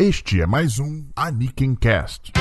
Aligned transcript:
Este 0.00 0.40
é 0.40 0.46
mais 0.46 0.80
um 0.80 1.04
Aniken 1.14 1.76
Cast. 1.76 2.32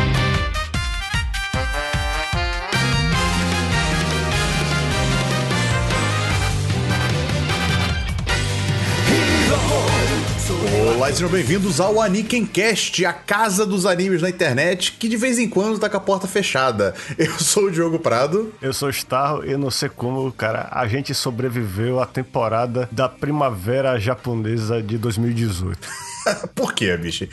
Olá 10.95 11.11
e 11.11 11.13
sejam 11.13 11.29
bem-vindos 11.29 11.79
ao 11.79 12.01
Aniken 12.01 12.43
Cast, 12.43 13.05
a 13.05 13.13
casa 13.13 13.67
dos 13.67 13.85
animes 13.85 14.23
na 14.23 14.31
internet, 14.31 14.93
que 14.93 15.07
de 15.07 15.15
vez 15.15 15.37
em 15.37 15.47
quando 15.47 15.77
tá 15.77 15.87
com 15.87 15.97
a 15.97 15.99
porta 15.99 16.27
fechada. 16.27 16.95
Eu 17.19 17.37
sou 17.37 17.65
o 17.65 17.71
Diogo 17.71 17.99
Prado. 17.99 18.51
Eu 18.63 18.73
sou 18.73 18.87
o 18.87 18.91
Starro 18.91 19.47
e 19.47 19.55
não 19.55 19.69
sei 19.69 19.89
como, 19.89 20.31
cara, 20.31 20.69
a 20.71 20.87
gente 20.87 21.13
sobreviveu 21.13 21.99
à 21.99 22.07
temporada 22.07 22.89
da 22.91 23.07
primavera 23.07 23.99
japonesa 23.99 24.81
de 24.81 24.97
2018. 24.97 26.12
Por 26.55 26.73
quê, 26.73 26.95
bicho? 26.97 27.27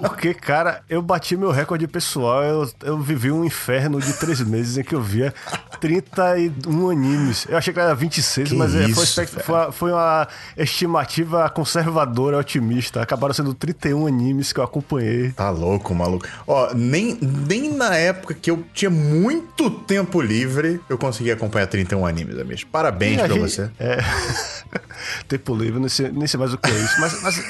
Porque, 0.00 0.34
cara, 0.34 0.82
eu 0.88 1.00
bati 1.02 1.36
meu 1.36 1.50
recorde 1.50 1.86
pessoal. 1.88 2.42
Eu, 2.42 2.70
eu 2.82 2.98
vivi 2.98 3.30
um 3.30 3.44
inferno 3.44 4.00
de 4.00 4.12
três 4.14 4.40
meses 4.40 4.76
em 4.78 4.82
que 4.82 4.94
eu 4.94 5.00
via 5.02 5.32
31 5.80 6.90
animes. 6.90 7.46
Eu 7.48 7.56
achei 7.56 7.72
que 7.72 7.80
era 7.80 7.94
26, 7.94 8.48
Que 8.50 8.54
mas 8.56 8.74
é, 8.74 8.86
isso, 8.86 9.24
foi, 9.42 9.72
foi, 9.72 9.92
uma, 9.92 10.28
estimativa 10.56 11.48
conservadora, 11.50 12.38
otimista. 12.38 13.02
Acabaram 13.02 13.34
sendo 13.34 13.54
31 13.54 14.06
animes 14.06 14.52
que 14.52 14.60
eu 14.60 14.64
acompanhei. 14.64 15.32
Tá 15.32 15.50
louco, 15.50 15.94
maluco. 15.94 16.26
Ó, 16.46 16.72
nem, 16.74 17.18
nem 17.20 17.72
na 17.74 17.94
época 17.96 18.34
que 18.34 18.50
eu 18.50 18.64
tinha 18.72 18.90
muito 18.90 19.70
tempo 19.70 20.20
livre, 20.20 20.80
eu 20.88 20.98
consegui 20.98 21.30
acompanhar 21.30 21.66
31 21.66 22.06
animes, 22.06 22.38
amigo. 22.38 22.60
Parabéns 22.70 23.18
E 23.18 23.20
a 23.20 23.24
pra 23.26 23.34
gente- 23.34 23.50
você. 23.50 23.70
É. 23.78 23.98
Tempo 25.26 25.54
livre, 25.54 25.78
nem 25.78 25.88
sei, 25.88 26.10
nem 26.10 26.26
sei 26.26 26.38
mais 26.38 26.52
o 26.52 26.58
que 26.58 26.70
é 26.70 26.74
isso. 26.74 27.00
Mas, 27.00 27.22
mas, 27.22 27.42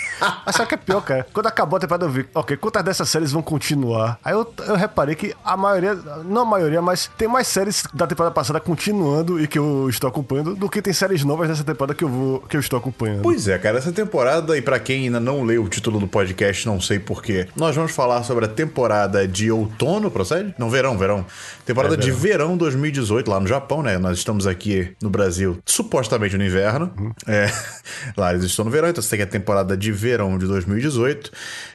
mas 0.47 0.55
sabe 0.55 0.67
o 0.67 0.69
que 0.69 0.75
é 0.75 0.79
pior, 0.79 1.01
cara? 1.01 1.27
Quando 1.33 1.47
acabou 1.47 1.77
a 1.77 1.81
temporada, 1.81 1.98
eu 2.07 2.11
vi, 2.11 2.27
ok, 2.35 2.57
quantas 2.57 2.83
dessas 2.85 3.09
séries 3.09 3.33
vão 3.33 3.43
continuar? 3.43 4.19
Aí 4.25 4.33
eu, 4.33 4.53
eu 4.67 4.77
reparei 4.77 5.15
que 5.15 5.35
a 5.45 5.57
maioria, 5.57 5.95
não 6.25 6.43
a 6.43 6.45
maioria, 6.45 6.81
mas 6.83 7.11
tem 7.19 7.29
mais 7.29 7.47
séries 7.49 7.85
da 7.95 8.07
temporada 8.07 8.35
passada 8.35 8.61
continuando 8.61 9.41
e 9.41 9.47
que 9.47 9.59
eu 9.59 9.89
estou 9.89 10.09
acompanhando 10.09 10.55
do 10.55 10.69
que 10.69 10.81
tem 10.83 10.93
séries 10.93 11.25
novas 11.25 11.49
dessa 11.49 11.65
temporada 11.65 11.95
que 11.95 12.05
eu, 12.05 12.09
vou, 12.09 12.41
que 12.41 12.57
eu 12.57 12.61
estou 12.61 12.79
acompanhando. 12.79 13.23
Pois 13.23 13.49
é, 13.49 13.59
cara, 13.59 13.79
essa 13.79 13.93
temporada, 13.93 14.57
e 14.57 14.63
pra 14.63 14.79
quem 14.79 15.05
ainda 15.05 15.21
não 15.21 15.43
leu 15.43 15.65
o 15.65 15.69
título 15.69 15.99
do 16.01 16.07
podcast, 16.09 16.67
não 16.67 16.81
sei 16.81 16.99
porquê, 16.99 17.49
nós 17.57 17.75
vamos 17.75 17.93
falar 17.93 18.23
sobre 18.23 18.45
a 18.45 18.49
temporada 18.49 19.27
de 19.27 19.51
outono, 19.51 20.11
procede? 20.11 20.55
Não, 20.59 20.71
verão, 20.71 20.97
verão. 20.97 21.25
Temporada 21.65 21.95
É, 21.95 21.97
de 21.97 22.11
verão. 22.11 22.49
verão 22.49 22.57
2018, 22.57 23.31
lá 23.31 23.41
no 23.41 23.47
Japão, 23.47 23.83
né? 23.83 23.99
Nós 23.99 24.19
estamos 24.19 24.47
aqui 24.47 24.93
no 25.03 25.11
Brasil, 25.11 25.59
supostamente 25.65 26.37
no 26.37 26.45
inverno. 26.45 26.91
Uhum. 26.99 27.13
É, 27.27 27.51
lá 28.17 28.33
eles 28.33 28.45
estão 28.45 28.65
no 28.65 28.71
verão, 28.71 28.89
então 28.89 29.03
você 29.03 29.17
tem 29.17 29.23
a 29.23 29.27
temporada 29.27 29.77
de 29.77 29.91
verão 29.93 30.39
de 30.39 30.47
2018. 30.47 31.31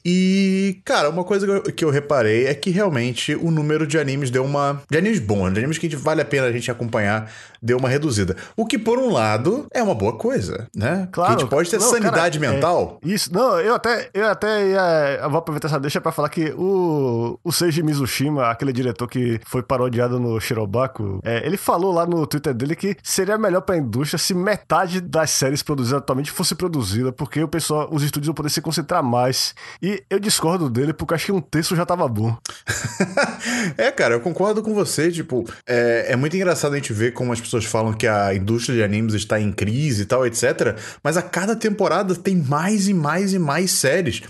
E, 0.05 0.12
cara, 0.85 1.09
uma 1.09 1.23
coisa 1.23 1.61
que 1.61 1.83
eu, 1.83 1.89
reparei 1.89 2.47
é 2.47 2.53
que 2.53 2.69
realmente 2.69 3.35
o 3.35 3.51
número 3.51 3.85
de 3.85 3.97
animes 3.97 4.29
deu 4.29 4.43
uma. 4.43 4.81
De 4.89 4.97
animes 4.97 5.19
bons, 5.19 5.51
de 5.53 5.59
animes 5.59 5.77
que 5.77 5.95
vale 5.95 6.21
a 6.21 6.25
pena 6.25 6.47
a 6.47 6.51
gente 6.51 6.69
acompanhar, 6.69 7.31
deu 7.61 7.77
uma 7.77 7.87
reduzida. 7.89 8.35
O 8.55 8.65
que, 8.65 8.77
por 8.77 8.99
um 8.99 9.11
lado, 9.11 9.67
é 9.73 9.81
uma 9.81 9.95
boa 9.95 10.17
coisa, 10.17 10.67
né? 10.75 11.07
Claro. 11.11 11.31
Que 11.31 11.37
a 11.37 11.39
gente 11.39 11.49
pode 11.49 11.69
ter 11.69 11.79
Não, 11.79 11.89
sanidade 11.89 12.39
cara, 12.39 12.51
mental. 12.51 12.99
é, 13.03 13.07
isso, 13.07 13.33
não, 13.33 13.59
eu 13.59 13.75
até, 13.75 14.09
eu 14.13 14.27
até 14.27 14.67
ia, 14.67 15.19
eu 15.21 15.29
vou 15.29 15.39
aproveitar 15.39 15.67
essa 15.67 15.79
deixa 15.79 16.01
pra 16.01 16.11
falar 16.11 16.29
que 16.29 16.53
o, 16.57 17.39
o 17.43 17.51
Seiji 17.51 17.81
Mizushima, 17.81 18.47
aquele 18.47 18.73
diretor 18.73 19.07
que 19.07 19.39
foi 19.45 19.63
parodiado 19.63 20.19
no 20.19 20.39
Shirobaku, 20.39 21.19
é, 21.23 21.45
ele 21.45 21.57
falou 21.57 21.93
lá 21.93 22.05
no 22.05 22.25
Twitter 22.27 22.53
dele 22.53 22.75
que 22.75 22.97
seria 23.01 23.37
melhor 23.37 23.61
pra 23.61 23.77
indústria 23.77 24.17
se 24.17 24.33
metade 24.33 24.99
das 24.99 25.29
séries 25.29 25.63
produzidas 25.63 25.99
atualmente 25.99 26.31
fosse 26.31 26.55
produzida, 26.55 27.11
porque 27.11 27.41
o 27.41 27.47
pessoal, 27.47 27.87
os 27.91 28.03
estúdios 28.03 28.27
vão 28.27 28.35
poder 28.35 28.49
se 28.49 28.61
concentrar 28.61 29.03
mais. 29.03 29.55
E 29.81 30.02
eu 30.09 30.19
discordo 30.19 30.69
dele, 30.69 30.93
porque 30.93 31.13
acho 31.13 31.25
que 31.27 31.31
um 31.31 31.41
terço 31.41 31.75
já 31.75 31.85
tava 31.85 32.07
bom. 32.07 32.35
é, 33.77 33.91
cara, 33.91 34.15
eu 34.15 34.19
concordo 34.19 34.61
com 34.61 34.73
você. 34.73 35.11
Tipo, 35.11 35.47
é, 35.67 36.07
é 36.09 36.15
muito 36.15 36.35
engraçado 36.35 36.73
a 36.73 36.75
gente 36.75 36.93
ver 36.93 37.13
como 37.13 37.31
as 37.31 37.41
pessoas 37.41 37.65
falam 37.65 37.93
que 37.93 38.07
a 38.07 38.33
indústria 38.33 38.75
de 38.75 38.83
animes 38.83 39.13
está 39.13 39.39
em 39.39 39.51
crise 39.51 40.03
e 40.03 40.05
tal, 40.05 40.25
etc. 40.25 40.77
Mas 41.03 41.17
a 41.17 41.21
cada 41.21 41.55
temporada 41.55 42.15
tem 42.15 42.35
mais 42.35 42.87
e 42.87 42.93
mais 42.93 43.33
e 43.33 43.39
mais 43.39 43.71
séries. 43.71 44.21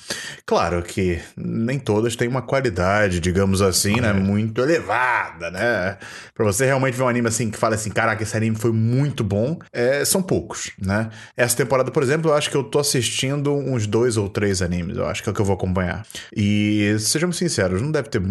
Claro 0.46 0.82
que 0.84 1.20
nem 1.36 1.80
todas 1.80 2.16
têm 2.16 2.28
uma 2.28 2.42
qualidade, 2.42 3.20
digamos 3.20 3.62
assim, 3.62 4.00
né? 4.00 4.14
Muito 4.14 4.62
elevada, 4.62 5.50
né? 5.52 5.98
Pra 6.34 6.46
você 6.46 6.66
realmente 6.66 6.96
ver 6.96 7.04
um 7.04 7.08
anime 7.08 7.28
assim 7.28 7.50
que 7.50 7.58
fala 7.58 7.76
assim, 7.76 7.90
caraca, 7.90 8.24
esse 8.24 8.36
anime 8.36 8.56
foi 8.56 8.72
muito 8.72 9.24
bom, 9.24 9.58
é, 9.72 10.04
são 10.06 10.22
poucos, 10.22 10.72
né? 10.82 11.10
Essa 11.36 11.58
temporada, 11.58 11.92
por 11.92 12.04
exemplo, 12.04 12.32
eu 12.32 12.36
acho 12.36 12.50
que 12.50 12.58
eu 12.58 12.64
tô 12.64 12.80
assistindo 12.80 13.54
uns 13.54 13.88
dois 13.88 14.18
ou 14.18 14.30
três 14.30 14.62
animes, 14.62 14.98
eu 14.98 15.06
acho 15.06 15.24
que 15.24 15.30
é 15.30 15.32
o 15.32 15.36
que 15.36 15.42
eu 15.42 15.46
vou 15.46 15.58
acompanhar. 15.64 16.06
E 16.36 16.96
sejamos 17.00 17.38
sinceros, 17.38 17.82
não 17.82 17.92
deve 17.92 18.10
ter 18.10 18.22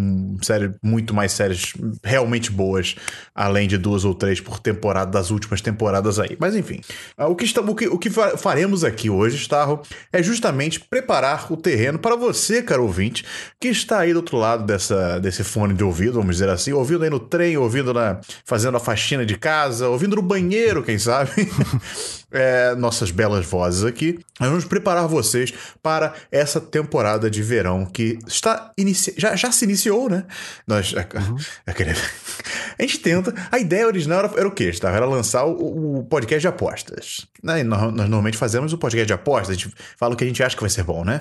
série, 0.43 0.73
muito 0.83 1.15
mais 1.15 1.33
séries 1.33 1.73
realmente 2.05 2.51
boas, 2.51 2.95
além 3.35 3.67
de 3.67 3.79
duas 3.79 4.05
ou 4.05 4.15
três 4.15 4.41
por 4.41 4.59
temporada 4.59 5.11
das 5.11 5.31
últimas 5.31 5.61
temporadas 5.61 6.19
aí. 6.19 6.37
Mas 6.39 6.55
enfim, 6.55 6.81
ah, 7.17 7.27
o 7.27 7.35
que, 7.35 7.45
está, 7.45 7.61
o 7.63 7.75
que, 7.75 7.89
o 7.89 7.99
que 7.99 8.11
fa- 8.11 8.37
faremos 8.37 8.85
aqui 8.85 9.09
hoje, 9.09 9.37
Starro, 9.37 9.81
é 10.13 10.23
justamente 10.23 10.79
preparar 10.79 11.51
o 11.51 11.57
terreno 11.57 11.99
para 11.99 12.15
você, 12.17 12.63
caro 12.63 12.85
ouvinte, 12.85 13.25
que 13.59 13.69
está 13.69 14.01
aí 14.01 14.13
do 14.13 14.17
outro 14.17 14.37
lado 14.37 14.65
dessa, 14.65 15.19
desse 15.19 15.43
fone 15.43 15.75
de 15.75 15.83
ouvido, 15.83 16.15
vamos 16.15 16.37
dizer 16.37 16.49
assim, 16.51 16.73
ouvindo 16.73 17.05
aí 17.05 17.11
no 17.11 17.21
trem, 17.21 17.57
ouvindo 17.57 17.95
na, 17.95 18.21
fazendo 18.45 18.77
a 18.77 18.81
faxina 18.81 19.25
de 19.25 19.39
casa, 19.39 19.89
ouvindo 19.89 20.17
no 20.17 20.23
banheiro, 20.23 20.83
quem 20.83 20.99
sabe. 20.99 21.31
É, 22.35 22.75
nossas 22.77 23.11
belas 23.11 23.45
vozes 23.45 23.85
aqui. 23.85 24.19
Nós 24.41 24.49
vamos 24.49 24.65
preparar 24.65 25.07
vocês 25.07 25.53
para 25.83 26.15
essa 26.31 26.59
temporada 26.59 27.22
de 27.31 27.43
verão 27.43 27.85
que 27.85 28.19
está 28.27 28.73
inici... 28.77 29.15
já, 29.17 29.35
já 29.37 29.51
se 29.53 29.65
iniciou, 29.65 30.09
né? 30.09 30.25
Nós 30.67 30.93
eu 31.67 31.75
queria- 31.75 31.95
a 32.79 32.83
gente 32.83 32.99
tenta. 32.99 33.35
A 33.51 33.59
ideia 33.59 33.87
original 33.87 34.21
era, 34.21 34.33
era 34.39 34.49
o 34.49 34.51
quê? 34.51 34.71
Tá? 34.73 34.91
Era 34.91 35.07
lançar 35.07 35.45
o, 35.45 35.99
o 35.99 36.05
podcast 36.05 36.41
de 36.41 36.49
apostas. 36.49 37.27
Né? 37.43 37.61
E 37.61 37.65
Nós, 37.65 37.81
nós 37.83 37.95
normalmente 37.95 38.37
fazemos 38.39 38.73
o 38.73 38.79
podcast 38.79 39.07
de 39.07 39.13
apostas, 39.13 39.51
a 39.51 39.53
gente 39.55 39.73
fala 39.97 40.15
o 40.15 40.17
que 40.17 40.25
a 40.25 40.27
gente 40.27 40.43
acha 40.43 40.55
que 40.57 40.63
vai 40.63 40.71
ser 40.71 40.85
bom, 40.85 41.05
né? 41.05 41.21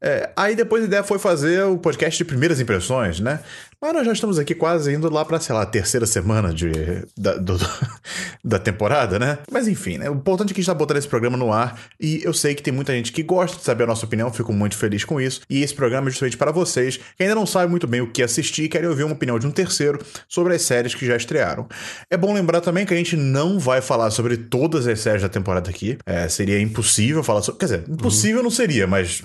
É, 0.00 0.30
aí 0.36 0.56
depois 0.56 0.82
a 0.82 0.86
ideia 0.86 1.04
foi 1.04 1.18
fazer 1.18 1.62
o 1.64 1.78
podcast 1.78 2.18
de 2.18 2.24
primeiras 2.24 2.58
impressões, 2.60 3.20
né? 3.20 3.38
Mas 3.82 3.92
nós 3.94 4.06
já 4.06 4.12
estamos 4.12 4.38
aqui 4.38 4.54
quase 4.54 4.94
indo 4.94 5.12
lá 5.12 5.24
para, 5.24 5.40
sei 5.40 5.52
lá, 5.54 5.62
a 5.62 5.66
terceira 5.66 6.06
semana 6.06 6.54
de, 6.54 6.70
da, 7.18 7.34
do- 7.34 7.58
da 8.44 8.58
temporada, 8.58 9.18
né? 9.18 9.38
Mas 9.50 9.66
enfim, 9.66 9.98
né? 9.98 10.08
O 10.08 10.14
importante 10.14 10.52
é 10.52 10.54
que 10.54 10.60
a 10.60 10.62
gente 10.62 10.66
tá 10.70 10.74
botando 10.74 10.98
esse 10.98 11.08
programa 11.08 11.36
no 11.36 11.52
ar 11.52 11.76
e 12.00 12.20
eu 12.22 12.32
sei 12.32 12.54
que 12.54 12.62
tem 12.62 12.72
muita 12.72 12.92
gente 12.92 13.10
que 13.10 13.22
gosta 13.24 13.56
de 13.58 13.64
saber 13.64 13.84
a 13.84 13.86
nossa 13.88 14.06
opinião, 14.06 14.32
fico 14.32 14.52
muito 14.52 14.76
feliz 14.76 15.04
com 15.04 15.20
isso. 15.20 15.40
E 15.50 15.62
esse 15.62 15.74
programa 15.74 16.06
é 16.08 16.10
justamente 16.10 16.36
para 16.36 16.52
vocês 16.52 16.96
que 17.16 17.22
ainda 17.24 17.34
não 17.34 17.44
sabem 17.44 17.68
muito 17.68 17.86
bem 17.88 18.00
o 18.00 18.06
que 18.06 18.22
assistir 18.22 18.62
e 18.64 18.68
querem 18.68 18.88
ouvir 18.88 19.02
uma 19.02 19.14
opinião 19.14 19.36
de 19.38 19.46
um 19.46 19.50
terceiro 19.50 19.98
sobre 20.28 20.54
as 20.54 20.62
séries 20.62 20.94
que 20.94 21.04
já 21.04 21.16
estrearam. 21.16 21.66
É 22.08 22.16
bom 22.16 22.32
lembrar 22.32 22.60
também 22.60 22.86
que 22.86 22.94
a 22.94 22.96
gente 22.96 23.16
não 23.16 23.58
vai 23.58 23.80
falar 23.80 24.10
sobre 24.12 24.36
todas 24.36 24.86
as 24.86 25.00
séries 25.00 25.22
da 25.22 25.28
temporada 25.28 25.68
aqui. 25.70 25.98
É, 26.06 26.28
seria 26.28 26.60
impossível 26.60 27.24
falar 27.24 27.42
sobre. 27.42 27.58
Quer 27.58 27.64
dizer, 27.66 27.84
impossível 27.88 28.42
não 28.44 28.50
seria, 28.50 28.86
mas 28.86 29.22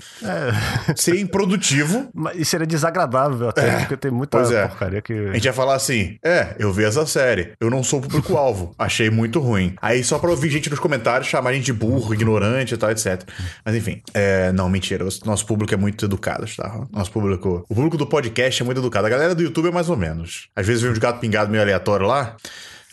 seria 0.95 1.21
improdutivo. 1.21 2.09
Isso 2.35 2.51
seria 2.51 2.65
desagradável 2.65 3.49
até, 3.49 3.79
porque 3.81 3.97
tem 3.97 4.09
muita 4.11 4.46
pois 4.47 4.59
é. 4.59 4.67
porcaria 4.67 5.01
que. 5.01 5.13
A 5.13 5.33
gente 5.33 5.45
ia 5.45 5.53
falar 5.53 5.75
assim: 5.75 6.17
é, 6.23 6.55
eu 6.59 6.71
vi 6.71 6.83
essa 6.83 7.05
série, 7.05 7.53
eu 7.59 7.69
não 7.69 7.83
sou 7.83 7.99
o 7.99 8.01
público-alvo, 8.01 8.73
achei 8.79 9.09
muito 9.09 9.39
ruim. 9.39 9.75
Aí 9.81 10.03
só 10.03 10.19
pra 10.19 10.29
ouvir 10.29 10.49
gente 10.49 10.69
nos 10.69 10.79
comentários 10.79 11.27
chamar 11.27 11.51
a 11.51 11.53
gente 11.53 11.65
de 11.65 11.73
burro, 11.73 12.13
ignorante 12.13 12.73
e 12.73 12.77
tal, 12.77 12.91
etc. 12.91 13.23
Mas 13.65 13.75
enfim, 13.75 14.01
é, 14.13 14.51
não, 14.51 14.69
mentira, 14.69 15.05
nosso 15.25 15.45
público 15.45 15.73
é 15.73 15.77
muito 15.77 16.05
educado, 16.05 16.45
tá? 16.55 16.85
Nosso 16.91 17.11
público, 17.11 17.65
o 17.69 17.75
público 17.75 17.97
do 17.97 18.07
podcast 18.07 18.61
é 18.61 18.65
muito 18.65 18.79
educado. 18.79 19.07
A 19.07 19.09
galera 19.09 19.35
do 19.35 19.41
YouTube 19.41 19.67
é 19.67 19.71
mais 19.71 19.89
ou 19.89 19.97
menos. 19.97 20.49
Às 20.55 20.65
vezes 20.65 20.81
vem 20.81 20.91
uns 20.91 20.97
gato 20.97 21.19
pingado 21.19 21.49
meio 21.51 21.61
aleatório 21.61 22.05
lá. 22.07 22.35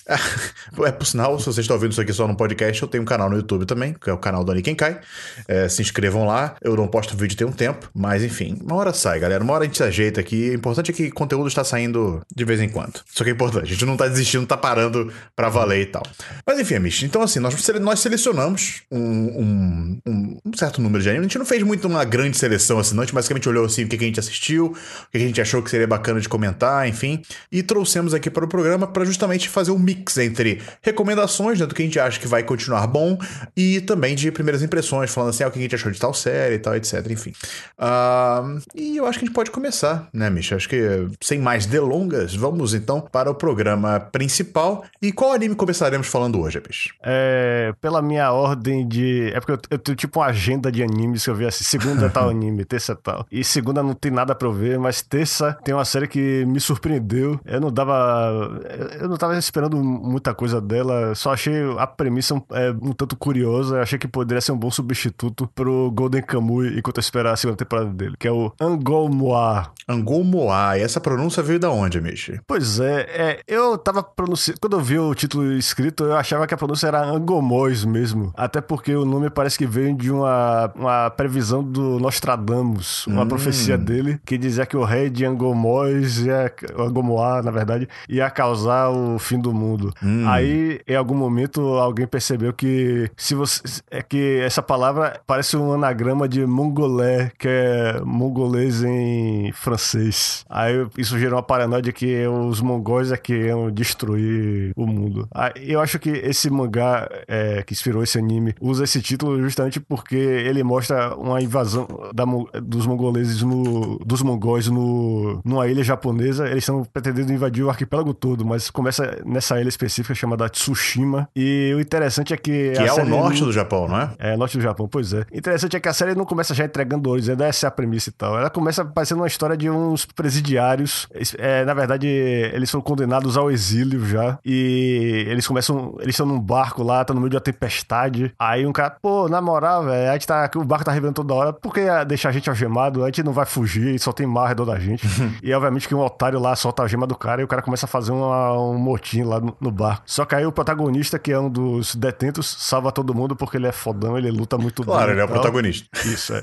É, 0.85 0.91
por 0.91 1.07
sinal, 1.07 1.39
se 1.39 1.47
você 1.47 1.61
está 1.61 1.73
ouvindo 1.73 1.93
isso 1.93 2.01
aqui 2.01 2.13
só 2.13 2.27
no 2.27 2.37
podcast, 2.37 2.83
eu 2.83 2.89
tenho 2.89 3.03
um 3.03 3.07
canal 3.07 3.31
no 3.31 3.37
YouTube 3.37 3.65
também, 3.65 3.95
que 3.95 4.11
é 4.11 4.13
o 4.13 4.19
canal 4.19 4.43
do 4.45 4.51
Anikenkai. 4.51 5.01
É, 5.47 5.69
se 5.69 5.81
inscrevam 5.83 6.27
lá. 6.27 6.57
Eu 6.61 6.77
não 6.77 6.89
posto 6.89 7.17
vídeo 7.17 7.37
tem 7.37 7.47
um 7.47 7.53
tempo, 7.53 7.89
mas 7.95 8.23
enfim, 8.25 8.59
uma 8.61 8.75
hora 8.75 8.93
sai, 8.93 9.21
galera. 9.21 9.43
Uma 9.43 9.55
hora 9.55 9.63
a 9.65 9.67
gente 9.67 9.77
se 9.77 9.83
ajeita 9.85 10.21
aqui. 10.21 10.51
O 10.51 10.55
importante 10.55 10.91
é 10.91 10.95
que 10.95 11.11
conteúdo 11.11 11.47
está 11.49 11.63
saindo 11.63 12.21
de 12.35 12.45
vez 12.45 12.61
em 12.61 12.69
quando. 12.69 13.01
Isso 13.09 13.23
que 13.23 13.31
é 13.31 13.33
importante. 13.33 13.65
A 13.65 13.69
gente 13.69 13.85
não 13.85 13.97
tá 13.97 14.09
desistindo, 14.09 14.45
tá 14.47 14.57
parando 14.57 15.13
pra 15.37 15.49
valer 15.49 15.83
e 15.83 15.87
tal. 15.87 16.03
Mas 16.45 16.59
enfim, 16.59 16.75
Amish, 16.75 17.05
então 17.05 17.23
assim, 17.23 17.39
nós, 17.39 17.55
nós 17.81 18.01
selecionamos 18.01 18.83
um- 18.91 20.01
um- 20.07 20.39
um 20.45 20.53
certo 20.57 20.83
número 20.83 21.03
de 21.03 21.09
animes. 21.09 21.27
A 21.27 21.29
gente 21.29 21.39
não 21.39 21.47
fez 21.47 21.63
muito 21.63 21.87
uma 21.87 22.05
grande 22.05 22.37
seleção 22.37 22.79
assim, 22.81 22.95
não. 22.95 23.03
A 23.03 23.07
gente 23.07 23.15
basicamente 23.15 23.49
olhou 23.49 23.65
assim 23.65 23.85
o 23.85 23.89
que, 23.89 23.97
que 23.97 24.05
a 24.05 24.07
gente 24.09 24.19
assistiu, 24.21 24.67
o 24.67 24.73
que, 25.13 25.19
que 25.19 25.25
a 25.25 25.27
gente 25.29 25.41
achou 25.41 25.63
que 25.63 25.71
seria 25.71 25.87
bacana 25.87 26.21
de 26.21 26.29
comentar, 26.29 26.89
enfim. 26.89 27.23
E 27.53 27.63
trouxemos 27.63 28.13
aqui 28.13 28.29
para 28.29 28.45
o 28.45 28.49
programa 28.49 28.87
para 28.89 29.05
justamente 29.05 29.49
fazer 29.49 29.71
um 29.71 29.79
mix 29.79 29.94
entre 30.19 30.61
recomendações 30.83 31.61
né, 31.61 31.67
do 31.67 31.75
que 31.75 31.83
a 31.83 31.85
gente 31.85 31.99
acha 31.99 32.19
que 32.19 32.27
vai 32.27 32.43
continuar 32.43 32.87
bom 32.87 33.19
e 33.57 33.81
também 33.81 34.15
de 34.15 34.31
primeiras 34.31 34.63
impressões, 34.63 35.13
falando 35.13 35.31
assim, 35.31 35.45
ah, 35.45 35.49
o 35.49 35.51
que 35.51 35.59
a 35.59 35.63
gente 35.63 35.75
achou 35.75 35.91
de 35.91 35.99
tal 35.99 36.15
série 36.15 36.57
e 36.57 36.59
tal, 36.59 36.75
etc. 36.75 37.05
Enfim. 37.11 37.33
Uh, 37.79 38.61
e 38.75 38.97
eu 38.97 39.07
acho 39.07 39.19
que 39.19 39.25
a 39.25 39.27
gente 39.27 39.35
pode 39.35 39.51
começar, 39.51 40.09
né, 40.13 40.31
Misha? 40.31 40.57
Acho 40.57 40.69
que 40.69 41.09
sem 41.21 41.39
mais 41.39 41.67
delongas, 41.67 42.35
vamos 42.35 42.75
então 42.75 43.01
para 43.01 43.31
o 43.31 43.35
programa 43.35 44.01
principal. 44.01 44.85
E 45.01 45.13
qual 45.13 45.33
anime 45.33 45.55
começaremos 45.55 46.07
falando 46.07 46.41
hoje, 46.41 46.61
bicho? 46.61 46.95
É, 47.03 47.75
pela 47.81 48.01
minha 48.03 48.33
ordem 48.33 48.87
de. 48.87 49.31
É 49.35 49.41
porque 49.41 49.53
eu, 49.53 49.59
eu 49.71 49.79
tenho 49.79 49.97
tipo 49.97 50.21
uma 50.21 50.27
agenda 50.27 50.71
de 50.71 50.83
animes 50.83 51.25
que 51.25 51.31
eu 51.31 51.35
vi 51.35 51.47
assim: 51.47 51.65
segunda 51.65 52.09
tal 52.09 52.29
anime, 52.31 52.65
terça 52.65 52.95
tal. 52.95 53.27
E 53.31 53.45
segunda 53.45 53.83
não 53.83 53.95
tem 53.95 54.11
nada 54.11 54.35
pra 54.35 54.49
eu 54.49 54.53
ver, 54.53 54.79
mas 54.79 55.03
terça 55.03 55.57
tem 55.65 55.75
uma 55.75 55.85
série 55.85 56.09
que 56.09 56.45
me 56.47 56.61
surpreendeu. 56.61 57.41
Eu 57.45 57.61
não 57.61 57.71
dava. 57.71 58.61
Eu 59.01 59.09
não 59.09 59.17
tava 59.17 59.37
esperando 59.39 59.77
muita 59.85 60.35
coisa 60.35 60.61
dela, 60.61 61.15
só 61.15 61.33
achei 61.33 61.55
a 61.79 61.87
premissa 61.87 62.35
um, 62.35 62.43
é, 62.53 62.71
um 62.71 62.93
tanto 62.93 63.17
curiosa. 63.17 63.81
Achei 63.81 63.99
que 63.99 64.09
poderia 64.09 64.41
ser 64.41 64.53
um 64.53 64.59
bom 64.59 64.71
substituto 64.71 65.49
pro 65.55 65.91
Golden 65.93 66.23
Kamuy 66.23 66.79
enquanto 66.79 66.99
eu 66.99 67.01
esperar 67.01 67.33
a 67.33 67.37
segunda 67.37 67.57
temporada 67.57 67.91
dele, 67.91 68.17
que 68.19 68.29
é 68.29 68.33
o 68.33 68.53
Angolmoa. 68.61 69.73
Angolmoa. 69.89 70.79
E 70.79 70.83
essa 70.83 71.01
pronúncia 71.01 71.43
veio 71.43 71.59
da 71.59 71.71
onde, 71.71 72.01
Michi? 72.01 72.41
Pois 72.47 72.81
é, 72.81 73.01
é 73.11 73.41
eu 73.47 73.77
tava 73.79 74.03
pronunciando. 74.03 74.61
Quando 74.61 74.77
eu 74.77 74.81
vi 74.81 74.99
o 74.99 75.15
título 75.15 75.53
escrito, 75.53 76.05
eu 76.05 76.17
achava 76.17 76.47
que 76.47 76.55
a 76.55 76.57
pronúncia 76.57 76.87
era 76.87 77.05
Angomóis 77.05 77.85
mesmo. 77.85 78.33
Até 78.37 78.61
porque 78.61 78.95
o 78.95 79.05
nome 79.05 79.31
parece 79.31 79.59
que 79.59 79.67
veio 79.67 79.95
de 79.95 80.11
uma, 80.11 80.73
uma 80.75 81.11
previsão 81.11 81.63
do 81.63 81.99
Nostradamus, 81.99 83.07
uma 83.07 83.23
hum. 83.23 83.29
profecia 83.29 83.77
dele, 83.77 84.21
que 84.25 84.39
dizia 84.39 84.67
que 84.67 84.77
o 84.77 84.85
rei 84.85 85.11
de 85.11 85.25
Angomóis, 85.25 86.19
ia, 86.21 86.53
Angomoá, 86.79 87.43
na 87.43 87.51
verdade, 87.51 87.89
ia 88.09 88.31
causar 88.31 88.91
o 88.91 89.19
fim 89.19 89.39
do 89.39 89.53
mundo. 89.53 89.74
Hum. 90.03 90.29
Aí, 90.29 90.81
em 90.87 90.97
algum 90.97 91.15
momento, 91.15 91.61
alguém 91.61 92.07
percebeu 92.07 92.53
que 92.53 93.11
se 93.17 93.35
você. 93.35 93.63
É 93.91 94.03
que 94.03 94.41
essa 94.41 94.63
palavra 94.63 95.21
parece 95.27 95.57
um 95.57 95.73
anagrama 95.73 96.29
de 96.29 96.45
mongolé, 96.47 97.31
que 97.39 97.49
é 97.49 98.01
mongolês 98.05 98.83
em 98.83 99.53
francês. 99.53 100.45
Aí 100.49 100.87
isso 100.97 101.19
gerou 101.19 101.37
uma 101.37 101.43
paranoia 101.43 101.83
de 101.83 101.93
que 101.93 102.27
os 102.27 102.61
mongóis 102.61 103.13
é 103.13 103.17
que 103.17 103.35
iam 103.35 103.71
destruir 103.71 104.73
o 104.77 104.87
mundo. 104.87 105.29
Aí, 105.33 105.53
eu 105.67 105.81
acho 105.81 105.99
que 105.99 106.11
esse 106.11 106.51
mangá 106.51 107.09
é, 107.27 107.63
que 107.63 107.73
inspirou 107.73 108.03
esse 108.03 108.19
anime 108.19 108.55
usa 108.61 108.85
esse 108.85 109.01
título 109.01 109.41
justamente 109.43 109.81
porque 109.81 110.17
ele 110.17 110.63
mostra 110.63 111.15
uma 111.17 111.41
invasão 111.41 111.87
da, 112.15 112.25
dos 112.61 112.87
mongoleses 112.87 113.43
no, 113.43 113.99
dos 113.99 114.23
mongóis 114.23 114.69
no, 114.69 115.41
numa 115.45 115.67
ilha 115.69 115.83
japonesa. 115.83 116.47
Eles 116.47 116.65
estão 116.65 116.85
pretendendo 116.85 117.33
invadir 117.33 117.65
o 117.65 117.71
arquipélago 117.71 118.15
todo, 118.15 118.45
mas 118.45 118.71
começa 118.71 119.23
nessa 119.25 119.61
ilha 119.61 119.64
específica 119.69 120.15
chamada 120.15 120.49
Tsushima. 120.49 121.29
E 121.35 121.73
o 121.77 121.81
interessante 121.81 122.33
é 122.33 122.37
que. 122.37 122.73
Que 122.73 122.83
é 122.83 122.93
o 122.93 123.05
norte 123.05 123.41
não... 123.41 123.49
do 123.49 123.53
Japão, 123.53 123.89
não 123.89 123.99
é? 123.99 124.11
É, 124.19 124.37
norte 124.37 124.57
do 124.57 124.63
Japão, 124.63 124.89
pois 124.89 125.13
é. 125.13 125.25
Interessante 125.33 125.77
é 125.77 125.81
que 125.81 125.89
a 125.89 125.93
série 125.93 126.15
não 126.15 126.25
começa 126.25 126.55
já 126.55 126.65
entregando 126.65 127.11
olhos, 127.11 127.29
ainda 127.29 127.47
essa 127.47 127.67
é 127.67 127.69
a 127.69 127.71
premissa 127.71 128.11
e 128.11 128.13
tal. 128.13 128.39
Ela 128.39 128.51
começa 128.51 128.85
parecendo 128.85 129.21
uma 129.21 129.27
história 129.27 129.57
de 129.57 129.71
uns 129.71 130.05
presidiários. 130.07 131.07
É, 131.39 131.65
na 131.65 131.75
verdade, 131.75 132.07
eles 132.07 132.71
foram 132.71 132.83
condenados 132.83 133.37
ao 133.37 133.51
exílio 133.51 134.05
já. 134.07 134.39
E 134.45 135.25
eles 135.29 135.47
começam. 135.47 135.97
Eles 136.01 136.15
estão 136.15 136.27
num 136.27 136.41
barco 136.41 136.83
lá, 136.83 137.05
tá 137.05 137.15
no 137.15 137.21
meio 137.21 137.31
de 137.31 137.37
uma 137.37 137.43
tempestade. 137.43 138.33
Aí 138.39 138.67
um 138.67 138.73
cara, 138.73 138.97
pô, 139.01 139.29
na 139.29 139.41
moral, 139.41 139.85
velho, 139.85 140.11
a 140.11 140.13
gente 140.13 140.27
tá. 140.27 140.51
O 140.57 140.65
barco 140.65 140.85
tá 140.85 140.93
revelando 140.93 141.15
toda 141.15 141.35
hora. 141.35 141.53
Por 141.53 141.73
que 141.73 141.81
deixar 142.07 142.29
a 142.29 142.33
gente 142.33 142.49
algemado? 142.49 143.03
A 143.03 143.07
gente 143.07 143.23
não 143.23 143.33
vai 143.33 143.47
fugir, 143.47 143.99
só 143.99 144.13
tem 144.13 144.27
mar 144.27 144.43
ao 144.43 144.49
redor 144.49 144.65
da 144.65 144.79
gente. 144.79 145.07
e 145.43 145.53
obviamente 145.53 145.89
que 145.89 145.95
um 145.95 146.01
otário 146.01 146.39
lá 146.39 146.55
solta 146.57 146.83
a 146.83 146.87
gema 146.87 147.07
do 147.07 147.17
cara 147.17 147.41
e 147.41 147.45
o 147.45 147.49
cara 147.49 147.63
começa 147.63 147.87
a 147.87 147.89
fazer 147.89 148.13
uma, 148.13 148.59
um 148.59 148.79
motim 148.79 149.23
lá 149.23 149.41
no, 149.41 149.54
no 149.61 149.71
barco. 149.71 150.03
Só 150.07 150.25
que 150.25 150.35
aí 150.35 150.47
o 150.47 150.53
protagonista, 150.53 151.19
que 151.19 151.33
é 151.33 151.39
um 151.39 151.51
dos 151.51 151.95
detentos, 151.95 152.47
salva 152.59 152.93
todo 152.93 153.15
mundo 153.15 153.37
porque 153.37 153.57
ele 153.57 153.67
é 153.67 153.73
fodão, 153.73 154.17
ele 154.17 154.31
luta 154.31 154.59
muito 154.59 154.85
Claro, 154.85 155.13
ele 155.13 155.21
é 155.21 155.25
o 155.25 155.29
protagonista. 155.29 155.89
Isso, 156.05 156.35
é. 156.35 156.43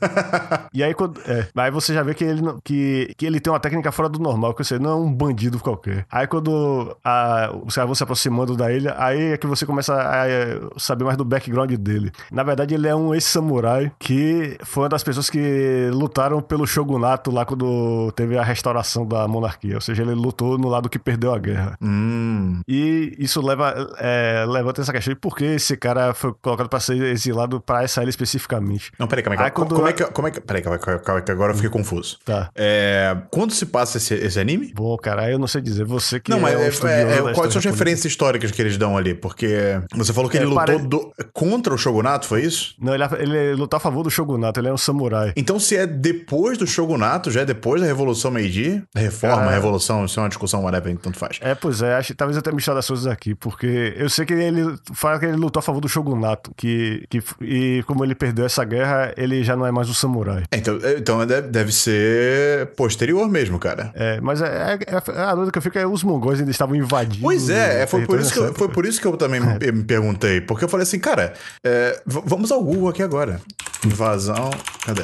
e 0.74 0.84
aí, 0.84 0.94
quando, 0.94 1.20
é, 1.28 1.48
aí 1.56 1.72
você 1.72 1.94
já 1.94 2.04
vê 2.04 2.14
que 2.14 2.24
ele, 2.24 2.42
que, 2.64 3.14
que 3.18 3.26
ele 3.26 3.40
tem 3.40 3.52
uma 3.52 3.60
técnica 3.60 3.92
fora 3.92 4.10
do 4.10 4.20
normal, 4.20 4.54
que 4.54 4.64
você 4.64 4.80
não 4.80 4.92
é 4.92 4.96
um 4.96 5.14
bandido 5.14 5.60
qualquer. 5.60 6.06
Aí 6.12 6.28
quando 6.28 6.96
a, 7.04 7.52
os 7.66 7.76
caras 7.76 7.88
vão 7.88 7.96
se 7.96 8.04
aproximando 8.04 8.56
da 8.56 8.72
ilha, 8.72 8.96
aí 8.98 9.34
é 9.34 9.38
que 9.38 9.48
você 9.48 9.66
começa 9.66 9.94
a, 9.94 10.24
a 10.24 10.80
saber 10.80 11.04
mais 11.04 11.18
do 11.18 11.26
background 11.26 11.72
dele. 11.74 12.12
Na 12.32 12.44
verdade, 12.44 12.74
ele 12.74 12.88
é 12.88 12.96
um 12.96 13.14
ex-samurai 13.14 13.92
que 14.00 14.58
foi 14.64 14.84
uma 14.84 14.90
das 14.90 15.04
pessoas 15.04 15.30
que 15.30 15.90
lutaram 15.94 16.42
pelo 16.42 16.66
shogunato 16.66 17.32
lá 17.32 17.46
quando 17.46 18.12
teve 18.14 18.38
a 18.38 18.44
restauração 18.44 19.06
da 19.06 19.28
monarquia. 19.28 19.76
Ou 19.76 19.82
seja, 19.82 20.04
ele 20.04 20.14
lutou 20.14 20.58
no 20.58 20.68
lado 20.68 20.90
que 20.90 21.00
perdeu 21.00 21.34
a 21.34 21.40
guerra. 21.40 21.78
Hum. 21.82 22.62
E 22.68 23.01
isso 23.18 23.42
leva, 23.42 23.74
é, 23.98 24.46
levanta 24.48 24.82
essa 24.82 24.92
questão 24.92 25.14
de 25.14 25.20
por 25.20 25.36
que 25.36 25.46
esse 25.46 25.76
cara 25.78 26.14
foi 26.14 26.34
colocado 26.42 26.70
para 26.70 26.80
ser 26.80 27.02
exilado 27.04 27.60
para 27.60 27.84
essa 27.84 28.02
ilha 28.02 28.10
especificamente. 28.10 28.92
Não, 28.98 29.08
peraí, 29.08 29.24
calma 29.24 29.44
aí. 29.44 29.52
Quando... 29.52 29.76
Como 29.76 29.88
é 29.88 29.94
que. 29.94 30.04
Como 30.06 30.28
é 30.28 30.32
que 30.32 30.42
peraí, 30.42 30.62
calma, 30.62 30.78
calma, 30.78 31.22
que 31.22 31.32
agora 31.32 31.52
eu 31.52 31.56
fiquei 31.56 31.70
confuso. 31.70 32.20
Tá. 32.26 32.50
É, 32.56 33.16
quando 33.30 33.54
se 33.54 33.66
passa 33.66 33.98
esse, 33.98 34.14
esse 34.14 34.40
anime? 34.40 34.74
Bom, 34.74 34.96
cara, 34.98 35.30
eu 35.30 35.40
não 35.40 35.48
sei 35.48 35.62
dizer. 35.62 35.86
Você 35.86 36.20
que. 36.20 36.32
Não, 36.32 36.40
mas 36.40 36.54
é, 36.84 37.04
é, 37.04 37.18
é 37.18 37.34
quais 37.34 37.52
são 37.52 37.60
as 37.60 37.66
referências 37.66 38.06
históricas 38.06 38.52
que 38.52 38.62
eles 38.62 38.78
dão 38.78 38.98
ali? 38.98 39.14
Porque 39.14 39.82
você 39.96 40.14
falou 40.14 40.30
que 40.30 40.38
ele 40.38 40.46
é, 40.46 40.48
lutou 40.48 40.66
pare... 40.66 40.78
do... 40.80 41.14
contra 41.34 41.74
o 41.74 41.78
shogunato, 41.78 42.28
foi 42.28 42.44
isso? 42.44 42.76
Não, 42.80 42.94
ele, 42.94 43.04
ele 43.20 43.56
lutou 43.56 43.78
a 43.78 43.80
favor 43.80 44.04
do 44.04 44.10
shogunato, 44.10 44.60
ele 44.60 44.68
é 44.68 44.74
um 44.74 44.78
samurai. 44.78 45.34
Então, 45.36 45.60
se 45.60 45.76
é 45.76 45.86
depois 45.86 46.58
do 46.58 46.68
shogunato, 46.68 47.32
já 47.32 47.42
é 47.42 47.46
depois 47.46 47.82
da 47.82 47.88
Revolução 47.88 48.32
Meiji, 48.32 48.84
reforma, 48.96 49.52
revolução, 49.52 50.06
isso 50.06 50.20
é 50.20 50.24
uma 50.24 50.30
discussão, 50.30 50.64
whatever, 50.64 50.96
tanto 50.98 51.18
faz. 51.18 51.40
É, 51.42 51.56
pois 51.56 51.82
é, 51.82 51.96
acho, 51.96 52.16
talvez 52.16 52.36
eu 52.36 52.42
tenha 52.42 52.56
misturado 52.56 52.80
as 52.80 52.86
coisas 52.92 53.08
aqui, 53.08 53.34
porque 53.34 53.94
eu 53.96 54.10
sei 54.10 54.26
que 54.26 54.34
ele 54.34 54.76
fala 54.94 55.18
que 55.20 55.26
ele 55.26 55.38
lutou 55.38 55.60
a 55.60 55.64
favor 55.64 55.80
do 55.80 55.88
shogunato, 55.88 56.52
que, 56.56 57.06
que, 57.10 57.24
e 57.42 57.84
como 57.88 58.04
ele 58.04 58.14
perdeu 58.14 58.46
essa 58.46 58.64
guerra, 58.64 59.14
ele 59.16 59.44
já 59.44 59.56
não 59.56 59.66
é 59.66 59.72
mais 59.72 59.90
um 59.90 59.94
samurai. 59.94 60.44
Então, 60.52 60.78
é, 60.84 60.98
então 60.98 61.26
deve 61.26 61.72
ser 61.72 62.68
posterior 62.76 63.28
mesmo, 63.30 63.58
cara. 63.58 63.92
É, 63.96 64.20
mas 64.22 64.42
é, 64.42 64.74
é, 64.74 64.94
é, 64.94 65.22
a 65.22 65.34
dúvida 65.34 65.52
que 65.52 65.58
eu 65.58 65.62
fico 65.62 65.78
é 65.80 65.88
os 65.88 66.04
mongóis 66.04 66.40
ainda 66.40 66.52
estavam 66.52 66.76
invadindo. 66.76 67.24
Pois 67.24 67.50
é, 67.50 67.88
foi 67.88 68.06
por, 68.06 68.20
isso 68.20 68.34
que 68.34 68.40
eu, 68.40 68.54
foi 68.54 68.68
por 68.70 68.86
isso 68.86 69.00
que 69.00 69.08
eu 69.08 69.16
também 69.16 69.40
é. 69.62 69.72
me 69.72 69.84
perguntei. 69.84 70.42
Porque 70.42 70.66
eu 70.66 70.70
falei 70.70 70.84
assim, 70.84 71.00
cara, 71.00 71.34
é, 71.66 72.02
vamos 72.06 72.52
ao 72.52 72.64
Google 72.64 72.90
aqui 72.90 73.02
agora. 73.02 73.42
Invasão. 73.86 74.52
Cadê? 74.86 75.04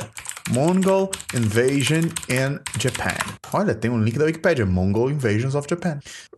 Mongol 0.49 1.11
Invasion 1.33 2.09
in 2.29 2.59
Japan. 2.79 3.15
Olha, 3.53 3.73
tem 3.73 3.89
um 3.89 4.01
link 4.01 4.17
da 4.17 4.25
Wikipedia, 4.25 4.65
Mongol 4.65 5.11
Invasions 5.11 5.55
of 5.55 5.67
Japan. 5.69 5.99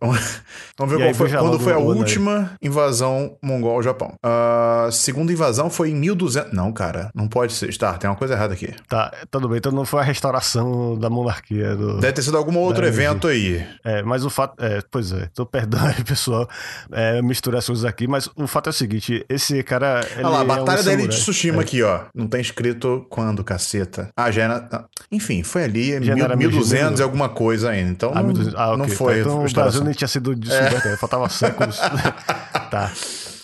Vamos 0.78 0.94
ver 0.94 1.02
qual 1.02 1.14
foi, 1.14 1.30
quando 1.30 1.58
foi 1.60 1.72
a 1.72 1.78
última 1.78 2.50
aí. 2.60 2.68
invasão 2.68 3.36
mongol 3.42 3.76
ao 3.76 3.82
Japão. 3.82 4.14
A 4.22 4.86
uh, 4.88 4.92
segunda 4.92 5.32
invasão 5.32 5.68
foi 5.68 5.90
em 5.90 5.94
1200... 5.94 6.52
Não, 6.52 6.72
cara, 6.72 7.10
não 7.14 7.28
pode 7.28 7.52
ser. 7.52 7.76
Tá, 7.76 7.94
tem 7.94 8.08
uma 8.08 8.16
coisa 8.16 8.34
errada 8.34 8.54
aqui. 8.54 8.74
Tá, 8.88 9.12
tudo 9.30 9.48
bem. 9.48 9.58
Então 9.58 9.72
não 9.72 9.84
foi 9.84 10.00
a 10.00 10.02
restauração 10.02 10.98
da 10.98 11.10
monarquia. 11.10 11.76
Do... 11.76 11.98
Deve 11.98 12.12
ter 12.14 12.22
sido 12.22 12.36
algum 12.36 12.56
outro 12.58 12.86
evento 12.86 13.28
aí. 13.28 13.66
É, 13.84 14.02
mas 14.02 14.24
o 14.24 14.30
fato... 14.30 14.62
É, 14.62 14.80
pois 14.90 15.12
é. 15.12 15.28
Então, 15.30 15.44
perdão 15.44 15.84
aí, 15.86 16.02
pessoal. 16.04 16.48
É, 16.92 17.20
misturar 17.22 17.58
as 17.58 17.66
coisas 17.66 17.84
aqui, 17.84 18.06
mas 18.06 18.28
o 18.36 18.46
fato 18.46 18.68
é 18.68 18.70
o 18.70 18.72
seguinte, 18.72 19.24
esse 19.28 19.62
cara... 19.62 20.00
Olha 20.16 20.28
lá, 20.28 20.44
Batalha 20.44 20.78
é 20.78 20.82
um 20.82 20.84
da 20.84 20.92
Ilha 20.94 21.08
de 21.08 21.16
Tsushima 21.16 21.58
é. 21.58 21.60
aqui, 21.60 21.82
ó. 21.82 22.00
Não 22.14 22.26
tem 22.26 22.40
escrito 22.40 23.06
quando, 23.10 23.44
caceta. 23.44 23.99
Ah, 24.16 24.30
já 24.30 24.42
era... 24.44 24.68
Ah, 24.72 24.84
enfim, 25.10 25.42
foi 25.42 25.64
ali, 25.64 25.92
em 25.92 26.36
1200 26.36 27.00
e 27.00 27.02
alguma 27.02 27.28
coisa 27.28 27.70
ainda. 27.70 27.90
Então, 27.90 28.12
ah, 28.14 28.22
não, 28.22 28.32
ah, 28.56 28.66
okay. 28.68 28.76
não 28.78 28.88
foi... 28.88 29.20
Então 29.20 29.44
o 29.44 29.52
Brasil 29.52 29.84
nem 29.84 29.94
tinha 29.94 30.08
sido 30.08 30.34
descoberto, 30.34 30.88
é. 30.88 30.96
faltava 30.96 31.28
séculos. 31.28 31.78
tá. 32.70 32.90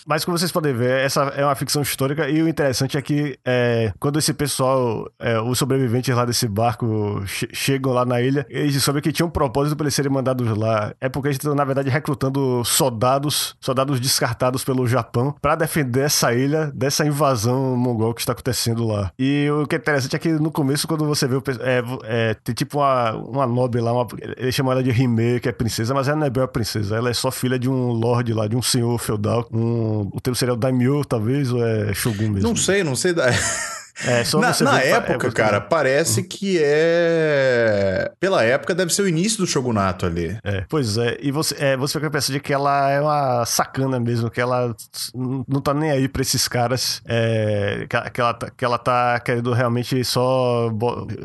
Mas 0.07 0.23
como 0.23 0.37
vocês 0.37 0.53
podem 0.53 0.73
ver, 0.73 1.01
essa 1.01 1.23
é 1.35 1.43
uma 1.43 1.53
ficção 1.53 1.81
histórica 1.81 2.29
e 2.29 2.41
o 2.41 2.47
interessante 2.47 2.97
é 2.97 3.01
que 3.01 3.37
é, 3.45 3.91
quando 3.99 4.17
esse 4.17 4.33
pessoal, 4.33 5.11
é, 5.19 5.37
os 5.41 5.59
sobreviventes 5.59 6.15
lá 6.15 6.23
desse 6.23 6.47
barco 6.47 7.21
che 7.25 7.49
chegam 7.51 7.91
lá 7.91 8.05
na 8.05 8.21
ilha, 8.21 8.45
eles 8.49 8.73
descobrem 8.73 9.03
que 9.03 9.11
tinha 9.11 9.25
um 9.25 9.29
propósito 9.29 9.75
para 9.75 9.83
eles 9.83 9.95
serem 9.95 10.09
mandados 10.09 10.47
lá. 10.57 10.93
É 11.01 11.09
porque 11.09 11.27
eles 11.27 11.35
estão, 11.35 11.53
na 11.53 11.65
verdade, 11.65 11.89
recrutando 11.89 12.63
soldados, 12.63 13.57
soldados 13.59 13.99
descartados 13.99 14.63
pelo 14.63 14.87
Japão, 14.87 15.35
para 15.41 15.55
defender 15.55 16.05
essa 16.05 16.33
ilha 16.33 16.71
dessa 16.73 17.05
invasão 17.05 17.75
mongol 17.75 18.13
que 18.13 18.21
está 18.21 18.31
acontecendo 18.31 18.87
lá. 18.87 19.11
E 19.19 19.49
o 19.51 19.67
que 19.67 19.75
é 19.75 19.77
interessante 19.79 20.15
é 20.15 20.19
que 20.19 20.29
no 20.29 20.51
começo, 20.51 20.87
quando 20.87 21.05
você 21.05 21.27
vê 21.27 21.35
o 21.35 21.43
é, 21.59 21.83
é, 22.05 22.33
tem 22.35 22.55
tipo 22.55 22.77
uma, 22.77 23.11
uma 23.11 23.47
nobre 23.47 23.81
lá, 23.81 23.91
uma, 23.91 24.07
eles 24.37 24.55
chamam 24.55 24.71
ela 24.71 24.81
de 24.81 24.89
Hime, 24.89 25.41
que 25.41 25.49
é 25.49 25.51
princesa, 25.51 25.93
mas 25.93 26.07
ela 26.07 26.17
não 26.17 26.27
é 26.27 26.29
bem 26.29 26.43
a 26.43 26.47
princesa, 26.47 26.95
ela 26.95 27.09
é 27.09 27.13
só 27.13 27.29
filha 27.29 27.59
de 27.59 27.69
um 27.69 27.91
lord 27.91 28.31
lá, 28.31 28.47
de 28.47 28.55
um 28.55 28.61
senhor 28.61 28.97
feudal, 28.99 29.45
um 29.51 29.96
o 30.01 30.21
termo 30.21 30.35
seria 30.35 30.53
o 30.53 30.57
Daimyo, 30.57 31.03
talvez, 31.05 31.51
ou 31.51 31.65
é 31.65 31.93
Shogun 31.93 32.29
mesmo? 32.29 32.49
Não 32.49 32.55
sei, 32.55 32.83
não 32.83 32.95
sei. 32.95 33.13
É, 34.05 34.23
na 34.39 34.71
na 34.71 34.81
é 34.81 34.89
época, 34.91 35.31
cara, 35.31 35.59
parece 35.59 36.21
que 36.23 36.59
é. 36.61 38.11
Pela 38.19 38.43
época, 38.43 38.75
deve 38.75 38.93
ser 38.93 39.01
o 39.01 39.07
início 39.07 39.39
do 39.39 39.47
shogunato 39.47 40.05
ali. 40.05 40.37
É, 40.43 40.65
pois 40.69 40.97
é, 40.97 41.17
e 41.21 41.31
você, 41.31 41.55
é, 41.59 41.77
você 41.77 41.93
fica 41.93 42.07
impressão 42.07 42.33
de 42.33 42.39
que 42.39 42.53
ela 42.53 42.89
é 42.91 43.01
uma 43.01 43.45
sacana 43.45 43.99
mesmo, 43.99 44.29
que 44.29 44.39
ela 44.39 44.75
não 45.47 45.59
tá 45.61 45.73
nem 45.73 45.89
aí 45.91 46.07
pra 46.07 46.21
esses 46.21 46.47
caras, 46.47 47.01
é, 47.07 47.85
que, 47.89 47.95
ela- 47.95 48.09
que 48.09 48.21
ela, 48.21 48.33
tá- 48.33 48.49
que 48.55 48.65
ela 48.65 48.77
tá 48.77 49.19
querendo 49.19 49.51
realmente 49.53 50.03
só 50.03 50.69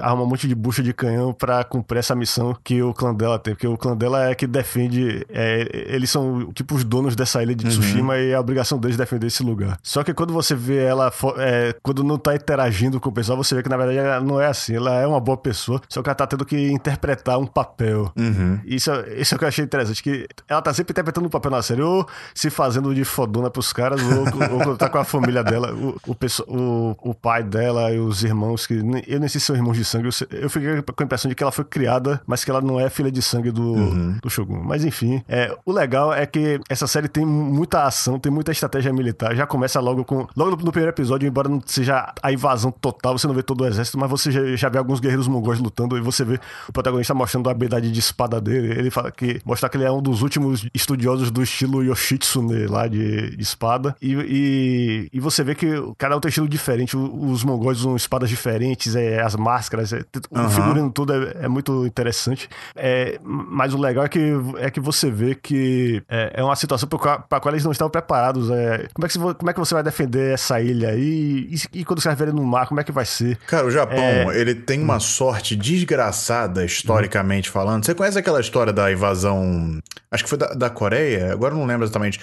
arrumar 0.01 0.23
um 0.23 0.27
monte 0.27 0.49
de 0.49 0.55
bucha 0.55 0.83
de 0.83 0.93
canhão 0.95 1.33
pra 1.33 1.63
cumprir 1.65 1.99
essa 1.99 2.15
missão 2.15 2.57
que 2.65 2.83
o 2.83 2.95
clã 2.95 3.15
dela 3.15 3.39
tem, 3.39 3.55
porque 3.55 3.67
o 3.67 3.77
clã 3.77 3.95
dela 3.97 4.31
é 4.31 4.35
que 4.35 4.47
defende, 4.47 5.27
é, 5.29 5.69
eles 5.89 6.09
são 6.11 6.51
tipo 6.53 6.75
os 6.75 6.85
donos 6.85 7.15
dessa 7.15 7.43
ilha 7.43 7.55
de 7.55 7.67
Tsushima 7.67 8.17
e 8.19 8.35
a 8.35 8.41
obrigação 8.41 8.79
deles 8.79 8.97
é 8.97 9.03
defender 9.03 9.27
esse 9.27 9.43
lugar. 9.43 9.77
Só 9.83 10.03
que 10.03 10.15
quando 10.15 10.33
você 10.33 10.55
vê 10.55 10.83
ela, 10.85 11.13
é, 11.39 11.75
quando 11.83 12.03
não 12.03 12.17
tá 12.17 12.35
interagindo 12.35 12.62
com 13.01 13.09
o 13.09 13.13
pessoal, 13.13 13.37
você 13.37 13.55
vê 13.55 13.63
que 13.63 13.69
na 13.69 13.77
verdade 13.77 13.99
ela 13.99 14.21
não 14.21 14.41
é 14.41 14.47
assim, 14.47 14.75
ela 14.77 14.95
é 14.95 15.07
uma 15.07 15.21
boa 15.21 15.37
pessoa, 15.37 15.81
só 15.89 16.03
que 16.03 16.09
ela 16.09 16.15
tá 16.15 16.27
tendo 16.27 16.45
que 16.45 16.71
interpretar 16.71 17.39
um 17.39 17.47
papel. 17.47 18.13
Uhum. 18.17 18.59
Isso, 18.65 18.91
isso 19.17 19.35
é 19.35 19.37
o 19.37 19.39
que 19.39 19.45
eu 19.45 19.49
achei 19.49 19.65
interessante, 19.65 20.03
que 20.03 20.27
ela 20.49 20.63
tá 20.63 20.73
sempre 20.73 20.93
interpretando 20.93 21.27
um 21.27 21.31
papel 21.31 21.51
na 21.51 21.63
série, 21.63 21.83
ou 21.83 22.07
se 22.35 22.51
fazendo 22.51 22.95
de 22.95 23.05
fodona 23.05 23.51
pros 23.51 23.73
caras, 23.73 24.01
ou, 24.03 24.69
ou 24.69 24.77
tá 24.77 24.89
com 24.89 24.99
a 24.99 25.05
família 25.05 25.43
dela, 25.43 25.73
o, 25.73 25.97
o, 26.07 26.17
o, 26.49 26.97
o 27.11 27.15
pai 27.15 27.43
dela 27.43 27.91
e 27.93 27.99
os 27.99 28.23
irmãos, 28.23 28.67
que 28.67 28.75
eu 29.07 29.19
nem 29.21 29.29
sei 29.29 29.41
se 29.41 29.41
são 29.41 29.57
irmãos 29.57 29.77
de 29.77 29.85
sangue, 29.85 30.07
eu, 30.07 30.13
sei- 30.13 30.29
eu 30.31 30.51
fiquei 30.51 30.81
com 30.83 31.03
a 31.03 31.05
impressão 31.05 31.29
de 31.29 31.35
que 31.35 31.43
ela 31.43 31.53
foi 31.53 31.65
criada, 31.65 32.21
mas 32.27 32.45
que 32.45 32.51
ela 32.51 32.61
não 32.61 32.79
é 32.79 32.89
filha 32.91 33.11
de 33.11 33.23
sangue 33.23 33.51
do, 33.51 33.75
do 34.21 34.31
Shogun. 34.31 34.63
Mas 34.63 34.85
enfim, 34.85 35.23
é, 35.29 35.55
o 35.65 35.73
legal 35.73 36.13
é 36.13 36.27
que 36.27 36.61
essa 36.69 36.87
série 36.87 37.09
tem 37.09 37.25
muita 37.25 37.85
ação, 37.85 38.19
tem 38.19 38.31
muita 38.33 38.53
estratégia 38.53 38.93
militar, 38.93 39.35
já 39.35 39.47
começa 39.47 39.81
logo 39.81 40.05
com, 40.05 40.27
logo 40.37 40.53
no, 40.53 40.57
no 40.57 40.73
primeiro 40.73 40.91
episódio, 40.95 41.27
embora 41.29 41.49
não 41.49 41.61
seja 41.65 42.13
a 42.23 42.33
invasão 42.33 42.52
total, 42.81 43.17
você 43.19 43.27
não 43.27 43.35
vê 43.35 43.43
todo 43.43 43.63
o 43.63 43.67
exército, 43.67 43.99
mas 43.99 44.11
você 44.11 44.31
já, 44.31 44.57
já 44.57 44.69
vê 44.69 44.79
alguns 44.79 45.01
guerreiros 45.01 45.29
mongóis 45.29 45.59
lutando 45.59 45.97
e 45.97 46.01
você 46.01 46.25
vê 46.25 46.39
o 46.69 46.73
protagonista 46.73 47.15
mostrando 47.15 47.49
a 47.49 47.53
habilidade 47.53 47.91
de 47.91 47.99
espada 48.01 48.41
dele. 48.41 48.73
Ele 48.79 48.91
fala 48.91 49.11
que 49.11 49.41
mostra 49.45 49.69
que 49.69 49.77
ele 49.77 49.85
é 49.85 49.91
um 49.91 50.03
dos 50.03 50.23
últimos 50.23 50.67
estudiosos 50.75 51.31
do 51.31 51.43
estilo 51.43 51.83
Yoshitsune 51.83 52.67
lá 52.67 52.87
de, 52.87 53.37
de 53.37 53.43
espada. 53.43 53.97
E, 54.01 54.13
e, 54.15 55.09
e 55.13 55.21
você 55.21 55.43
vê 55.43 55.55
que 55.55 55.67
cada 55.99 56.19
tem 56.21 56.29
um 56.29 56.31
estilo 56.31 56.49
diferente. 56.49 56.97
Os 56.97 57.43
mongóis 57.45 57.79
usam 57.81 57.97
espadas 57.97 58.29
diferentes, 58.29 58.95
é, 58.95 59.21
as 59.23 59.35
máscaras, 59.37 59.93
é, 59.93 60.01
o 60.31 60.39
Aham. 60.39 60.51
figurino 60.51 60.91
tudo 60.93 61.13
é, 61.15 61.45
é 61.45 61.49
muito 61.49 61.87
interessante. 61.87 62.49
É, 62.77 63.19
mas 63.25 63.73
o 63.75 63.79
legal 63.79 64.05
é 64.05 64.09
que, 64.09 64.21
é 64.59 64.71
que 64.71 64.81
você 64.81 65.11
vê 65.11 65.35
que 65.35 66.03
é, 66.09 66.33
é 66.37 66.45
uma 66.45 66.57
situação 66.57 66.89
para 66.89 67.19
pra 67.19 67.41
qual 67.41 67.53
eles 67.55 67.65
não 67.65 67.73
estavam 67.73 67.91
preparados. 67.91 68.51
É, 68.51 68.89
como, 68.95 69.07
é 69.07 69.09
que, 69.09 69.19
você- 69.19 69.35
como 69.35 69.51
é 69.51 69.53
que 69.53 69.59
você 69.61 69.75
vai 69.75 69.83
defender 69.83 70.35
essa 70.35 70.61
ilha 70.61 70.91
aí? 70.91 71.49
E, 71.73 71.81
e 71.81 71.85
quando 71.85 72.01
você 72.01 72.09
vai 72.09 72.17
ver 72.17 72.29
ele 72.29 72.33
no 72.43 72.49
mar, 72.49 72.67
como 72.67 72.81
é 72.81 72.85
que 72.85 72.93
vai 72.93 73.05
ser? 73.05 73.37
Cara, 73.47 73.67
o 73.67 73.71
Japão, 73.71 73.99
É. 73.99 74.37
ele 74.39 74.55
tem 74.55 74.81
uma 74.83 74.99
sorte 75.01 75.55
desgraçada, 75.57 76.65
historicamente 76.65 77.49
falando. 77.49 77.85
Você 77.85 77.95
conhece 77.95 78.19
aquela 78.19 78.41
história 78.41 78.73
da 78.73 78.91
invasão. 78.93 79.81
Acho 80.11 80.25
que 80.25 80.29
foi 80.31 80.39
da, 80.39 80.49
da 80.55 80.69
Coreia? 80.71 81.33
Agora 81.33 81.55
eu 81.55 81.59
não 81.59 81.67
lembro 81.67 81.85
exatamente 81.85 82.21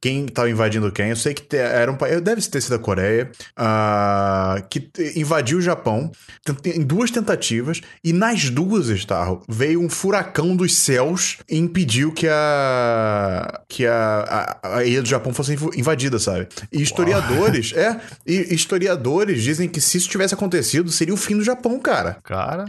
quem 0.00 0.26
estava 0.26 0.48
invadindo 0.50 0.90
quem. 0.92 1.10
Eu 1.10 1.16
sei 1.16 1.34
que 1.34 1.56
era 1.56 1.90
um 1.90 1.96
país. 1.96 2.20
Deve 2.20 2.40
ter 2.42 2.60
sido 2.60 2.74
a 2.74 2.78
Coreia. 2.78 3.30
ah, 3.56 4.62
que 4.70 4.90
invadiu 5.16 5.58
o 5.58 5.60
Japão 5.62 6.10
em 6.64 6.82
duas 6.82 7.10
tentativas. 7.10 7.80
E 8.02 8.12
nas 8.12 8.48
duas, 8.50 8.88
Starro, 8.88 9.42
veio 9.48 9.80
um 9.80 9.88
furacão 9.88 10.54
dos 10.56 10.76
céus 10.76 11.38
e 11.48 11.56
impediu 11.58 12.12
que 12.12 12.26
a. 12.28 13.60
que 13.68 13.86
a, 13.86 14.58
a, 14.62 14.76
a 14.78 14.84
ilha 14.84 15.02
do 15.02 15.08
Japão 15.08 15.32
fosse 15.32 15.52
inv- 15.52 15.74
invadida, 15.76 16.18
sabe? 16.18 16.48
E 16.72 16.82
historiadores. 16.82 17.72
é, 17.74 18.00
e 18.26 18.54
historiadores 18.54 19.42
dizem 19.42 19.68
que 19.68 19.80
se 19.80 19.98
isso 19.98 20.08
tivesse 20.08 20.34
acontecido, 20.34 20.90
seria 20.90 21.14
o 21.14 21.16
fim 21.16 21.36
do 21.36 21.44
Japão, 21.44 21.78
cara. 21.78 22.18
Cara. 22.24 22.64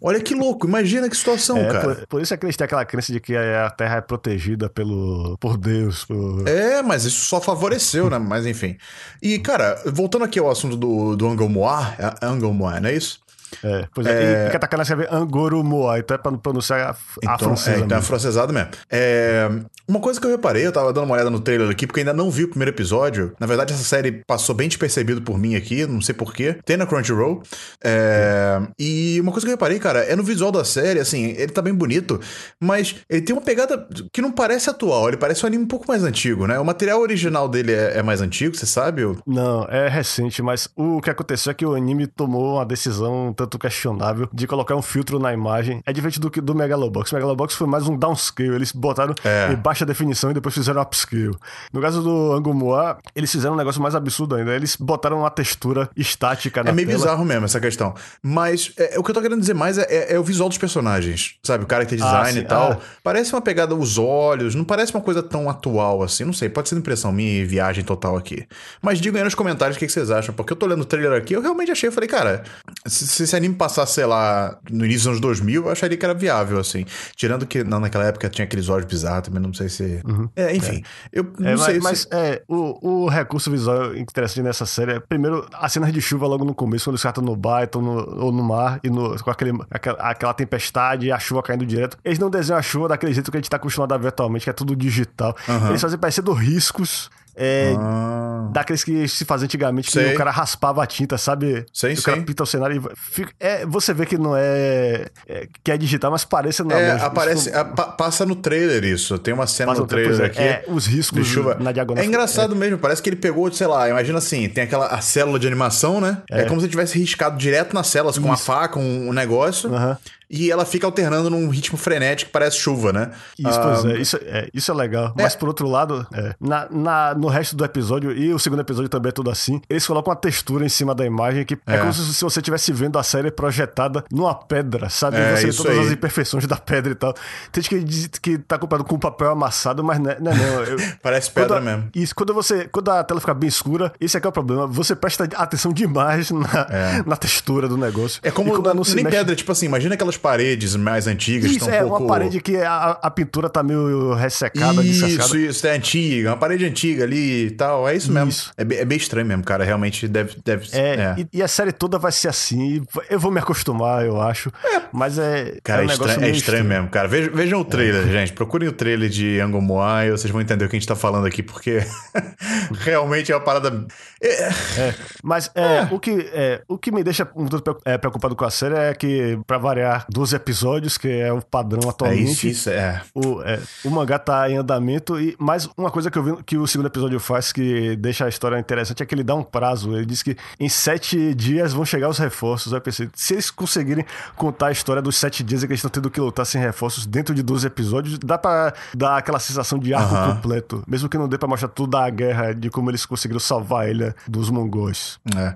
Olha 0.00 0.20
que 0.20 0.34
louco, 0.34 0.66
imagina 0.66 1.08
que 1.08 1.16
situação, 1.16 1.56
É, 1.58 1.68
cara. 1.68 1.80
por, 1.94 2.06
por 2.06 2.22
isso 2.22 2.32
é 2.34 2.36
que 2.36 2.46
eles 2.46 2.56
têm 2.56 2.64
aquela 2.64 2.84
crença 2.84 3.12
de 3.12 3.20
que 3.20 3.36
a 3.36 3.70
Terra 3.70 3.96
é 3.96 4.00
protegida 4.00 4.68
pelo, 4.68 5.36
por 5.38 5.56
Deus. 5.56 6.04
Por... 6.04 6.15
É, 6.46 6.82
mas 6.82 7.04
isso 7.04 7.24
só 7.24 7.40
favoreceu, 7.40 8.10
né? 8.10 8.18
Mas 8.18 8.46
enfim. 8.46 8.76
E, 9.22 9.38
cara, 9.38 9.82
voltando 9.86 10.24
aqui 10.24 10.38
ao 10.38 10.50
assunto 10.50 10.76
do, 10.76 11.16
do 11.16 11.28
Anglemois, 11.28 11.86
é 11.98 12.26
Anglemois, 12.26 12.80
não 12.80 12.88
é 12.88 12.94
isso? 12.94 13.20
É, 13.64 13.86
pois 13.94 14.06
é. 14.06 14.48
E 14.48 14.50
Katakana 14.50 14.82
escreve 14.82 15.06
Angoro 15.10 15.62
Moai, 15.62 16.00
então 16.00 16.14
é 16.14 16.18
pra 16.18 16.30
não 16.30 16.38
pronunciar 16.38 16.96
Então, 17.22 17.38
francesa. 17.38 17.76
é, 17.76 17.80
então 17.80 17.98
é 17.98 18.02
francesado 18.02 18.52
mesmo. 18.52 18.70
É, 18.90 19.48
uma 19.88 20.00
coisa 20.00 20.20
que 20.20 20.26
eu 20.26 20.30
reparei, 20.30 20.66
eu 20.66 20.72
tava 20.72 20.92
dando 20.92 21.04
uma 21.04 21.14
olhada 21.14 21.30
no 21.30 21.40
trailer 21.40 21.70
aqui, 21.70 21.86
porque 21.86 22.00
ainda 22.00 22.12
não 22.12 22.30
vi 22.30 22.44
o 22.44 22.48
primeiro 22.48 22.70
episódio. 22.70 23.32
Na 23.38 23.46
verdade, 23.46 23.72
essa 23.72 23.84
série 23.84 24.22
passou 24.26 24.54
bem 24.54 24.68
despercebido 24.68 25.22
por 25.22 25.38
mim 25.38 25.54
aqui, 25.56 25.86
não 25.86 26.00
sei 26.00 26.14
porquê. 26.14 26.56
Tem 26.64 26.76
na 26.76 26.86
Crunchyroll. 26.86 27.42
É, 27.82 28.60
e 28.78 29.18
uma 29.20 29.32
coisa 29.32 29.46
que 29.46 29.50
eu 29.52 29.56
reparei, 29.56 29.78
cara, 29.78 30.00
é 30.00 30.16
no 30.16 30.22
visual 30.22 30.50
da 30.50 30.64
série, 30.64 30.98
assim, 31.00 31.26
ele 31.36 31.52
tá 31.52 31.62
bem 31.62 31.74
bonito, 31.74 32.20
mas 32.60 32.96
ele 33.08 33.22
tem 33.22 33.34
uma 33.34 33.42
pegada 33.42 33.86
que 34.12 34.20
não 34.20 34.32
parece 34.32 34.68
atual, 34.70 35.08
ele 35.08 35.16
parece 35.16 35.44
um 35.44 35.46
anime 35.46 35.64
um 35.64 35.68
pouco 35.68 35.86
mais 35.88 36.02
antigo, 36.02 36.46
né? 36.46 36.58
O 36.58 36.64
material 36.64 37.00
original 37.00 37.48
dele 37.48 37.72
é, 37.72 37.98
é 37.98 38.02
mais 38.02 38.20
antigo, 38.20 38.56
você 38.56 38.66
sabe? 38.66 39.02
Não, 39.26 39.64
é 39.68 39.88
recente, 39.88 40.42
mas 40.42 40.68
o 40.76 41.00
que 41.00 41.10
aconteceu 41.10 41.50
é 41.50 41.54
que 41.54 41.64
o 41.64 41.74
anime 41.74 42.06
tomou 42.06 42.54
uma 42.56 42.66
decisão 42.66 43.28
um 43.28 43.32
tanto 43.46 43.58
questionável 43.58 44.28
de 44.32 44.46
colocar 44.46 44.74
um 44.74 44.82
filtro 44.82 45.18
na 45.18 45.32
imagem. 45.32 45.80
É 45.86 45.92
diferente 45.92 46.18
do 46.18 46.28
que 46.30 46.40
do 46.40 46.54
Megalobox. 46.54 47.12
O 47.12 47.14
Megalobox 47.14 47.54
foi 47.54 47.66
mais 47.66 47.86
um 47.86 47.96
downscale. 47.96 48.54
Eles 48.54 48.72
botaram 48.72 49.14
É. 49.24 49.52
em 49.52 49.56
baixa 49.56 49.86
definição 49.86 50.30
e 50.30 50.34
depois 50.34 50.54
fizeram 50.54 50.82
upscale. 50.82 51.30
No 51.72 51.80
caso 51.80 52.02
do 52.02 52.32
Angumoa, 52.32 52.98
eles 53.14 53.30
fizeram 53.30 53.54
um 53.54 53.56
negócio 53.58 53.80
mais 53.80 53.94
absurdo 53.94 54.34
ainda. 54.34 54.52
Eles 54.54 54.74
botaram 54.76 55.20
uma 55.20 55.30
textura 55.30 55.88
estática 55.96 56.62
na 56.64 56.70
É 56.70 56.72
meio 56.72 56.88
tela. 56.88 56.98
bizarro 56.98 57.24
mesmo 57.24 57.44
essa 57.44 57.60
questão. 57.60 57.94
Mas 58.22 58.72
é, 58.76 58.98
o 58.98 59.02
que 59.04 59.10
eu 59.10 59.14
tô 59.14 59.22
querendo 59.22 59.40
dizer 59.40 59.54
mais 59.54 59.78
é, 59.78 59.82
é- 59.88 60.14
é 60.14 60.18
o 60.18 60.24
visual 60.24 60.48
dos 60.48 60.58
personagens, 60.58 61.34
sabe? 61.42 61.64
O 61.64 61.66
character 61.70 61.98
Ah, 62.02 62.04
design 62.04 62.32
sim, 62.40 62.44
e 62.44 62.48
tal. 62.48 62.72
ah. 62.72 62.78
Parece 63.02 63.32
uma 63.32 63.40
pegada, 63.40 63.74
os 63.74 63.98
olhos, 63.98 64.54
não 64.54 64.64
parece 64.64 64.92
uma 64.92 65.00
coisa 65.00 65.22
tão 65.22 65.48
atual 65.48 66.02
assim. 66.02 66.24
Não 66.24 66.32
sei, 66.32 66.48
pode 66.48 66.68
ser 66.68 66.76
impressão 66.76 67.12
minha 67.12 67.40
e 67.42 67.44
viagem 67.44 67.84
total 67.84 68.16
aqui. 68.16 68.46
Mas 68.82 69.00
digam 69.00 69.18
aí 69.18 69.24
nos 69.24 69.34
comentários 69.34 69.76
o 69.76 69.78
que, 69.78 69.86
que 69.86 69.92
vocês 69.92 70.10
acham, 70.10 70.34
porque 70.34 70.52
eu 70.52 70.56
tô 70.56 70.66
lendo 70.66 70.80
o 70.82 70.84
trailer 70.84 71.12
aqui, 71.18 71.34
eu 71.34 71.40
realmente 71.42 71.70
achei, 71.70 71.88
eu 71.88 71.92
falei, 71.92 72.08
cara, 72.08 72.42
se, 72.86 73.25
se 73.26 73.30
esse 73.30 73.36
anime 73.36 73.54
passasse, 73.54 73.94
sei 73.94 74.06
lá, 74.06 74.58
no 74.70 74.84
início 74.84 75.00
dos 75.02 75.06
anos 75.08 75.20
2000, 75.20 75.64
eu 75.64 75.70
acharia 75.70 75.96
que 75.96 76.04
era 76.04 76.14
viável, 76.14 76.58
assim. 76.58 76.84
Tirando 77.14 77.46
que 77.46 77.62
não, 77.64 77.80
naquela 77.80 78.04
época 78.04 78.28
tinha 78.28 78.44
aqueles 78.44 78.68
olhos 78.68 78.86
bizarros 78.86 79.22
também, 79.28 79.42
não 79.42 79.52
sei 79.52 79.68
se. 79.68 80.00
É, 80.34 80.54
enfim. 80.54 80.82
Eu 81.12 81.32
não 81.38 81.50
É, 81.50 81.56
sei 81.56 81.80
mas, 81.80 82.00
se. 82.00 82.08
mas, 82.10 82.20
é, 82.20 82.42
o, 82.48 83.04
o 83.04 83.08
recurso 83.08 83.50
visual 83.50 83.94
interessante 83.96 84.42
nessa 84.42 84.64
série 84.66 84.92
é, 84.92 85.00
primeiro, 85.00 85.46
as 85.54 85.72
cenas 85.72 85.92
de 85.92 86.00
chuva 86.00 86.26
logo 86.26 86.44
no 86.44 86.54
começo, 86.54 86.86
quando 86.86 86.96
os 86.96 87.02
caras 87.02 87.18
estão 87.18 87.24
no 87.24 87.36
bar 87.36 87.64
estão 87.64 87.82
no, 87.82 88.24
ou 88.24 88.32
no 88.32 88.42
mar, 88.42 88.80
e 88.82 88.90
no, 88.90 89.22
com 89.22 89.30
aquele, 89.30 89.52
aquela, 89.70 89.98
aquela 89.98 90.34
tempestade 90.34 91.06
e 91.06 91.12
a 91.12 91.18
chuva 91.18 91.42
caindo 91.42 91.66
direto. 91.66 91.98
Eles 92.04 92.18
não 92.18 92.30
desenham 92.30 92.58
a 92.58 92.62
chuva 92.62 92.88
daquele 92.88 93.12
jeito 93.12 93.30
que 93.30 93.36
a 93.36 93.40
gente 93.40 93.50
tá 93.50 93.56
acostumado 93.56 93.92
a 93.92 93.98
ver 93.98 94.08
atualmente, 94.08 94.44
que 94.44 94.50
é 94.50 94.52
tudo 94.52 94.74
digital. 94.76 95.36
Eles 95.68 95.80
fazem 95.80 95.98
parecendo 95.98 96.32
riscos. 96.32 97.10
É, 97.36 97.74
Ah, 97.78 98.48
Daqueles 98.52 98.82
que 98.84 99.06
se 99.08 99.24
fazia 99.24 99.44
antigamente, 99.44 99.86
que 99.88 99.92
Sei. 99.92 100.14
o 100.14 100.16
cara 100.16 100.30
raspava 100.30 100.82
a 100.82 100.86
tinta, 100.86 101.18
sabe? 101.18 101.66
Sei, 101.72 101.92
o 101.94 102.02
cara 102.02 102.16
sei. 102.16 102.24
pinta 102.26 102.42
o 102.42 102.46
cenário 102.46 102.76
e 102.80 102.96
fica- 102.96 103.32
é, 103.38 103.66
você 103.66 103.92
vê 103.92 104.06
que 104.06 104.16
não 104.16 104.34
é, 104.36 105.06
é- 105.28 105.46
que 105.62 105.70
é 105.70 105.76
digital, 105.76 106.10
mas 106.12 106.24
parece 106.24 106.62
não. 106.62 106.74
É, 106.74 106.96
isso 106.96 107.04
aparece, 107.04 107.50
não- 107.50 107.60
a- 107.60 107.64
pa- 107.64 107.88
passa 107.88 108.24
no 108.24 108.34
trailer 108.36 108.84
isso. 108.84 109.18
Tem 109.18 109.34
uma 109.34 109.46
cena 109.46 109.72
Passa 109.72 109.80
no 109.82 109.86
trailer, 109.86 110.20
é. 110.20 110.24
aqui. 110.26 110.38
É, 110.40 110.64
os 110.68 110.86
riscos 110.86 111.26
de 111.26 111.28
chuva. 111.30 111.56
na 111.60 111.72
diagonal. 111.72 112.02
É 112.02 112.06
engraçado 112.06 112.54
mesmo, 112.56 112.78
parece 112.78 113.02
que 113.02 113.08
ele 113.10 113.16
pegou, 113.16 113.50
sei 113.52 113.66
lá, 113.66 113.88
imagina 113.90 114.18
assim, 114.18 114.48
tem 114.48 114.64
aquela 114.64 114.86
a 114.86 115.00
célula 115.02 115.38
de 115.38 115.46
animação, 115.46 116.00
né? 116.00 116.22
É, 116.30 116.44
como 116.44 116.60
se 116.60 116.66
ele 116.66 116.70
tivesse 116.70 116.98
riscado 116.98 117.36
direto 117.36 117.74
nas 117.74 117.88
células 117.88 118.16
com 118.16 118.24
uma 118.26 118.34
Isso. 118.34 118.44
faca, 118.44 118.78
um, 118.78 119.08
um 119.08 119.12
negócio. 119.12 119.74
Aham. 119.74 119.98
E 120.28 120.50
ela 120.50 120.64
fica 120.64 120.86
alternando 120.86 121.30
num 121.30 121.48
ritmo 121.48 121.78
frenético 121.78 122.28
que 122.28 122.32
parece 122.32 122.56
chuva, 122.58 122.92
né? 122.92 123.10
Isso, 123.38 123.48
Ah, 123.48 123.62
pois 123.62 123.84
é, 123.84 123.98
isso 124.00 124.18
é, 124.22 124.48
isso 124.52 124.70
é 124.70 124.74
legal. 124.74 125.14
Mas 125.16 125.34
por 125.36 125.48
outro 125.48 125.68
lado, 125.68 126.06
é, 126.12 126.34
na, 126.40 126.66
na- 126.70 127.14
no 127.14 127.28
resto 127.28 127.54
do 127.54 127.64
episódio, 127.64 128.12
e 128.12 128.32
o 128.34 128.38
segundo 128.38 128.60
episódio 128.60 128.88
também 128.88 129.10
é 129.10 129.12
tudo 129.12 129.30
assim, 129.30 129.60
eles 129.70 129.86
colocam 129.86 130.10
uma 130.12 130.16
textura 130.18 130.64
em 130.64 130.68
cima 130.68 130.94
da 130.94 131.06
imagem 131.06 131.44
que 131.44 131.54
é, 131.66 131.76
É. 131.76 131.78
como 131.78 131.92
se, 131.92 132.14
se 132.14 132.24
você 132.24 132.40
estivesse 132.40 132.72
vendo 132.72 132.98
a 132.98 133.02
série 133.02 133.30
projetada 133.30 134.04
numa 134.10 134.34
pedra, 134.34 134.88
sabe? 134.88 135.16
É, 135.16 135.36
você 135.36 135.52
todas 135.52 135.78
aí. 135.78 135.86
as 135.86 135.92
imperfeições 135.92 136.46
da 136.46 136.56
pedra 136.56 136.92
e 136.92 136.94
tal. 136.96 137.12
Tem 137.52 137.62
gente 137.62 137.68
que 137.68 137.84
diz 137.84 138.08
que 138.20 138.38
tá 138.38 138.58
comparado 138.58 138.88
com 138.88 138.98
papel 138.98 139.30
amassado, 139.30 139.84
mas 139.84 139.98
não 139.98 140.10
é 140.10 140.18
não. 140.20 140.32
é 140.32 140.34
não. 140.34 140.62
Eu- 140.64 140.76
Parece 141.02 141.30
pedra 141.30 141.58
a- 141.58 141.60
mesmo. 141.60 141.88
Isso, 141.94 142.14
quando 142.14 142.34
você. 142.34 142.66
Quando 142.68 142.90
a 142.90 143.04
tela 143.04 143.20
fica 143.20 143.34
bem 143.34 143.48
escura, 143.48 143.92
esse 144.00 144.16
aqui 144.16 144.26
é 144.26 144.30
o 144.30 144.32
problema. 144.32 144.66
Você 144.66 144.96
presta 144.96 145.24
atenção 145.36 145.72
demais 145.72 146.30
na, 146.30 146.66
na 147.06 147.16
textura 147.16 147.68
do 147.68 147.76
negócio. 147.76 148.20
É 148.22 148.30
como 148.30 148.50
E 148.50 148.52
quando 148.60 148.74
não 148.74 148.84
se 148.84 148.94
nem 148.96 149.04
mexe- 149.04 149.16
pedra, 149.16 149.36
tipo 149.36 149.52
assim, 149.52 149.66
imagina 149.66 149.94
aquelas 149.94 150.15
aquelas 150.16 150.18
paredes 150.18 150.74
mais 150.74 151.06
antigas. 151.06 151.50
Isso, 151.50 151.60
estão 151.60 151.74
é 151.74 151.84
um 151.84 151.88
pouco... 151.88 152.04
uma 152.04 152.08
parede 152.08 152.40
que 152.40 152.56
a, 152.56 152.98
a 153.02 153.10
pintura 153.10 153.48
tá 153.48 153.62
meio 153.62 154.14
ressecada, 154.14 154.82
Isso, 154.82 155.36
isso, 155.36 155.66
é 155.66 155.76
antiga, 155.76 156.30
uma 156.30 156.36
parede 156.36 156.64
antiga 156.64 157.04
ali 157.04 157.46
e 157.46 157.50
tal. 157.50 157.88
É 157.88 157.94
isso 157.94 158.10
mesmo. 158.12 158.30
Isso. 158.30 158.52
É, 158.56 158.64
bem, 158.64 158.78
é 158.78 158.84
bem 158.84 158.96
estranho 158.96 159.26
mesmo, 159.26 159.44
cara. 159.44 159.64
Realmente 159.64 160.08
deve. 160.08 160.36
deve 160.44 160.68
É, 160.72 160.78
é. 160.78 161.14
E, 161.18 161.38
e 161.38 161.42
a 161.42 161.48
série 161.48 161.72
toda 161.72 161.98
vai 161.98 162.12
ser 162.12 162.28
assim. 162.28 162.84
Eu 163.10 163.20
vou 163.20 163.30
me 163.30 163.40
acostumar, 163.40 164.04
eu 164.04 164.20
acho. 164.20 164.50
Mas 164.92 165.18
é. 165.18 165.58
Cara, 165.62 165.82
é, 165.82 165.84
é, 165.84 165.88
um 165.88 165.90
estranho, 165.90 166.08
negócio 166.08 166.18
é 166.18 166.20
meio 166.20 166.34
estranho 166.34 166.64
mesmo, 166.64 166.88
cara. 166.88 167.08
Vejam, 167.08 167.34
vejam 167.34 167.60
o 167.60 167.64
trailer, 167.64 168.06
gente. 168.08 168.32
Procurem 168.32 168.68
o 168.68 168.72
trailer 168.72 169.08
de 169.08 169.40
Angle 169.40 169.60
Moai, 169.60 170.10
vocês 170.10 170.30
vão 170.30 170.40
entender 170.40 170.64
o 170.64 170.68
que 170.68 170.76
a 170.76 170.78
gente 170.78 170.88
tá 170.88 170.96
falando 170.96 171.26
aqui, 171.26 171.42
porque 171.42 171.84
realmente 172.80 173.32
é 173.32 173.36
uma 173.36 173.42
parada. 173.42 173.86
É, 174.22 174.46
É, 174.78 174.94
mas 175.22 175.50
é, 175.54 175.88
O, 175.90 175.98
que, 175.98 176.30
é, 176.32 176.62
o 176.68 176.78
que 176.78 176.90
me 176.92 177.02
deixa 177.02 177.28
um 177.34 177.46
tanto 177.46 177.78
é, 177.84 177.98
preocupado 177.98 178.34
com 178.34 178.44
a 178.44 178.50
série 178.50 178.74
é 178.74 178.94
que, 178.94 179.38
pra 179.46 179.58
variar, 179.58 180.05
12 180.08 180.36
episódios, 180.36 180.98
que 180.98 181.08
é 181.08 181.32
o 181.32 181.42
padrão 181.42 181.80
é 181.84 181.90
atualmente. 181.90 182.30
isso, 182.30 182.46
isso, 182.46 182.70
é. 182.70 183.02
O, 183.14 183.42
é, 183.42 183.60
o 183.84 183.90
mangá 183.90 184.18
tá 184.18 184.48
em 184.50 184.56
andamento 184.56 185.18
e 185.20 185.36
mais 185.38 185.68
uma 185.76 185.90
coisa 185.90 186.10
que 186.10 186.18
eu 186.18 186.22
vi 186.22 186.42
que 186.44 186.56
o 186.56 186.66
segundo 186.66 186.86
episódio 186.86 187.18
faz 187.18 187.52
que 187.52 187.96
deixa 187.96 188.24
a 188.24 188.28
história 188.28 188.58
interessante 188.58 189.02
é 189.02 189.06
que 189.06 189.14
ele 189.14 189.24
dá 189.24 189.34
um 189.34 189.42
prazo. 189.42 189.94
Ele 189.96 190.06
diz 190.06 190.22
que 190.22 190.36
em 190.58 190.68
sete 190.68 191.34
dias 191.34 191.72
vão 191.72 191.84
chegar 191.84 192.08
os 192.08 192.18
reforços. 192.18 192.72
Eu 192.72 192.80
pensei, 192.80 193.08
se 193.14 193.34
eles 193.34 193.50
conseguirem 193.50 194.04
contar 194.36 194.68
a 194.68 194.72
história 194.72 195.02
dos 195.02 195.16
sete 195.16 195.42
dias 195.42 195.62
em 195.62 195.66
que 195.66 195.72
eles 195.72 195.78
estão 195.78 195.90
tendo 195.90 196.10
que 196.10 196.20
lutar 196.20 196.46
sem 196.46 196.60
reforços 196.60 197.06
dentro 197.06 197.34
de 197.34 197.42
12 197.42 197.66
episódios, 197.66 198.18
dá 198.18 198.38
pra 198.38 198.72
dar 198.94 199.16
aquela 199.16 199.38
sensação 199.38 199.78
de 199.78 199.92
arco 199.94 200.14
completo. 200.34 200.82
Mesmo 200.86 201.08
que 201.08 201.18
não 201.18 201.28
dê 201.28 201.38
pra 201.38 201.48
mostrar 201.48 201.68
toda 201.68 202.04
a 202.04 202.10
guerra 202.10 202.52
de 202.52 202.70
como 202.70 202.90
eles 202.90 203.04
conseguiram 203.06 203.40
salvar 203.40 203.86
a 203.86 203.90
ilha 203.90 204.16
dos 204.26 204.50
mongóis. 204.50 205.18
é. 205.36 205.54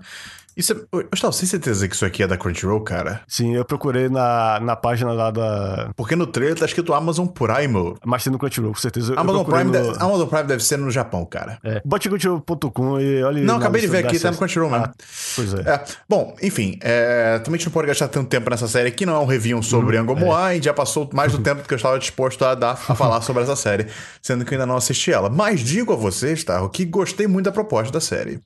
Isso 0.61 0.73
é. 0.75 0.97
Ô, 0.97 1.03
Gustavo, 1.11 1.33
sem 1.33 1.49
certeza 1.49 1.89
que 1.89 1.95
isso 1.95 2.05
aqui 2.05 2.23
é 2.23 2.27
da 2.27 2.37
Crunchyroll, 2.37 2.81
cara? 2.83 3.23
Sim, 3.27 3.55
eu 3.57 3.65
procurei 3.65 4.09
na, 4.09 4.61
na 4.61 4.77
página 4.77 5.13
lá 5.13 5.31
da. 5.31 5.91
Porque 5.97 6.15
no 6.15 6.27
trailer 6.27 6.59
tá 6.59 6.67
escrito 6.67 6.93
Amazon 6.93 7.27
Prime. 7.27 7.95
Mas 8.05 8.23
tem 8.25 8.33
no 8.33 8.39
Crunchyroll, 8.39 8.73
com 8.73 8.79
certeza. 8.79 9.13
Eu- 9.13 9.17
eu 9.17 9.21
Amazon 9.21 9.45
Prime, 9.45 9.65
no- 9.65 9.71
deve, 9.73 9.89
Amazon 9.99 10.29
Prime 10.29 10.45
deve 10.45 10.63
ser 10.63 10.77
no 10.77 10.91
Japão, 10.91 11.25
cara. 11.25 11.59
É, 11.65 11.81
bote 11.85 12.09
Crunchyroll.com 12.09 13.01
e 13.01 13.23
olha. 13.23 13.43
Não, 13.43 13.57
acabei 13.57 13.81
de 13.81 13.87
ver 13.87 14.05
aqui, 14.07 14.19
tá 14.19 14.31
no. 14.31 14.37
Crunchyroll 14.37 14.71
mesmo. 14.71 14.85
Ah, 14.87 14.93
pois 15.37 15.55
é. 15.55 15.61
É, 15.61 15.85
bom, 16.09 16.37
enfim, 16.43 16.79
é, 16.83 17.39
também 17.39 17.55
a 17.55 17.59
gente 17.59 17.67
não 17.67 17.73
pode 17.73 17.87
gastar 17.87 18.09
tanto 18.09 18.29
tempo 18.29 18.51
nessa 18.51 18.69
série 18.69 18.89
aqui, 18.89 19.07
não 19.07 19.15
é 19.15 19.19
um 19.19 19.27
review 19.27 19.63
sobre 19.63 19.97
Uhum, 19.97 20.03
Angle 20.13 20.35
é. 20.37 20.61
Já 20.61 20.75
passou 20.75 21.09
mais 21.13 21.33
do 21.33 21.39
tempo 21.43 21.67
que 21.67 21.73
eu 21.73 21.77
estava 21.77 21.99
disposto 21.99 22.45
a 22.45 22.55
dar 22.55 22.73
a 22.73 22.95
falar 22.95 23.21
sobre 23.23 23.43
essa 23.43 23.57
série, 23.57 23.87
sendo 24.21 24.45
que 24.45 24.53
eu 24.55 24.57
ainda 24.59 24.67
não 24.67 24.77
assisti 24.77 25.13
ela. 25.13 25.31
Mas 25.31 25.61
digo 25.61 25.93
a 25.93 25.97
vocês, 25.97 26.45
tá, 26.45 26.69
que 26.69 26.85
gostei 26.85 27.27
muito 27.27 27.47
da 27.47 27.53
proposta 27.53 27.93
da 27.93 28.01
série. 28.01 28.41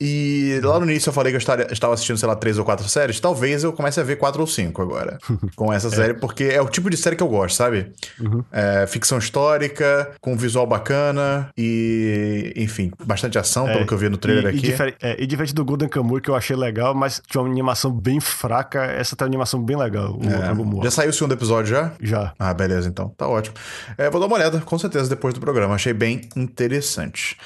E 0.00 0.60
lá 0.64 0.78
no 0.80 0.90
início 0.90 1.10
eu 1.10 1.12
falei 1.12 1.30
que 1.32 1.36
eu 1.36 1.38
estaria- 1.38 1.59
estava 1.70 1.94
assistindo, 1.94 2.16
sei 2.18 2.28
lá, 2.28 2.34
três 2.36 2.58
ou 2.58 2.64
quatro 2.64 2.88
séries, 2.88 3.18
talvez 3.20 3.64
eu 3.64 3.72
comece 3.72 4.00
a 4.00 4.02
ver 4.02 4.16
quatro 4.16 4.40
ou 4.40 4.46
cinco 4.46 4.82
agora 4.82 5.18
com 5.56 5.72
essa 5.72 5.90
série, 5.90 6.14
porque 6.14 6.44
é 6.44 6.60
o 6.60 6.68
tipo 6.68 6.88
de 6.90 6.96
série 6.96 7.16
que 7.16 7.22
eu 7.22 7.28
gosto, 7.28 7.56
sabe? 7.56 7.92
Uhum. 8.20 8.44
É, 8.52 8.86
ficção 8.86 9.18
histórica, 9.18 10.10
com 10.20 10.32
um 10.32 10.36
visual 10.36 10.66
bacana 10.66 11.48
e, 11.56 12.52
enfim, 12.56 12.90
bastante 13.04 13.38
ação, 13.38 13.66
pelo 13.66 13.86
que 13.86 13.92
eu 13.92 13.98
vi 13.98 14.08
no 14.08 14.16
trailer 14.16 14.44
e, 14.44 14.48
aqui. 14.48 14.58
E, 14.58 14.70
difere- 14.70 14.94
é, 15.02 15.22
e 15.22 15.26
diferente 15.26 15.54
do 15.54 15.64
Golden 15.64 15.88
Kamuy, 15.88 16.20
que 16.20 16.30
eu 16.30 16.34
achei 16.36 16.56
legal, 16.56 16.94
mas 16.94 17.20
tinha 17.28 17.40
uma 17.42 17.50
animação 17.50 17.90
bem 17.92 18.20
fraca, 18.20 18.82
essa 18.84 19.14
tem 19.16 19.24
uma 19.26 19.30
animação 19.30 19.62
bem 19.62 19.76
legal, 19.76 20.12
o 20.18 20.80
É, 20.80 20.84
já 20.84 20.90
saiu 20.90 21.10
o 21.10 21.12
segundo 21.12 21.32
episódio 21.32 21.70
já? 21.70 21.92
Já. 22.00 22.32
Ah, 22.38 22.52
beleza, 22.54 22.88
então. 22.88 23.08
Tá 23.16 23.26
ótimo. 23.28 23.54
É, 23.98 24.08
vou 24.10 24.20
dar 24.20 24.26
uma 24.26 24.36
olhada, 24.36 24.60
com 24.60 24.78
certeza, 24.78 25.08
depois 25.08 25.34
do 25.34 25.40
programa. 25.40 25.74
Achei 25.74 25.92
bem 25.92 26.22
interessante. 26.36 27.36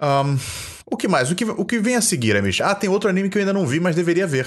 Ahn, 0.00 0.36
o 0.94 0.96
que 0.96 1.08
mais? 1.08 1.30
O 1.30 1.34
que, 1.34 1.44
o 1.44 1.64
que 1.64 1.78
vem 1.78 1.96
a 1.96 2.00
seguir, 2.00 2.36
Amish? 2.36 2.60
Ah, 2.60 2.74
tem 2.74 2.88
outro 2.88 3.10
anime 3.10 3.28
que 3.28 3.36
eu 3.36 3.40
ainda 3.40 3.52
não 3.52 3.66
vi, 3.66 3.80
mas 3.80 3.94
deveria 3.94 4.26
ver. 4.26 4.46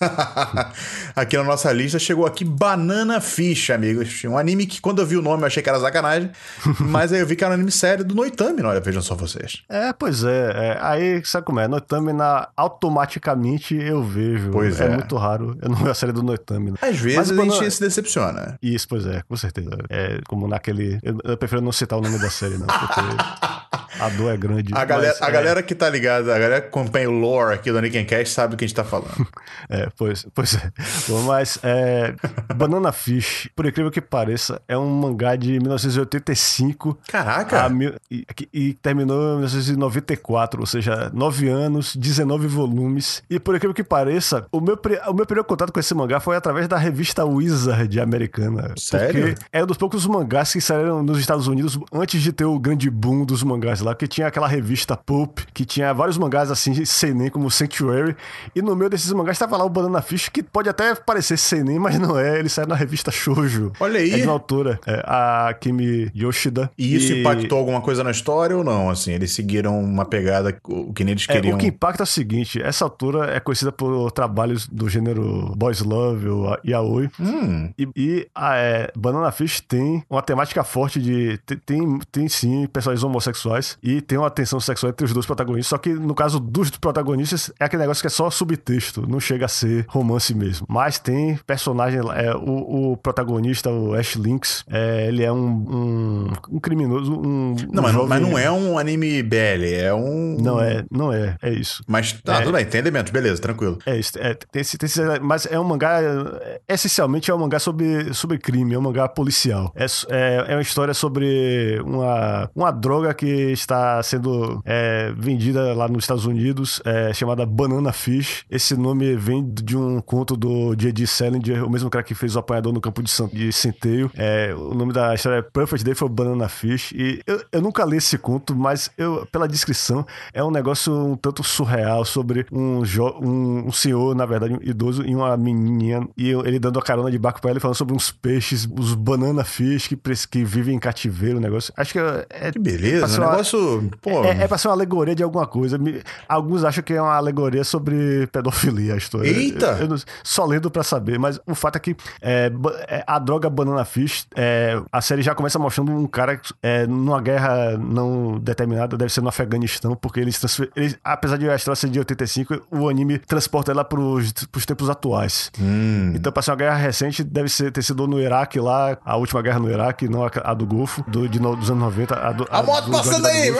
aqui 1.14 1.36
na 1.36 1.44
nossa 1.44 1.70
lista 1.72 1.98
chegou 1.98 2.24
aqui 2.24 2.44
Banana 2.44 3.20
Fish, 3.20 3.70
amigos. 3.70 4.24
Um 4.24 4.38
anime 4.38 4.66
que 4.66 4.80
quando 4.80 5.02
eu 5.02 5.06
vi 5.06 5.16
o 5.16 5.22
nome 5.22 5.42
eu 5.42 5.46
achei 5.46 5.62
que 5.62 5.68
era 5.68 5.78
sacanagem, 5.78 6.30
mas 6.80 7.12
aí 7.12 7.20
eu 7.20 7.26
vi 7.26 7.36
que 7.36 7.44
era 7.44 7.52
um 7.52 7.54
anime 7.54 7.70
sério 7.70 8.04
do 8.04 8.14
Noitami, 8.14 8.62
olha, 8.62 8.80
vejam 8.80 9.02
só 9.02 9.14
vocês. 9.14 9.62
É, 9.68 9.92
pois 9.92 10.24
é, 10.24 10.52
é. 10.54 10.78
Aí, 10.80 11.22
sabe 11.24 11.44
como 11.44 11.60
é? 11.60 11.68
Noitame, 11.68 12.12
na, 12.12 12.48
automaticamente 12.56 13.74
eu 13.74 14.02
vejo. 14.02 14.50
Pois 14.50 14.80
é. 14.80 14.88
muito 14.88 15.16
raro. 15.16 15.58
Eu 15.60 15.68
não 15.68 15.76
vejo 15.76 15.90
a 15.90 15.94
série 15.94 16.12
do 16.12 16.22
Noitame. 16.22 16.70
né? 16.70 16.76
Às 16.80 16.98
vezes 16.98 17.30
Mas 17.30 17.38
a 17.38 17.44
gente 17.44 17.70
se 17.70 17.80
decepciona. 17.80 18.58
Isso, 18.62 18.88
pois 18.88 19.06
é, 19.06 19.22
com 19.28 19.36
certeza. 19.36 19.70
É 19.88 20.20
como 20.26 20.48
naquele. 20.48 20.98
Eu, 21.02 21.18
eu 21.24 21.36
prefiro 21.36 21.60
não 21.60 21.72
citar 21.72 21.98
o 21.98 22.02
nome 22.02 22.18
da 22.18 22.30
série, 22.30 22.56
não, 22.56 22.66
porque 22.66 23.00
a 24.00 24.08
dor 24.10 24.32
é 24.32 24.36
grande. 24.36 24.72
A 24.74 24.84
galera, 24.84 25.14
mas, 25.20 25.22
a 25.22 25.28
é, 25.28 25.32
galera 25.32 25.62
que 25.62 25.74
tá 25.80 25.90
ligada, 25.90 26.34
a 26.34 26.38
galera 26.38 26.60
que 26.60 26.68
acompanha 26.68 27.08
o 27.10 27.12
lore 27.12 27.54
aqui 27.54 27.72
do 27.72 27.80
Nick 27.80 28.04
Cast 28.04 28.34
sabe 28.34 28.52
do 28.52 28.56
que 28.56 28.64
a 28.64 28.68
gente 28.68 28.76
tá 28.76 28.84
falando. 28.84 29.26
É, 29.68 29.88
pois, 29.96 30.26
pois 30.34 30.54
é. 30.54 30.72
Bom, 31.08 31.22
mas 31.22 31.58
é, 31.62 32.14
Banana 32.56 32.90
Fish, 32.92 33.48
por 33.54 33.66
incrível 33.66 33.90
que 33.90 34.00
pareça, 34.00 34.60
é 34.66 34.76
um 34.76 34.88
mangá 34.88 35.36
de 35.36 35.60
1985 35.60 36.98
Caraca! 37.08 37.68
mil- 37.68 37.94
e, 38.10 38.24
e 38.52 38.74
terminou 38.74 39.16
em 39.34 39.36
1994, 39.40 40.60
ou 40.60 40.66
seja, 40.66 41.10
9 41.14 41.48
anos, 41.48 41.94
19 41.96 42.46
volumes. 42.46 43.22
E 43.30 43.38
por 43.38 43.54
incrível 43.54 43.74
que 43.74 43.84
pareça, 43.84 44.46
o 44.50 44.60
meu, 44.60 44.78
o 45.08 45.12
meu 45.14 45.26
primeiro 45.26 45.44
contato 45.46 45.72
com 45.72 45.78
esse 45.80 45.94
mangá 45.94 46.20
foi 46.20 46.36
através 46.36 46.66
da 46.66 46.76
revista 46.76 47.24
Wizard 47.24 48.00
americana. 48.00 48.74
Sério? 48.76 49.34
É 49.52 49.62
um 49.62 49.66
dos 49.66 49.76
poucos 49.76 50.06
mangás 50.06 50.52
que 50.52 50.60
saíram 50.60 51.02
nos 51.02 51.18
Estados 51.18 51.46
Unidos 51.46 51.78
antes 51.92 52.20
de 52.22 52.32
ter 52.32 52.44
o 52.44 52.58
grande 52.58 52.90
boom 52.90 53.24
dos 53.24 53.42
mangás 53.42 53.80
lá, 53.80 53.94
que 53.94 54.06
tinha 54.08 54.26
aquela 54.26 54.48
revista 54.48 54.96
Pulp, 54.96 55.40
que 55.52 55.59
tinha 55.64 55.92
vários 55.92 56.18
mangás 56.18 56.50
assim, 56.50 56.84
seinen, 56.84 57.30
como 57.30 57.50
Sanctuary. 57.50 58.16
E 58.54 58.62
no 58.62 58.74
meio 58.76 58.90
desses 58.90 59.12
mangás 59.12 59.36
estava 59.36 59.56
lá 59.56 59.64
o 59.64 59.68
Banana 59.70 60.02
Fish, 60.02 60.28
que 60.28 60.42
pode 60.42 60.68
até 60.68 60.94
parecer 60.94 61.36
seinen, 61.36 61.78
mas 61.78 61.98
não 61.98 62.18
é. 62.18 62.38
Ele 62.38 62.48
saiu 62.48 62.66
na 62.66 62.74
revista 62.74 63.10
Shoujo. 63.10 63.72
Olha 63.80 64.00
aí. 64.00 64.12
É 64.12 64.16
de 64.18 64.22
uma 64.24 64.32
autora, 64.32 64.78
é, 64.86 65.02
a 65.06 65.54
Kimi 65.58 66.10
Yoshida. 66.14 66.70
E 66.78 66.96
isso 66.96 67.12
impactou 67.12 67.58
alguma 67.58 67.80
coisa 67.80 68.02
na 68.04 68.10
história 68.10 68.56
ou 68.56 68.64
não? 68.64 68.90
Assim, 68.90 69.12
eles 69.12 69.32
seguiram 69.32 69.78
uma 69.80 70.04
pegada 70.04 70.56
o 70.64 70.92
que 70.92 71.04
nem 71.04 71.12
eles 71.12 71.26
É, 71.28 71.32
queriam. 71.34 71.56
o 71.56 71.58
que 71.58 71.66
impacta 71.66 72.02
é 72.02 72.04
o 72.04 72.06
seguinte: 72.06 72.60
essa 72.62 72.84
autora 72.84 73.34
é 73.34 73.40
conhecida 73.40 73.72
por 73.72 74.10
trabalhos 74.12 74.66
do 74.66 74.88
gênero 74.88 75.52
Boys 75.56 75.80
Love 75.80 76.28
ou 76.28 76.56
Yaoi. 76.66 77.10
Hum, 77.18 77.70
E, 77.78 77.88
e 77.96 78.28
a 78.34 78.56
é, 78.56 78.92
Banana 78.96 79.30
Fish 79.32 79.60
tem 79.60 80.02
uma 80.08 80.22
temática 80.22 80.62
forte 80.64 81.00
de. 81.00 81.38
Tem, 81.46 81.58
tem, 81.58 81.98
tem 82.10 82.28
sim 82.28 82.66
personagens 82.66 83.02
homossexuais 83.04 83.78
e 83.82 84.00
tem 84.00 84.18
uma 84.18 84.30
tensão 84.30 84.60
sexual 84.60 84.90
entre 84.90 85.04
os 85.04 85.12
dois 85.12 85.26
protagonistas. 85.26 85.49
Só 85.62 85.78
que 85.78 85.92
no 85.92 86.14
caso 86.14 86.38
dos 86.40 86.70
protagonistas 86.70 87.52
é 87.58 87.64
aquele 87.64 87.82
negócio 87.82 88.00
que 88.02 88.06
é 88.06 88.10
só 88.10 88.30
subtexto, 88.30 89.06
não 89.08 89.20
chega 89.20 89.44
a 89.46 89.48
ser 89.48 89.84
romance 89.88 90.34
mesmo. 90.34 90.66
Mas 90.68 90.98
tem 90.98 91.36
personagem. 91.46 92.00
É, 92.14 92.34
o, 92.34 92.92
o 92.92 92.96
protagonista, 92.96 93.70
o 93.70 93.94
Ash 93.94 94.16
Lynx, 94.16 94.64
é, 94.68 95.06
ele 95.08 95.22
é 95.24 95.32
um, 95.32 95.46
um, 95.48 96.32
um 96.56 96.58
criminoso. 96.60 97.12
Um, 97.12 97.54
não, 97.72 97.82
um 97.82 97.82
mas, 97.82 97.82
não- 97.82 97.92
jovem- 97.92 98.08
mas 98.08 98.20
não 98.22 98.38
é 98.38 98.50
um 98.50 98.78
anime 98.78 99.22
BL, 99.22 99.64
é 99.74 99.92
um. 99.94 100.36
Não 100.40 100.60
é, 100.60 100.84
não 100.90 101.12
é, 101.12 101.36
é 101.42 101.50
isso. 101.52 101.82
Mas 101.86 102.12
tá, 102.12 102.36
É. 102.36 102.40
tudo 102.42 102.52
bem, 102.52 102.64
tem 102.64 102.80
elementos, 102.80 103.12
beleza, 103.12 103.40
tranquilo. 103.40 103.78
É 103.86 103.96
isso, 103.98 104.12
é, 104.18 104.34
tem, 104.34 104.62
tem 104.62 104.88
mas 105.22 105.46
é 105.46 105.58
um 105.58 105.64
mangá, 105.64 106.00
é, 106.02 106.60
essencialmente 106.68 107.30
é 107.30 107.34
um 107.34 107.38
mangá 107.38 107.58
sobre, 107.58 108.12
sobre 108.14 108.38
crime, 108.38 108.74
é 108.74 108.78
um 108.78 108.82
mangá 108.82 109.08
policial. 109.08 109.72
É, 109.74 109.86
é, 110.08 110.44
é 110.52 110.54
uma 110.56 110.62
história 110.62 110.94
sobre 110.94 111.80
uma, 111.84 112.50
uma 112.54 112.70
droga 112.70 113.12
que 113.14 113.26
está 113.52 114.02
sendo 114.02 114.62
é, 114.64 115.12
vendida 115.16 115.39
lá 115.74 115.88
nos 115.88 116.04
Estados 116.04 116.26
Unidos, 116.26 116.80
é, 116.84 117.12
chamada 117.14 117.44
Banana 117.46 117.92
Fish. 117.92 118.44
Esse 118.50 118.76
nome 118.76 119.14
vem 119.16 119.48
de 119.50 119.76
um 119.76 120.00
conto 120.00 120.36
do 120.36 120.74
J.D. 120.76 121.06
Salinger, 121.06 121.64
o 121.64 121.70
mesmo 121.70 121.88
cara 121.88 122.04
que 122.04 122.14
fez 122.14 122.36
o 122.36 122.38
apanhador 122.38 122.72
no 122.72 122.80
campo 122.80 123.02
de, 123.02 123.10
San- 123.10 123.28
de 123.28 123.52
centeio. 123.52 124.10
É, 124.14 124.54
o 124.54 124.74
nome 124.74 124.92
da 124.92 125.14
história 125.14 125.36
é 125.38 125.42
Perfect 125.42 125.84
Day 125.84 125.94
for 125.94 126.08
Banana 126.08 126.48
Fish. 126.48 126.92
E 126.92 127.20
eu, 127.26 127.42
eu 127.52 127.62
nunca 127.62 127.84
li 127.84 127.96
esse 127.96 128.18
conto, 128.18 128.54
mas 128.54 128.90
eu, 128.98 129.26
pela 129.32 129.48
descrição, 129.48 130.04
é 130.34 130.42
um 130.44 130.50
negócio 130.50 130.92
um 130.92 131.16
tanto 131.16 131.42
surreal 131.42 132.04
sobre 132.04 132.46
um, 132.52 132.82
um, 133.22 133.64
um 133.68 133.72
senhor, 133.72 134.14
na 134.14 134.26
verdade, 134.26 134.54
um 134.54 134.58
idoso, 134.62 135.02
e 135.06 135.14
uma 135.14 135.36
menininha, 135.36 136.06
e 136.16 136.30
ele 136.30 136.58
dando 136.58 136.78
a 136.78 136.82
carona 136.82 137.10
de 137.10 137.18
barco 137.18 137.40
pra 137.40 137.50
ele, 137.50 137.60
falando 137.60 137.76
sobre 137.76 137.94
uns 137.94 138.10
peixes, 138.10 138.68
os 138.78 138.94
banana 138.94 139.44
fish 139.44 139.88
que, 139.88 139.96
que 140.30 140.44
vivem 140.44 140.74
em 140.76 140.78
cativeiro, 140.78 141.38
o 141.38 141.40
negócio. 141.40 141.72
Acho 141.76 141.92
que 141.92 141.98
é. 141.98 142.26
é 142.30 142.52
Que 142.52 142.58
beleza, 142.58 143.20
um 143.20 143.24
a- 143.24 143.30
negócio. 143.30 143.90
Pô, 144.02 144.24
é, 144.24 144.42
é 144.42 144.48
pra 144.48 144.58
ser 144.58 144.68
uma 144.68 144.74
alegoria 144.74 145.14
de 145.14 145.22
alguma 145.30 145.46
coisa. 145.46 145.78
Me- 145.78 146.02
Alguns 146.28 146.64
acham 146.64 146.82
que 146.82 146.92
é 146.94 147.00
uma 147.00 147.14
alegoria 147.14 147.64
sobre 147.64 148.26
pedofilia 148.28 148.94
a 148.94 148.96
história. 148.96 149.28
Eita! 149.28 149.66
Eu, 149.78 149.82
eu 149.84 149.88
não- 149.88 149.96
só 150.22 150.44
lendo 150.44 150.70
pra 150.70 150.82
saber, 150.82 151.18
mas 151.18 151.40
o 151.46 151.54
fato 151.54 151.76
é 151.76 151.78
que 151.78 151.96
é, 152.20 152.50
é, 152.88 153.04
a 153.06 153.18
droga 153.18 153.48
Banana 153.48 153.84
Fish, 153.84 154.26
é, 154.36 154.80
a 154.92 155.00
série 155.00 155.22
já 155.22 155.34
começa 155.34 155.58
mostrando 155.58 155.92
um 155.92 156.06
cara 156.06 156.40
é, 156.62 156.86
numa 156.86 157.20
guerra 157.20 157.76
não 157.78 158.38
determinada, 158.38 158.96
deve 158.96 159.12
ser 159.12 159.20
no 159.20 159.28
Afeganistão, 159.28 159.94
porque 159.96 160.20
eles, 160.20 160.38
transfer- 160.38 160.70
eles 160.76 160.98
apesar 161.04 161.36
de 161.36 161.48
a 161.48 161.54
história 161.54 161.76
ser 161.76 161.88
de 161.88 161.98
85, 161.98 162.60
o 162.70 162.88
anime 162.88 163.18
transporta 163.18 163.70
ela 163.72 163.84
pros, 163.84 164.32
pros 164.50 164.66
tempos 164.66 164.90
atuais. 164.90 165.50
hum, 165.60 166.12
Então, 166.14 166.32
pra 166.32 166.42
ser 166.42 166.50
uma 166.50 166.56
guerra 166.56 166.76
recente, 166.76 167.22
deve 167.24 167.48
ser, 167.48 167.70
ter 167.72 167.82
sido 167.82 168.06
no 168.06 168.20
Iraque 168.20 168.58
lá, 168.60 168.96
a 169.04 169.16
última 169.16 169.42
guerra 169.42 169.58
no 169.58 169.70
Iraque, 169.70 170.08
não 170.08 170.24
a, 170.24 170.30
a 170.44 170.54
do 170.54 170.66
Golfo, 170.66 171.04
do, 171.08 171.28
de, 171.28 171.38
dos 171.38 171.70
anos 171.70 171.82
90. 171.82 172.14
A, 172.14 172.32
do, 172.32 172.46
a 172.50 172.62
moto 172.62 172.90
dos 172.90 172.96
passando 173.00 173.26
aí! 173.26 173.52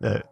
90. 0.00 0.24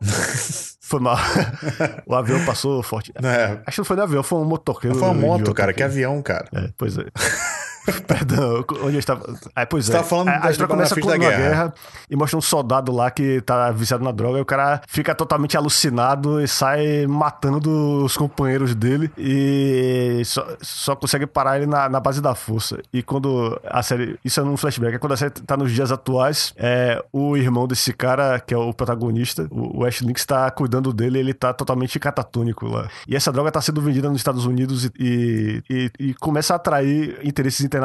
Foi 0.81 1.01
mal. 1.01 1.17
o 2.07 2.15
avião 2.15 2.45
passou 2.45 2.81
forte. 2.83 3.13
É, 3.17 3.59
Acho 3.67 3.75
que 3.77 3.79
não 3.79 3.85
foi 3.85 3.97
no 3.97 4.03
avião, 4.05 4.23
foi 4.23 4.39
um 4.39 4.45
motoqueiro. 4.45 4.97
foi 4.97 5.09
uma 5.09 5.15
moto, 5.15 5.53
cara, 5.53 5.73
que- 5.73 5.79
que 5.79 5.83
avião, 5.83 6.23
cara. 6.23 6.49
É, 6.55 6.71
pois 6.79 6.97
é. 6.97 7.05
Perdão, 8.07 8.65
onde 8.83 8.97
eu 8.97 8.99
estava. 8.99 9.25
Aí, 9.55 9.67
pois 9.67 9.87
Você 9.87 9.93
é. 9.93 9.97
tava 9.97 10.07
falando 10.09 10.29
a, 10.29 10.47
a 10.47 10.51
história 10.51 10.69
começa 10.69 11.01
com 11.01 11.07
uma 11.07 11.17
guerra. 11.17 11.37
guerra. 11.37 11.75
e 12.11 12.17
mostra 12.17 12.39
um 12.39 12.41
soldado 12.43 12.93
lá 12.93 13.11
que 13.11 13.41
tá 13.43 13.71
viciado 13.71 14.03
na 14.05 14.11
droga 14.13 14.39
e 14.39 14.43
o 14.43 14.45
cara 14.45 14.81
fica 14.87 15.15
totalmente 15.15 15.57
alucinado 15.57 16.41
e 16.41 16.49
sai 16.49 17.07
matando 17.07 18.05
os 18.05 18.17
companheiros 18.17 18.75
dele 18.75 19.11
e 19.17 20.23
só, 20.25 20.47
só 20.61 20.97
consegue 20.97 21.27
parar 21.27 21.57
ele 21.59 21.67
na, 21.67 21.89
na 21.89 22.01
base 22.01 22.21
da 22.21 22.35
força. 22.35 22.81
E 22.93 23.03
quando 23.03 23.61
a 23.65 23.83
série. 23.83 24.19
Isso 24.25 24.41
é 24.41 24.43
num 24.45 24.57
flashback, 24.57 24.95
é 24.95 24.99
quando 24.99 25.13
a 25.13 25.17
série 25.17 25.31
tá 25.31 25.57
nos 25.57 25.71
dias 25.73 25.93
atuais, 25.93 26.53
é, 26.57 27.03
o 27.13 27.37
irmão 27.37 27.67
desse 27.67 27.93
cara, 27.93 28.41
que 28.41 28.53
é 28.53 28.57
o 28.59 28.73
protagonista, 28.73 29.47
o, 29.51 29.81
o 29.81 29.85
Ash 29.85 30.01
Lynx, 30.01 30.25
tá 30.25 30.51
cuidando 30.51 30.93
dele 30.93 31.19
ele 31.19 31.35
tá 31.35 31.53
totalmente 31.53 31.99
catatônico 31.99 32.67
lá. 32.67 32.89
E 33.07 33.15
essa 33.17 33.31
droga 33.33 33.51
tá 33.53 33.61
sendo 33.61 33.81
vendida 33.81 34.09
nos 34.09 34.19
Estados 34.19 34.45
Unidos 34.47 34.85
e, 34.87 34.91
e, 34.99 35.63
e- 35.71 35.91
e 36.09 36.15
começa 36.15 36.53
a 36.53 36.57
atrair 36.57 37.19
interesses 37.23 37.61
internacionais. 37.61 37.76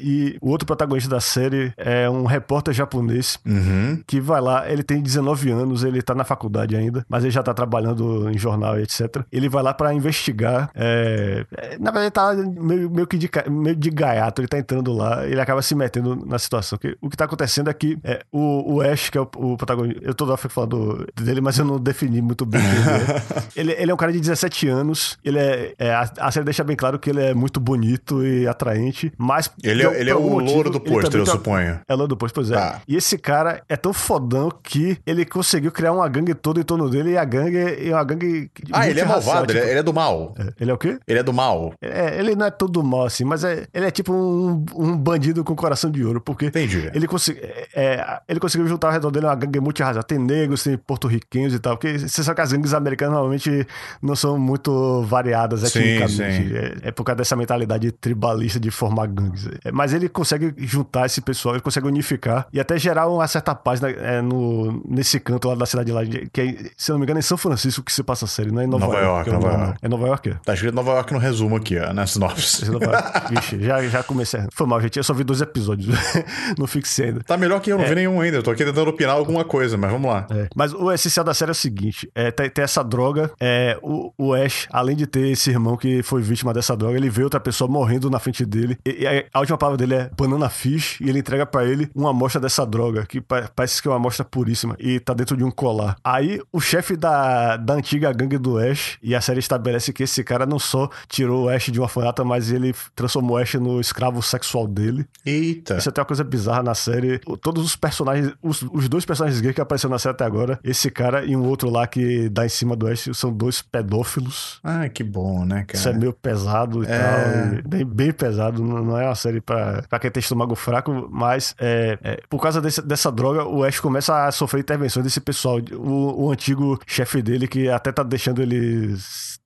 E 0.00 0.36
o 0.40 0.50
outro 0.50 0.66
protagonista 0.66 1.10
da 1.10 1.20
série 1.20 1.72
é 1.76 2.08
um 2.08 2.24
repórter 2.24 2.74
japonês 2.74 3.38
Uhum. 3.46 4.02
que 4.06 4.20
vai 4.20 4.40
lá, 4.40 4.70
ele 4.70 4.82
tem 4.82 5.00
19 5.00 5.50
anos, 5.50 5.84
ele 5.84 6.02
tá 6.02 6.14
na 6.14 6.24
faculdade 6.24 6.76
ainda, 6.76 7.04
mas 7.08 7.24
ele 7.24 7.30
já 7.30 7.42
tá 7.42 7.52
trabalhando 7.54 8.28
em 8.30 8.38
jornal 8.38 8.78
e 8.78 8.82
etc. 8.82 9.22
Ele 9.32 9.48
vai 9.48 9.62
lá 9.62 9.72
pra 9.74 9.92
investigar. 9.94 10.70
é, 10.74 11.44
é, 11.56 11.78
na 11.78 11.90
verdade, 11.90 12.40
ele 12.40 12.54
tá 12.54 12.60
meio, 12.62 12.90
meio 12.90 13.06
que 13.06 13.16
de, 13.18 13.30
meio 13.48 13.76
de 13.76 13.90
gaiato, 13.90 14.40
ele 14.40 14.48
tá 14.48 14.58
entrando 14.58 14.92
lá, 14.92 15.26
ele 15.26 15.40
acaba 15.40 15.62
se 15.62 15.74
metendo 15.74 16.16
na 16.26 16.38
situação. 16.38 16.78
O 17.00 17.08
que 17.08 17.16
tá 17.16 17.24
acontecendo 17.24 17.70
é 17.70 17.72
que 17.72 17.98
é, 18.04 18.22
o, 18.32 18.74
o 18.74 18.80
Ash, 18.80 19.10
que 19.10 19.18
é 19.18 19.20
o, 19.20 19.28
o 19.36 19.56
protagonista, 19.56 20.00
eu 20.04 20.14
toda 20.14 20.32
hora 20.32 20.38
fico 20.38 20.52
falando 20.54 21.06
dele, 21.14 21.40
mas 21.40 21.58
eu 21.58 21.64
não 21.64 21.78
defini 21.78 22.20
muito 22.20 22.44
bem 22.46 22.60
é. 22.60 23.40
Ele, 23.60 23.72
ele 23.72 23.90
é 23.90 23.94
um 23.94 23.96
cara 23.96 24.12
de 24.12 24.20
17 24.20 24.68
anos, 24.68 25.18
ele 25.24 25.38
é, 25.38 25.74
é, 25.78 25.94
a, 25.94 26.10
a 26.20 26.30
série 26.30 26.44
deixa 26.44 26.62
bem 26.64 26.76
claro 26.76 26.98
que 26.98 27.10
ele 27.10 27.20
é 27.20 27.34
muito 27.34 27.60
bonito 27.60 28.24
e 28.24 28.46
atraente, 28.46 29.12
mas. 29.20 29.50
Ele, 29.62 29.84
é, 29.86 30.00
ele 30.00 30.10
é 30.10 30.14
o 30.14 30.20
motivo, 30.22 30.54
louro 30.54 30.70
do 30.70 30.80
pôster, 30.80 31.20
eu 31.20 31.24
tem- 31.24 31.32
suponho. 31.34 31.78
é 31.86 31.94
lá 31.94 32.06
depois, 32.06 32.32
pois 32.32 32.50
é. 32.50 32.54
Tá. 32.54 32.80
E 32.88 32.96
esse 32.96 33.18
cara 33.18 33.62
é 33.68 33.76
tão 33.76 33.92
fodão 33.92 34.50
que 34.62 34.98
ele 35.06 35.24
conseguiu 35.26 35.70
criar 35.70 35.92
uma 35.92 36.08
gangue 36.08 36.34
toda 36.34 36.58
em 36.60 36.62
torno 36.62 36.88
dele 36.88 37.10
e 37.10 37.18
a 37.18 37.24
gangue 37.24 37.58
é 37.88 37.92
uma 37.92 38.02
gangue. 38.04 38.50
Ah, 38.72 38.88
ele 38.88 39.00
é 39.00 39.04
malvado, 39.04 39.52
ele 39.52 39.58
é, 39.58 39.60
tipo- 39.62 39.70
ele 39.72 39.78
é 39.80 39.82
do 39.82 39.92
mal. 39.92 40.34
É, 40.38 40.52
Ele 40.60 40.70
é 40.70 40.74
o 40.74 40.78
quê? 40.78 40.98
Ele 41.06 41.18
é 41.18 41.22
do 41.22 41.32
mal. 41.32 41.74
É, 41.82 42.18
ele 42.18 42.34
não 42.34 42.46
é 42.46 42.50
todo 42.50 42.82
mal 42.82 43.04
assim, 43.04 43.24
mas 43.24 43.44
é, 43.44 43.66
ele 43.74 43.86
é 43.86 43.90
tipo 43.90 44.12
um, 44.12 44.64
um 44.74 44.96
bandido 44.96 45.44
com 45.44 45.54
coração 45.54 45.90
de 45.90 46.02
ouro, 46.04 46.20
porque 46.20 46.46
Entendi. 46.46 46.90
ele, 46.94 47.06
consegui, 47.06 47.40
é, 47.40 47.68
é, 47.74 48.20
ele 48.28 48.40
conseguiu 48.40 48.66
juntar 48.66 48.88
ao 48.88 48.92
redor 48.94 49.10
dele 49.10 49.26
uma 49.26 49.34
gangue 49.34 49.60
multirracial. 49.60 50.02
Tem 50.02 50.18
negros, 50.18 50.62
tem 50.62 50.76
porto-riquenhos 50.78 51.52
e 51.54 51.58
tal, 51.58 51.76
porque 51.76 51.98
você 51.98 52.22
sabe 52.24 52.36
que 52.36 52.40
as 52.42 52.52
gangues 52.52 52.72
americanas 52.72 53.14
normalmente 53.14 53.66
não 54.00 54.16
são 54.16 54.38
muito 54.38 55.02
variadas 55.02 55.60
Sim, 55.70 55.80
etnicamente. 55.80 56.48
sim. 56.48 56.56
É, 56.84 56.88
é 56.88 56.90
por 56.92 57.04
causa 57.04 57.16
dessa 57.18 57.36
mentalidade 57.36 57.90
tribalista 57.92 58.58
de 58.60 58.70
formar 58.70 59.06
gangues. 59.10 59.46
É, 59.64 59.70
mas 59.72 59.92
ele 59.92 60.08
consegue 60.08 60.54
juntar 60.58 61.06
esse 61.06 61.20
pessoal, 61.20 61.54
ele 61.54 61.62
consegue 61.62 61.86
unificar 61.86 62.46
e 62.52 62.60
até 62.60 62.78
gerar 62.78 63.08
uma 63.08 63.26
certa 63.26 63.54
paz 63.54 63.80
né, 63.80 63.94
é, 63.98 64.22
no, 64.22 64.82
nesse 64.88 65.18
canto 65.20 65.48
lá 65.48 65.54
da 65.54 65.66
cidade 65.66 65.92
lá, 65.92 66.04
que 66.04 66.40
é, 66.40 66.70
se 66.76 66.90
eu 66.90 66.94
não 66.94 67.00
me 67.00 67.04
engano 67.04 67.18
é 67.18 67.20
em 67.20 67.22
São 67.22 67.36
Francisco 67.38 67.82
que 67.82 67.92
se 67.92 68.02
passa 68.02 68.24
a 68.24 68.28
série, 68.28 68.50
não 68.50 68.60
é 68.60 68.64
em 68.64 68.66
Nova, 68.66 68.86
Nova 68.86 68.98
York, 69.00 69.24
que 69.24 69.30
é 69.30 69.32
Nova. 69.38 69.48
York. 69.48 69.78
É 69.82 69.88
Nova 69.88 70.06
York, 70.06 70.28
é. 70.30 70.34
Tá 70.44 70.54
escrito 70.54 70.74
Nova 70.74 70.92
York 70.92 71.12
no 71.12 71.18
resumo 71.18 71.56
aqui, 71.56 71.78
ó, 71.78 71.92
na 71.92 72.06
sinopse. 72.06 72.70
Não 72.70 72.78
vai- 72.78 73.00
Vixe, 73.30 73.60
já, 73.62 73.82
já 73.88 74.02
comecei. 74.02 74.40
Foi 74.52 74.66
mal, 74.66 74.80
gente. 74.80 74.96
Eu 74.96 75.04
só 75.04 75.12
vi 75.14 75.24
dois 75.24 75.40
episódios. 75.40 75.94
não 76.58 76.66
fixei 76.66 77.06
ainda. 77.06 77.20
Tá 77.22 77.36
melhor 77.36 77.60
que 77.60 77.70
eu, 77.72 77.78
não 77.78 77.84
vi 77.86 77.94
nenhum 77.94 78.20
ainda. 78.20 78.38
Eu 78.38 78.42
tô 78.42 78.50
aqui 78.50 78.64
tentando 78.64 78.88
opinar 78.90 79.14
alguma 79.14 79.44
coisa, 79.44 79.76
mas 79.76 79.90
vamos 79.90 80.10
lá. 80.10 80.26
É, 80.30 80.48
Mas 80.54 80.72
o 80.72 80.90
essencial 80.92 81.24
da 81.24 81.34
série 81.34 81.50
é 81.50 81.52
o 81.52 81.54
seguinte: 81.54 82.10
é, 82.14 82.30
tem, 82.30 82.48
tem 82.50 82.64
essa 82.64 82.82
droga. 82.82 83.30
É, 83.40 83.78
o, 83.82 84.12
o 84.18 84.34
Ash, 84.34 84.66
além 84.70 84.96
de 84.96 85.06
ter 85.06 85.28
esse 85.28 85.50
irmão 85.50 85.76
que 85.76 86.02
foi 86.02 86.22
vítima 86.22 86.52
dessa 86.52 86.76
droga, 86.76 86.96
ele 86.96 87.10
vê 87.10 87.22
outra 87.22 87.40
pessoa 87.40 87.70
morrendo 87.70 88.10
na 88.10 88.18
frente 88.18 88.44
dele. 88.44 88.78
E, 88.98 89.02
e 89.04 89.26
a, 89.32 89.38
última 89.40 89.58
palavra 89.58 89.76
dele 89.78 89.94
é 89.94 90.10
banana 90.16 90.48
fish, 90.48 90.98
e 91.00 91.08
ele 91.08 91.18
entrega 91.18 91.46
pra 91.46 91.64
ele 91.64 91.90
uma 91.94 92.10
amostra 92.10 92.40
dessa 92.40 92.64
droga, 92.66 93.06
que 93.06 93.20
pa- 93.20 93.50
parece 93.54 93.80
que 93.80 93.88
é 93.88 93.90
uma 93.90 93.96
amostra 93.96 94.24
puríssima, 94.24 94.76
e 94.78 94.98
tá 95.00 95.12
dentro 95.14 95.36
de 95.36 95.44
um 95.44 95.50
colar. 95.50 95.96
Aí 96.04 96.40
o 96.52 96.60
chefe 96.60 96.96
da, 96.96 97.56
da 97.56 97.74
antiga 97.74 98.12
gangue 98.12 98.38
do 98.38 98.58
Ash, 98.58 98.98
e 99.02 99.14
a 99.14 99.20
série 99.20 99.38
estabelece 99.40 99.92
que 99.92 100.02
esse 100.02 100.22
cara 100.24 100.46
não 100.46 100.58
só 100.58 100.88
tirou 101.08 101.44
o 101.44 101.48
Ash 101.48 101.66
de 101.70 101.78
uma 101.78 101.84
orfanato, 101.84 102.24
mas 102.24 102.50
ele 102.50 102.74
transformou 102.94 103.36
o 103.36 103.38
Ash 103.40 103.54
no 103.54 103.80
escravo 103.80 104.22
sexual 104.22 104.66
dele. 104.66 105.06
Eita. 105.24 105.76
Isso 105.76 105.88
é 105.88 105.90
até 105.90 106.00
uma 106.00 106.06
coisa 106.06 106.24
bizarra 106.24 106.62
na 106.62 106.74
série. 106.74 107.18
Todos 107.40 107.64
os 107.64 107.76
personagens, 107.76 108.32
os, 108.42 108.62
os 108.62 108.88
dois 108.88 109.04
personagens 109.04 109.40
gays 109.40 109.54
que 109.54 109.60
apareceram 109.60 109.92
na 109.92 109.98
série 109.98 110.12
até 110.14 110.24
agora, 110.24 110.58
esse 110.64 110.90
cara 110.90 111.24
e 111.24 111.36
um 111.36 111.44
outro 111.46 111.70
lá 111.70 111.86
que 111.86 112.28
dá 112.28 112.44
em 112.44 112.48
cima 112.48 112.74
do 112.76 112.86
Ash, 112.86 113.08
são 113.14 113.32
dois 113.32 113.62
pedófilos. 113.62 114.60
Ah, 114.62 114.88
que 114.88 115.02
bom, 115.04 115.44
né, 115.44 115.66
Isso 115.72 115.88
é 115.88 115.90
cara? 115.92 115.98
meio 116.00 116.12
pesado 116.12 116.82
e 116.82 116.86
É. 116.86 116.98
tal. 116.98 117.58
e 117.58 117.62
Bem, 117.62 117.84
bem 117.84 118.12
pesado. 118.12 118.62
Não 118.62 118.79
não 118.84 118.98
é 118.98 119.06
uma 119.06 119.14
série 119.14 119.40
pra, 119.40 119.82
pra 119.88 119.98
quem 119.98 120.10
tem 120.10 120.20
estômago 120.20 120.54
fraco, 120.54 121.08
mas 121.10 121.54
é, 121.58 121.98
é, 122.02 122.20
por 122.28 122.40
causa 122.40 122.60
desse- 122.60 122.82
dessa 122.82 123.10
droga, 123.12 123.44
o 123.44 123.64
Ash 123.64 123.80
começa 123.80 124.26
a 124.26 124.32
sofrer 124.32 124.60
intervenções 124.60 125.04
desse 125.04 125.20
pessoal. 125.20 125.58
O, 125.72 126.26
o 126.26 126.30
antigo 126.32 126.78
chefe 126.86 127.22
dele, 127.22 127.46
que 127.48 127.68
até 127.68 127.92
tá 127.92 128.02
deixando 128.02 128.40
ele 128.42 128.94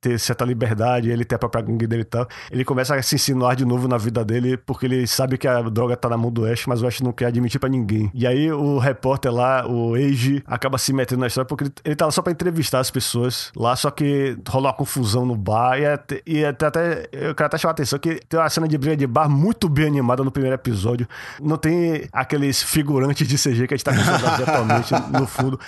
ter 0.05 0.19
certa 0.19 0.45
liberdade, 0.45 1.09
ele 1.09 1.25
ter 1.25 1.37
a 1.37 1.39
própria 1.39 1.65
gangue 1.65 1.87
dele 1.87 2.03
e 2.03 2.05
tal. 2.05 2.29
Ele 2.51 2.63
começa 2.63 2.95
a 2.95 3.03
se 3.03 3.15
insinuar 3.15 3.57
de 3.57 3.65
novo 3.65 3.89
na 3.89 3.97
vida 3.97 4.23
dele, 4.23 4.59
porque 4.59 4.85
ele 4.85 5.07
sabe 5.07 5.39
que 5.39 5.49
a 5.49 5.63
droga 5.63 5.97
tá 5.97 6.11
na 6.11 6.17
mão 6.19 6.31
do 6.31 6.45
Ash, 6.45 6.67
mas 6.67 6.83
o 6.83 6.87
Ash 6.87 7.01
não 7.01 7.11
quer 7.11 7.27
admitir 7.27 7.59
pra 7.59 7.71
ninguém. 7.71 8.11
E 8.13 8.27
aí 8.27 8.53
o 8.53 8.79
repórter 8.79 9.33
lá, 9.33 9.67
o 9.67 9.95
Age, 9.95 10.43
acaba 10.47 10.77
se 10.77 10.93
metendo 10.93 11.23
na 11.23 11.29
história, 11.29 11.47
porque 11.47 11.65
ele, 11.65 11.73
ele 11.87 11.97
tá 11.97 12.11
só 12.11 12.21
pra 12.21 12.31
entrevistar 12.31 12.81
as 12.81 12.91
pessoas 12.91 13.51
lá, 13.57 13.75
só 13.75 13.91
que 13.91 14.37
rola 14.47 14.69
uma 14.69 14.75
confusão 14.75 15.25
no 15.25 15.35
bar, 15.35 15.79
e 15.79 15.87
até, 15.87 16.23
e 16.27 16.45
até, 16.45 17.09
eu 17.11 17.35
quero 17.35 17.47
até 17.47 17.57
chamar 17.57 17.71
a 17.71 17.73
atenção 17.73 17.99
que 17.99 18.21
tem 18.29 18.39
uma 18.39 18.51
cena 18.51 18.69
de 18.69 18.77
briga 18.77 18.97
de 18.99 19.07
bar 19.07 19.29
muito 19.29 19.71
bem 19.71 19.87
animada 19.87 20.23
no 20.23 20.31
primeiro 20.31 20.55
episódio. 20.55 21.09
Não 21.41 21.57
tem 21.57 22.07
aqueles 22.13 22.63
figurantes 22.63 23.27
de 23.27 23.37
CG 23.39 23.67
que 23.67 23.73
a 23.73 23.77
gente 23.77 23.85
tá 23.85 23.93
acostumado 23.93 24.43
atualmente 24.43 24.93
no 25.11 25.27
fundo. 25.27 25.59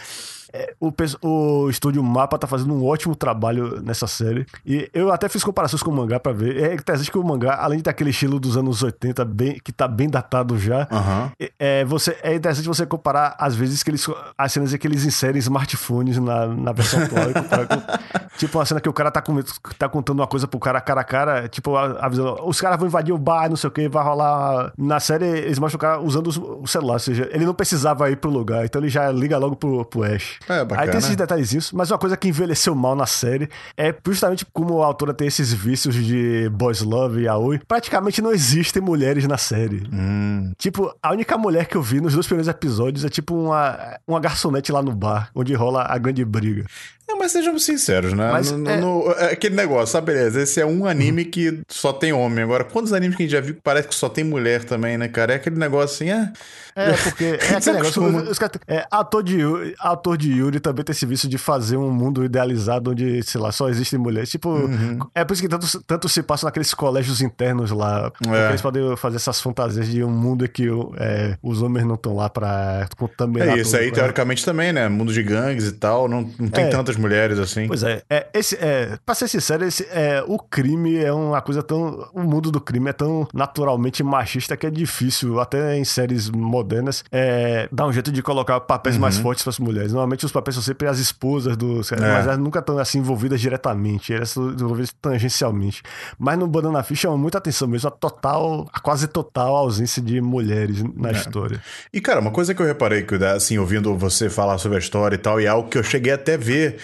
É, 0.56 0.74
o, 0.80 0.90
o 1.28 1.68
estúdio 1.70 2.02
Mapa 2.02 2.38
tá 2.38 2.46
fazendo 2.46 2.72
um 2.72 2.84
ótimo 2.84 3.14
trabalho 3.14 3.80
nessa 3.82 4.06
série. 4.06 4.46
E 4.64 4.88
eu 4.94 5.12
até 5.12 5.28
fiz 5.28 5.44
comparações 5.44 5.82
com 5.82 5.90
o 5.90 5.94
mangá 5.94 6.18
pra 6.18 6.32
ver. 6.32 6.56
É 6.62 6.74
interessante 6.74 7.10
que 7.10 7.18
o 7.18 7.22
mangá, 7.24 7.56
além 7.60 7.78
de 7.78 7.84
ter 7.84 7.90
aquele 7.90 8.10
estilo 8.10 8.40
dos 8.40 8.56
anos 8.56 8.82
80, 8.82 9.24
bem, 9.24 9.58
que 9.62 9.70
tá 9.72 9.86
bem 9.86 10.08
datado 10.08 10.58
já, 10.58 10.88
Aham. 10.90 11.30
é, 11.58 11.84
você, 11.84 12.16
é 12.22 12.34
interessante 12.34 12.66
você 12.66 12.86
comparar, 12.86 13.34
às 13.38 13.54
vezes, 13.54 13.82
que 13.82 13.90
eles, 13.90 14.06
as 14.38 14.52
cenas 14.52 14.72
em 14.72 14.78
que 14.78 14.86
eles 14.86 15.04
inserem 15.04 15.38
smartphones 15.38 16.18
na, 16.18 16.46
na 16.46 16.72
versão 16.72 17.02
atual. 17.02 17.26
com- 17.26 18.26
tipo, 18.38 18.58
uma 18.58 18.64
cena 18.64 18.80
que 18.80 18.88
o 18.88 18.92
cara 18.92 19.10
tá, 19.10 19.20
com, 19.20 19.36
tá 19.78 19.88
contando 19.88 20.20
uma 20.20 20.26
coisa 20.26 20.46
pro 20.48 20.58
cara 20.58 20.80
cara 20.80 21.00
a 21.00 21.04
cara, 21.04 21.48
tipo, 21.48 21.76
avisando, 21.76 22.36
os 22.46 22.60
caras 22.60 22.78
vão 22.78 22.86
invadir 22.88 23.12
o 23.14 23.18
bar, 23.18 23.48
não 23.48 23.56
sei 23.56 23.68
o 23.68 23.70
que, 23.70 23.88
vai 23.88 24.02
rolar. 24.04 24.72
Na 24.78 25.00
série, 25.00 25.26
eles 25.26 25.58
mostram 25.58 25.76
o 25.76 25.80
cara 25.80 26.00
usando 26.00 26.28
o 26.62 26.66
celular, 26.66 26.94
ou 26.94 26.98
seja, 27.00 27.28
ele 27.32 27.44
não 27.44 27.54
precisava 27.54 28.10
ir 28.10 28.16
pro 28.16 28.30
lugar, 28.30 28.64
então 28.64 28.80
ele 28.80 28.88
já 28.88 29.10
liga 29.10 29.36
logo 29.38 29.56
pro, 29.56 29.84
pro 29.84 30.02
Ash. 30.04 30.38
É, 30.48 30.64
bacana. 30.64 30.82
Aí 30.82 30.88
tem 30.88 30.98
esses 30.98 31.16
detalhezinhos, 31.16 31.72
mas 31.72 31.90
uma 31.90 31.98
coisa 31.98 32.16
que 32.16 32.28
envelheceu 32.28 32.74
mal 32.74 32.94
na 32.94 33.06
série 33.06 33.48
é 33.76 33.94
justamente 34.06 34.46
como 34.52 34.82
a 34.82 34.86
autora 34.86 35.12
tem 35.12 35.26
esses 35.26 35.52
vícios 35.52 35.94
de 35.94 36.48
boys 36.50 36.80
love 36.80 37.20
e 37.20 37.28
aoi, 37.28 37.60
praticamente 37.66 38.22
não 38.22 38.32
existem 38.32 38.82
mulheres 38.82 39.26
na 39.26 39.38
série. 39.38 39.82
Hum. 39.92 40.52
Tipo, 40.56 40.94
a 41.02 41.12
única 41.12 41.36
mulher 41.36 41.66
que 41.66 41.76
eu 41.76 41.82
vi 41.82 42.00
nos 42.00 42.14
dois 42.14 42.26
primeiros 42.26 42.48
episódios 42.48 43.04
é 43.04 43.08
tipo 43.08 43.34
uma, 43.34 43.98
uma 44.06 44.20
garçonete 44.20 44.72
lá 44.72 44.82
no 44.82 44.94
bar, 44.94 45.30
onde 45.34 45.54
rola 45.54 45.84
a 45.88 45.98
grande 45.98 46.24
briga. 46.24 46.66
É, 47.08 47.14
mas 47.14 47.30
sejamos 47.32 47.64
sinceros, 47.64 48.12
né? 48.12 48.30
Mas 48.32 48.50
No- 48.50 48.68
é- 48.70 48.76
no- 48.80 49.10
é 49.12 49.32
aquele 49.32 49.54
negócio, 49.54 49.92
sabe, 49.92 50.12
beleza? 50.12 50.40
Esse 50.42 50.60
é 50.60 50.66
um 50.66 50.86
anime 50.86 51.24
que 51.24 51.60
só 51.68 51.92
tem 51.92 52.12
homem. 52.12 52.42
Agora, 52.42 52.64
quantos 52.64 52.92
animes 52.92 53.16
que 53.16 53.22
a 53.22 53.26
gente 53.26 53.32
já 53.32 53.40
viu 53.40 53.54
que 53.54 53.60
parece 53.62 53.86
que 53.88 53.94
só 53.94 54.08
tem 54.08 54.24
mulher 54.24 54.64
também, 54.64 54.98
né, 54.98 55.06
cara? 55.06 55.32
É 55.32 55.36
aquele 55.36 55.56
negócio 55.56 55.94
assim, 55.94 56.10
é. 56.10 56.32
É, 56.74 56.92
porque 57.04 57.24
é 57.24 57.56
aquele 57.56 57.76
negócio. 57.76 58.02
Os, 58.30 58.38
é, 58.66 58.84
ator, 58.90 59.22
de, 59.22 59.36
Yuri- 59.40 59.74
ator 59.78 60.16
de 60.18 60.32
Yuri 60.32 60.58
também 60.60 60.84
tem 60.84 60.92
esse 60.92 61.06
vício 61.06 61.28
de 61.28 61.38
fazer 61.38 61.76
um 61.76 61.90
mundo 61.90 62.24
idealizado 62.24 62.90
onde, 62.90 63.22
sei 63.22 63.40
lá, 63.40 63.52
só 63.52 63.68
existem 63.68 63.98
mulheres. 63.98 64.28
Tipo, 64.28 64.50
Uhum. 64.50 64.98
é 65.14 65.24
por 65.24 65.32
isso 65.34 65.42
que 65.42 65.48
tanto, 65.48 65.66
tanto 65.84 66.08
se 66.08 66.22
passa 66.22 66.44
naqueles 66.46 66.74
colégios 66.74 67.20
internos 67.22 67.70
lá. 67.70 68.10
É. 68.28 68.48
eles 68.48 68.60
podem 68.60 68.96
fazer 68.96 69.16
essas 69.16 69.40
fantasias 69.40 69.88
de 69.88 70.02
um 70.02 70.10
mundo 70.10 70.44
em 70.44 70.48
que 70.48 70.66
é, 70.98 71.36
os 71.42 71.62
homens 71.62 71.86
não 71.86 71.94
estão 71.94 72.14
lá 72.16 72.28
pra 72.28 72.88
contaminar. 72.98 73.56
É 73.56 73.60
isso 73.60 73.70
tudo, 73.70 73.80
aí, 73.80 73.86
né? 73.86 73.92
teoricamente 73.92 74.44
também, 74.44 74.72
né? 74.72 74.88
Mundo 74.88 75.12
de 75.12 75.22
gangues 75.22 75.66
e 75.68 75.72
tal. 75.72 76.08
Não, 76.08 76.28
não 76.38 76.48
tem 76.48 76.64
É. 76.64 76.70
mulheres 76.96 77.38
assim. 77.38 77.66
Pois 77.66 77.82
é, 77.82 78.02
é, 78.08 78.26
esse, 78.34 78.56
é, 78.56 78.98
pra 79.04 79.14
ser 79.14 79.28
sincero, 79.28 79.64
esse, 79.64 79.86
é, 79.90 80.22
o 80.26 80.38
crime 80.38 80.96
é 80.96 81.12
uma 81.12 81.40
coisa 81.40 81.62
tão. 81.62 82.08
O 82.12 82.22
mundo 82.22 82.50
do 82.50 82.60
crime 82.60 82.90
é 82.90 82.92
tão 82.92 83.26
naturalmente 83.32 84.02
machista 84.02 84.56
que 84.56 84.66
é 84.66 84.70
difícil, 84.70 85.40
até 85.40 85.76
em 85.76 85.84
séries 85.84 86.30
modernas, 86.30 87.04
é, 87.10 87.68
dar 87.70 87.86
um 87.86 87.92
jeito 87.92 88.10
de 88.12 88.22
colocar 88.22 88.58
papéis 88.60 88.96
mais 88.96 89.18
fortes 89.18 89.42
para 89.42 89.50
as 89.50 89.58
mulheres. 89.58 89.92
Normalmente 89.92 90.24
os 90.24 90.32
papéis 90.32 90.54
são 90.54 90.62
sempre 90.62 90.86
as 90.88 90.98
esposas 90.98 91.56
dos. 91.56 91.92
É. 91.92 91.96
Mas 92.00 92.26
elas 92.26 92.38
nunca 92.38 92.58
estão 92.58 92.78
assim 92.78 92.98
envolvidas 92.98 93.40
diretamente, 93.40 94.12
elas 94.12 94.30
estão 94.30 94.50
envolvidas 94.50 94.94
tangencialmente. 95.00 95.82
Mas 96.18 96.38
no 96.38 96.46
Banana 96.46 96.82
Fish 96.82 97.00
chama 97.00 97.16
muita 97.16 97.38
atenção 97.38 97.68
mesmo 97.68 97.88
a 97.88 97.90
total, 97.90 98.68
a 98.72 98.80
quase 98.80 99.06
total 99.06 99.56
ausência 99.56 100.02
de 100.02 100.20
mulheres 100.20 100.82
na 100.94 101.12
história. 101.12 101.62
E, 101.92 102.00
cara, 102.00 102.20
uma 102.20 102.30
coisa 102.30 102.54
que 102.54 102.62
eu 102.62 102.66
reparei, 102.66 103.02
que 103.02 103.14
assim, 103.24 103.58
ouvindo 103.58 103.96
você 103.96 104.28
falar 104.28 104.58
sobre 104.58 104.76
a 104.76 104.80
história 104.80 105.14
e 105.14 105.18
tal, 105.18 105.40
e 105.40 105.44
é 105.44 105.48
algo 105.48 105.68
que 105.68 105.78
eu 105.78 105.82
cheguei 105.82 106.12
até 106.12 106.34
a 106.34 106.38
ver 106.38 106.78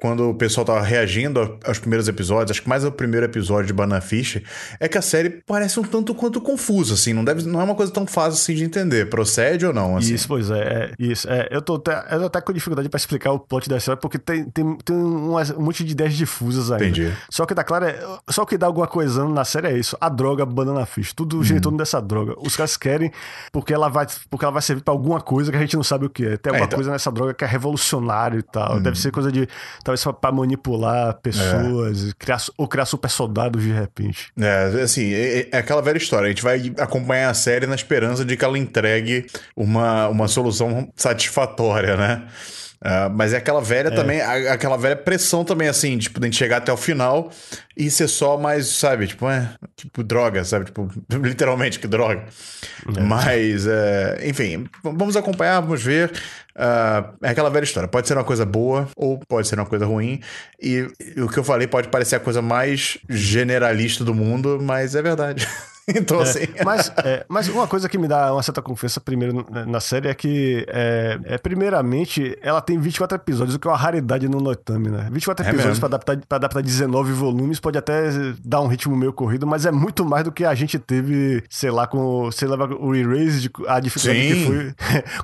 quando 0.00 0.30
o 0.30 0.34
pessoal 0.34 0.64
tava 0.64 0.80
reagindo 0.80 1.58
aos 1.64 1.78
primeiros 1.78 2.06
episódios, 2.06 2.52
acho 2.52 2.62
que 2.62 2.68
mais 2.68 2.84
o 2.84 2.92
primeiro 2.92 3.26
episódio 3.26 3.66
de 3.66 3.72
Banana 3.72 4.00
Fish, 4.00 4.40
é 4.78 4.86
que 4.86 4.96
a 4.96 5.02
série 5.02 5.42
parece 5.44 5.78
um 5.80 5.82
tanto 5.82 6.14
quanto 6.14 6.40
confusa, 6.40 6.94
assim, 6.94 7.12
não, 7.12 7.24
deve, 7.24 7.42
não 7.44 7.60
é 7.60 7.64
uma 7.64 7.74
coisa 7.74 7.92
tão 7.92 8.06
fácil 8.06 8.34
assim 8.34 8.54
de 8.54 8.64
entender. 8.64 9.10
Procede 9.10 9.66
ou 9.66 9.72
não? 9.72 9.96
Assim? 9.96 10.14
Isso, 10.14 10.28
pois 10.28 10.50
é, 10.50 10.60
é 10.60 10.92
isso. 10.98 11.28
É, 11.28 11.48
eu, 11.50 11.60
tô 11.60 11.74
até, 11.74 12.06
eu 12.12 12.20
tô 12.20 12.26
até 12.26 12.40
com 12.40 12.52
dificuldade 12.52 12.88
pra 12.88 12.96
explicar 12.96 13.32
o 13.32 13.40
plot 13.40 13.68
da 13.68 13.76
história, 13.76 14.00
porque 14.00 14.18
tem, 14.18 14.44
tem, 14.50 14.76
tem 14.84 14.96
um, 14.96 15.34
um 15.36 15.62
monte 15.62 15.82
de 15.82 15.92
ideias 15.92 16.14
difusas 16.14 16.70
ainda. 16.70 16.84
Entendi. 16.84 17.12
Só 17.28 17.44
que 17.44 17.54
tá 17.54 17.64
claro, 17.64 17.86
é, 17.86 17.98
só 18.30 18.44
que 18.44 18.56
dá 18.56 18.66
alguma 18.66 18.86
coisa 18.86 19.26
na 19.28 19.44
série 19.44 19.66
é 19.66 19.76
isso. 19.76 19.96
A 20.00 20.08
droga 20.08 20.46
Banana 20.46 20.86
Fish. 20.86 21.12
Tudo 21.12 21.42
gira 21.42 21.58
em 21.58 21.60
torno 21.60 21.76
dessa 21.76 22.00
droga. 22.00 22.34
Os 22.38 22.56
caras 22.56 22.76
querem 22.76 23.10
porque 23.52 23.74
ela 23.74 23.88
vai, 23.88 24.06
porque 24.30 24.44
ela 24.44 24.52
vai 24.52 24.62
servir 24.62 24.82
pra 24.82 24.94
alguma 24.94 25.20
coisa 25.20 25.50
que 25.50 25.56
a 25.56 25.60
gente 25.60 25.74
não 25.76 25.82
sabe 25.82 26.06
o 26.06 26.10
que 26.10 26.24
é. 26.24 26.36
Tem 26.36 26.50
alguma 26.50 26.66
então- 26.66 26.76
coisa 26.76 26.92
nessa 26.92 27.10
droga 27.10 27.34
que 27.34 27.42
é 27.42 27.48
revolucionário 27.48 28.38
e 28.38 28.42
tal. 28.42 28.78
Deve 28.80 28.96
ser 28.96 29.10
coisa 29.10 29.32
de. 29.32 29.48
Talvez 29.88 30.02
pra- 30.04 30.12
pra 30.12 30.32
manipular 30.32 31.14
pessoas, 31.22 32.02
e 32.10 32.14
criar, 32.14 32.42
ou 32.58 32.68
criar 32.68 32.84
super 32.84 33.08
soldados 33.08 33.62
de 33.62 33.72
repente. 33.72 34.28
É, 34.38 34.82
assim, 34.82 35.12
é, 35.14 35.48
é 35.50 35.56
aquela 35.58 35.80
velha 35.80 35.96
história. 35.96 36.26
A 36.26 36.28
gente 36.28 36.42
vai 36.42 36.70
acompanhar 36.78 37.30
a 37.30 37.34
série 37.34 37.66
na 37.66 37.74
esperança 37.74 38.22
de 38.24 38.36
que 38.36 38.44
ela 38.44 38.58
entregue 38.58 39.26
uma, 39.56 40.08
uma 40.08 40.28
solução 40.28 40.90
satisfatória, 40.94 41.96
né? 41.96 42.26
Ah, 42.80 43.08
mas 43.12 43.32
é 43.32 43.38
aquela 43.38 43.60
velha 43.60 43.90
também, 43.90 44.20
a- 44.20 44.52
aquela 44.52 44.76
velha 44.76 44.94
pressão 44.94 45.44
também, 45.44 45.66
assim, 45.66 45.98
tipo, 45.98 46.20
de 46.20 46.26
a 46.26 46.28
gente 46.28 46.38
chegar 46.38 46.58
até 46.58 46.72
o 46.72 46.76
final 46.76 47.28
e 47.76 47.90
ser 47.90 48.06
só 48.06 48.38
mais, 48.38 48.68
sabe, 48.68 49.08
tipo, 49.08 49.28
é, 49.28 49.50
tipo, 49.74 50.04
droga, 50.04 50.44
sabe? 50.44 50.66
Tipo, 50.66 50.88
literalmente, 51.10 51.80
que 51.80 51.88
droga. 51.88 52.26
Mas, 53.02 53.66
é, 53.66 54.20
enfim, 54.28 54.66
vamos 54.84 55.16
acompanhar, 55.16 55.60
vamos 55.60 55.82
ver. 55.82 56.12
Ah, 56.60 57.12
é 57.22 57.30
aquela 57.30 57.48
velha 57.48 57.62
história. 57.62 57.88
Pode 57.88 58.08
ser 58.08 58.14
uma 58.14 58.24
coisa 58.24 58.44
boa 58.44 58.88
ou 58.96 59.18
pode 59.28 59.46
ser 59.46 59.54
uma 59.54 59.66
coisa 59.66 59.86
ruim. 59.86 60.20
E, 60.60 60.88
e 61.16 61.22
o 61.22 61.28
que 61.28 61.38
eu 61.38 61.44
falei 61.44 61.68
pode 61.68 61.88
parecer 61.88 62.16
a 62.16 62.20
coisa 62.20 62.42
mais 62.42 62.98
generalista 63.08 64.04
do 64.04 64.12
mundo, 64.12 64.58
mas 64.60 64.96
é 64.96 65.00
verdade. 65.00 65.46
então, 65.96 66.20
assim. 66.20 66.40
Mas, 66.64 66.92
é, 67.04 67.24
mas 67.28 67.48
uma 67.48 67.66
coisa 67.66 67.88
que 67.88 67.96
me 67.96 68.08
dá 68.08 68.32
uma 68.32 68.42
certa 68.42 68.60
confiança 68.60 69.00
primeiro 69.00 69.46
na- 69.66 69.80
série 69.80 70.08
é 70.08 70.14
que, 70.14 70.66
é, 70.68 71.18
é, 71.24 71.38
primeiramente, 71.38 72.36
ela 72.42 72.60
tem 72.60 72.78
24 72.78 73.16
episódios, 73.16 73.54
o 73.54 73.58
que 73.58 73.66
é 73.66 73.70
uma 73.70 73.76
raridade 73.76 74.28
no 74.28 74.40
Noitame, 74.40 74.90
né? 74.90 75.08
24 75.10 75.46
É 75.46 75.48
episódios 75.48 75.78
pra 75.78 75.86
adaptar, 75.86 76.16
pra 76.28 76.36
adaptar 76.36 76.62
19 76.62 77.12
volumes 77.12 77.60
pode 77.60 77.78
até 77.78 78.10
dar 78.44 78.60
um 78.60 78.66
ritmo 78.66 78.96
meio 78.96 79.12
corrido, 79.12 79.46
mas 79.46 79.64
é 79.64 79.70
muito 79.70 80.04
mais 80.04 80.24
do 80.24 80.32
que 80.32 80.44
a 80.44 80.54
gente 80.54 80.78
teve, 80.78 81.42
sei 81.48 81.70
lá, 81.70 81.86
com 81.86 82.30
sei 82.32 82.48
lá, 82.48 82.56
o 82.66 82.94
Erased, 82.94 83.50
a 83.66 83.80
dificuldade 83.80 84.20
Sim. 84.20 84.34
que 84.34 84.44
foi 84.46 84.74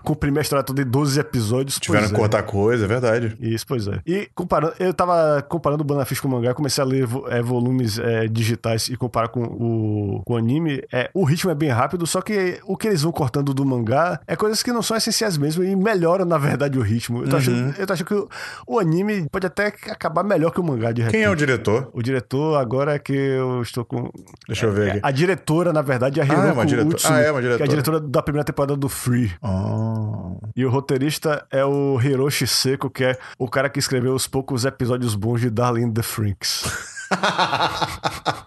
comprimir 0.03 0.39
a 0.39 0.43
história 0.43 0.63
toda 0.63 0.81
em 0.83 0.87
12 0.87 1.19
episódios. 1.21 1.79
Tiveram 1.79 2.09
que 2.09 2.15
é. 2.15 2.17
cortar 2.17 2.43
coisa, 2.43 2.85
é 2.85 2.89
verdade. 2.89 3.37
Isso, 3.41 3.67
pois 3.67 3.87
é. 3.89 4.01
E 4.07 4.29
comparando, 4.35 4.75
eu 4.79 4.95
tava 4.95 5.43
comparando 5.43 5.83
o 5.83 5.85
Banana 5.85 6.07
Fish 6.07 6.21
com 6.21 6.29
o 6.29 6.31
mangá, 6.31 6.55
comecei 6.55 6.83
a 6.83 6.87
ler 6.87 7.09
é, 7.29 7.43
volumes 7.43 7.99
é, 7.99 8.29
digitais 8.29 8.89
e 8.89 8.97
comparar 8.97 9.29
com 9.29 9.43
o, 9.43 10.23
com 10.25 10.35
o 10.35 10.37
anime. 10.37 10.54
É, 10.93 11.11
o 11.15 11.25
ritmo 11.25 11.51
é 11.51 11.55
bem 11.55 11.69
rápido, 11.71 12.07
só 12.07 12.21
que 12.21 12.61
o 12.65 12.77
que 12.77 12.87
eles 12.89 13.03
vão 13.03 13.13
cortando 13.13 13.53
do 13.55 13.65
mangá 13.65 14.21
é 14.27 14.37
coisas 14.37 14.63
que 14.63 14.73
não 14.73 14.83
são 14.83 14.97
essenciais 14.97 15.37
mesmo 15.37 15.63
e 15.65 15.75
melhoram, 15.77 16.25
na 16.25 16.39
verdade, 16.39 16.79
o 16.79 16.83
ritmo. 16.83 17.23
Eu 17.23 17.29
tô, 17.29 17.37
Uhum. 17.37 17.39
achando, 17.43 17.75
eu 17.79 17.87
tô 17.87 17.93
achando 17.93 18.07
que 18.07 18.15
o, 18.15 18.29
o 18.67 18.79
anime 18.79 19.27
pode 19.31 19.47
até 19.47 19.67
acabar 19.91 20.23
melhor 20.25 20.51
que 20.51 20.61
o 20.61 20.65
mangá, 20.65 20.93
de 20.93 21.03
repente. 21.03 21.17
Quem 21.19 21.25
é 21.25 21.31
o 21.31 21.35
diretor? 21.35 21.91
O 21.93 22.03
diretor, 22.03 22.59
agora 22.61 22.95
é 22.95 22.99
que 22.99 23.13
eu 23.13 23.63
estou 23.63 23.85
com. 23.85 24.11
Deixa 24.47 24.67
eu 24.67 24.73
ver 24.73 24.91
aqui. 24.91 25.01
A 25.03 25.11
diretora, 25.11 25.73
na 25.73 25.83
verdade, 25.83 26.21
é 26.21 26.23
a 26.23 26.27
Ah, 26.27 26.29
é 26.29 26.33
Hiroko 26.39 26.53
uma 26.55 26.67
diretora. 26.67 26.95
Utsuno, 26.95 27.15
Ah, 27.15 27.21
é 27.21 27.31
uma 27.31 27.41
que 27.41 27.47
é 27.47 27.51
a 27.51 27.57
diretora. 27.57 27.69
diretora 27.69 28.01
da 28.01 28.23
primeira 28.23 28.45
temporada 28.45 28.77
do 28.77 28.89
Free. 28.89 29.33
Oh. 29.43 30.39
E 30.57 30.65
o 30.65 30.71
roteirista 30.71 31.45
é 31.51 31.65
o 31.65 32.01
Hiroshi 32.01 32.47
Seko, 32.47 32.89
que 32.91 33.05
é 33.05 33.19
o 33.39 33.49
cara 33.49 33.69
que 33.69 33.79
escreveu 33.79 34.15
os 34.15 34.27
poucos 34.27 34.65
episódios 34.65 35.15
bons 35.15 35.41
de 35.41 35.51
Darling 35.51 35.85
in 35.87 35.93
the 35.93 36.03
Franks. 36.03 36.65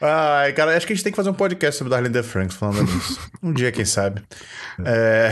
Ai, 0.00 0.52
cara, 0.52 0.76
acho 0.76 0.86
que 0.86 0.92
a 0.92 0.96
gente 0.96 1.02
tem 1.02 1.12
que 1.12 1.16
fazer 1.16 1.30
um 1.30 1.34
podcast 1.34 1.78
sobre 1.78 1.90
Darlene 1.90 2.12
The 2.12 2.22
Franks 2.22 2.56
falando 2.56 2.84
disso. 2.84 3.20
um 3.42 3.52
dia, 3.52 3.72
quem 3.72 3.84
sabe. 3.84 4.22
É... 4.84 5.30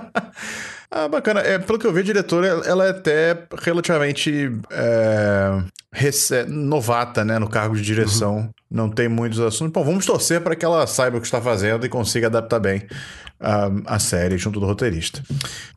ah, 0.90 1.08
bacana. 1.08 1.40
É, 1.40 1.58
pelo 1.58 1.78
que 1.78 1.86
eu 1.86 1.92
vi, 1.92 2.00
a 2.00 2.04
diretora, 2.04 2.46
ela 2.64 2.86
é 2.86 2.90
até 2.90 3.46
relativamente 3.62 4.50
é, 4.70 5.62
novata, 6.48 7.24
né, 7.24 7.38
no 7.38 7.48
cargo 7.48 7.74
de 7.76 7.82
direção. 7.82 8.50
Não 8.70 8.90
tem 8.90 9.08
muitos 9.08 9.40
assuntos. 9.40 9.72
Bom, 9.72 9.82
vamos 9.82 10.04
torcer 10.04 10.42
para 10.42 10.54
que 10.54 10.64
ela 10.64 10.86
saiba 10.86 11.16
o 11.16 11.20
que 11.20 11.26
está 11.26 11.40
fazendo 11.40 11.86
e 11.86 11.88
consiga 11.88 12.26
adaptar 12.26 12.60
bem 12.60 12.82
a, 13.40 13.70
a 13.94 13.98
série 13.98 14.36
junto 14.36 14.60
do 14.60 14.66
roteirista. 14.66 15.22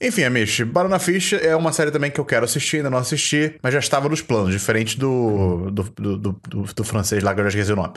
Enfim, 0.02 0.24
Amish, 0.24 0.64
Banana 0.64 1.00
Fish 1.00 1.32
é 1.34 1.56
uma 1.56 1.72
série 1.72 1.90
também 1.92 2.12
que 2.12 2.20
eu 2.20 2.26
quero 2.26 2.44
assistir, 2.44 2.78
ainda 2.78 2.90
não 2.90 2.98
assisti, 2.98 3.56
mas 3.64 3.72
já 3.72 3.80
estava 3.80 4.10
nos 4.10 4.22
planos, 4.22 4.52
diferente 4.52 5.00
do, 5.00 5.70
do, 5.72 5.84
do, 5.84 6.18
do, 6.18 6.40
do- 6.76 6.84
francês 6.84 7.24
lá, 7.24 7.34
que 7.34 7.40
eu 7.40 7.44
já 7.46 7.50
esqueci 7.50 7.72
o 7.72 7.76
nome. 7.78 7.94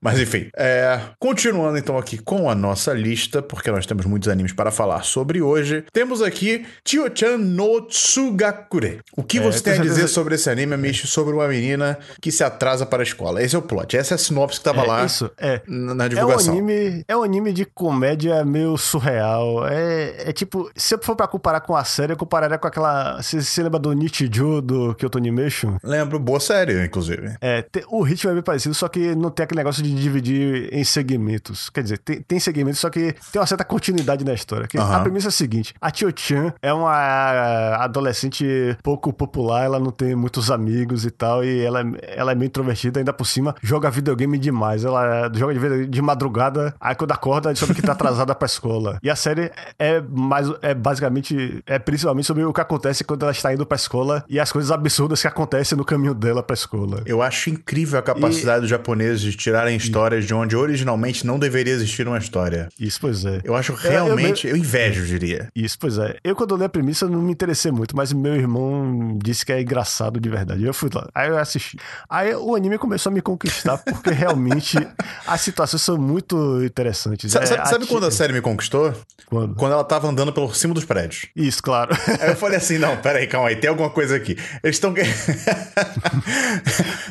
Mas 0.00 0.18
enfim, 0.18 0.48
é, 0.56 0.98
continuando 1.18 1.76
então 1.76 1.98
aqui 1.98 2.16
com 2.16 2.48
a 2.48 2.54
nossa 2.54 2.94
lista, 2.94 3.42
porque 3.42 3.70
nós 3.70 3.84
temos 3.84 4.06
muitos 4.06 4.28
animes 4.30 4.54
para 4.54 4.70
falar 4.70 5.02
sobre 5.02 5.42
hoje, 5.42 5.84
temos 5.92 6.22
aqui 6.22 6.64
Tio-chan 6.82 7.36
no 7.36 7.82
Tsugakure. 7.82 9.00
O 9.14 9.22
que 9.22 9.36
É, 9.38 9.42
você 9.42 9.60
tem 9.60 9.74
a 9.74 9.82
dizer 9.82 10.08
sobre 10.08 10.36
esse 10.36 10.48
anime, 10.48 10.72
Amish, 10.72 11.06
sobre 11.10 11.34
uma 11.34 11.46
menina 11.50 11.98
que 12.20 12.30
se 12.32 12.42
atrasa 12.42 12.86
para 12.86 13.02
a 13.02 13.04
escola? 13.04 13.42
Esse 13.42 13.54
é 13.54 13.58
o 13.58 13.62
plot, 13.62 13.96
essa 13.96 14.14
é 14.14 14.16
a 14.16 14.18
sinopse 14.18 14.60
que 14.60 14.68
estava 14.68 14.84
É, 14.84 14.88
lá 14.88 15.04
isso, 15.04 15.30
é. 15.38 15.60
na 15.66 15.94
na 15.94 16.04
É 16.04 16.06
um, 16.06 16.08
divulgação. 16.08 16.52
anime, 16.54 17.04
é 17.06 17.16
um 17.16 17.22
anime 17.22 17.52
de 17.52 17.64
comédia 17.64 18.44
meio 18.44 18.76
surreal. 18.78 19.66
É, 19.66 20.30
é 20.30 20.32
tipo, 20.32 20.70
se 20.74 20.94
eu 20.94 20.98
for 21.02 21.14
pra 21.16 21.26
comparar 21.26 21.60
com 21.60 21.76
a 21.76 21.84
série, 21.84 22.12
eu 22.12 22.16
compararia 22.16 22.58
com 22.58 22.66
aquela. 22.66 23.20
Você 23.20 23.40
se 23.42 23.62
lembra 23.62 23.78
do 23.78 23.92
Nichijou 23.92 24.60
do 24.62 24.94
Kyoto 24.94 25.18
Animation? 25.18 25.76
Lembro, 25.82 26.18
boa 26.18 26.40
série, 26.40 26.84
inclusive. 26.84 27.34
É, 27.40 27.62
te- 27.62 27.84
o 27.88 28.02
ritmo 28.02 28.30
é 28.30 28.34
bem 28.34 28.42
parecido, 28.42 28.74
só 28.74 28.88
que 28.88 29.14
não 29.14 29.30
tem 29.30 29.44
aquele 29.44 29.58
negócio 29.58 29.82
de 29.82 29.94
dividir 29.94 30.68
em 30.72 30.84
segmentos. 30.84 31.68
Quer 31.70 31.82
dizer, 31.82 31.98
tem, 31.98 32.22
tem 32.22 32.40
segmentos, 32.40 32.80
só 32.80 32.88
que 32.90 33.14
tem 33.32 33.40
uma 33.40 33.46
certa 33.46 33.64
continuidade 33.64 34.24
na 34.24 34.32
história. 34.34 34.66
Aham. 34.76 34.96
A 34.96 35.00
premissa 35.00 35.28
é 35.28 35.30
a 35.30 35.32
seguinte: 35.32 35.74
a 35.80 35.90
Tio-chan 35.90 36.52
é 36.62 36.72
uma 36.72 37.76
adolescente 37.84 38.44
pouco 38.82 39.12
popular, 39.12 39.64
ela 39.64 39.78
não 39.78 39.90
tem 39.90 40.14
muitos 40.14 40.50
amigos 40.50 41.04
e 41.04 41.10
tal, 41.10 41.39
e 41.44 41.60
ela, 41.62 41.80
é- 41.82 42.14
ela 42.18 42.32
é 42.32 42.34
meio 42.34 42.46
introvertida, 42.48 43.00
ainda 43.00 43.12
por 43.12 43.24
cima, 43.24 43.54
joga 43.62 43.90
videogame 43.90 44.38
demais. 44.38 44.84
Ela 44.84 45.30
joga 45.34 45.54
de, 45.54 45.86
de 45.86 46.02
madrugada, 46.02 46.74
aí 46.80 46.94
quando 46.94 47.12
acorda, 47.12 47.52
descobre 47.52 47.74
que 47.74 47.82
tá 47.82 47.92
atrasada 47.92 48.34
pra 48.36 48.46
escola. 48.46 48.98
E 49.02 49.10
a 49.10 49.16
série 49.16 49.50
é 49.78 50.00
mais 50.00 50.48
é 50.62 50.74
basicamente, 50.74 51.62
é 51.66 51.78
principalmente 51.78 52.26
sobre 52.26 52.44
o 52.44 52.52
que 52.52 52.60
acontece 52.60 53.04
quando 53.04 53.22
ela 53.22 53.32
está 53.32 53.52
indo 53.52 53.64
pra 53.66 53.76
escola 53.76 54.24
e 54.28 54.38
as 54.38 54.52
coisas 54.52 54.70
absurdas 54.70 55.20
que 55.22 55.28
acontecem 55.28 55.76
no 55.76 55.84
caminho 55.84 56.14
dela 56.14 56.42
pra 56.42 56.54
escola. 56.54 57.02
Eu 57.06 57.22
acho 57.22 57.50
incrível 57.50 57.98
a 57.98 58.02
capacidade 58.02 58.60
dos 58.62 58.70
japoneses 58.70 59.20
de 59.20 59.36
tirarem 59.36 59.76
histórias 59.76 60.24
de 60.24 60.34
onde 60.34 60.56
originalmente 60.56 61.26
não 61.26 61.38
deveria 61.38 61.72
existir 61.72 62.06
uma 62.06 62.18
história. 62.18 62.68
Isso, 62.78 62.98
pois 63.00 63.24
é. 63.24 63.40
Eu 63.44 63.54
acho 63.56 63.72
eu- 63.72 63.76
realmente. 63.76 64.46
Eu, 64.46 64.56
invejo, 64.56 65.02
eu 65.02 65.06
diria. 65.06 65.48
Isso, 65.54 65.78
pois 65.78 65.98
é. 65.98 66.16
Eu, 66.22 66.34
quando 66.36 66.52
eu 66.54 66.58
li 66.58 66.64
a 66.64 66.68
premissa, 66.68 67.08
não 67.08 67.20
me 67.22 67.32
interessei 67.32 67.70
muito, 67.72 67.96
mas 67.96 68.12
meu 68.12 68.34
irmão 68.34 69.18
disse 69.22 69.44
que 69.46 69.52
é 69.52 69.60
engraçado 69.60 70.20
de 70.20 70.28
verdade. 70.28 70.64
Eu 70.64 70.74
fui 70.74 70.90
lá. 70.94 71.08
Aí 71.14 71.29
eu 71.30 71.38
assisti. 71.38 71.78
Aí 72.08 72.34
o 72.34 72.54
anime 72.54 72.78
começou 72.78 73.10
a 73.10 73.14
me 73.14 73.20
conquistar, 73.22 73.78
porque 73.78 74.10
realmente 74.10 74.76
as 75.26 75.40
situações 75.40 75.82
são 75.82 75.96
muito 75.96 76.62
interessantes. 76.64 77.32
Sa- 77.32 77.40
É, 77.42 77.46
sabe, 77.46 77.68
sabe 77.68 77.86
quando 77.86 78.06
a 78.06 78.10
série 78.10 78.32
me 78.32 78.40
conquistou? 78.40 78.92
Quando? 79.26 79.54
Quando 79.54 79.72
ela 79.72 79.84
tava 79.84 80.08
andando 80.08 80.32
pelo 80.32 80.52
cima 80.54 80.74
dos 80.74 80.84
prédios. 80.84 81.26
Isso, 81.36 81.62
claro. 81.62 81.96
Aí 82.20 82.30
eu 82.30 82.36
falei 82.36 82.56
assim: 82.58 82.78
não, 82.78 82.96
peraí, 82.96 83.26
calma 83.26 83.48
aí, 83.48 83.56
tem 83.56 83.70
alguma 83.70 83.90
coisa 83.90 84.16
aqui. 84.16 84.36
Eles 84.62 84.76
estão. 84.76 84.92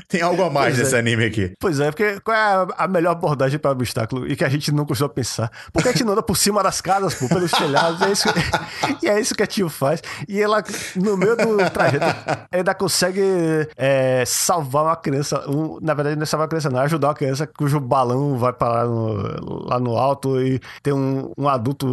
tem 0.07 0.21
algo 0.21 0.43
a 0.43 0.49
mais 0.49 0.75
Pois 0.75 0.79
é. 0.79 0.83
nesse 0.83 0.95
anime 0.95 1.25
aqui. 1.25 1.53
Pois 1.59 1.79
é, 1.79 1.91
porque 1.91 2.19
qual 2.21 2.35
é 2.35 2.67
a, 2.77 2.87
melhor 2.87 3.11
abordagem 3.11 3.59
para 3.59 3.71
obstáculo 3.71 4.27
e 4.27 4.35
que 4.35 4.43
a 4.43 4.49
gente 4.49 4.71
não 4.71 4.85
costuma 4.85 5.09
pensar? 5.09 5.51
Porque 5.71 5.89
a 5.89 5.91
gente 5.91 6.03
não 6.03 6.13
anda 6.13 6.23
por 6.23 6.37
cima 6.37 6.61
das 6.63 6.81
casas, 6.81 7.13
pô, 7.15 7.27
pelos 7.27 7.51
telhados, 7.51 8.01
é 8.01 8.11
isso, 8.11 8.27
e 9.01 9.07
é 9.07 9.19
isso 9.19 9.35
que 9.35 9.43
a 9.43 9.47
tio 9.47 9.69
faz. 9.69 10.01
E 10.27 10.41
ela, 10.41 10.63
no 10.95 11.17
meio 11.17 11.35
do 11.35 11.57
trajeto, 11.69 12.05
ainda 12.51 12.73
consegue 12.73 13.21
é, 13.77 14.08
salvar 14.25 14.83
uma 14.83 14.95
criança. 14.95 15.43
um- 15.49 15.79
na 15.81 15.93
verdade, 15.93 16.15
não 16.15 16.23
é 16.23 16.25
salvar 16.25 16.45
uma 16.45 16.49
criança, 16.49 16.69
não, 16.69 16.79
é 16.79 16.83
ajudar 16.83 17.07
uma 17.09 17.13
criança 17.13 17.47
cujo 17.47 17.79
balão 17.79 18.37
vai 18.37 18.53
parar 18.53 18.85
no- 18.85 19.67
lá 19.67 19.79
no 19.79 19.95
alto 19.97 20.39
e 20.41 20.59
tem 20.83 20.93
um, 20.93 21.31
um 21.37 21.47
adulto 21.47 21.87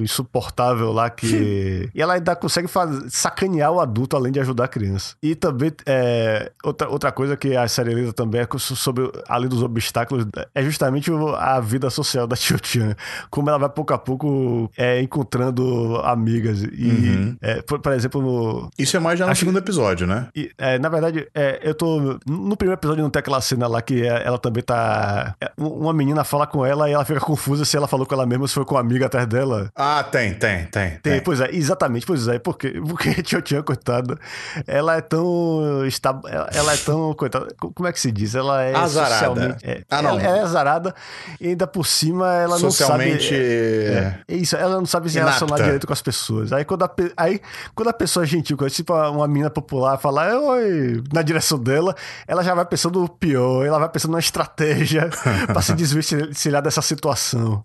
insuportável 0.00 0.92
lá 0.92 1.08
que. 1.10 1.90
e 1.94 2.00
ela 2.02 2.14
ainda 2.14 2.34
consegue 2.36 2.68
faz- 2.68 3.12
sacanear 3.12 3.70
o 3.72 3.80
adulto 3.80 4.16
além 4.16 4.32
de 4.32 4.40
ajudar 4.40 4.64
a 4.64 4.68
criança. 4.68 5.14
E 5.22 5.34
também, 5.34 5.72
é, 5.86 6.50
outra, 6.64 6.88
outra 6.88 7.12
coisa 7.12 7.36
que 7.36 7.56
a 7.56 7.66
série 7.68 7.94
lida 7.94 8.12
também 8.12 8.40
é 8.40 8.48
sobre, 8.58 9.10
além 9.28 9.48
dos 9.48 9.62
obstáculos, 9.62 10.26
é 10.54 10.62
justamente 10.62 11.10
a 11.38 11.60
vida 11.60 11.88
social 11.90 12.26
da 12.26 12.36
Tio 12.36 12.58
Chan. 12.62 12.94
Como 13.30 13.48
ela 13.48 13.58
vai 13.58 13.68
pouco 13.68 13.92
a 13.94 13.98
pouco 13.98 14.70
é, 14.76 15.00
encontrando 15.00 15.96
amigas. 16.04 16.62
E, 16.62 17.36
é, 17.40 17.62
por, 17.62 17.78
por 17.80 17.92
exemplo, 17.92 18.20
no, 18.22 18.70
Isso 18.78 18.96
é 18.96 19.00
mais 19.00 19.18
já 19.18 19.26
no 19.26 19.32
Acho- 19.32 19.40
segundo 19.40 19.58
episódio, 19.58 20.06
né? 20.06 20.28
e, 20.34 20.50
é, 20.58 20.78
na 20.78 20.88
verdade, 20.88 21.26
é, 21.34 21.59
eu 21.62 21.74
tô. 21.74 22.18
No 22.26 22.56
primeiro 22.56 22.78
episódio 22.78 23.02
não 23.02 23.10
tem 23.10 23.20
aquela 23.20 23.40
cena 23.40 23.66
lá 23.66 23.80
que 23.82 24.06
é- 24.06 24.22
ela 24.26 24.38
também 24.38 24.62
tá. 24.62 25.34
é, 25.40 25.50
um- 25.58 25.68
uma 25.68 25.92
menina 25.92 26.24
fala 26.24 26.46
com 26.46 26.64
ela 26.64 26.88
e 26.88 26.92
ela 26.92 27.04
fica 27.04 27.20
confusa 27.20 27.64
se 27.64 27.76
ela 27.76 27.86
falou 27.86 28.06
com 28.06 28.14
ela 28.14 28.26
mesma 28.26 28.44
ou 28.44 28.48
se 28.48 28.54
foi 28.54 28.64
com 28.64 28.74
uma 28.74 28.80
amiga 28.80 29.06
atrás 29.06 29.26
dela. 29.26 29.70
Ah, 29.76 30.02
tem, 30.02 30.34
tem, 30.34 30.64
tem. 30.66 30.90
Tem, 30.90 30.98
tem. 31.00 31.20
Pois 31.20 31.40
é, 31.40 31.48
exatamente, 31.54 32.06
pois 32.06 32.26
é, 32.28 32.38
porque, 32.38 32.70
porque 32.88 33.22
Tio 33.22 33.42
Chan, 33.44 33.62
coitada, 33.62 34.18
ela 34.66 34.96
é 34.96 35.00
tão. 35.00 35.84
Está, 35.86 36.18
ela 36.52 36.72
é 36.74 36.76
tão. 36.76 37.14
Coitada, 37.14 37.48
como 37.58 37.88
é 37.88 37.92
que 37.92 38.00
se 38.00 38.10
diz? 38.12 38.34
Ela 38.34 38.62
é. 38.62 38.74
Azarada. 38.76 39.14
Socialmente, 39.26 39.66
é, 39.66 39.82
ah, 39.90 40.02
não. 40.02 40.10
Ela 40.18 40.22
é 40.38 40.40
azarada 40.40 40.94
e 41.40 41.48
ainda 41.48 41.66
por 41.66 41.86
cima 41.86 42.32
ela 42.34 42.58
socialmente... 42.58 43.30
não 43.32 43.38
sabe. 43.40 43.40
É, 43.40 44.14
é, 44.28 44.36
isso, 44.36 44.56
ela 44.56 44.76
não 44.76 44.86
sabe 44.86 45.08
se 45.10 45.18
Inapta. 45.18 45.38
relacionar 45.38 45.62
direito 45.64 45.86
com 45.86 45.92
as 45.92 46.02
pessoas. 46.02 46.52
Aí 46.52 46.64
quando 46.64 46.84
a, 46.84 46.90
aí, 47.16 47.40
quando 47.74 47.88
a 47.88 47.92
pessoa 47.92 48.24
é 48.24 48.26
gentil, 48.26 48.56
tipo 48.68 48.92
uma 48.94 49.26
mina 49.28 49.50
popular, 49.50 49.96
falar 49.98 50.38
oi 50.38 51.02
na 51.12 51.22
direção 51.22 51.49
dela, 51.58 51.94
ela 52.26 52.42
já 52.42 52.54
vai 52.54 52.64
pensando 52.64 53.02
o 53.02 53.08
pior, 53.08 53.64
ela 53.64 53.78
vai 53.78 53.88
pensando 53.88 54.12
numa 54.12 54.20
estratégia 54.20 55.10
pra 55.46 55.62
se 55.62 55.72
desvencilhar 55.74 56.62
dessa 56.62 56.82
situação. 56.82 57.62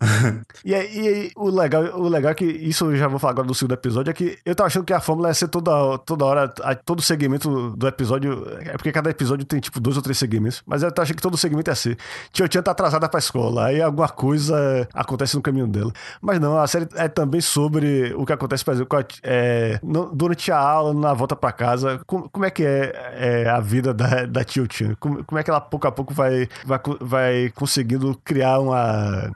e, 0.63 0.74
e, 0.74 1.32
o, 1.36 1.50
legal, 1.50 1.84
o 2.00 2.08
legal 2.08 2.32
é 2.32 2.36
que, 2.36 2.45
isso 2.45 2.86
eu 2.86 2.98
já 2.98 3.08
vou 3.08 3.19
falar 3.19 3.32
agora 3.32 3.48
do 3.48 3.56
segundo 3.56 3.74
episódio, 3.74 4.12
é 4.12 4.13
que 4.13 4.38
eu 4.45 4.56
tava 4.56 4.67
achando 4.67 4.86
que 4.86 4.93
a 4.93 5.00
fórmula 5.00 5.30
ia 5.30 5.34
ser 5.34 5.48
toda, 5.48 5.98
toda 6.00 6.26
hora, 6.26 6.48
todo 6.86 7.02
segmento 7.02 7.71
do 7.71 7.88
episódio. 7.88 8.45
É 8.62 8.74
porque 8.74 8.91
cada 8.91 9.10
episódio 9.10 9.45
tem 9.45 9.60
tipo 9.60 9.80
dois 9.80 9.98
ou 9.98 10.04
três 10.04 10.17
segmentos, 10.17 10.63
mas 10.65 10.84
eu 10.84 10.91
tava 10.91 11.04
achando 11.04 11.17
que 11.17 11.21
todo 11.21 11.38
segmento 11.38 11.69
ia 11.69 11.76
ser. 11.76 11.98
Tio 12.32 12.48
Tia 12.48 12.62
tá 12.62 12.71
atrasada 12.71 13.08
pra 13.08 13.19
escola, 13.19 13.65
aí 13.65 13.82
alguma 13.82 14.10
coisa 14.10 14.88
acontece 14.93 15.36
no 15.36 15.41
caminho 15.41 15.67
dela. 15.67 15.91
Mas 16.21 16.39
não, 16.39 16.58
a 16.58 16.67
série 16.67 16.88
é 16.95 17.08
também 17.08 17.41
sobre 17.41 18.13
o 18.15 18.26
que 18.26 18.34
acontece, 18.34 18.63
por 18.63 18.74
exemplo, 18.74 19.06
é, 19.24 19.80
durante 20.13 20.52
a 20.52 20.58
aula, 20.58 20.93
na 20.93 21.13
volta 21.13 21.36
pra 21.36 21.52
casa. 21.52 22.02
Como, 22.06 22.30
como 22.30 22.45
é 22.45 22.50
que 22.50 22.63
é, 22.63 23.43
é, 23.45 23.50
a 23.50 23.60
vida 23.60 23.75
da, 23.82 24.26
da 24.26 24.44
Tio 24.44 24.68
Chan? 24.72 24.96
Como, 25.00 25.24
como 25.24 25.40
é 25.40 25.44
que 25.44 25.50
ela 25.50 25.62
pouco 25.62 25.88
a 25.88 25.92
pouco 25.92 26.14
vai, 26.14 26.48
vai, 26.66 26.80
vai 27.00 27.52
conseguindo 27.56 28.20
criar 28.24 28.60
uma. 28.60 29.32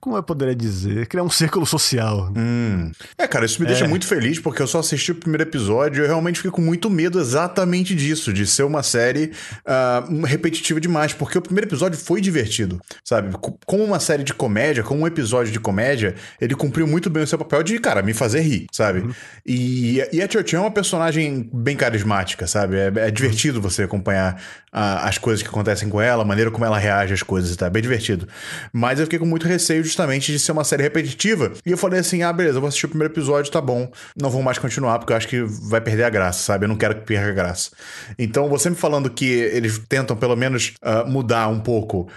Como 0.00 0.16
eu 0.16 0.22
poderia 0.22 0.54
dizer? 0.54 1.06
Criar 1.06 1.22
um 1.22 1.30
círculo 1.30 1.66
social. 1.66 2.32
Hum. 2.36 2.90
É, 3.18 3.26
cara, 3.26 3.44
isso 3.44 3.60
me 3.60 3.66
deixa 3.66 3.84
é. 3.84 3.88
muito 3.88 4.06
feliz 4.06 4.38
porque 4.38 4.62
eu 4.62 4.66
só 4.66 4.80
assisti 4.80 5.12
o 5.12 5.14
primeiro 5.14 5.42
episódio 5.42 6.00
e 6.00 6.04
eu 6.04 6.06
realmente 6.06 6.36
fiquei 6.36 6.50
com 6.50 6.60
muito 6.60 6.88
medo 6.90 7.20
exatamente 7.20 7.94
disso, 7.94 8.32
de 8.32 8.46
ser 8.46 8.62
uma 8.62 8.82
série 8.82 9.32
uh, 9.66 10.24
repetitiva 10.24 10.80
demais, 10.80 11.12
porque 11.12 11.38
o 11.38 11.42
primeiro 11.42 11.68
episódio 11.68 11.98
foi 11.98 12.20
divertido, 12.20 12.80
sabe? 13.04 13.36
Como 13.66 13.84
uma 13.84 14.00
série 14.00 14.22
de 14.22 14.32
comédia, 14.34 14.82
como 14.82 15.02
um 15.02 15.06
episódio 15.06 15.52
de 15.52 15.60
comédia, 15.60 16.14
ele 16.40 16.54
cumpriu 16.54 16.86
muito 16.86 17.10
bem 17.10 17.22
o 17.22 17.26
seu 17.26 17.38
papel 17.38 17.62
de, 17.62 17.78
cara, 17.78 18.02
me 18.02 18.14
fazer 18.14 18.40
rir, 18.40 18.66
sabe? 18.72 19.00
Uhum. 19.00 19.12
E, 19.46 20.02
e 20.12 20.22
a 20.22 20.28
Cho 20.28 20.56
é 20.56 20.60
uma 20.60 20.70
personagem 20.70 21.48
bem 21.52 21.76
carismática, 21.76 22.46
sabe? 22.46 22.76
É, 22.76 22.92
é 22.96 23.10
divertido 23.10 23.60
você 23.60 23.73
acompanhar 23.82 24.40
uh, 24.74 25.06
as 25.06 25.18
coisas 25.18 25.42
que 25.42 25.48
acontecem 25.48 25.88
com 25.88 26.00
ela, 26.00 26.22
a 26.22 26.26
maneira 26.26 26.50
como 26.50 26.64
ela 26.64 26.78
reage 26.78 27.14
às 27.14 27.22
coisas 27.22 27.52
e 27.52 27.56
tá? 27.56 27.66
É 27.66 27.70
bem 27.70 27.82
divertido. 27.82 28.28
Mas 28.72 28.98
eu 28.98 29.06
fiquei 29.06 29.18
com 29.18 29.24
muito 29.24 29.46
receio 29.46 29.82
justamente 29.84 30.32
de 30.32 30.38
ser 30.38 30.52
uma 30.52 30.64
série 30.64 30.82
repetitiva. 30.82 31.52
E 31.64 31.70
eu 31.70 31.78
falei 31.78 32.00
assim: 32.00 32.22
ah, 32.22 32.32
beleza, 32.32 32.56
eu 32.56 32.60
vou 32.60 32.68
assistir 32.68 32.86
o 32.86 32.88
primeiro 32.88 33.12
episódio, 33.12 33.50
tá 33.50 33.60
bom. 33.60 33.90
Não 34.20 34.28
vou 34.28 34.42
mais 34.42 34.58
continuar, 34.58 34.98
porque 34.98 35.12
eu 35.12 35.16
acho 35.16 35.28
que 35.28 35.42
vai 35.42 35.80
perder 35.80 36.04
a 36.04 36.10
graça, 36.10 36.42
sabe? 36.42 36.64
Eu 36.64 36.68
não 36.68 36.76
quero 36.76 36.96
que 36.96 37.02
perca 37.02 37.28
a 37.28 37.32
graça. 37.32 37.70
Então, 38.18 38.48
você 38.48 38.68
me 38.68 38.76
falando 38.76 39.08
que 39.08 39.26
eles 39.26 39.78
tentam 39.88 40.16
pelo 40.16 40.36
menos 40.36 40.74
uh, 40.82 41.08
mudar 41.08 41.48
um 41.48 41.60
pouco 41.60 42.02
uh, 42.02 42.08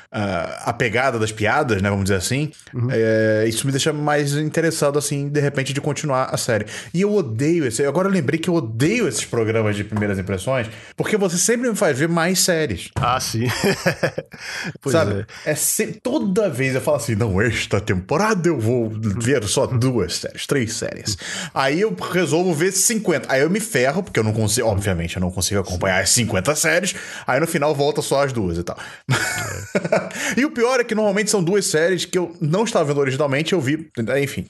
a 0.63 0.73
pegada 0.73 1.19
das 1.19 1.31
piadas, 1.31 1.81
né? 1.81 1.89
Vamos 1.89 2.05
dizer 2.05 2.15
assim. 2.15 2.51
Uhum. 2.73 2.87
É, 2.91 3.45
isso 3.47 3.65
me 3.65 3.71
deixa 3.71 3.93
mais 3.93 4.35
interessado, 4.35 4.97
assim, 4.97 5.29
de 5.29 5.39
repente, 5.39 5.73
de 5.73 5.81
continuar 5.81 6.29
a 6.31 6.37
série. 6.37 6.65
E 6.93 7.01
eu 7.01 7.13
odeio 7.13 7.65
esse. 7.65 7.85
Agora 7.85 8.07
eu 8.07 8.11
lembrei 8.11 8.39
que 8.39 8.49
eu 8.49 8.55
odeio 8.55 9.07
esses 9.07 9.25
programas 9.25 9.75
de 9.75 9.83
primeiras 9.83 10.17
impressões, 10.17 10.67
porque 10.95 11.17
você 11.17 11.36
sempre 11.37 11.69
me 11.69 11.75
faz 11.75 11.97
ver 11.97 12.09
mais 12.09 12.39
séries. 12.39 12.89
Ah, 12.95 13.19
sim. 13.19 13.47
Sabe? 14.87 15.25
É. 15.45 15.51
é 15.51 15.55
se... 15.55 15.87
Toda 16.01 16.49
vez 16.49 16.75
eu 16.75 16.81
falo 16.81 16.97
assim: 16.97 17.15
não, 17.15 17.41
esta 17.41 17.79
temporada 17.79 18.47
eu 18.47 18.59
vou 18.59 18.89
ver 18.89 19.43
só 19.45 19.65
duas 19.65 20.15
séries, 20.15 20.45
três 20.45 20.73
séries. 20.73 21.17
Aí 21.53 21.81
eu 21.81 21.95
resolvo 22.11 22.53
ver 22.53 22.71
50. 22.71 23.31
Aí 23.31 23.41
eu 23.41 23.49
me 23.49 23.59
ferro, 23.59 24.03
porque 24.03 24.19
eu 24.19 24.23
não 24.23 24.33
consigo, 24.33 24.67
obviamente, 24.67 25.15
eu 25.15 25.21
não 25.21 25.31
consigo 25.31 25.59
acompanhar 25.59 26.01
as 26.01 26.09
50 26.09 26.55
séries. 26.55 26.95
Aí 27.25 27.39
no 27.39 27.47
final 27.47 27.73
volta 27.73 28.01
só 28.01 28.23
as 28.23 28.33
duas 28.33 28.57
e 28.57 28.63
tal. 28.63 28.77
e 30.35 30.45
o 30.45 30.51
pior 30.51 30.79
é 30.79 30.83
que 30.83 30.95
normalmente 30.95 31.29
são 31.29 31.43
duas 31.43 31.65
séries 31.65 32.05
que 32.05 32.17
eu 32.17 32.35
não 32.41 32.63
estava 32.63 32.85
vendo 32.85 32.99
originalmente, 32.99 33.53
eu 33.53 33.61
vi, 33.61 33.89
enfim. 34.21 34.45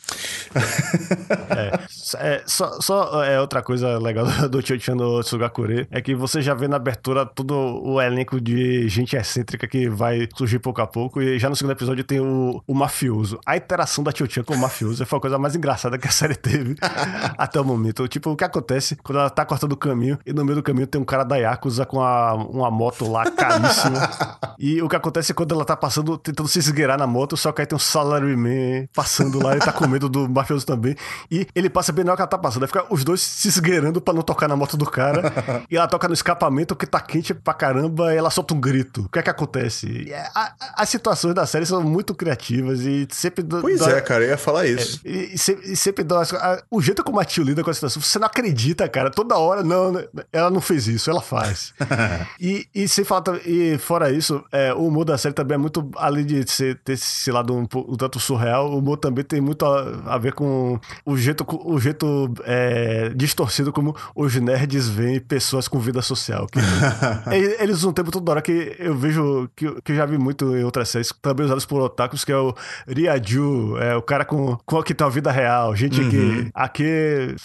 é, 1.50 1.80
é, 2.36 2.44
só, 2.46 2.80
só 2.82 3.24
é 3.24 3.40
outra 3.40 3.62
coisa 3.62 3.98
legal 3.98 4.26
do 4.50 4.66
Chochan 4.66 4.96
no 4.96 5.22
Tsugakure 5.22 5.88
é 5.92 6.02
que 6.02 6.16
você 6.16 6.42
já 6.42 6.54
vê 6.54 6.68
na 6.68 6.77
abertura 6.78 7.26
todo 7.26 7.54
o 7.56 8.02
elenco 8.02 8.40
de 8.40 8.88
gente 8.88 9.16
excêntrica 9.16 9.68
que 9.68 9.90
vai 9.90 10.28
surgir 10.36 10.60
pouco 10.60 10.82
a 10.82 10.88
pouco. 10.88 11.22
E 11.22 11.38
já 11.38 11.50
no 11.50 11.56
segundo 11.56 11.72
episódio 11.72 12.04
tem 12.04 12.20
o, 12.20 12.62
o 12.66 12.74
mafioso. 12.74 13.40
A 13.46 13.58
interação 13.58 14.04
da 14.04 14.12
Tio 14.12 14.28
com 14.44 14.54
o 14.54 14.58
mafioso 14.58 15.06
foi 15.06 15.18
a 15.18 15.22
coisa 15.22 15.38
mais 15.38 15.56
engraçada 15.56 15.98
que 15.98 16.08
a 16.08 16.12
série 16.12 16.36
teve 16.36 16.76
até 17.38 17.60
o 17.60 17.66
momento. 17.66 18.08
Tipo, 18.08 18.32
o 18.32 18.36
que 18.36 18.44
acontece 18.44 18.96
quando 18.96 19.20
ela 19.20 19.30
tá 19.30 19.46
cortando 19.46 19.74
o 19.74 19.78
caminho 19.78 20.18
e 20.26 20.34
no 20.34 20.44
meio 20.44 20.56
do 20.56 20.64
caminho 20.64 20.88
tem 20.88 21.00
um 21.00 21.06
cara 21.06 21.24
da 21.24 21.38
Yakuza 21.38 21.86
com 21.86 22.02
a, 22.02 22.34
uma 22.34 22.72
moto 22.72 23.10
lá 23.10 23.30
caríssima. 23.30 24.10
e 24.58 24.82
o 24.82 24.90
que 24.90 24.96
acontece 24.96 25.32
é 25.32 25.36
quando 25.36 25.54
ela 25.54 25.66
tá 25.66 25.76
passando, 25.76 26.18
tentando 26.18 26.48
se 26.48 26.60
esgueirar 26.60 26.98
na 26.98 27.08
moto, 27.08 27.36
só 27.36 27.52
que 27.52 27.62
aí 27.62 27.68
tem 27.68 27.76
um 27.76 27.80
salaryman 27.80 28.88
passando 28.94 29.44
lá, 29.44 29.52
ele 29.52 29.62
tá 29.62 29.72
com 29.72 29.88
medo 29.88 30.10
do 30.10 30.30
mafioso 30.30 30.66
também. 30.66 30.96
E 31.32 31.48
ele 31.56 31.70
passa 31.70 31.92
bem 31.92 32.04
na 32.04 32.12
hora 32.12 32.18
que 32.18 32.22
ela 32.22 32.28
tá 32.28 32.38
passando. 32.38 32.64
Aí 32.64 32.68
fica 32.68 32.86
os 32.90 33.04
dois 33.04 33.22
se 33.22 33.48
esgueirando 33.48 34.02
pra 34.02 34.14
não 34.14 34.22
tocar 34.22 34.48
na 34.48 34.56
moto 34.56 34.78
do 34.78 34.86
cara. 34.86 35.32
e 35.70 35.78
ela 35.78 35.88
toca 35.88 36.08
no 36.08 36.14
escapamento 36.14 36.67
que 36.76 36.86
tá 36.86 37.00
quente 37.00 37.34
pra 37.34 37.54
caramba 37.54 38.14
e 38.14 38.18
ela 38.18 38.30
solta 38.30 38.54
um 38.54 38.60
grito. 38.60 39.04
O 39.04 39.10
que 39.10 39.20
é 39.20 39.22
que 39.22 39.30
acontece? 39.30 40.12
É, 40.12 40.30
a, 40.34 40.54
a, 40.60 40.84
as 40.84 40.90
situações 40.90 41.34
da 41.34 41.46
série 41.46 41.66
são 41.66 41.82
muito 41.84 42.14
criativas 42.14 42.82
e 42.82 43.08
sempre. 43.12 43.44
Pois 43.44 43.82
é, 43.82 44.02
cara, 44.02 44.24
eu 44.24 44.30
ia 44.30 44.38
falar 44.38 44.66
isso. 44.66 45.02
É, 45.06 45.10
e, 45.10 45.34
e, 45.34 45.76
sempre 45.76 46.04
dá. 46.04 46.22
O 46.70 46.82
jeito 46.82 47.04
como 47.04 47.20
a 47.20 47.26
tio 47.26 47.44
lida 47.44 47.64
com 47.64 47.70
a 47.70 47.74
situação, 47.74 48.02
você 48.02 48.20
não 48.20 48.28
acredita, 48.28 48.88
cara. 48.88 49.10
Toda 49.10 49.38
hora, 49.38 49.64
não, 49.64 49.94
ela 50.32 50.50
não 50.50 50.62
fez 50.62 50.88
isso, 50.88 51.10
ela 51.10 51.22
faz. 51.22 51.74
e, 52.40 52.68
e 52.74 52.88
sem 52.88 53.04
falar, 53.04 53.40
e 53.46 53.78
fora 53.78 54.12
isso, 54.12 54.44
é, 54.52 54.74
o 54.74 54.88
humor 54.88 55.06
da 55.06 55.18
série 55.18 55.34
também 55.34 55.56
é 55.56 55.58
muito, 55.58 55.90
além 55.96 56.26
de 56.26 56.50
ser, 56.50 56.80
ter 56.84 56.94
esse 56.94 57.32
lado 57.32 57.54
um, 57.54 57.62
um 57.62 57.96
tanto 57.96 58.20
surreal, 58.20 58.72
o 58.72 58.78
humor 58.78 58.98
também 58.98 59.24
tem 59.24 59.42
muito 59.42 59.66
a, 59.66 60.14
a 60.14 60.18
ver 60.18 60.34
com 60.34 60.80
o 61.06 61.18
jeito, 61.18 61.46
o 61.66 61.80
jeito 61.80 62.34
é, 62.44 63.10
distorcido 63.16 63.72
como 63.72 63.96
os 64.16 64.36
nerds 64.36 64.88
veem 64.88 65.20
pessoas 65.20 65.68
com 65.68 65.80
vida 65.80 66.02
social. 66.02 66.48
Eles 67.60 67.78
usam 67.78 67.92
um 67.92 67.94
tempo 67.94 68.12
toda 68.12 68.32
hora 68.32 68.42
que 68.42 68.76
eu 68.80 68.96
vejo, 68.96 69.50
que, 69.56 69.82
que 69.82 69.92
eu 69.92 69.96
já 69.96 70.06
vi 70.06 70.18
muito 70.18 70.56
em 70.56 70.64
outras 70.64 70.90
séries, 70.90 71.14
também 71.22 71.46
usados 71.46 71.66
por 71.66 71.82
otakus, 71.82 72.24
que 72.24 72.32
é 72.32 72.38
o 72.38 72.54
Ryaju, 72.88 73.78
é 73.78 73.96
o 73.96 74.02
cara 74.02 74.26
com, 74.26 74.58
com 74.66 74.84
que 74.84 74.94
tem 74.94 75.06
uma 75.06 75.12
vida 75.12 75.32
real, 75.32 75.76
gente 75.76 76.02
uhum. 76.02 76.10
que 76.10 76.50
aqui 76.54 77.36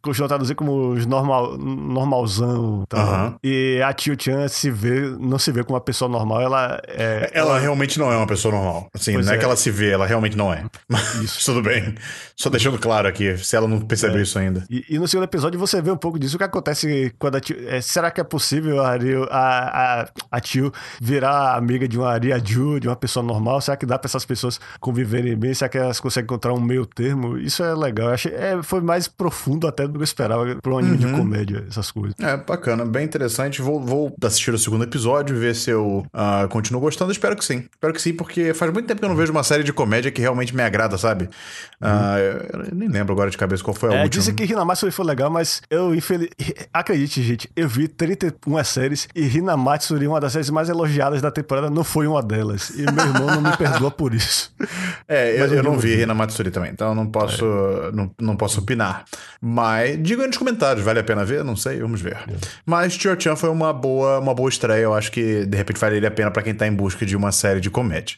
costuma 0.00 0.28
traduzir 0.28 0.54
como 0.54 0.90
os 0.92 1.06
normal, 1.06 1.56
normalzão. 1.58 2.84
Tá? 2.88 3.26
Uhum. 3.26 3.34
E 3.42 3.80
a 3.82 3.92
Tio 3.92 4.16
Chan 4.18 4.48
se 4.48 4.70
vê, 4.70 5.00
não 5.18 5.38
se 5.38 5.50
vê 5.52 5.64
como 5.64 5.74
uma 5.74 5.80
pessoa 5.80 6.08
normal, 6.08 6.40
ela 6.40 6.80
é. 6.86 7.30
Ela, 7.32 7.50
ela... 7.50 7.58
realmente 7.58 7.98
não 7.98 8.12
é 8.12 8.16
uma 8.16 8.26
pessoa 8.26 8.54
normal. 8.54 8.88
Assim, 8.94 9.14
pois 9.14 9.26
não 9.26 9.32
é, 9.32 9.36
é, 9.36 9.38
que 9.38 9.44
ela 9.44 9.56
se 9.56 9.70
vê, 9.70 9.90
ela 9.90 10.06
realmente 10.06 10.36
não 10.36 10.52
é. 10.52 10.64
Tudo 11.44 11.62
bem. 11.62 11.94
Só 12.36 12.48
deixando 12.48 12.78
claro 12.78 13.08
aqui, 13.08 13.36
se 13.38 13.56
ela 13.56 13.68
não 13.68 13.80
percebeu 13.80 14.18
é. 14.18 14.22
isso 14.22 14.38
ainda. 14.38 14.64
E, 14.70 14.84
e, 14.88 14.98
no 14.98 15.08
segundo 15.08 15.24
episódio 15.24 15.58
você 15.58 15.80
vê 15.80 15.90
um 15.90 15.96
pouco 15.96 16.18
disso. 16.18 16.36
O 16.36 16.38
que 16.38 16.44
acontece 16.44 17.12
quando 17.18 17.36
a 17.36 17.40
tio. 17.40 17.56
É, 17.68 17.80
será 17.80 18.10
que 18.10 18.20
é 18.20 18.24
possível 18.24 18.61
a, 18.80 18.96
a, 19.30 20.00
a, 20.02 20.08
a 20.30 20.40
tio 20.40 20.72
virar 21.00 21.56
amiga 21.56 21.86
de 21.88 21.98
uma 21.98 22.16
Ryaju, 22.16 22.80
de 22.80 22.88
uma 22.88 22.96
pessoa 22.96 23.24
normal? 23.24 23.60
Será 23.60 23.76
que 23.76 23.86
dá 23.86 23.98
pra 23.98 24.08
essas 24.08 24.24
pessoas 24.24 24.60
conviverem 24.80 25.36
bem? 25.36 25.54
Será 25.54 25.68
que 25.68 25.78
elas 25.78 26.00
conseguem 26.00 26.24
encontrar 26.24 26.52
um 26.52 26.60
meio 26.60 26.86
termo? 26.86 27.38
Isso 27.38 27.62
é 27.62 27.74
legal. 27.74 28.08
Eu 28.08 28.14
achei, 28.14 28.32
é, 28.32 28.62
foi 28.62 28.80
mais 28.80 29.08
profundo 29.08 29.66
até 29.66 29.86
do 29.86 29.94
que 29.94 29.98
eu 29.98 30.04
esperava 30.04 30.56
pra 30.56 30.72
um 30.72 30.78
anime 30.78 31.04
uhum. 31.04 31.12
de 31.12 31.18
comédia, 31.18 31.64
essas 31.68 31.90
coisas. 31.90 32.14
É, 32.20 32.36
bacana, 32.36 32.84
bem 32.84 33.04
interessante. 33.04 33.60
Vou, 33.62 33.80
vou 33.80 34.14
assistir 34.22 34.52
o 34.52 34.58
segundo 34.58 34.84
episódio, 34.84 35.36
ver 35.36 35.54
se 35.54 35.70
eu 35.70 36.06
uh, 36.12 36.48
continuo 36.48 36.80
gostando. 36.80 37.12
Espero 37.12 37.36
que 37.36 37.44
sim. 37.44 37.66
Espero 37.72 37.92
que 37.92 38.00
sim, 38.00 38.12
porque 38.12 38.54
faz 38.54 38.72
muito 38.72 38.86
tempo 38.86 39.00
que 39.00 39.04
eu 39.04 39.08
não 39.08 39.16
vejo 39.16 39.32
uma 39.32 39.42
série 39.42 39.62
de 39.62 39.72
comédia 39.72 40.10
que 40.10 40.20
realmente 40.20 40.54
me 40.54 40.62
agrada, 40.62 40.96
sabe? 40.98 41.24
Uh, 41.80 41.86
uhum. 41.86 42.68
eu 42.70 42.74
nem 42.74 42.88
lembro 42.88 43.12
agora 43.12 43.30
de 43.30 43.36
cabeça 43.36 43.62
qual 43.62 43.74
foi 43.74 43.90
a 43.90 43.98
é, 43.98 44.02
última. 44.02 44.20
Dizem 44.20 44.34
que 44.34 44.44
Hinamatsuri 44.44 44.92
foi 44.92 45.04
legal, 45.04 45.30
mas 45.30 45.62
eu, 45.70 45.94
infeliz... 45.94 46.28
acredite, 46.72 47.22
gente, 47.22 47.50
eu 47.56 47.68
vi 47.68 47.88
31 47.88 48.51
séries 48.64 49.08
e 49.14 49.26
Hinamatsuri, 49.26 50.06
uma 50.06 50.20
das 50.20 50.32
séries 50.32 50.50
mais 50.50 50.68
elogiadas 50.68 51.20
da 51.20 51.30
temporada, 51.30 51.70
não 51.70 51.84
foi 51.84 52.06
uma 52.06 52.22
delas. 52.22 52.70
E 52.70 52.82
meu 52.82 53.04
irmão 53.04 53.26
não 53.26 53.40
me 53.40 53.56
perdoa 53.56 53.90
por 53.90 54.14
isso. 54.14 54.52
É, 55.08 55.40
eu, 55.40 55.46
eu 55.46 55.62
não 55.62 55.78
vi 55.78 56.00
Hinamatsuri 56.00 56.50
também, 56.50 56.70
então 56.70 56.94
não 56.94 57.06
posso, 57.06 57.44
é. 57.44 57.92
não, 57.92 58.10
não 58.20 58.36
posso 58.36 58.60
opinar. 58.60 59.04
Mas 59.40 60.02
diga 60.02 60.22
aí 60.22 60.28
nos 60.28 60.36
comentários, 60.36 60.84
vale 60.84 61.00
a 61.00 61.04
pena 61.04 61.24
ver? 61.24 61.44
Não 61.44 61.56
sei, 61.56 61.80
vamos 61.80 62.00
ver. 62.00 62.16
É. 62.28 62.34
Mas 62.64 62.94
Chio-chan 62.94 63.36
foi 63.36 63.50
uma 63.50 63.72
boa, 63.72 64.18
uma 64.18 64.34
boa 64.34 64.48
estreia, 64.48 64.82
eu 64.82 64.94
acho 64.94 65.10
que 65.10 65.44
de 65.44 65.56
repente 65.56 65.80
valeria 65.80 66.08
a 66.08 66.12
pena 66.12 66.30
para 66.30 66.42
quem 66.42 66.54
tá 66.54 66.66
em 66.66 66.72
busca 66.72 67.04
de 67.04 67.16
uma 67.16 67.32
série 67.32 67.60
de 67.60 67.70
comédia. 67.70 68.16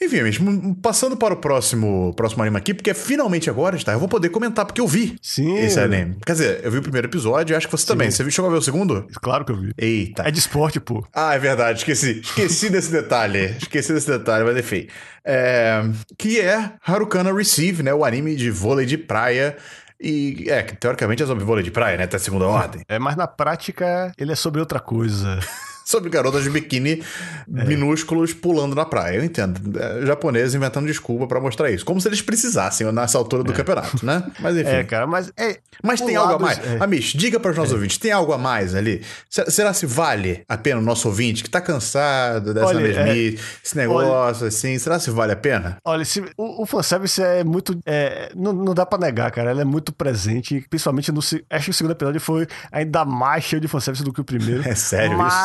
Enfim, 0.00 0.22
mesmo 0.22 0.74
passando 0.76 1.16
para 1.16 1.34
o 1.34 1.36
próximo, 1.36 2.12
próximo 2.14 2.42
anime 2.42 2.56
aqui, 2.56 2.74
porque 2.74 2.90
é 2.90 2.94
finalmente 2.94 3.48
agora, 3.48 3.76
está, 3.76 3.92
eu 3.92 3.98
vou 3.98 4.08
poder 4.08 4.28
comentar, 4.28 4.64
porque 4.64 4.80
eu 4.80 4.88
vi 4.88 5.16
Sim. 5.22 5.56
esse 5.58 5.78
anime. 5.78 6.16
Quer 6.24 6.32
dizer, 6.32 6.60
eu 6.62 6.70
vi 6.70 6.78
o 6.78 6.82
primeiro 6.82 7.06
episódio, 7.06 7.56
acho 7.56 7.66
que 7.66 7.72
você 7.72 7.86
também. 7.86 8.10
Você 8.10 8.22
viu, 8.22 8.32
chegou 8.32 8.48
a 8.48 8.52
ver 8.52 8.58
o 8.58 8.62
segundo? 8.62 9.06
Claro 9.20 9.44
que 9.44 9.52
eu 9.52 9.56
vi. 9.56 9.72
Eita. 9.76 10.26
É 10.26 10.30
de 10.30 10.38
esporte, 10.38 10.80
pô. 10.80 11.06
Ah, 11.14 11.34
é 11.34 11.38
verdade, 11.38 11.78
esqueci. 11.78 12.20
Esqueci 12.20 12.70
desse 12.70 12.90
detalhe. 12.90 13.56
Esqueci 13.60 13.92
desse 13.92 14.08
detalhe, 14.08 14.44
mas 14.44 14.56
enfim. 14.56 14.88
É, 15.24 15.82
que 16.18 16.40
é 16.40 16.72
Harukana 16.86 17.32
Receive, 17.32 17.82
né? 17.82 17.94
O 17.94 18.04
anime 18.04 18.36
de 18.36 18.50
vôlei 18.50 18.86
de 18.86 18.98
praia. 18.98 19.56
E 20.00 20.46
é, 20.48 20.62
teoricamente 20.62 21.22
é 21.22 21.26
sobre 21.26 21.44
vôlei 21.44 21.64
de 21.64 21.70
praia, 21.70 21.96
né? 21.96 22.04
Até 22.04 22.18
segunda 22.18 22.46
ordem. 22.46 22.82
É, 22.88 22.98
mas 22.98 23.16
na 23.16 23.26
prática 23.26 24.12
ele 24.18 24.32
é 24.32 24.36
sobre 24.36 24.60
outra 24.60 24.80
coisa. 24.80 25.38
sobre 25.84 26.10
garotas 26.10 26.42
de 26.44 26.50
biquíni 26.50 27.02
minúsculos 27.46 28.32
pulando 28.32 28.74
na 28.74 28.84
praia. 28.84 29.16
Eu 29.18 29.24
entendo. 29.24 29.78
É, 29.78 30.06
japoneses 30.06 30.54
inventando 30.54 30.86
desculpa 30.86 31.26
pra 31.26 31.40
mostrar 31.40 31.70
isso. 31.70 31.84
Como 31.84 32.00
se 32.00 32.08
eles 32.08 32.20
precisassem 32.22 32.90
nessa 32.92 33.18
altura 33.18 33.42
do 33.44 33.52
campeonato, 33.52 34.04
né? 34.04 34.22
Mas 34.40 34.56
enfim. 34.58 34.68
É, 34.70 34.84
cara, 34.84 35.06
mas 35.06 35.32
é. 35.36 35.58
Mas 35.82 36.00
tem 36.00 36.16
algo 36.16 36.34
a 36.34 36.38
mais? 36.38 36.58
é. 36.58 36.78
Amish, 36.80 37.12
diga 37.14 37.38
para 37.38 37.50
os 37.50 37.56
nossos 37.56 37.72
ouvintes, 37.72 37.98
tem 37.98 38.10
algo 38.12 38.32
a 38.32 38.38
mais 38.38 38.74
ali? 38.74 39.02
Se- 39.28 39.50
Será 39.50 39.72
se 39.72 39.86
vale 39.86 40.42
a 40.48 40.56
pena 40.56 40.80
o 40.80 40.82
nosso 40.82 41.08
ouvinte 41.08 41.42
que 41.42 41.50
tá 41.50 41.60
cansado 41.60 42.52
dessa 42.54 42.66
Olha, 42.66 42.80
mesmice, 42.80 43.38
esse 43.64 43.76
negócio 43.76 44.46
assim, 44.46 44.78
será 44.78 44.98
se 44.98 45.10
vale 45.10 45.32
a 45.32 45.36
pena? 45.36 45.76
Olha, 45.84 46.04
se- 46.04 46.24
o, 46.36 46.62
o 46.62 46.66
fanservice 46.66 47.22
é 47.22 47.44
muito. 47.44 47.78
é, 47.86 48.30
não, 48.34 48.52
não 48.52 48.74
dá 48.74 48.86
pra 48.86 48.98
negar, 48.98 49.30
cara. 49.30 49.50
Ele 49.50 49.60
é 49.60 49.64
muito 49.64 49.92
presente, 49.92 50.64
principalmente 50.68 51.12
no. 51.12 51.20
Acho 51.50 51.64
que 51.66 51.70
o 51.70 51.74
segundo 51.74 51.92
episódio 51.92 52.20
foi 52.20 52.46
ainda 52.72 53.04
mais 53.04 53.44
cheio 53.44 53.60
de 53.60 53.68
fanservice 53.68 54.02
do 54.04 54.12
que 54.12 54.20
o 54.20 54.24
primeiro. 54.24 54.62
É 54.68 54.74
sério 54.74 55.18
isso? 55.26 55.36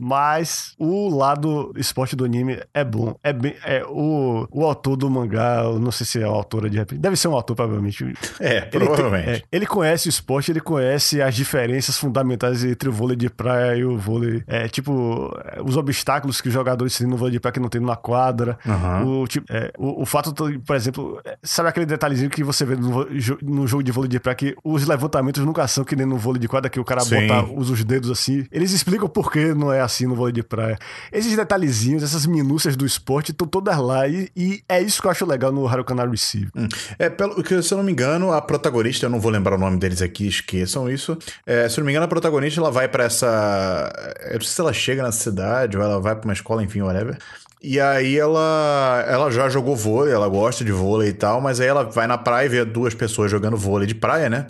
Mas, 0.00 0.26
Mas 0.36 0.74
o 0.78 1.08
lado 1.16 1.72
esporte 1.76 2.14
do 2.16 2.24
anime 2.24 2.60
é 2.74 2.84
bom. 2.84 3.14
É 3.22 3.32
bem. 3.32 3.54
É, 3.64 3.84
o, 3.88 4.46
o 4.50 4.64
autor 4.64 4.96
do 4.96 5.08
mangá, 5.08 5.62
eu 5.64 5.78
não 5.78 5.90
sei 5.92 6.04
se 6.06 6.20
é 6.20 6.26
o 6.28 6.32
autor 6.32 6.68
de 6.68 6.76
repente. 6.78 7.00
Deve 7.00 7.16
ser 7.16 7.28
um 7.28 7.34
autor, 7.34 7.54
provavelmente. 7.54 8.04
É, 8.40 8.68
Ele 8.72 8.84
provavelmente. 8.84 9.24
tem- 9.24 9.34
é, 9.34 9.42
ele 9.52 9.66
conhece 9.66 10.08
o 10.08 10.10
esporte, 10.10 10.50
ele 10.50 10.60
conhece 10.60 11.22
as 11.22 11.34
diferenças 11.34 11.96
fundamentais 11.96 12.64
entre 12.64 12.88
o 12.88 12.92
vôlei 12.92 13.16
de 13.16 13.30
praia 13.30 13.76
e 13.76 13.84
o 13.84 13.96
vôlei. 13.96 14.42
É, 14.46 14.68
tipo, 14.68 15.30
os 15.64 15.76
obstáculos 15.76 16.40
que 16.40 16.48
os 16.48 16.54
jogadores 16.54 16.96
têm 16.96 17.06
no 17.06 17.16
vôlei 17.16 17.32
de 17.32 17.40
praia 17.40 17.52
que 17.52 17.60
não 17.60 17.68
tem 17.68 17.80
na 17.80 17.96
quadra. 17.96 18.58
Aham. 18.66 19.04
O, 19.04 19.26
tipo, 19.26 19.46
é, 19.52 19.72
o, 19.78 20.02
o 20.02 20.06
fato, 20.06 20.32
por 20.66 20.76
exemplo, 20.76 21.20
é, 21.24 21.36
sabe 21.42 21.68
aquele 21.68 21.86
detalhezinho 21.86 22.30
que 22.30 22.42
você 22.44 22.64
vê 22.64 22.76
no, 22.76 23.06
no 23.42 23.66
jogo 23.66 23.82
de 23.82 23.92
vôlei 23.92 24.08
de 24.08 24.18
praia 24.20 24.34
que 24.36 24.54
os 24.64 24.86
levantamentos 24.86 25.44
nunca 25.44 25.66
são 25.68 25.84
que 25.84 25.94
nem 25.96 26.06
no 26.06 26.16
vôlei 26.18 26.40
de 26.40 26.48
quadra, 26.48 26.68
que 26.68 26.80
o 26.80 26.84
cara 26.84 27.00
Sim. 27.00 27.26
bota 27.26 27.52
usa 27.52 27.72
os 27.72 27.84
dedos 27.84 28.10
assim. 28.10 28.44
Eles 28.50 28.72
explicam 28.72 29.08
por 29.08 29.30
que 29.30 29.54
não 29.56 29.72
é 29.72 29.80
assim 29.80 30.06
no 30.06 30.14
vôlei 30.14 30.32
de 30.32 30.42
praia. 30.42 30.78
Esses 31.12 31.34
detalhezinhos, 31.34 32.02
essas 32.02 32.26
minúcias 32.26 32.76
do 32.76 32.86
esporte 32.86 33.32
estão 33.32 33.46
todas 33.46 33.78
lá 33.78 34.06
e, 34.06 34.30
e 34.36 34.62
é 34.68 34.80
isso 34.80 35.00
que 35.00 35.06
eu 35.06 35.10
acho 35.10 35.26
legal 35.26 35.52
no 35.52 35.66
Harukana 35.66 36.06
Receive. 36.06 36.50
É, 36.98 37.08
pelo 37.08 37.42
que 37.42 37.62
se 37.62 37.72
eu 37.72 37.78
não 37.78 37.84
me 37.84 37.92
engano, 37.92 38.32
a 38.32 38.40
protagonista, 38.40 39.06
eu 39.06 39.10
não 39.10 39.20
vou 39.20 39.30
lembrar 39.30 39.56
o 39.56 39.58
nome 39.58 39.78
deles 39.78 40.02
aqui, 40.02 40.26
esqueçam 40.26 40.90
isso. 40.90 41.16
É, 41.44 41.68
se 41.68 41.78
eu 41.78 41.82
não 41.82 41.86
me 41.86 41.92
engano, 41.92 42.04
a 42.06 42.08
protagonista 42.08 42.60
ela 42.60 42.70
vai 42.70 42.88
pra 42.88 43.04
essa. 43.04 43.92
Eu 44.26 44.34
não 44.34 44.40
sei 44.40 44.54
se 44.54 44.60
ela 44.60 44.72
chega 44.72 45.02
na 45.02 45.12
cidade 45.12 45.76
ou 45.76 45.82
ela 45.82 46.00
vai 46.00 46.14
pra 46.14 46.24
uma 46.24 46.34
escola, 46.34 46.62
enfim, 46.62 46.82
whatever. 46.82 47.18
E 47.62 47.80
aí 47.80 48.16
ela, 48.16 49.04
ela 49.08 49.30
já 49.30 49.48
jogou 49.48 49.74
vôlei, 49.74 50.12
ela 50.12 50.28
gosta 50.28 50.62
de 50.62 50.70
vôlei 50.70 51.08
e 51.08 51.12
tal, 51.12 51.40
mas 51.40 51.58
aí 51.58 51.66
ela 51.66 51.84
vai 51.84 52.06
na 52.06 52.16
praia 52.16 52.46
e 52.46 52.48
vê 52.48 52.64
duas 52.64 52.94
pessoas 52.94 53.30
jogando 53.30 53.56
vôlei 53.56 53.88
de 53.88 53.94
praia, 53.94 54.28
né? 54.28 54.46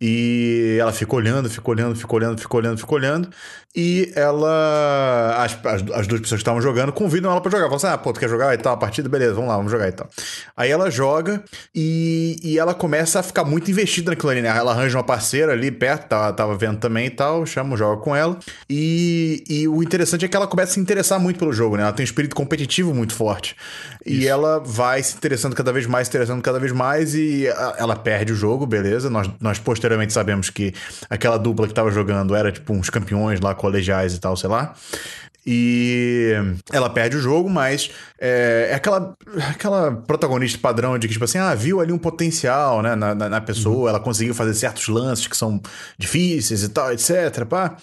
E 0.00 0.76
ela 0.78 0.92
fica 0.92 1.16
olhando, 1.16 1.50
fica 1.50 1.68
olhando, 1.68 1.96
fica 1.96 2.14
olhando, 2.14 2.38
fica 2.38 2.56
olhando, 2.56 2.78
fica 2.78 2.94
olhando. 2.94 3.30
E 3.78 4.10
ela. 4.16 5.34
As, 5.44 5.52
as, 5.64 5.82
as 5.92 6.06
duas 6.06 6.20
pessoas 6.22 6.38
que 6.38 6.42
estavam 6.42 6.62
jogando 6.62 6.92
convidam 6.92 7.30
ela 7.30 7.40
pra 7.42 7.50
jogar. 7.50 7.64
Falam 7.64 7.76
assim: 7.76 7.86
ah, 7.88 7.98
pô, 7.98 8.12
tu 8.12 8.18
quer 8.20 8.28
jogar 8.28 8.54
e 8.54 8.58
tal, 8.58 8.72
a 8.72 8.76
partida? 8.76 9.06
Beleza, 9.08 9.34
vamos 9.34 9.50
lá, 9.50 9.56
vamos 9.56 9.70
jogar 9.70 9.88
e 9.88 9.92
tal. 9.92 10.08
Aí 10.56 10.70
ela 10.70 10.90
joga 10.90 11.44
e, 11.74 12.36
e 12.42 12.58
ela 12.58 12.72
começa 12.72 13.20
a 13.20 13.22
ficar 13.22 13.44
muito 13.44 13.70
investida 13.70 14.10
naquilo 14.12 14.30
ali, 14.30 14.40
né? 14.40 14.48
Ela 14.48 14.72
arranja 14.72 14.96
uma 14.96 15.04
parceira 15.04 15.52
ali 15.52 15.70
perto, 15.70 16.08
tava, 16.08 16.32
tava 16.32 16.56
vendo 16.56 16.78
também 16.78 17.06
e 17.06 17.10
tal, 17.10 17.44
chama, 17.44 17.76
joga 17.76 18.00
com 18.00 18.16
ela. 18.16 18.38
E, 18.70 19.44
e 19.48 19.68
o 19.68 19.82
interessante 19.82 20.24
é 20.24 20.28
que 20.28 20.36
ela 20.36 20.46
começa 20.46 20.70
a 20.72 20.74
se 20.74 20.80
interessar 20.80 21.20
muito 21.20 21.38
pelo 21.38 21.52
jogo, 21.52 21.76
né? 21.76 21.82
Ela 21.82 21.92
tem 21.92 22.02
um 22.02 22.08
espírito 22.08 22.34
competitivo 22.34 22.94
muito 22.94 23.12
forte. 23.14 23.54
E 24.06 24.26
ela 24.26 24.60
vai 24.64 25.02
se 25.02 25.16
interessando 25.16 25.54
cada 25.54 25.72
vez 25.72 25.84
mais, 25.84 26.06
se 26.06 26.12
interessando 26.12 26.40
cada 26.40 26.58
vez 26.58 26.72
mais 26.72 27.14
e 27.14 27.48
a- 27.48 27.74
ela 27.78 27.96
perde 27.96 28.32
o 28.32 28.36
jogo, 28.36 28.64
beleza? 28.64 29.10
Nós, 29.10 29.28
nós 29.40 29.58
posteriormente 29.58 30.12
sabemos 30.12 30.48
que 30.48 30.72
aquela 31.10 31.36
dupla 31.36 31.66
que 31.68 31.74
tava 31.74 31.90
jogando 31.90 32.34
era 32.34 32.50
tipo 32.52 32.72
uns 32.72 32.88
campeões 32.88 33.40
lá, 33.40 33.52
colegiais 33.66 34.14
e 34.14 34.20
tal, 34.20 34.36
sei 34.36 34.48
lá. 34.48 34.74
E 35.46 36.32
ela 36.72 36.90
perde 36.90 37.16
o 37.16 37.20
jogo, 37.20 37.48
mas 37.48 37.90
é, 38.18 38.68
é 38.70 38.74
aquela, 38.74 39.16
aquela 39.48 39.92
protagonista 39.92 40.58
padrão 40.58 40.98
de 40.98 41.06
que, 41.06 41.12
tipo 41.12 41.24
assim, 41.24 41.38
ah, 41.38 41.54
viu 41.54 41.80
ali 41.80 41.92
um 41.92 41.98
potencial 41.98 42.82
né, 42.82 42.96
na, 42.96 43.14
na, 43.14 43.28
na 43.28 43.40
pessoa, 43.40 43.90
ela 43.90 44.00
conseguiu 44.00 44.34
fazer 44.34 44.54
certos 44.54 44.88
lances 44.88 45.28
que 45.28 45.36
são 45.36 45.60
difíceis 45.96 46.64
e 46.64 46.68
tal, 46.68 46.92
etc. 46.92 47.44
Pá. 47.48 47.76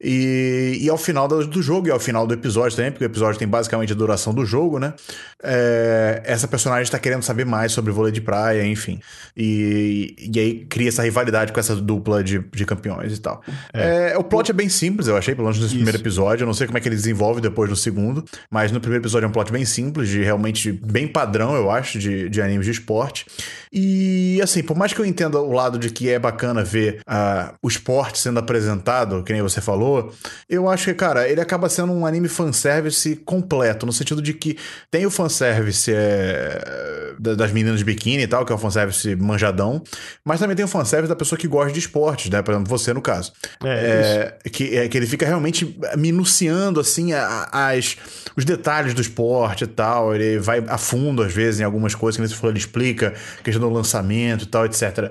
E, 0.00 0.78
e 0.80 0.88
ao 0.88 0.96
final 0.96 1.28
do, 1.28 1.46
do 1.46 1.62
jogo, 1.62 1.88
e 1.88 1.90
ao 1.90 2.00
final 2.00 2.26
do 2.26 2.32
episódio 2.32 2.74
também, 2.74 2.90
porque 2.90 3.04
o 3.04 3.06
episódio 3.06 3.38
tem 3.38 3.46
basicamente 3.46 3.92
a 3.92 3.96
duração 3.96 4.32
do 4.32 4.46
jogo, 4.46 4.78
né? 4.78 4.94
é, 5.42 6.22
essa 6.24 6.46
personagem 6.46 6.82
está 6.82 6.98
querendo 6.98 7.22
saber 7.22 7.44
mais 7.44 7.72
sobre 7.72 7.90
vôlei 7.90 8.12
de 8.12 8.20
praia, 8.20 8.64
enfim. 8.66 9.00
E, 9.36 10.14
e 10.18 10.38
aí 10.38 10.66
cria 10.66 10.88
essa 10.88 11.02
rivalidade 11.02 11.52
com 11.52 11.60
essa 11.60 11.74
dupla 11.74 12.22
de, 12.22 12.38
de 12.38 12.64
campeões 12.64 13.16
e 13.16 13.20
tal. 13.20 13.42
É, 13.72 14.16
o 14.18 14.24
plot 14.24 14.50
é 14.50 14.54
bem 14.54 14.68
simples, 14.68 15.08
eu 15.08 15.16
achei, 15.16 15.34
pelo 15.34 15.46
menos 15.46 15.60
nesse 15.60 15.74
primeiro 15.74 15.98
episódio. 15.98 16.42
Eu 16.42 16.46
não 16.46 16.54
sei 16.54 16.66
como 16.66 16.78
é 16.78 16.80
que 16.80 16.88
ele 16.88 16.96
desenvolve 17.10 17.40
depois 17.40 17.68
no 17.68 17.76
segundo, 17.76 18.24
mas 18.50 18.70
no 18.72 18.80
primeiro 18.80 19.02
episódio 19.02 19.26
é 19.26 19.28
um 19.28 19.32
plot 19.32 19.50
bem 19.52 19.64
simples, 19.64 20.08
de 20.08 20.22
realmente 20.22 20.70
bem 20.72 21.08
padrão, 21.08 21.54
eu 21.54 21.70
acho, 21.70 21.98
de, 21.98 22.28
de 22.28 22.40
animes 22.40 22.64
de 22.66 22.72
esporte. 22.72 23.26
E 23.72 24.40
assim, 24.42 24.62
por 24.62 24.76
mais 24.76 24.92
que 24.92 25.00
eu 25.00 25.04
entenda 25.04 25.38
o 25.38 25.52
lado 25.52 25.78
de 25.78 25.90
que 25.90 26.08
é 26.10 26.18
bacana 26.18 26.62
ver 26.64 27.00
ah, 27.06 27.54
o 27.62 27.68
esporte 27.68 28.18
sendo 28.18 28.38
apresentado, 28.38 29.22
que 29.22 29.32
nem 29.32 29.42
você 29.42 29.60
falou, 29.60 30.12
eu 30.48 30.68
acho 30.68 30.86
que, 30.86 30.94
cara, 30.94 31.28
ele 31.28 31.40
acaba 31.40 31.68
sendo 31.68 31.92
um 31.92 32.04
anime 32.06 32.28
fanservice 32.28 33.16
completo, 33.16 33.86
no 33.86 33.92
sentido 33.92 34.20
de 34.22 34.34
que 34.34 34.56
tem 34.90 35.06
o 35.06 35.10
fanservice 35.10 35.92
é, 35.92 37.14
da- 37.18 37.34
das 37.34 37.52
meninas 37.52 37.78
de 37.78 37.84
biquíni 37.84 38.22
e 38.22 38.26
tal, 38.26 38.44
que 38.44 38.52
é 38.52 38.54
o 38.54 38.58
fanservice 38.58 39.14
manjadão, 39.16 39.82
mas 40.24 40.40
também 40.40 40.56
tem 40.56 40.64
o 40.64 40.68
fanservice 40.68 41.08
da 41.08 41.16
pessoa 41.16 41.38
que 41.38 41.46
gosta 41.48 41.72
de 41.72 41.78
esportes, 41.78 42.30
né? 42.30 42.42
Por 42.42 42.52
exemplo, 42.52 42.68
você 42.68 42.92
no 42.92 43.02
caso. 43.02 43.32
É, 43.64 44.36
É, 44.44 44.48
que, 44.50 44.76
é, 44.76 44.88
que 44.88 44.96
ele 44.98 45.06
fica 45.06 45.24
realmente 45.26 45.78
minuciando, 45.96 46.80
assim, 46.80 46.99
a- 47.12 47.48
as, 47.52 47.96
os 48.36 48.44
detalhes 48.44 48.94
do 48.94 49.00
esporte 49.00 49.64
e 49.64 49.66
tal. 49.66 50.14
Ele 50.14 50.38
vai 50.38 50.62
a 50.68 50.78
fundo, 50.78 51.22
às 51.22 51.32
vezes, 51.32 51.60
em 51.60 51.64
algumas 51.64 51.94
coisas, 51.94 52.16
que 52.16 52.20
nem 52.22 52.28
você 52.28 52.34
falou, 52.36 52.52
ele 52.52 52.58
explica 52.58 53.14
a 53.38 53.42
questão 53.42 53.68
do 53.68 53.74
lançamento 53.74 54.44
e 54.44 54.46
tal, 54.46 54.66
etc. 54.66 55.10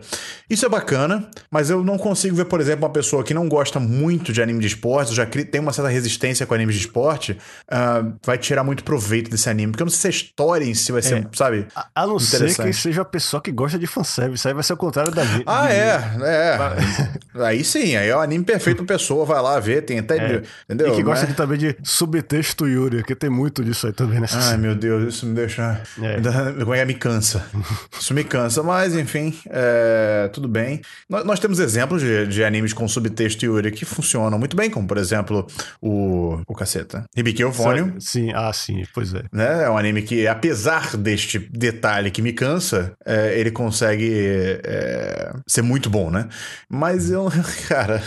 Isso 0.49 0.65
é 0.65 0.69
bacana, 0.69 1.29
mas 1.51 1.69
eu 1.69 1.83
não 1.83 1.97
consigo 1.97 2.35
ver, 2.35 2.45
por 2.45 2.59
exemplo, 2.61 2.85
uma 2.85 2.91
pessoa 2.93 3.23
que 3.23 3.33
não 3.33 3.47
gosta 3.49 3.79
muito 3.79 4.31
de 4.33 4.41
anime 4.41 4.59
de 4.59 4.67
esporte, 4.67 5.13
já 5.13 5.25
tem 5.25 5.59
uma 5.61 5.73
certa 5.73 5.89
resistência 5.89 6.45
com 6.45 6.53
anime 6.53 6.73
de 6.73 6.79
esporte, 6.79 7.37
ah, 7.69 8.03
vai 8.25 8.37
tirar 8.37 8.63
muito 8.63 8.83
proveito 8.83 9.29
desse 9.29 9.49
anime. 9.49 9.71
Porque 9.71 9.83
eu 9.83 9.85
não 9.85 9.91
sei 9.91 9.99
se 9.99 10.07
a 10.07 10.09
história 10.21 10.65
em 10.65 10.73
si 10.73 10.91
vai 10.91 11.01
ser, 11.01 11.27
sabe? 11.33 11.67
A, 11.75 11.87
a 11.95 12.07
não 12.07 12.19
ser 12.19 12.53
que 12.55 12.73
seja 12.73 13.01
a 13.01 13.05
pessoa 13.05 13.41
que 13.41 13.51
gosta 13.51 13.77
de 13.77 13.87
fanservice. 13.87 14.47
Aí 14.47 14.53
vai 14.53 14.63
ser 14.63 14.73
o 14.73 14.77
contrário 14.77 15.11
da 15.11 15.23
gente. 15.25 15.43
Ah, 15.45 15.71
é, 15.71 15.99
é. 16.23 17.43
Aí 17.43 17.63
sim, 17.63 17.95
aí 17.95 18.09
é 18.09 18.15
o 18.15 18.19
anime 18.19 18.43
perfeito 18.43 18.83
pra 18.83 18.95
pessoa, 18.97 19.25
vai 19.25 19.41
lá 19.41 19.59
ver, 19.59 19.83
tem 19.83 19.99
até. 19.99 20.41
Entendeu? 20.65 20.87
É. 20.87 20.91
E 20.91 20.95
que 20.95 21.03
gosta 21.03 21.21
Mas- 21.25 21.29
de, 21.29 21.35
também 21.35 21.57
de 21.57 21.75
subtexto 21.83 22.67
Yuri, 22.67 23.03
que 23.03 23.15
tem 23.15 23.29
muito 23.29 23.63
disso 23.63 23.87
aí 23.87 23.93
também 23.93 24.19
nessa 24.19 24.37
Ai, 24.37 24.43
série. 24.43 24.61
meu 24.61 24.75
Deus, 24.75 25.13
isso 25.13 25.25
me 25.25 25.33
deixa. 25.33 25.81
É. 26.01 26.19
Como 26.59 26.73
é 26.73 26.85
me 26.85 26.93
cansa? 26.93 27.45
Isso 27.99 28.13
me 28.13 28.23
cansa, 28.23 28.63
mas 28.63 28.95
enfim, 28.95 29.37
é, 29.47 30.29
tudo 30.31 30.47
bem. 30.47 30.81
Nós, 31.09 31.25
nós 31.25 31.39
temos 31.39 31.59
exemplos 31.59 32.01
de, 32.01 32.27
de 32.27 32.43
animes 32.43 32.73
com 32.73 32.87
subtexto 32.87 33.45
Yuri 33.45 33.71
que 33.71 33.85
funcionam 33.85 34.39
muito 34.39 34.55
bem, 34.55 34.69
como 34.69 34.87
por 34.87 34.97
exemplo 34.97 35.45
o. 35.81 36.41
O 36.47 36.55
caceta. 36.55 37.05
Hibiki 37.15 37.41
Euphonium. 37.41 37.99
Sim, 37.99 38.31
ah, 38.33 38.51
sim, 38.53 38.83
pois 38.93 39.13
é. 39.13 39.23
Né? 39.31 39.63
É 39.63 39.69
um 39.69 39.77
anime 39.77 40.01
que, 40.01 40.27
apesar 40.27 40.95
deste 40.95 41.39
detalhe 41.39 42.11
que 42.11 42.21
me 42.21 42.33
cansa, 42.33 42.93
é, 43.05 43.37
ele 43.39 43.51
consegue 43.51 44.59
é, 44.63 45.31
ser 45.47 45.61
muito 45.61 45.89
bom, 45.89 46.09
né? 46.09 46.27
Mas 46.69 47.09
eu, 47.11 47.29
cara, 47.67 48.01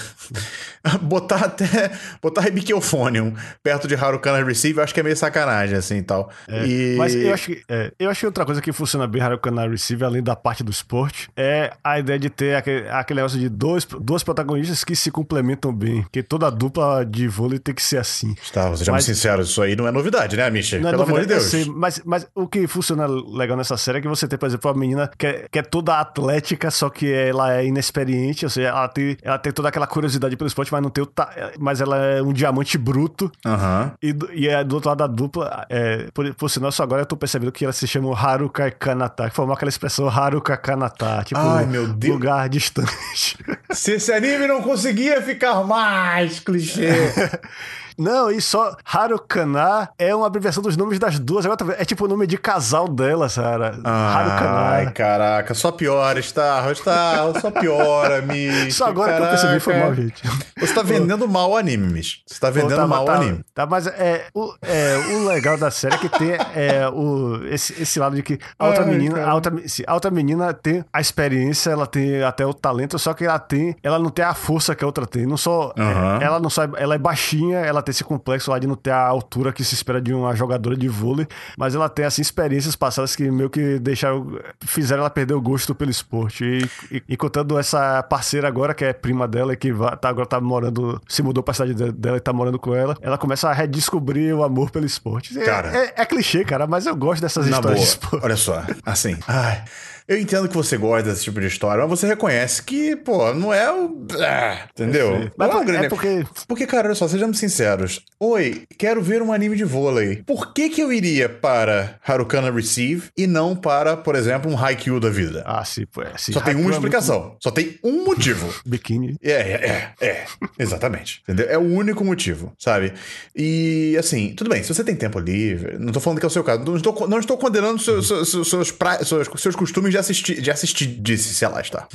botar 1.03 1.45
até. 1.45 1.93
Botar 2.21 2.47
Hibiki 2.47 2.73
Euphonium 2.73 3.35
perto 3.63 3.89
de 3.89 3.95
Harukana 3.95 4.45
Receive, 4.45 4.79
eu 4.79 4.85
acho 4.85 4.95
que 4.95 5.01
é 5.01 5.03
meio 5.03 5.17
sacanagem, 5.17 5.77
assim 5.77 5.97
e 5.99 6.03
tal. 6.03 6.31
E... 6.49 6.95
Mas 6.97 7.15
eu 7.15 7.33
acho, 7.33 7.47
que, 7.47 7.63
é, 7.69 7.93
eu 7.99 8.11
acho 8.11 8.21
que 8.21 8.27
outra 8.27 8.45
coisa 8.45 8.61
que 8.61 8.73
funciona 8.73 9.07
bem 9.07 9.23
Harukana 9.23 9.67
Receive, 9.69 10.05
além 10.05 10.23
da 10.23 10.37
parte 10.37 10.63
do 10.63 10.71
esporte, 10.71 11.29
é 11.37 11.73
a 11.83 11.99
ideia 11.99 12.19
de 12.19 12.31
ter 12.31 12.57
aquele, 12.57 12.89
aquele 12.89 13.19
negócio 13.19 13.39
de 13.39 13.49
dois, 13.49 13.85
duas 13.85 14.23
protagonistas 14.23 14.85
que 14.85 14.95
se 14.95 15.11
complementam 15.11 15.73
bem. 15.73 16.05
Que 16.11 16.23
toda 16.23 16.51
dupla 16.51 17.05
de 17.05 17.29
vôlei 17.29 17.59
tem 17.59 17.75
que 17.75 17.83
ser 17.83 17.99
assim. 17.99 18.35
Tá, 18.53 18.75
sejamos 18.77 18.89
Mas- 18.89 19.05
sinceros, 19.05 19.51
isso 19.51 19.63
aí 19.63 19.75
não 19.77 19.87
é 19.87 19.91
novidade, 19.93 20.37
né, 20.37 20.49
Misha? 20.51 20.79
Não 20.79 20.89
é 20.89 20.93
Pelo 20.93 21.03
amor 21.03 21.21
de 21.21 21.27
novidade, 21.29 21.41
Deus. 21.41 21.51
sei, 21.51 21.65
mas, 21.75 22.01
mas 22.05 22.27
o 22.35 22.47
que 22.47 22.67
funciona 22.67 23.07
legal 23.07 23.57
nessa 23.57 23.77
série 23.77 23.99
é 23.99 24.01
que 24.01 24.09
você 24.09 24.27
tem, 24.29 24.39
por 24.39 24.47
exemplo, 24.47 24.71
uma 24.71 24.79
menina 24.79 25.11
que 25.17 25.27
é, 25.27 25.47
que 25.51 25.59
é 25.59 25.63
toda 25.63 25.99
atlética, 25.99 26.71
só 26.71 26.89
que 26.91 27.11
ela 27.13 27.55
é 27.55 27.67
inexperiente, 27.67 28.45
ou 28.45 28.51
seja, 28.51 28.69
ela 28.69 28.89
tem, 28.89 29.17
ela 29.23 29.39
tem 29.39 29.53
toda 29.53 29.69
aquela 29.69 29.87
curiosidade 29.87 30.37
pelo 30.37 30.49
esporte, 30.49 30.73
mas 30.73 30.83
não 30.83 30.91
tem 30.91 31.03
o 31.03 31.07
ta... 31.07 31.31
mas 31.59 31.81
ela 31.81 31.97
é 31.97 32.23
um 32.23 32.33
diamante 32.33 32.77
bruto. 32.79 33.31
Aham. 33.45 33.93
E, 34.01 34.13
do- 34.13 34.33
e 34.33 34.49
é 34.49 34.63
do 34.63 34.75
outro 34.77 34.89
lado 34.91 34.99
da 34.99 35.07
dupla, 35.07 35.67
é, 35.69 36.09
por, 36.15 36.33
por 36.35 36.49
sinal, 36.49 36.71
só 36.71 36.85
agora 36.85 37.03
eu 37.03 37.07
tô 37.07 37.17
percebendo 37.17 37.51
que 37.51 37.65
ela 37.65 37.73
se 37.73 37.87
chama 37.89 38.17
Haruka 38.17 38.71
Kanata, 38.71 39.29
que 39.29 39.35
formou 39.35 39.55
aquela 39.55 39.69
expressão 39.69 40.09
Haruka 40.09 40.57
Kanata, 40.57 41.23
tipo, 41.25 41.41
Ai, 41.41 41.67
meu 41.67 41.89
Deus. 41.89 42.13
lugar 42.15 42.49
distante. 42.49 43.37
Se 43.71 43.93
esse 43.95 44.13
anime 44.13 44.47
não 44.47 44.63
conseguia 44.63 45.21
ficar 45.23 45.65
mais 45.65 46.39
clichê. 46.41 46.89
Não, 47.99 48.31
e 48.31 48.41
só 48.41 48.75
Harukana 48.85 49.89
é 49.99 50.15
uma 50.15 50.27
abreviação 50.27 50.63
dos 50.63 50.77
nomes 50.77 50.99
das 50.99 51.19
duas. 51.19 51.45
Agora? 51.47 51.77
É 51.79 51.85
tipo 51.85 52.05
o 52.05 52.09
nome 52.09 52.27
de 52.27 52.37
casal 52.39 52.89
dela, 52.89 53.29
Sara. 53.29 53.79
Ai, 53.85 54.25
Harukana. 54.25 54.91
caraca, 54.93 55.55
só 55.55 55.71
piora, 55.73 56.19
Starro, 56.21 56.73
Starro, 56.73 57.41
só 57.41 57.51
piora, 57.51 58.23
Mish. 58.23 58.75
Só 58.77 58.87
agora 58.87 59.17
que 59.17 59.23
eu 59.23 59.29
percebi 59.29 59.61
foi 59.61 59.77
mal, 59.79 59.95
gente. 59.95 60.23
Você 60.59 60.75
tá 60.75 60.83
vendendo 60.83 61.29
mal 61.29 61.51
o 61.51 61.57
anime, 61.57 61.93
Mish. 61.93 62.23
Você 62.27 62.41
tá 62.41 62.51
vendendo 62.51 62.77
Tá, 62.77 62.87
mal 62.87 63.05
tá, 63.05 63.13
o 63.13 63.15
anime. 63.17 63.45
Tá, 63.55 63.67
mas 63.67 63.87
é 63.87 64.27
o, 64.35 64.53
é, 64.63 64.97
o 65.15 65.25
legal 65.27 65.57
da 65.59 65.71
série 65.71 65.95
é 65.95 65.99
que 65.99 66.09
tem 66.09 66.33
é, 66.55 66.89
o, 66.89 67.41
esse, 67.47 67.81
esse 67.83 67.99
lado 67.99 68.17
de 68.17 68.23
que 68.23 68.39
a 68.59 68.67
outra 68.67 68.85
Ai, 68.85 68.91
menina, 68.91 69.25
a 69.25 69.35
outra, 69.35 69.53
se 69.69 69.85
a 69.87 69.95
outra 69.95 70.11
menina 70.11 70.53
tem 70.55 70.85
a 70.93 71.01
experiência, 71.01 71.71
ela 71.71 71.87
tem 71.87 72.23
até 72.23 72.47
o 72.47 72.55
talento, 72.55 72.99
só 72.99 73.13
que 73.15 73.25
ela 73.25 73.39
tem, 73.39 73.77
ela 73.83 73.99
não 73.99 74.11
tem 74.11 74.25
a 74.25 74.35
força 74.35 74.75
que 74.75 74.83
a 74.83 74.87
outra 74.87 75.07
tem. 75.07 75.27
Não 75.27 75.37
só, 75.37 75.73
Aham. 75.79 76.19
é, 76.21 76.25
ela 76.25 76.41
não 76.41 76.49
só, 76.51 76.63
ela 76.77 76.95
é 76.95 76.99
baixinha, 76.99 77.59
ela 77.59 77.82
tem 77.83 77.91
esse 77.93 78.05
complexo 78.05 78.51
lá 78.51 78.59
de 78.59 78.67
não 78.67 78.75
ter 78.77 78.91
a 78.91 79.05
altura 79.07 79.53
que 79.53 79.65
se 79.65 79.75
espera 79.75 80.01
de 80.01 80.15
uma 80.15 80.35
jogadora 80.35 80.77
de 80.77 80.89
vôlei, 80.89 81.27
mas 81.59 81.75
ela 81.75 81.89
tem 81.89 82.05
assim 82.05 82.23
experiências 82.23 82.75
passadas 82.77 83.15
que 83.17 83.31
meio 83.31 83.51
que 83.51 83.79
deixaram, 83.79 84.39
fizeram 84.65 85.01
ela 85.03 85.11
perder 85.11 85.35
o 85.35 85.41
gosto 85.41 85.75
pelo 85.75 85.91
esporte. 85.91 86.45
E, 86.45 86.97
e, 86.97 87.03
e 87.11 87.17
contando 87.17 87.59
essa 87.59 88.03
parceira 88.03 88.49
agora 88.49 88.73
que 88.75 88.85
é 88.85 88.93
prima 88.93 89.27
dela 89.29 89.53
e 89.53 89.57
que 89.57 89.73
vai, 89.73 89.97
tá, 89.97 90.09
agora 90.09 90.27
tá 90.27 90.41
morando, 90.41 91.01
se 91.09 91.23
mudou 91.23 91.43
pra 91.43 91.53
cidade 91.55 91.75
de- 91.75 91.93
dela 91.93 92.17
e 92.17 92.21
tá 92.21 92.33
morando 92.33 92.59
com 92.59 92.75
ela, 92.75 92.97
ela 93.03 93.19
começa 93.19 93.49
a 93.49 93.53
redescobrir 93.53 94.35
o 94.35 94.43
amor 94.45 94.71
pelo 94.71 94.87
esporte. 94.87 95.39
É- 95.39 95.45
Cara. 95.45 95.69
é, 95.77 95.93
é 95.97 96.07
clichê, 96.07 96.45
cara, 96.45 96.67
mas 96.67 96.87
eu 96.87 96.95
gosto 96.97 97.21
dessas 97.23 97.47
Na 97.49 97.61
boa, 97.61 97.75
histórias 97.75 97.81
de 97.81 97.89
esporte. 97.89 98.25
olha 98.25 98.37
só, 98.37 98.63
assim, 98.85 99.17
ai, 99.27 99.63
eu 100.09 100.19
entendo 100.19 100.49
que 100.49 100.55
você 100.55 100.77
gosta 100.77 101.11
desse 101.11 101.25
tipo 101.25 101.41
de 101.41 101.47
história, 101.47 101.87
mas 101.87 101.99
você 102.01 102.07
reconhece 102.07 102.63
que, 102.63 102.97
pô, 102.97 103.33
não 103.35 103.53
é 103.53 103.71
o... 103.73 104.07
ah, 104.21 104.67
entendeu? 104.73 105.31
Mas 105.37 105.49
Não 105.49 105.57
é 105.57 105.59
um 105.59 105.63
é 105.63 105.67
grande... 105.67 105.89
porque 105.89 106.25
Porque, 106.47 106.67
cara, 106.67 106.89
olha 106.89 106.95
só, 106.95 107.07
sejamos 107.09 107.39
sinceros. 107.39 108.03
Oi, 108.21 108.65
quero 108.79 109.03
ver 109.03 109.23
um 109.23 109.33
anime 109.33 109.57
de 109.57 109.65
vôlei. 109.65 110.23
Por 110.27 110.53
que 110.53 110.69
que 110.71 110.81
eu 110.81 110.93
iria 110.93 111.29
para 111.29 111.99
Harukana 112.07 112.51
Receive 112.51 113.05
e 113.17 113.27
não 113.27 113.55
para, 113.57 113.97
por 113.97 114.15
exemplo, 114.15 114.51
um 114.51 114.59
Haikyuu 114.59 115.01
da 115.01 115.11
vida? 115.11 115.43
Ah, 115.47 115.65
sim, 115.65 115.85
pô, 115.87 116.03
é, 116.03 116.13
sim. 116.17 116.33
Só 116.33 116.41
tem 116.41 116.55
uma 116.55 116.61
é 116.61 116.65
muito 116.65 116.75
explicação. 116.75 117.37
Só 117.41 117.51
tem 117.51 117.79
um 117.83 118.05
motivo. 118.05 118.53
Biquíni. 118.67 119.17
É, 119.23 119.33
é, 119.33 119.95
é, 120.01 120.07
é, 120.07 120.25
exatamente. 120.59 121.21
Entendeu? 121.23 121.47
É 121.49 121.57
o 121.59 121.63
único 121.63 122.05
motivo, 122.05 122.53
sabe? 122.59 122.93
E 123.35 123.97
assim, 123.99 124.35
tudo 124.37 124.51
bem, 124.51 124.63
se 124.63 124.73
você 124.75 124.83
tem 124.85 124.95
tempo 124.95 125.19
livre, 125.19 125.77
não 125.79 125.93
tô 125.93 126.01
falando 126.01 126.19
que 126.19 126.25
é 126.27 126.29
o 126.29 126.31
seu 126.31 126.45
caso, 126.45 126.65
não 126.65 126.77
estou, 126.77 127.09
não 127.09 127.19
estou 127.19 127.37
condenando 127.39 127.79
seus, 127.79 128.07
seus, 128.09 128.31
seus, 128.31 128.49
seus, 128.51 128.71
pra- 128.71 129.03
seus, 129.05 129.29
seus 129.37 129.57
costumes 129.57 129.92
de 129.93 129.99
assistir, 129.99 130.41
de 130.41 130.51
assistir, 130.51 130.87
disse, 130.87 131.33
sei 131.35 131.47
lá, 131.49 131.61
está. 131.61 131.87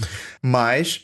Mas, 0.42 1.02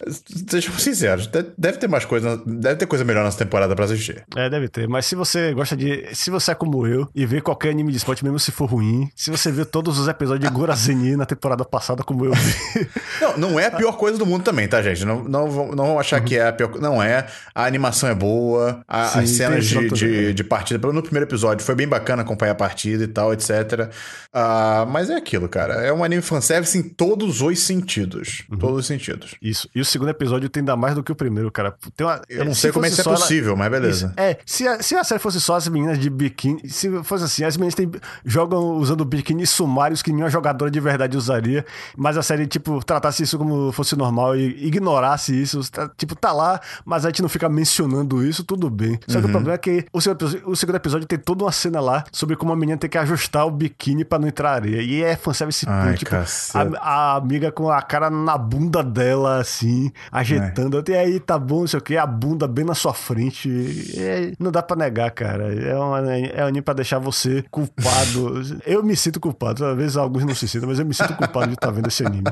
sejam 0.50 0.74
sinceros, 0.78 1.28
de- 1.28 1.46
deve 1.58 1.78
ter 1.78 1.88
mais 1.88 2.06
coisa, 2.06 2.41
deve 2.46 2.76
ter 2.78 2.86
coisa 2.86 3.04
melhor 3.04 3.24
nessa 3.26 3.38
temporada 3.38 3.76
pra 3.76 3.86
assistir. 3.86 4.24
É, 4.36 4.50
deve 4.50 4.70
ter. 4.70 4.88
Mas 4.88 5.06
se 5.06 5.16
você 5.16 5.54
gosta 5.54 5.76
de. 5.76 6.08
Se 6.14 6.30
você 6.30 6.52
é 6.52 6.56
como 6.56 6.86
eu 6.88 7.08
e 7.14 7.26
vê 7.26 7.41
qualquer 7.41 7.70
anime 7.72 7.91
de 7.91 7.98
esporte, 7.98 8.24
mesmo 8.24 8.39
se 8.39 8.52
for 8.52 8.66
ruim, 8.70 9.10
se 9.16 9.30
você 9.32 9.52
viu 9.52 9.66
todos 9.66 10.00
os 10.00 10.08
episódios 10.08 10.48
de 10.48 10.54
Gorazeni 10.54 11.16
na 11.18 11.26
temporada 11.26 11.66
passada, 11.66 12.04
como 12.04 12.26
eu 12.26 12.34
vi. 12.34 12.54
Não, 13.22 13.38
não 13.38 13.60
é 13.60 13.68
a 13.68 13.72
pior 13.72 13.94
coisa 13.98 14.18
do 14.18 14.26
mundo 14.26 14.44
também, 14.44 14.68
tá, 14.68 14.82
gente? 14.82 15.06
Não, 15.06 15.24
não, 15.24 15.50
vão- 15.50 15.72
não 15.74 15.86
vão 15.88 16.00
achar 16.00 16.20
que 16.22 16.38
é 16.38 16.48
a 16.48 16.52
pior 16.54 16.68
coisa. 16.68 16.86
Não 16.86 17.02
é. 17.02 17.26
A 17.56 17.66
animação 17.66 18.10
é 18.10 18.14
boa, 18.16 18.84
a- 18.88 19.08
Sim, 19.08 19.20
as 19.20 19.30
cenas 19.30 19.66
de, 19.66 19.89
de, 19.89 20.34
de 20.34 20.44
partida. 20.44 20.80
pelo- 20.80 20.91
No 20.94 21.02
primeiro 21.02 21.26
episódio 21.30 21.66
foi 21.66 21.74
bem 21.74 21.88
bacana 21.88 22.22
acompanhar 22.22 22.52
a 22.52 22.56
partida 22.56 23.04
e 23.04 23.08
tal, 23.08 23.32
etc. 23.34 23.89
Ah, 24.34 24.86
mas 24.89 25.10
é 25.10 25.16
aquilo, 25.16 25.48
cara. 25.48 25.76
É 25.76 25.94
um 25.94 26.04
anime 26.04 26.22
fanservice 26.22 26.78
em 26.86 26.90
todos 26.90 27.42
os 27.42 27.60
sentidos. 27.60 28.44
Uhum. 28.52 28.58
Todos 28.58 28.80
os 28.80 28.86
sentidos. 28.86 29.36
Isso. 29.42 29.70
E 29.74 29.82
o 29.82 29.86
segundo 29.86 30.10
episódio 30.10 30.50
tem 30.50 30.62
ainda 30.62 30.76
mais 30.76 30.96
do 30.96 31.04
que 31.04 31.12
o 31.12 31.16
primeiro, 31.16 31.52
cara. 31.52 31.74
Tem 31.96 32.06
uma, 32.06 32.22
Eu 32.30 32.46
não 32.46 32.54
se 32.54 32.62
sei 32.62 32.72
como 32.72 32.86
é 32.86 32.90
que 32.90 33.00
é 33.00 33.04
só 33.04 33.12
ela- 33.12 33.20
possível, 33.20 33.56
mas 33.56 33.70
beleza. 33.72 34.08
Isso. 34.08 34.14
É, 34.20 34.38
se 34.46 34.68
a, 34.68 34.82
se 34.82 34.96
a 34.96 35.04
série 35.04 35.20
fosse 35.20 35.40
só 35.42 35.56
as 35.56 35.68
meninas 35.68 36.00
de 36.00 36.10
biquíni, 36.10 36.68
se 36.70 36.90
fosse 37.04 37.24
assim, 37.26 37.44
as 37.44 37.56
meninas 37.58 37.76
têm- 37.76 37.92
jogam 38.26 38.78
usando 38.78 39.04
biquíni 39.06 39.46
sumários 39.46 40.02
que 40.02 40.12
nenhuma 40.12 40.30
jogadora 40.30 40.70
de 40.72 40.80
verdade 40.80 41.18
usaria, 41.18 41.66
mas 41.98 42.18
a 42.18 42.22
série, 42.24 42.46
tipo, 42.48 42.84
tratasse 42.84 43.24
isso 43.24 43.38
como 43.38 43.72
fosse 43.72 43.96
normal 43.96 44.36
e 44.36 44.68
ignorasse 44.68 45.40
isso, 45.40 45.70
tá- 45.72 45.90
tipo, 45.98 46.16
tá 46.16 46.32
lá, 46.32 46.60
mas 46.86 47.06
a 47.06 47.10
gente 47.10 47.22
não 47.22 47.30
fica 47.30 47.48
mencionando 47.50 48.26
isso, 48.26 48.44
tudo 48.44 48.70
bem. 48.70 49.00
Só 49.08 49.18
Uhum. 49.18 49.24
que 49.24 49.28
o 49.30 49.32
problema 49.32 49.56
é 49.56 49.58
que 49.58 49.86
o 49.92 50.02
segundo, 50.02 50.18
episódio, 50.24 50.50
o 50.50 50.56
segundo 50.56 50.76
episódio 50.76 51.08
tem 51.08 51.18
toda 51.20 51.44
uma 51.44 51.52
cena 51.52 51.80
lá 51.80 52.04
sobre 52.12 52.36
como 52.36 52.52
a 52.52 52.56
menina 52.56 52.78
tem 52.78 52.90
que 52.90 52.98
ajustar 52.98 53.46
o 53.46 53.52
biquíni 53.52 54.04
pra 54.06 54.20
não 54.20 54.28
entrar 54.28 54.52
areia. 54.54 54.82
E 54.82 55.02
é 55.02 55.16
fanservice 55.16 55.66
Ai, 55.68 55.86
puro, 55.86 55.98
tipo, 55.98 56.12
caceta. 56.12 56.73
a, 56.73 56.73
a 56.80 57.16
amiga 57.16 57.52
com 57.52 57.70
a 57.70 57.82
cara 57.82 58.10
na 58.10 58.38
bunda 58.38 58.84
dela, 58.84 59.40
assim, 59.40 59.92
ajeitando. 60.12 60.84
E 60.88 60.96
aí, 60.96 61.20
tá 61.20 61.38
bom, 61.38 61.62
não 61.62 61.68
sei 61.68 61.80
o 61.80 61.82
que, 61.82 61.98
a 61.98 62.06
bunda 62.06 62.48
bem 62.48 62.66
na 62.66 62.76
sua 62.76 62.94
frente. 62.94 63.50
É, 63.98 64.32
não 64.40 64.52
dá 64.52 64.62
pra 64.62 64.76
negar, 64.76 65.12
cara. 65.12 65.54
É 65.54 65.78
um, 65.78 65.96
é 65.96 66.44
um 66.44 66.48
anime 66.48 66.62
pra 66.62 66.74
deixar 66.74 67.00
você 67.00 67.44
culpado. 67.50 68.42
eu 68.66 68.84
me 68.84 68.96
sinto 68.96 69.20
culpado. 69.20 69.64
Talvez 69.64 69.98
alguns 69.98 70.26
não 70.26 70.36
se 70.36 70.48
sintam, 70.48 70.70
mas 70.70 70.80
eu 70.80 70.86
me 70.86 70.94
sinto 70.94 71.16
culpado 71.16 71.48
de 71.48 71.54
estar 71.54 71.72
vendo 71.72 71.88
esse 71.88 72.06
anime. 72.06 72.24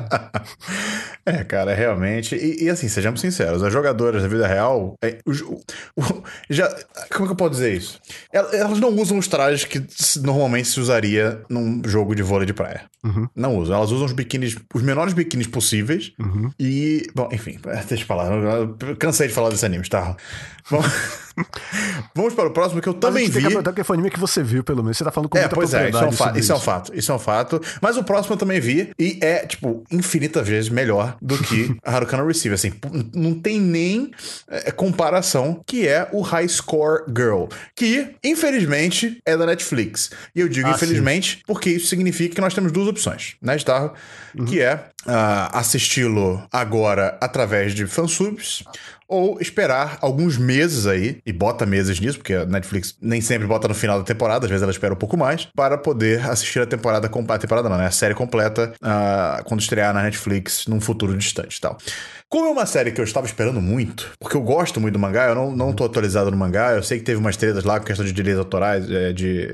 É, 1.26 1.44
cara, 1.44 1.74
realmente. 1.76 2.36
E, 2.36 2.64
e 2.66 2.70
assim, 2.70 2.88
sejamos 2.88 3.22
sinceros, 3.22 3.62
as 3.62 3.72
jogadoras 3.72 4.22
da 4.24 4.28
vida 4.28 4.48
real. 4.48 4.96
é, 5.04 5.20
o- 5.26 5.62
o- 6.02 6.24
já, 6.50 6.68
como 7.12 7.26
é 7.26 7.28
que 7.28 7.32
eu 7.32 7.36
posso 7.36 7.52
dizer 7.52 7.74
isso? 7.76 8.00
El- 8.34 8.50
Elas 8.54 8.80
não 8.80 8.90
usam 8.96 9.18
os 9.18 9.28
trajes 9.28 9.64
que 9.66 9.84
normalmente 10.22 10.68
se 10.68 10.80
usaria 10.80 11.42
num 11.50 11.82
jogo 11.86 12.16
de 12.16 12.24
vôlei 12.24 12.46
de 12.48 12.54
praia. 12.54 12.84
Não 13.36 13.56
usam. 13.58 13.76
Elas 13.76 13.92
usam 13.92 14.06
os 14.06 14.14
biquínis, 14.14 14.56
os 14.74 14.82
menores 14.82 15.14
biquínis 15.14 15.48
possíveis. 15.48 16.12
E. 16.60 17.08
Bom, 17.16 17.30
enfim, 17.32 17.60
deixa 17.88 18.04
eu 18.04 18.08
falar. 18.08 18.32
Eu 18.32 18.96
cansei 18.98 19.28
de 19.28 19.34
falar 19.34 19.50
desse 19.50 19.66
anime, 19.66 19.88
tá? 19.88 20.16
Vamos, 20.70 20.88
Vamos 22.16 22.34
para 22.34 22.48
o 22.48 22.52
próximo 22.52 22.82
que 22.82 22.90
eu 22.90 22.94
também 22.94 23.24
tem 23.24 23.34
vi. 23.34 23.42
que 23.42 23.48
perguntar 23.48 23.74
que 23.74 23.84
foi 23.84 23.96
o 23.96 24.00
anime 24.00 24.12
que 24.12 24.20
você 24.20 24.44
viu, 24.44 24.64
pelo 24.64 24.84
menos. 24.84 24.98
Você 24.98 25.04
tá 25.04 25.12
falando 25.12 25.30
com 25.30 25.38
É, 25.38 25.42
muita 25.42 25.56
pois 25.56 25.74
é, 25.74 25.90
isso 25.90 25.98
é, 25.98 26.08
um 26.08 26.12
fato, 26.12 26.18
sobre 26.28 26.40
isso 26.40 26.52
é 26.52 26.56
um 26.56 26.60
fato, 26.60 26.92
isso 26.96 27.12
é 27.12 27.16
um 27.16 27.20
fato. 27.20 27.62
Mas 27.82 27.98
o 27.98 28.04
próximo 28.04 28.34
eu 28.34 28.38
também 28.38 28.60
vi 28.60 28.92
e 29.00 29.18
é, 29.22 29.46
tipo, 29.46 29.84
infinitas 29.92 30.48
vezes 30.48 30.70
melhor 30.70 31.16
do 31.22 31.38
que 31.38 31.76
a 31.84 31.96
Harukana 31.96 32.24
Receive. 32.26 32.56
Assim, 32.56 32.74
não 33.14 33.34
tem 33.34 33.60
nem 33.60 34.12
é, 34.48 34.72
comparação, 34.72 35.62
que 35.66 35.88
é 35.88 36.08
o 36.12 36.22
High 36.22 36.48
Score 36.50 37.04
Girl, 37.08 37.46
que, 37.76 38.16
infelizmente, 38.24 39.20
é 39.26 39.36
da 39.38 39.46
Netflix. 39.46 40.12
E 40.36 40.40
eu 40.42 40.50
digo 40.50 40.68
Ah, 40.68 40.72
infelizmente 40.72 41.42
porque 41.48 41.70
isso 41.70 41.88
significa 41.88 42.36
que 42.36 42.42
nós 42.42 42.54
temos 42.54 42.72
duas 42.72 42.88
opções, 42.88 43.36
né, 43.42 43.56
Starro? 43.56 43.94
Uhum. 44.38 44.46
Que 44.46 44.62
é 44.62 44.86
ah, 45.06 45.50
assisti-lo 45.60 46.44
agora 46.52 47.18
através 47.22 47.74
de 47.74 47.86
fansubs 47.88 48.64
ou 49.12 49.38
esperar 49.42 49.98
alguns 50.02 50.38
meses 50.38 50.88
aí, 50.88 51.20
e 51.26 51.34
bota 51.34 51.66
meses 51.66 52.00
nisso, 52.00 52.18
porque 52.18 52.34
a 52.34 52.46
Netflix 52.46 52.96
nem 53.02 53.20
sempre 53.20 53.46
bota 53.46 53.68
no 53.68 53.74
final 53.74 54.00
da 54.00 54.06
temporada, 54.06 54.46
às 54.46 54.50
vezes 54.50 54.64
ela 54.64 54.72
espera 54.72 54.94
um 54.94 54.98
pouco 54.98 55.18
mais, 55.18 55.50
para 55.54 55.78
poder 55.78 56.26
assistir 56.30 56.62
a 56.62 56.66
temporada 56.66 57.10
completa, 57.10 57.42
temporada 57.42 57.68
não, 57.68 57.78
né? 57.78 57.88
A 57.88 57.92
série 57.92 58.16
completa 58.16 58.74
ah, 58.82 59.42
quando 59.44 59.60
estrear 59.60 59.94
na 59.94 60.04
Netflix 60.04 60.66
num 60.66 60.80
futuro 60.80 61.18
distante 61.18 61.58
e 61.58 61.62
tal. 61.62 61.78
Como 62.32 62.48
é 62.48 62.50
uma 62.50 62.66
série 62.66 62.92
que 62.94 63.02
eu 63.02 63.04
estava 63.04 63.26
esperando 63.26 63.60
muito, 63.62 64.10
porque 64.18 64.38
eu 64.38 64.42
gosto 64.42 64.80
muito 64.80 64.94
do 64.94 65.00
mangá, 65.00 65.28
eu 65.28 65.36
não, 65.36 65.54
não 65.54 65.74
tô 65.74 65.84
atualizado 65.84 66.32
no 66.32 66.38
mangá, 66.38 66.72
eu 66.72 66.82
sei 66.82 66.98
que 66.98 67.04
teve 67.04 67.20
umas 67.20 67.36
tretas 67.36 67.66
lá 67.66 67.78
com 67.78 67.86
questão 67.86 68.06
de 68.06 68.14
direitos 68.14 68.40
autorais, 68.40 68.90
é, 68.90 69.12
de, 69.12 69.50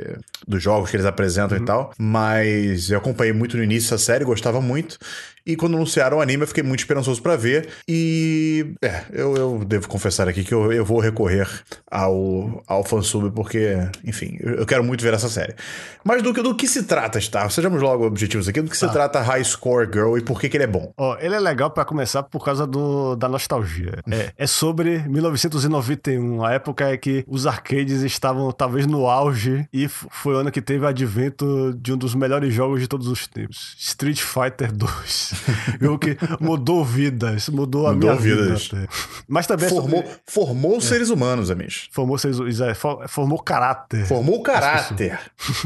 dos 0.47 0.61
jogos 0.61 0.91
que 0.91 0.95
eles 0.95 1.05
apresentam 1.07 1.57
e 1.57 1.65
tal, 1.65 1.91
mas 1.97 2.91
eu 2.91 2.99
acompanhei 2.99 3.33
muito 3.33 3.57
no 3.57 3.63
início 3.63 3.87
essa 3.87 3.97
série, 3.97 4.23
gostava 4.23 4.61
muito, 4.61 4.99
e 5.43 5.55
quando 5.55 5.75
anunciaram 5.75 6.17
o 6.17 6.21
anime 6.21 6.43
eu 6.43 6.47
fiquei 6.47 6.61
muito 6.61 6.81
esperançoso 6.81 7.19
pra 7.19 7.35
ver, 7.35 7.67
e 7.87 8.73
é, 8.83 9.05
eu, 9.11 9.35
eu 9.35 9.65
devo 9.65 9.87
confessar 9.87 10.27
aqui 10.27 10.43
que 10.43 10.53
eu, 10.53 10.71
eu 10.71 10.85
vou 10.85 10.99
recorrer 10.99 11.47
ao, 11.89 12.61
ao 12.67 12.83
fansub, 12.83 13.31
porque, 13.31 13.75
enfim, 14.03 14.37
eu, 14.41 14.65
quero 14.65 14.83
muito 14.83 15.01
ver 15.01 15.13
essa 15.13 15.29
série. 15.29 15.55
Mas 16.03 16.21
do, 16.21 16.33
que- 16.33 16.41
do 16.43 16.53
que 16.53 16.67
se 16.67 16.83
trata, 16.83 17.17
tá? 17.31 17.49
Sejamos 17.49 17.81
logo 17.81 18.05
objetivos 18.05 18.47
aqui, 18.47 18.61
do 18.61 18.69
que 18.69 18.75
se 18.77 18.91
trata 18.91 19.21
High 19.21 19.43
Score 19.45 19.89
Girl 19.91 20.17
e 20.17 20.21
por 20.21 20.39
que, 20.39 20.49
que 20.49 20.57
ele 20.57 20.65
é 20.65 20.67
bom. 20.67 20.91
Ó, 20.97 21.17
ele 21.19 21.33
é 21.35 21.39
legal 21.39 21.71
pra 21.71 21.85
começar 21.85 22.23
por 22.23 22.43
causa 22.43 22.66
do, 22.67 23.15
da 23.15 23.27
nostalgia. 23.29 24.03
É, 24.11 24.31
é 24.37 24.47
sobre 24.47 24.99
1991, 25.07 26.43
a 26.43 26.53
época 26.53 26.93
em 26.93 26.97
que 26.97 27.23
os 27.27 27.47
arcades 27.47 28.01
estavam 28.03 28.51
talvez 28.51 28.85
no 28.85 29.07
auge 29.07 29.67
e 29.73 29.87
foi 29.87 30.35
o 30.35 30.37
ano 30.37 30.51
que 30.51 30.61
teve 30.61 30.83
o 30.85 30.87
advento 30.87 31.73
de 31.79 31.93
um 31.93 31.97
dos 31.97 32.13
melhores 32.13 32.53
jogos 32.53 32.79
de 32.81 32.87
todos 32.87 33.07
os 33.07 33.27
tempos, 33.27 33.75
Street 33.79 34.19
Fighter 34.21 34.71
2. 34.71 35.33
Jogo 35.81 35.99
que 35.99 36.17
mudou 36.39 36.83
vidas, 36.83 37.49
mudou 37.49 37.87
a 37.87 37.93
Mudou 37.93 38.09
minha 38.11 38.21
vida. 38.21 38.43
vidas. 38.43 38.69
até. 38.73 38.87
Mas 39.27 39.47
também 39.47 39.65
é 39.67 39.69
Formou, 39.69 40.01
sobre- 40.03 40.17
formou 40.27 40.81
seres 40.81 41.09
humanos, 41.09 41.49
amigos. 41.49 41.87
Formou, 41.91 42.17
seres- 42.17 42.59
é, 42.61 42.73
for- 42.73 43.07
formou 43.07 43.39
caráter. 43.41 44.05
Formou 44.05 44.41
caráter. 44.43 45.19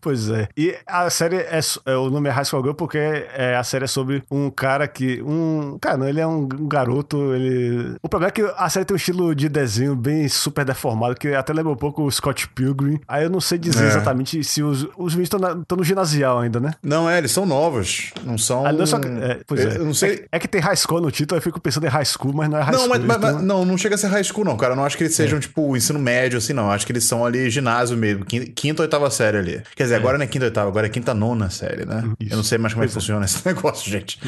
Pois 0.00 0.28
é. 0.30 0.48
E 0.56 0.74
a 0.86 1.08
série 1.10 1.36
é, 1.36 1.60
é, 1.86 1.96
o 1.96 2.10
nome 2.10 2.28
é 2.28 2.32
High 2.32 2.44
School 2.44 2.62
Girl 2.62 2.74
porque 2.74 2.98
é, 2.98 3.56
a 3.56 3.64
série 3.64 3.84
é 3.84 3.88
sobre 3.88 4.22
um 4.30 4.50
cara 4.50 4.86
que 4.88 5.22
um 5.22 5.78
cara, 5.80 5.96
não, 5.96 6.08
ele 6.08 6.20
é 6.20 6.26
um, 6.26 6.45
um 6.54 6.68
garoto, 6.68 7.34
ele 7.34 7.96
O 8.02 8.08
problema 8.08 8.28
é 8.28 8.32
que 8.32 8.42
a 8.56 8.68
série 8.68 8.84
tem 8.84 8.94
um 8.94 8.96
estilo 8.96 9.34
de 9.34 9.48
desenho 9.48 9.94
bem 9.96 10.28
super 10.28 10.64
deformado 10.64 11.14
que 11.14 11.28
até 11.34 11.52
lembra 11.52 11.72
um 11.72 11.76
pouco 11.76 12.02
o 12.02 12.10
Scott 12.10 12.48
Pilgrim. 12.48 12.98
Aí 13.08 13.24
eu 13.24 13.30
não 13.30 13.40
sei 13.40 13.58
dizer 13.58 13.84
É. 13.84 13.88
exatamente 13.88 14.42
se 14.44 14.62
os 14.62 14.86
os 14.96 15.14
meninos 15.14 15.30
estão 15.32 15.76
no 15.78 15.84
ginasial 15.84 16.40
ainda, 16.40 16.58
né? 16.60 16.72
Não, 16.82 17.08
é, 17.08 17.18
eles 17.18 17.30
são 17.32 17.44
novos. 17.46 18.12
Não 18.24 18.36
são. 18.38 18.66
Ah, 18.66 18.72
não, 18.72 18.86
só 18.86 18.98
que- 18.98 19.08
é, 19.08 19.40
pois 19.46 19.60
é. 19.60 19.76
Eu 19.76 19.84
não 19.84 19.94
sei. 19.94 20.26
É, 20.32 20.36
é 20.36 20.38
que 20.38 20.48
tem 20.48 20.60
High 20.60 20.76
School 20.76 21.00
no 21.00 21.10
título, 21.10 21.38
eu 21.38 21.42
fico 21.42 21.60
pensando 21.60 21.84
em 21.86 21.90
High 21.90 22.04
School, 22.04 22.32
mas 22.34 22.48
não 22.48 22.58
é 22.58 22.62
High 22.62 22.72
Não, 22.72 22.78
School. 22.80 22.88
mas, 22.90 22.98
eles 23.00 23.16
mas- 23.34 23.42
não, 23.42 23.64
não 23.64 23.78
chega 23.78 23.94
a 23.94 23.98
ser 23.98 24.08
high 24.08 24.24
school, 24.24 24.44
não, 24.44 24.56
cara. 24.56 24.72
Eu 24.72 24.76
não 24.76 24.84
acho 24.84 24.96
que 24.96 25.02
eles 25.04 25.12
É. 25.14 25.16
sejam, 25.16 25.38
tipo, 25.40 25.76
ensino 25.76 25.98
médio, 25.98 26.38
assim, 26.38 26.52
não. 26.52 26.64
Eu 26.64 26.70
acho 26.72 26.86
que 26.86 26.92
eles 26.92 27.04
são 27.04 27.24
ali 27.24 27.48
ginásio 27.50 27.96
mesmo, 27.96 28.24
quinta, 28.24 28.50
quinta 28.54 28.82
oitava 28.82 29.10
série 29.10 29.38
ali. 29.38 29.62
Quer 29.74 29.84
dizer, 29.84 29.94
agora 29.96 30.18
não 30.18 30.24
é 30.24 30.26
quinta 30.26 30.44
oitava, 30.46 30.68
agora 30.68 30.86
é 30.86 30.90
quinta 30.90 31.14
nona 31.14 31.50
série, 31.50 31.84
né? 31.84 32.02
Isso. 32.20 32.32
Eu 32.32 32.36
não 32.36 32.44
sei 32.44 32.58
mais 32.58 32.72
como 32.74 32.84
é 32.84 32.86
que 32.86 32.92
é. 32.92 32.94
funciona 32.94 33.24
esse 33.24 33.40
negócio, 33.46 33.90
gente. 33.90 34.18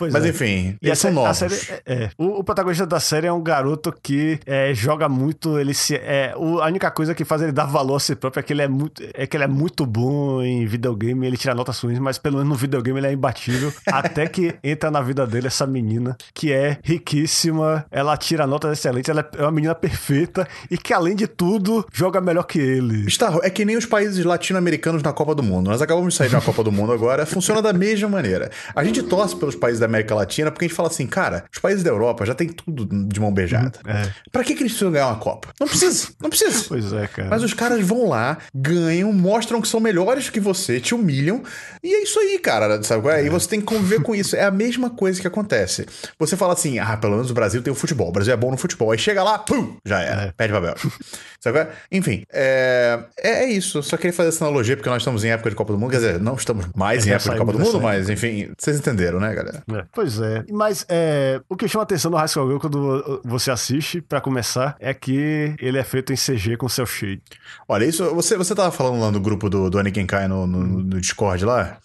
Mas 0.00 0.24
é. 0.24 0.28
enfim, 0.28 0.76
E 0.82 0.86
eles 0.86 0.98
são 0.98 1.12
novos. 1.12 1.36
série 1.38 1.54
é. 1.86 2.10
O, 2.18 2.40
o 2.40 2.44
protagonista 2.44 2.86
da 2.86 3.00
série 3.00 3.26
é 3.26 3.32
um 3.32 3.42
garoto 3.42 3.92
que 4.02 4.38
é, 4.46 4.72
joga 4.74 5.08
muito. 5.08 5.58
Ele 5.58 5.74
se, 5.74 5.96
é, 5.96 6.34
o- 6.36 6.60
a 6.60 6.66
única 6.66 6.90
coisa 6.90 7.14
que 7.14 7.24
faz 7.24 7.42
ele 7.42 7.52
dar 7.52 7.66
valor 7.66 7.96
a 7.96 8.00
si 8.00 8.14
próprio 8.14 8.40
é 8.40 8.42
que 8.42 8.52
ele 8.52 8.62
é 8.62 8.68
muito, 8.68 9.02
é 9.14 9.26
que 9.26 9.36
ele 9.36 9.44
é 9.44 9.48
muito 9.48 9.84
bom 9.86 10.42
em 10.42 10.66
videogame. 10.66 11.26
Ele 11.26 11.36
tira 11.36 11.54
notas 11.54 11.78
ruins, 11.80 11.98
mas 11.98 12.18
pelo 12.18 12.36
menos 12.38 12.48
no 12.50 12.54
videogame 12.56 12.98
ele 13.00 13.06
é 13.08 13.12
imbatível. 13.12 13.72
até 13.86 14.26
que 14.26 14.54
entra 14.62 14.90
na 14.90 15.00
vida 15.00 15.26
dele 15.26 15.46
essa 15.46 15.66
menina 15.66 16.16
que 16.34 16.52
é 16.52 16.78
riquíssima. 16.82 17.84
Ela 17.90 18.16
tira 18.16 18.46
notas 18.46 18.78
excelentes. 18.78 19.08
Ela 19.08 19.28
é 19.36 19.42
uma 19.42 19.50
menina 19.52 19.74
perfeita 19.74 20.46
e 20.70 20.76
que 20.78 20.92
além 20.92 21.16
de 21.16 21.26
tudo 21.26 21.86
joga 21.92 22.20
melhor 22.20 22.44
que 22.44 22.58
ele. 22.58 23.06
Starro, 23.08 23.40
é 23.42 23.50
que 23.50 23.64
nem 23.64 23.76
os 23.76 23.86
países 23.86 24.24
latino-americanos 24.24 25.02
na 25.02 25.12
Copa 25.12 25.34
do 25.34 25.42
Mundo. 25.42 25.70
Nós 25.70 25.82
acabamos 25.82 26.14
de 26.14 26.18
sair 26.18 26.28
uma 26.32 26.40
Copa 26.42 26.62
do 26.62 26.70
Mundo 26.72 26.92
agora, 26.92 27.26
funciona 27.26 27.60
da 27.62 27.72
mesma 27.72 28.08
maneira. 28.08 28.50
A 28.74 28.84
gente 28.84 29.02
torce 29.02 29.36
pelos 29.36 29.54
países 29.56 29.80
da 29.80 29.86
América 29.86 30.14
Latina 30.14 30.50
porque 30.50 30.64
a 30.64 30.68
gente 30.68 30.76
fala 30.76 30.88
assim, 30.88 31.06
cara, 31.06 31.44
os 31.52 31.57
países 31.58 31.82
da 31.82 31.90
Europa 31.90 32.24
já 32.24 32.34
tem 32.34 32.48
tudo 32.48 32.86
de 33.06 33.20
mão 33.20 33.32
beijada. 33.32 33.78
É. 33.86 34.10
Pra 34.30 34.42
que, 34.44 34.54
que 34.54 34.62
eles 34.62 34.72
precisam 34.72 34.92
ganhar 34.92 35.08
uma 35.08 35.18
Copa? 35.18 35.48
Não 35.60 35.66
precisa, 35.66 36.08
não 36.20 36.30
precisa. 36.30 36.64
Pois 36.68 36.92
é, 36.92 37.06
cara. 37.06 37.28
Mas 37.28 37.42
os 37.42 37.54
caras 37.54 37.84
vão 37.84 38.08
lá, 38.08 38.38
ganham, 38.54 39.12
mostram 39.12 39.60
que 39.60 39.68
são 39.68 39.80
melhores 39.80 40.30
que 40.30 40.40
você, 40.40 40.80
te 40.80 40.94
humilham, 40.94 41.42
e 41.82 41.94
é 41.94 42.02
isso 42.02 42.18
aí, 42.18 42.38
cara, 42.38 42.82
sabe 42.82 43.02
qual 43.02 43.14
é? 43.14 43.24
E 43.24 43.28
você 43.28 43.48
tem 43.48 43.60
que 43.60 43.66
conviver 43.66 44.02
com 44.02 44.14
isso. 44.14 44.36
É 44.36 44.44
a 44.44 44.50
mesma 44.50 44.90
coisa 44.90 45.20
que 45.20 45.26
acontece. 45.26 45.86
Você 46.18 46.36
fala 46.36 46.52
assim, 46.52 46.78
ah, 46.78 46.96
pelo 46.96 47.14
menos 47.14 47.30
o 47.30 47.34
Brasil 47.34 47.62
tem 47.62 47.72
o 47.72 47.76
futebol, 47.76 48.08
o 48.08 48.12
Brasil 48.12 48.32
é 48.32 48.36
bom 48.36 48.50
no 48.50 48.56
futebol. 48.56 48.90
Aí 48.90 48.98
chega 48.98 49.22
lá, 49.22 49.38
pum, 49.38 49.76
já 49.84 50.00
era, 50.00 50.32
pede 50.36 50.52
papel. 50.52 50.74
sabe 51.40 51.58
qual 51.58 51.66
é? 51.66 51.72
Enfim, 51.90 52.24
é, 52.32 52.98
é, 53.18 53.30
é 53.44 53.50
isso. 53.50 53.82
Só 53.82 53.96
queria 53.96 54.12
fazer 54.12 54.30
essa 54.30 54.44
analogia 54.44 54.76
porque 54.76 54.88
nós 54.88 55.02
estamos 55.02 55.24
em 55.24 55.30
época 55.30 55.50
de 55.50 55.56
Copa 55.56 55.72
do 55.72 55.78
Mundo. 55.78 55.90
Quer 55.90 55.96
dizer, 55.96 56.20
não 56.20 56.34
estamos 56.34 56.66
mais 56.74 57.06
em 57.06 57.10
É, 57.10 57.14
época 57.14 57.32
de 57.32 57.38
Copa 57.38 57.52
do 57.52 57.58
Mundo, 57.58 57.80
mas 57.80 58.08
enfim, 58.08 58.50
vocês 58.58 58.78
entenderam, 58.78 59.20
né, 59.20 59.34
galera? 59.34 59.62
É, 59.72 59.84
pois 59.92 60.20
é. 60.20 60.44
Mas 60.50 60.84
é, 60.88 61.37
o 61.48 61.56
que 61.56 61.68
chama 61.68 61.82
atenção 61.82 62.10
no 62.10 62.16
High 62.16 62.28
School 62.28 62.46
Girl 62.46 62.58
quando 62.58 63.20
você 63.24 63.50
assiste, 63.50 64.00
pra 64.00 64.20
começar, 64.20 64.76
é 64.80 64.94
que 64.94 65.54
ele 65.58 65.78
é 65.78 65.84
feito 65.84 66.12
em 66.12 66.16
CG 66.16 66.56
com 66.56 66.68
cel 66.68 66.86
shade. 66.86 67.22
Olha, 67.66 67.84
isso, 67.84 68.04
você, 68.14 68.36
você 68.36 68.54
tava 68.54 68.70
falando 68.70 69.00
lá 69.00 69.10
no 69.10 69.20
grupo 69.20 69.48
do, 69.48 69.68
do 69.68 69.78
Anakin 69.78 70.06
Kai 70.06 70.28
no, 70.28 70.46
no, 70.46 70.58
no 70.64 71.00
Discord 71.00 71.44
lá, 71.44 71.78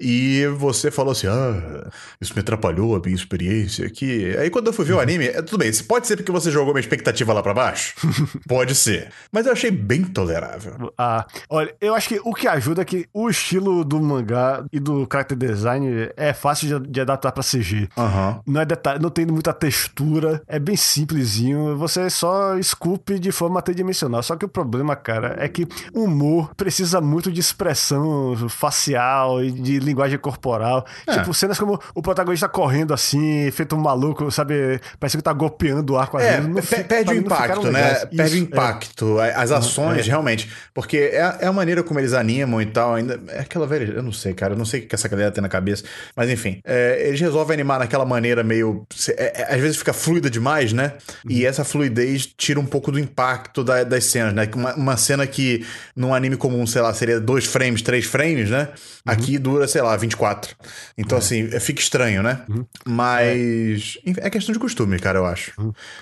e 0.00 0.46
você 0.56 0.90
falou 0.90 1.12
assim: 1.12 1.26
ah, 1.26 1.90
isso 2.20 2.32
me 2.34 2.40
atrapalhou 2.40 2.96
a 2.96 3.00
minha 3.00 3.14
experiência 3.14 3.86
aqui. 3.86 4.34
Aí 4.38 4.48
quando 4.48 4.68
eu 4.68 4.72
fui 4.72 4.84
ver 4.84 4.94
o 4.94 5.00
anime, 5.00 5.26
é, 5.26 5.42
tudo 5.42 5.58
bem, 5.58 5.68
isso 5.68 5.84
pode 5.84 6.06
ser 6.06 6.16
porque 6.16 6.32
você 6.32 6.50
jogou 6.50 6.72
minha 6.72 6.80
expectativa 6.80 7.32
lá 7.32 7.42
pra 7.42 7.52
baixo? 7.52 7.94
pode 8.48 8.74
ser. 8.74 9.10
Mas 9.30 9.46
eu 9.46 9.52
achei 9.52 9.70
bem 9.70 10.04
tolerável. 10.04 10.92
Ah, 10.96 11.26
olha, 11.48 11.74
eu 11.80 11.94
acho 11.94 12.08
que 12.08 12.20
o 12.24 12.32
que 12.32 12.48
ajuda 12.48 12.82
é 12.82 12.84
que 12.84 13.06
o 13.12 13.28
estilo 13.28 13.84
do 13.84 14.00
mangá 14.00 14.64
e 14.72 14.80
do 14.80 15.06
character 15.10 15.36
design 15.36 16.08
é 16.16 16.32
fácil 16.32 16.80
de, 16.80 16.90
de 16.90 17.00
adaptar 17.00 17.32
pra 17.32 17.42
CG. 17.42 17.88
Aham. 17.96 18.40
Não, 18.46 18.60
é 18.60 18.64
detalhe, 18.64 19.00
não 19.00 19.10
tem 19.10 19.26
muita 19.26 19.52
textura, 19.52 20.42
é 20.46 20.58
bem 20.58 20.76
simplesinho, 20.76 21.76
você 21.76 22.08
só 22.08 22.56
esculpe 22.56 23.18
de 23.18 23.30
forma 23.30 23.60
tridimensional. 23.60 24.22
Só 24.22 24.36
que 24.36 24.44
o 24.44 24.48
problema, 24.48 24.96
cara, 24.96 25.36
é 25.38 25.48
que 25.48 25.66
o 25.92 26.04
humor 26.04 26.54
precisa 26.54 27.00
muito 27.00 27.30
de 27.30 27.40
expressão 27.40 28.48
facial 28.48 29.42
e 29.42 29.50
de 29.50 29.78
linguagem 29.90 30.18
corporal. 30.18 30.86
É. 31.06 31.12
Tipo, 31.18 31.32
cenas 31.34 31.58
como 31.58 31.80
o 31.94 32.02
protagonista 32.02 32.48
correndo 32.48 32.94
assim, 32.94 33.50
feito 33.50 33.74
um 33.76 33.78
maluco, 33.80 34.30
sabe? 34.30 34.80
Parece 34.98 35.16
que 35.16 35.22
tá 35.22 35.32
golpeando 35.32 35.92
o 35.94 35.98
ar 35.98 36.08
com 36.08 36.16
as 36.16 36.24
É, 36.24 36.40
mãos. 36.40 36.48
Não 36.48 36.54
pe- 36.56 36.62
fi- 36.62 36.84
perde 36.84 37.10
o 37.12 37.16
impacto, 37.16 37.62
né? 37.70 37.80
legais. 37.82 38.04
Perde 38.04 38.22
o 38.22 38.26
Isso, 38.26 38.36
é. 38.36 38.38
impacto, 38.38 39.18
a- 39.20 39.26
as 39.42 39.50
ações, 39.52 40.06
realmente. 40.06 40.50
Porque 40.74 40.96
é, 40.96 41.36
é 41.40 41.46
a 41.46 41.52
maneira 41.52 41.82
como 41.82 42.00
eles 42.00 42.12
animam 42.12 42.60
e 42.62 42.66
tal. 42.66 42.94
Ainda, 42.94 43.20
é 43.28 43.40
aquela 43.40 43.66
velha. 43.66 43.92
Eu 43.92 44.02
não 44.02 44.12
sei, 44.12 44.32
cara. 44.34 44.54
Eu 44.54 44.58
não 44.58 44.64
sei 44.64 44.80
o 44.80 44.86
que 44.88 44.94
essa 44.94 45.08
galera 45.08 45.30
tem 45.30 45.42
na 45.42 45.48
cabeça. 45.48 45.84
Mas 46.16 46.28
enfim, 46.30 46.60
é, 46.64 47.06
eles 47.08 47.20
resolvem 47.20 47.54
animar 47.54 47.78
naquela 47.78 48.04
maneira 48.04 48.42
meio. 48.42 48.86
é- 49.16 49.42
é- 49.42 49.54
às 49.54 49.60
vezes 49.60 49.76
fica 49.76 49.92
fluida 49.92 50.30
demais, 50.30 50.72
né? 50.72 50.92
Uhum. 51.24 51.30
E 51.32 51.44
essa 51.46 51.64
fluidez 51.64 52.26
tira 52.26 52.58
um 52.60 52.66
pouco 52.66 52.90
do 52.92 52.98
impacto 52.98 53.62
da- 53.64 53.84
das 53.84 54.04
cenas, 54.04 54.32
né? 54.34 54.48
Uma, 54.54 54.74
uma 54.74 54.96
cena 54.96 55.26
que 55.26 55.64
num 55.96 56.14
anime 56.14 56.36
comum, 56.36 56.66
sei 56.66 56.82
lá, 56.82 56.92
seria 56.94 57.18
dois 57.20 57.44
frames, 57.46 57.82
três 57.82 58.04
frames, 58.06 58.50
né? 58.50 58.68
Uhum. 59.06 59.12
Aqui 59.12 59.38
dura, 59.38 59.66
sei 59.66 59.79
lá, 59.82 59.96
24. 59.96 60.54
Então, 60.96 61.16
É. 61.16 61.20
assim, 61.20 61.48
fica 61.60 61.80
estranho, 61.80 62.22
né? 62.22 62.42
Uhum. 62.48 62.64
Mas. 62.86 63.98
enfim, 64.04 64.20
É 64.20 64.28
questão 64.30 64.52
de 64.52 64.58
costume, 64.58 64.98
cara, 64.98 65.18
eu 65.18 65.26
acho. 65.26 65.52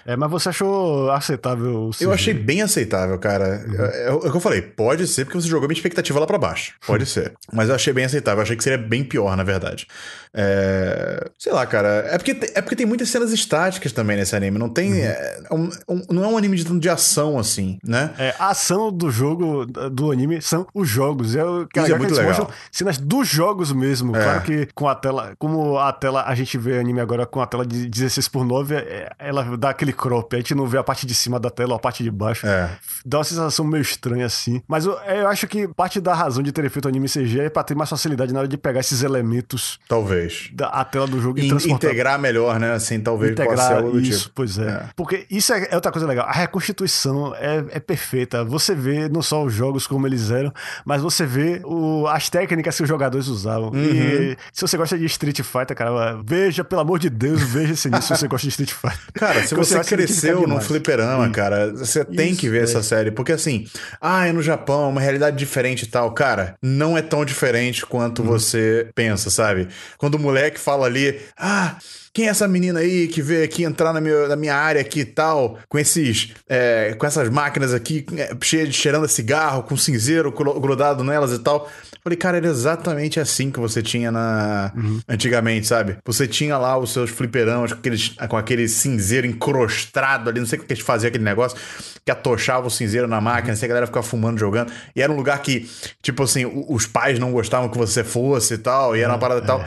É, 0.07 0.17
mas 0.17 0.31
você 0.31 0.49
achou 0.49 1.11
aceitável 1.11 1.89
o 1.89 1.91
Eu 2.01 2.13
achei 2.13 2.35
bem 2.35 2.63
aceitável, 2.63 3.19
cara. 3.19 3.65
Uhum. 3.67 3.85
É, 3.85 4.05
é 4.09 4.13
o 4.13 4.21
que 4.21 4.37
eu 4.37 4.41
falei, 4.41 4.61
pode 4.63 5.07
ser 5.07 5.25
porque 5.25 5.41
você 5.41 5.49
jogou 5.49 5.69
minha 5.69 5.77
expectativa 5.77 6.19
lá 6.21 6.27
pra 6.27 6.39
baixo. 6.39 6.75
Pode 6.87 7.07
ser. 7.07 7.33
Mas 7.53 7.69
eu 7.69 7.75
achei 7.75 7.93
bem 7.93 8.05
aceitável. 8.05 8.39
Eu 8.41 8.43
achei 8.43 8.57
que 8.57 8.63
seria 8.65 8.79
bem 8.79 9.05
pior, 9.05 9.37
na 9.37 9.45
verdade. 9.45 9.87
É... 10.35 11.29
Sei 11.39 11.53
lá, 11.53 11.67
cara. 11.67 12.07
É 12.11 12.19
porque, 12.19 12.37
é 12.55 12.61
porque 12.61 12.77
tem 12.77 12.87
muitas 12.87 13.09
cenas 13.09 13.33
estáticas 13.33 13.93
também 13.93 14.17
nesse 14.17 14.35
anime. 14.37 14.59
Não 14.59 14.69
tem. 14.69 14.93
Uhum. 14.93 14.99
é, 14.99 15.39
um- 15.53 15.71
um- 15.89 16.03
não 16.11 16.25
é 16.25 16.29
um 16.29 16.37
anime 16.39 16.57
de 16.57 16.65
tanto 16.65 16.81
de 16.81 16.89
ação, 16.89 17.39
assim, 17.39 17.79
né? 17.85 18.13
É, 18.19 18.35
a 18.39 18.51
ação 18.51 18.93
do 18.93 19.11
jogo, 19.11 19.67
do 19.67 20.11
anime, 20.13 20.41
são 20.43 20.67
os 20.75 20.89
jogos. 20.89 21.35
É 21.35 21.41
é 21.41 21.83
Isso 21.83 21.95
é 21.95 21.99
muito 21.99 22.15
legal. 22.15 22.51
cenas 22.71 22.99
dos 22.99 23.27
jogos 23.29 23.68
mesmo. 23.75 24.15
É. 24.17 24.23
Claro 24.23 24.41
que 24.43 24.69
com 24.75 24.89
a 24.89 24.95
tela, 24.95 25.33
como 25.39 25.79
a 25.79 25.93
tela, 25.93 26.25
a 26.25 26.35
gente 26.35 26.57
vê 26.59 26.79
anime 26.79 27.01
agora 27.01 27.27
com 27.27 27.41
a 27.41 27.47
tela 27.47 27.65
de 27.67 27.89
16 27.89 28.29
por 28.29 28.45
9, 28.45 28.75
é- 28.75 29.11
ela 29.19 29.57
dá 29.57 29.71
aquele 29.71 29.93
crop. 29.93 30.35
A 30.35 30.39
gente 30.39 30.55
não 30.55 30.67
vê 30.67 30.79
a 30.79 30.83
parte 30.85 31.07
de 31.07 31.15
cima 31.15 31.39
da 31.41 31.51
tela 31.51 31.71
ou 31.71 31.77
a 31.77 31.79
parte 31.79 32.03
de 32.03 32.11
baixo. 32.11 32.47
É. 32.47 32.71
Dá 33.05 33.19
uma 33.19 33.25
sensação 33.25 33.65
meio 33.65 33.83
estranha 33.83 34.27
assim. 34.27 34.63
Mas 34.69 34.85
eu, 34.87 34.93
eu 35.01 35.29
acho 35.29 35.47
que 35.47 35.67
parte 35.69 36.01
da 36.01 36.15
razão 36.15 36.43
de 36.43 36.53
ter 36.53 36.69
feito 36.71 36.89
anime 36.89 37.09
CG 37.09 37.41
é 37.41 37.51
pra 37.51 37.63
ter 37.63 37.75
mais 37.75 37.91
facilidade 37.91 38.33
na 38.33 38.41
hora 38.41 38.49
de 38.49 38.57
pegar 38.57 38.81
esses 38.81 39.03
elementos 39.03 39.79
Talvez. 39.89 40.51
da 40.53 40.69
a 40.69 40.85
tela 40.85 41.07
do 41.07 41.21
jogo 41.21 41.39
e 41.39 41.49
transportar 41.49 41.91
integrar 41.91 42.19
melhor, 42.19 42.59
né? 42.61 42.73
Assim, 42.73 43.01
talvez 43.01 43.33
integrar 43.33 43.73
algo 43.77 43.93
do 43.93 44.01
isso, 44.01 44.25
tipo. 44.25 44.35
pois 44.35 44.59
é. 44.59 44.69
É. 44.69 44.83
Porque 44.95 45.27
isso 45.31 45.53
é, 45.53 45.69
é 45.71 45.75
outra 45.75 45.91
coisa 45.91 46.07
legal. 46.07 46.27
A 46.29 46.33
reconstituição 46.33 47.35
é, 47.37 47.65
é 47.71 47.81
perfeita. 47.81 48.45
Você 48.45 48.75
vê 48.75 49.09
não 49.09 49.23
só 49.23 49.43
os 49.45 49.53
jogos 49.53 49.87
como 49.87 50.07
eles 50.07 50.31
eram, 50.31 50.53
mas 50.85 51.01
você 51.03 51.25
vê 51.25 51.61
o- 51.65 52.07
as 52.07 52.29
técnicas 52.29 52.77
que 52.77 52.83
os 52.83 52.89
jogadores 52.89 53.29
usavam. 53.49 53.71
Uhum. 53.71 53.83
E 53.85 54.37
se 54.53 54.63
você 54.63 54.77
gosta 54.77 54.99
de 54.99 55.05
Street 55.07 55.41
Fighter, 55.43 55.77
cara, 55.77 56.21
veja, 56.25 56.63
pelo 56.63 56.81
amor 56.83 56.99
de 56.99 57.09
Deus, 57.09 57.43
veja 57.43 57.73
esse 57.73 57.89
início 57.89 58.15
se 58.15 58.21
você 58.21 58.29
gosta 58.29 58.47
de 58.47 58.51
Street 58.51 58.73
Fighter. 58.73 58.99
Cara, 59.15 59.47
se 59.47 59.55
você 59.55 59.81
cresceu 59.81 60.47
num 60.47 60.61
fliperama, 60.61 61.29
cara, 61.31 61.73
você 61.73 62.05
tem 62.05 62.31
Isso, 62.31 62.41
que 62.41 62.49
ver 62.49 62.61
é. 62.61 62.63
essa 62.65 62.83
série. 62.83 63.11
Porque 63.11 63.33
assim, 63.33 63.67
ah, 64.01 64.27
é 64.27 64.33
no 64.33 64.43
Japão, 64.43 64.85
é 64.85 64.89
uma 64.89 65.01
realidade 65.01 65.37
diferente 65.37 65.83
e 65.83 65.87
tal. 65.87 66.13
Cara, 66.13 66.55
não 66.63 66.97
é 66.97 67.03
tão 67.03 67.25
diferente 67.25 67.85
quanto 67.85 68.23
Uhum. 68.23 68.29
você 68.29 68.91
pensa, 68.95 69.31
sabe? 69.31 69.69
Quando 69.97 70.15
o 70.17 70.19
moleque 70.19 70.59
fala 70.59 70.87
ali, 70.87 71.19
ah. 71.39 71.77
Quem 72.19 72.27
é 72.27 72.31
essa 72.31 72.49
menina 72.49 72.81
aí 72.81 73.07
que 73.07 73.23
veio 73.23 73.45
aqui 73.45 73.63
entrar 73.63 73.93
na 73.93 74.01
minha, 74.01 74.27
na 74.27 74.35
minha 74.35 74.53
área 74.53 74.81
aqui 74.81 75.03
e 75.03 75.05
tal, 75.05 75.57
com 75.69 75.79
esses, 75.79 76.33
é, 76.49 76.93
com 76.99 77.07
essas 77.07 77.29
máquinas 77.31 77.73
aqui, 77.73 78.05
é, 78.17 78.37
cheia- 78.43 78.73
cheirando 78.73 79.05
a 79.05 79.09
cigarro, 79.09 79.63
com 79.63 79.77
cinzeiro 79.77 80.33
gru- 80.33 80.59
grudado 80.59 81.05
nelas 81.05 81.31
e 81.31 81.39
tal. 81.39 81.71
Falei, 82.03 82.17
cara, 82.17 82.39
era 82.39 82.49
exatamente 82.49 83.21
assim 83.21 83.53
que 83.53 83.61
você 83.61 83.81
tinha 83.83 84.11
na 84.11 84.73
antigamente, 85.09 85.69
sabe? 85.69 85.99
Você 86.05 86.27
tinha 86.27 86.59
lá 86.59 86.77
os 86.77 86.93
seus 86.93 87.09
fliperamas 87.09 87.73
com, 87.73 87.79
aqueles, 87.79 88.09
com 88.29 88.37
aquele 88.37 88.67
cinzeiro 88.67 89.25
encrostado 89.25 90.29
ali, 90.29 90.41
não 90.41 90.47
sei 90.47 90.59
o 90.59 90.63
que 90.65 90.73
eles 90.73 90.83
faziam 90.83 91.11
aquele 91.11 91.23
negócio, 91.23 91.57
que 92.05 92.11
atochava 92.11 92.67
o 92.67 92.71
cinzeiro 92.71 93.07
na 93.07 93.21
máquina, 93.21 93.53
assim, 93.53 93.65
a 93.65 93.69
galera 93.69 93.87
ficava 93.87 94.05
fumando, 94.05 94.41
jogando. 94.41 94.73
E 94.97 95.01
era 95.01 95.13
um 95.13 95.17
lugar 95.17 95.41
que, 95.41 95.71
tipo 96.03 96.25
assim, 96.25 96.45
os 96.69 96.85
pais 96.85 97.17
não 97.21 97.31
gostavam 97.31 97.69
que 97.69 97.79
você 97.79 98.03
fosse 98.03 98.55
e 98.55 98.59
tal, 98.59 98.97
e 98.97 99.01
era 99.03 99.13
uma 99.13 99.19
parada 99.21 99.41
e 99.41 99.47
tal. 99.47 99.65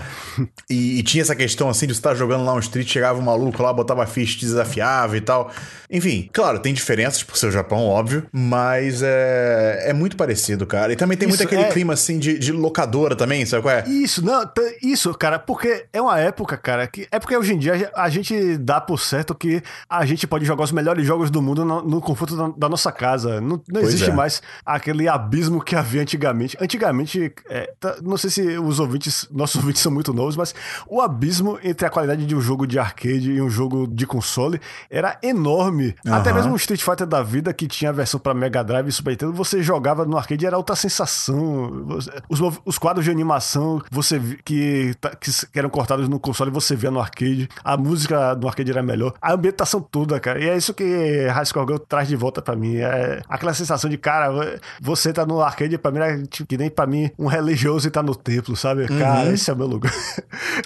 E, 0.70 1.00
e 1.00 1.04
tinha 1.04 1.22
essa 1.22 1.36
questão 1.36 1.70
assim 1.70 1.88
de 1.88 1.94
você 1.94 2.00
estar 2.00 2.14
jogando 2.16 2.41
lá 2.46 2.54
um 2.54 2.60
street, 2.60 2.88
chegava 2.88 3.20
um 3.20 3.24
maluco 3.24 3.62
lá, 3.62 3.72
botava 3.74 4.06
ficha, 4.06 4.40
desafiava 4.40 5.18
e 5.18 5.22
tal. 5.22 5.52
Enfim, 5.90 6.30
claro, 6.32 6.60
tem 6.60 6.74
diferenças 6.74 7.22
por 7.22 7.36
ser 7.36 7.48
o 7.48 7.52
Japão, 7.52 7.86
óbvio, 7.86 8.26
mas 8.32 9.02
é, 9.04 9.90
é 9.90 9.94
muito 9.94 10.16
parecido, 10.16 10.66
cara. 10.66 10.94
E 10.94 10.96
também 10.96 11.18
tem 11.18 11.28
muito 11.28 11.40
Isso, 11.40 11.48
aquele 11.48 11.64
é- 11.64 11.70
clima 11.70 11.94
assim 11.94 12.18
de, 12.18 12.40
de 12.40 12.52
locadora 12.52 13.16
também, 13.16 13.46
sabe 13.46 13.64
qual 13.64 13.76
é? 13.76 13.84
Isso, 13.88 14.26
não, 14.26 14.50
isso, 14.82 15.14
cara, 15.14 15.38
porque 15.38 15.86
é 15.92 16.02
uma 16.02 16.18
época, 16.18 16.56
cara, 16.56 16.88
que 16.88 17.08
é 17.12 17.20
porque 17.20 17.36
hoje 17.36 17.54
em 17.54 17.58
dia 17.58 17.92
a 17.94 18.10
gente 18.10 18.58
dá 18.58 18.80
por 18.80 19.00
certo 19.00 19.36
que 19.36 19.62
a 19.90 20.06
gente 20.06 20.26
pode 20.26 20.46
jogar 20.46 20.64
os 20.64 20.72
melhores 20.72 21.06
jogos 21.06 21.30
do 21.30 21.42
mundo 21.42 21.66
no, 21.66 21.82
no 21.82 22.00
conforto 22.02 22.38
da, 22.38 22.48
da, 22.56 22.70
nossa 22.70 22.92
casa. 22.92 23.42
Não, 23.42 23.62
não 23.68 23.82
existe 23.82 24.10
é. 24.10 24.14
mais 24.14 24.42
aquele 24.66 25.10
abismo 25.10 25.62
que 25.62 25.76
havia 25.76 26.02
antigamente. 26.02 26.58
Antigamente, 26.60 27.34
é, 27.50 27.74
não 28.02 28.16
sei 28.16 28.30
se 28.30 28.42
os 28.58 28.80
ouvintes, 28.80 29.28
nossos 29.30 29.58
ouvintes 29.62 29.82
são 29.82 29.92
muito 29.92 30.14
novos, 30.14 30.38
mas 30.38 30.56
o 30.88 31.02
abismo 31.02 31.60
entre 31.64 31.86
a 31.86 31.90
qualidade 31.90 32.21
de 32.26 32.36
um 32.36 32.42
jogo 32.42 32.66
de 32.68 32.78
arcade 32.80 33.32
e 33.32 33.42
um 33.42 33.50
jogo 33.50 33.88
de 33.88 34.06
console 34.06 34.60
era 34.90 35.18
enorme. 35.24 35.96
Até 36.06 36.30
Aham. 36.30 36.38
mesmo 36.40 36.54
um 36.54 36.56
Street 36.56 36.82
Fighter 36.82 37.08
da 37.08 37.22
vida 37.24 37.54
que 37.54 37.68
tinha 37.68 37.90
a 37.90 37.94
versão 37.94 38.20
pra 38.20 38.34
Mega 38.34 38.64
Drive 38.64 38.88
e 38.88 38.92
Super 38.92 39.12
Nintendo, 39.12 39.34
você 39.34 39.62
jogava 39.62 40.06
no 40.06 40.18
arcade 40.18 40.44
e 40.44 40.48
era 40.48 40.58
outra 40.58 40.76
sensação. 40.76 41.86
Os, 42.30 42.40
os 42.66 42.78
quadros 42.78 43.06
de 43.06 43.12
animação 43.12 43.82
você 43.92 44.20
que, 44.44 44.94
tá- 45.00 45.12
que 45.16 45.30
eram 45.56 45.70
cortados 45.70 46.08
no 46.08 46.20
console 46.20 46.52
você 46.52 46.76
via 46.76 46.92
no 46.92 47.00
arcade. 47.00 47.50
A 47.64 47.76
música 47.78 48.34
do 48.36 48.48
arcade 48.48 48.72
era 48.72 48.82
melhor. 48.84 49.14
A 49.22 49.34
ambientação 49.34 49.82
toda, 49.82 50.20
cara. 50.20 50.40
E 50.44 50.50
é 50.50 50.56
isso 50.58 50.74
que 50.74 51.28
High 51.28 51.46
Score 51.46 51.66
Girl 51.66 51.78
traz 51.80 52.08
de 52.08 52.16
volta 52.16 52.42
pra 52.42 52.56
mim. 52.56 52.78
É 52.78 53.22
aquela 53.28 53.54
sensação 53.54 53.90
de, 53.90 53.98
cara, 53.98 54.60
você 54.82 55.12
tá 55.14 55.26
no 55.26 55.42
arcade, 55.42 55.78
pra 55.78 55.92
mim, 55.92 56.00
é 56.00 56.22
tipo, 56.24 56.48
que 56.48 56.58
nem 56.58 56.70
pra 56.70 56.86
mim 56.88 57.10
um 57.18 57.28
religioso 57.28 57.88
e 57.88 57.92
tá 57.92 58.02
no 58.04 58.16
templo, 58.16 58.56
sabe? 58.56 58.88
Cara, 58.88 59.32
esse 59.32 59.50
é 59.50 59.54
o 59.54 59.58
meu 59.58 59.68
lugar. 59.68 59.92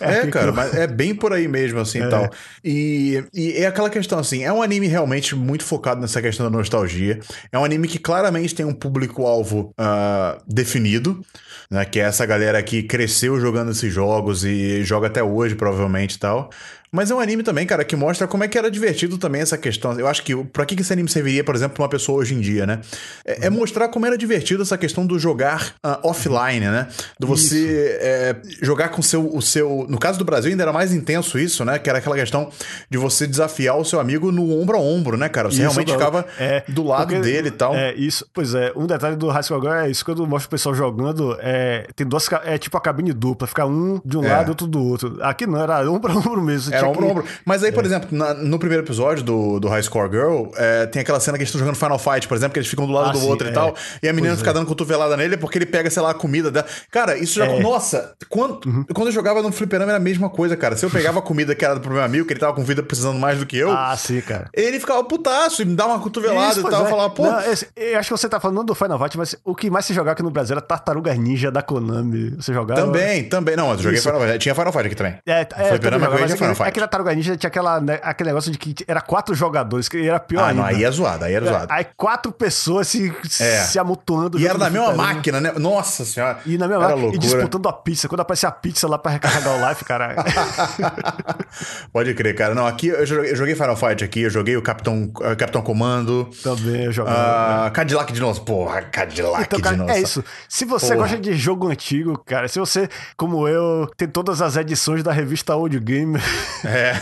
É, 0.01 0.19
aqui 0.21 0.31
cara, 0.31 0.47
eu- 0.47 0.53
mas 0.53 0.73
é 0.73 0.87
bem 0.87 1.13
por 1.15 1.31
aí 1.31 1.44
mesmo, 1.47 1.79
assim, 1.79 2.01
e 2.01 2.09
tal. 2.09 2.29
E, 2.63 3.23
e 3.33 3.51
é 3.53 3.67
aquela 3.67 3.89
questão, 3.89 4.19
assim, 4.19 4.43
é 4.43 4.51
um 4.51 4.61
anime 4.61 4.87
realmente 4.87 5.35
muito 5.35 5.63
focado 5.63 6.01
nessa 6.01 6.21
questão 6.21 6.49
da 6.49 6.55
nostalgia. 6.55 7.19
É 7.51 7.57
um 7.57 7.63
anime 7.63 7.87
que 7.87 7.99
claramente 7.99 8.55
tem 8.55 8.65
um 8.65 8.73
público-alvo 8.73 9.73
ah, 9.77 10.37
definido, 10.47 11.21
né? 11.69 11.85
Que 11.85 11.99
é 11.99 12.03
essa 12.03 12.25
galera 12.25 12.61
que 12.61 12.83
cresceu 12.83 13.39
jogando 13.39 13.71
esses 13.71 13.93
jogos 13.93 14.43
e 14.43 14.83
joga 14.83 15.07
até 15.07 15.23
hoje, 15.23 15.55
provavelmente, 15.55 16.15
e 16.15 16.19
tal. 16.19 16.49
Mas 16.91 17.11
é 17.11 17.15
um 17.15 17.19
anime 17.19 17.43
também, 17.43 17.65
cara, 17.65 17.83
que 17.83 17.95
mostra 17.95 18.27
como 18.27 18.43
é 18.43 18.47
que 18.47 18.57
era 18.57 18.69
divertido 18.71 19.17
também 19.17 19.41
essa 19.41 19.57
questão. 19.57 19.97
Eu 19.99 20.07
acho 20.07 20.23
que 20.23 20.35
pra 20.45 20.65
que 20.65 20.79
esse 20.79 20.93
anime 20.93 21.09
serviria, 21.09 21.43
por 21.43 21.55
exemplo, 21.55 21.75
pra 21.75 21.83
uma 21.83 21.89
pessoa 21.89 22.19
hoje 22.19 22.33
em 22.35 22.39
dia, 22.39 22.65
né? 22.65 22.79
É, 23.25 23.47
é 23.47 23.49
mostrar 23.49 23.87
como 23.89 24.05
era 24.05 24.17
divertido 24.17 24.61
essa 24.63 24.77
questão 24.77 25.05
do 25.05 25.17
jogar 25.19 25.75
ah, 25.83 25.99
offline, 26.03 26.59
né? 26.61 26.87
Do 27.19 27.27
você 27.27 27.97
é, 28.01 28.35
jogar 28.61 28.89
com 28.89 29.01
seu, 29.01 29.33
o 29.35 29.41
seu. 29.41 29.85
No 29.89 29.97
caso 29.99 30.17
do 30.19 30.25
Brasil, 30.25 30.51
ainda 30.51 30.63
era 30.63 30.71
mais 30.73 30.93
intenso 30.93 31.37
isso, 31.39 31.65
né? 31.65 31.79
Que 31.79 31.89
era 31.89 31.99
aquela 31.99 32.15
questão 32.15 32.49
de 32.89 32.97
você 32.97 33.25
desafiar 33.27 33.77
o 33.77 33.83
seu 33.85 33.99
amigo 33.99 34.31
no 34.31 34.51
ombro 34.59 34.77
a 34.77 34.79
ombro, 34.79 35.17
né, 35.17 35.27
cara? 35.27 35.49
Você 35.49 35.55
Isso, 35.55 35.61
realmente 35.63 35.87
não. 35.89 35.95
ficava 35.97 36.25
É, 36.39 36.63
do 36.69 36.83
lado 36.83 37.07
porque- 37.13 37.21
dele 37.21 37.49
e 37.49 37.51
tal. 37.51 37.75
É, 37.75 37.93
isso. 37.95 38.25
Pois 38.33 38.53
é, 38.53 38.71
um 38.75 38.85
detalhe 38.85 39.15
do 39.15 39.27
High 39.29 39.43
School 39.43 39.61
Girl 39.61 39.73
é 39.73 39.89
isso. 39.89 40.05
Quando 40.05 40.25
mostra 40.27 40.47
o 40.47 40.51
pessoal 40.51 40.75
jogando, 40.75 41.37
é, 41.41 41.87
tem 41.95 42.05
duas. 42.07 42.27
É 42.43 42.57
tipo 42.57 42.77
a 42.77 42.81
cabine 42.81 43.11
dupla, 43.13 43.47
fica 43.47 43.65
um 43.65 43.99
de 44.05 44.17
um 44.17 44.23
É. 44.23 44.29
lado 44.29 44.47
e 44.47 44.49
outro 44.49 44.67
do 44.67 44.83
outro. 44.83 45.17
Aqui 45.21 45.45
não, 45.47 45.59
era 45.61 45.89
ombro 45.89 46.11
a 46.11 46.15
ombro 46.15 46.41
mesmo. 46.41 46.74
Era 46.75 46.79
tinha 46.87 46.91
ombro 46.91 47.05
que- 47.05 47.11
ombro. 47.11 47.25
Mas 47.45 47.63
aí, 47.63 47.71
por 47.71 47.85
exemplo, 47.85 48.09
na- 48.11 48.33
no 48.33 48.59
primeiro 48.59 48.83
episódio 48.83 49.23
do, 49.23 49.59
do 49.59 49.67
High 49.67 49.83
Score 49.83 50.09
Girl, 50.09 50.45
é, 50.57 50.85
tem 50.87 51.01
aquela 51.01 51.19
cena 51.19 51.37
que 51.37 51.43
eles 51.43 51.49
estão 51.49 51.59
jogando 51.59 51.75
Final 51.75 51.99
Fight, 51.99 52.27
por 52.27 52.35
exemplo, 52.37 52.53
que 52.53 52.59
eles 52.59 52.69
ficam 52.69 52.85
do 52.85 52.93
lado 52.93 53.09
Ah, 53.09 53.11
do 53.13 53.19
sim, 53.19 53.27
outro 53.29 53.47
e 53.47 53.51
é. 53.51 53.53
tal. 53.53 53.75
E 54.01 54.07
a 54.09 54.13
menina 54.13 54.33
Pois 54.33 54.39
fica 54.39 54.51
é. 54.51 54.53
dando 54.53 54.67
cotovelada 54.67 55.15
nele 55.17 55.37
porque 55.37 55.57
ele 55.57 55.65
pega, 55.65 55.89
sei 55.89 56.01
lá, 56.01 56.11
a 56.11 56.13
comida 56.13 56.51
dela. 56.51 56.65
Cara, 56.91 57.17
isso 57.17 57.35
já. 57.39 57.45
É. 57.45 57.49
Uhum. 57.49 57.61
Nossa, 57.61 58.13
quando, 58.29 58.85
quando 58.93 59.07
eu 59.07 59.11
jogava 59.13 59.41
no 59.41 59.51
fliperama 59.51 59.91
era 59.91 59.97
a 59.97 60.01
mesma 60.01 60.29
coisa, 60.29 60.55
cara. 60.57 60.75
Se 60.75 60.85
eu 60.85 60.89
pegava 60.89 61.19
a 61.19 61.21
comida 61.21 61.53
que 61.55 61.63
era 61.65 61.75
do 61.79 61.89
meu 61.89 62.01
amigo, 62.03 62.25
que 62.25 62.33
ele 62.33 62.39
tava 62.39 62.53
com 62.53 62.63
vida 62.63 62.81
precisando 62.83 63.17
mais 63.19 63.37
do 63.39 63.45
que 63.45 63.57
eu, 63.57 63.71
Ah, 63.71 63.95
sim, 63.97 64.19
cara. 64.21 64.49
ele 64.53 64.79
ficava 64.79 65.03
putaço 65.03 65.61
e 65.61 65.65
me 65.65 65.75
dava 65.75 65.91
uma 65.93 65.99
cotovelada 65.99 66.51
Isso, 66.59 66.67
e 66.67 66.69
tal. 66.69 66.85
é. 66.85 66.89
Falava, 66.89 67.09
pô. 67.11 67.23
Não, 67.23 67.39
esse- 67.51 67.67
eu 67.75 67.97
acho 67.99 68.09
que 68.13 68.17
você 68.17 68.27
tá 68.29 68.39
falando 68.39 68.63
do 68.63 68.75
Final 68.75 68.97
Fight, 68.99 69.17
mas 69.17 69.35
o 69.43 69.55
que 69.55 69.69
mais 69.69 69.85
se 69.85 69.93
jogava 69.93 70.13
aqui 70.13 70.23
no 70.23 70.31
Brasil 70.31 70.53
era 70.53 70.61
Tartarugas 70.61 71.17
Ninja 71.17 71.51
da 71.51 71.61
Konami. 71.61 72.31
Você 72.37 72.53
jogava. 72.53 72.81
Também, 72.81 73.23
também. 73.29 73.55
Não, 73.55 73.71
eu 73.71 73.77
joguei 73.77 73.99
Isso. 73.99 74.07
Final 74.09 74.21
Fight. 74.27 74.39
Tinha 74.39 74.55
Final 74.55 74.71
Fight 74.73 74.85
aqui 74.87 74.95
também. 74.95 75.15
É, 75.25 75.41
é, 75.41 75.45
fliperama 75.69 76.05
jogava, 76.05 76.15
eu 76.15 76.21
mas 76.21 76.35
tinha 76.35 76.37
Final 76.37 76.49
é 76.49 76.51
é 76.53 76.55
Fight. 76.65 76.73
que 76.73 76.79
na 76.79 76.87
Tartaruga 76.87 77.15
Ninja 77.15 77.37
tinha 77.37 77.47
aquela, 77.47 77.79
né, 77.79 77.99
aquele 78.03 78.29
negócio 78.29 78.51
de 78.51 78.57
que 78.57 78.75
era 78.87 79.01
quatro 79.01 79.33
jogadores, 79.35 79.87
que 79.89 80.07
era 80.07 80.19
pior 80.19 80.41
Ah, 80.43 80.47
ainda. 80.47 80.61
não, 80.61 80.67
aí 80.67 80.83
é 80.83 80.91
zoado, 80.91 81.25
aí 81.25 81.33
era 81.33 81.45
zoado. 81.45 81.67
Aí 81.71 81.85
quatro 81.95 82.31
pessoas 82.31 82.87
se, 82.87 83.13
É. 83.39 83.61
se 83.63 83.77
amontoando. 83.79 84.39
E 84.39 84.47
era 84.47 84.57
na 84.57 84.69
mesma 84.69 84.93
máquina, 84.93 85.39
né? 85.41 85.51
Nossa 85.57 86.03
senhora. 86.05 86.39
E 86.45 86.57
na 86.57 86.67
mesma 86.67 86.83
máquina, 86.83 86.99
e 86.99 87.03
loucura. 87.03 87.19
disputando 87.21 87.67
a 87.69 87.73
pizza. 87.73 88.07
Quando 88.07 88.21
aparecia 88.21 88.49
a 88.49 88.51
pizza 88.51 88.87
lá 88.87 88.97
pra 88.97 89.11
recarregar 89.13 89.53
o 89.63 89.69
life, 89.69 89.83
cara. 89.85 90.15
Pode 91.91 92.13
crer, 92.13 92.35
cara. 92.35 92.53
Não, 92.55 92.65
aqui 92.65 92.87
eu 92.87 93.05
joguei, 93.05 93.35
joguei 93.35 93.55
Final 93.55 93.75
Fight 93.75 94.03
aqui, 94.03 94.21
eu 94.21 94.29
joguei 94.29 94.57
o 94.57 94.61
Capitão, 94.61 95.03
uh, 95.17 95.35
Capitão 95.37 95.61
Comando. 95.61 96.29
também 96.43 96.85
eu 96.85 96.91
jogava. 96.91 97.65
ah, 97.67 97.69
Cadillac 97.71 98.11
Dinossauro. 98.11 98.45
Porra, 98.45 98.81
Cadillac 98.81 99.43
Então, 99.45 99.59
cara, 99.59 99.75
Dinossauro. 99.75 99.99
é 99.99 100.03
isso. 100.03 100.23
Se 100.49 100.65
você 100.65 100.87
Porra. 100.87 100.97
gosta 100.97 101.17
de 101.17 101.33
jogo 101.33 101.67
antigo, 101.69 102.17
cara, 102.25 102.47
se 102.47 102.59
você, 102.59 102.89
como 103.17 103.47
eu, 103.47 103.89
tem 103.97 104.07
todas 104.07 104.41
as 104.41 104.55
edições 104.57 105.03
da 105.03 105.11
revista 105.11 105.55
Old 105.55 105.79
Game, 105.79 106.19
É. 106.63 106.93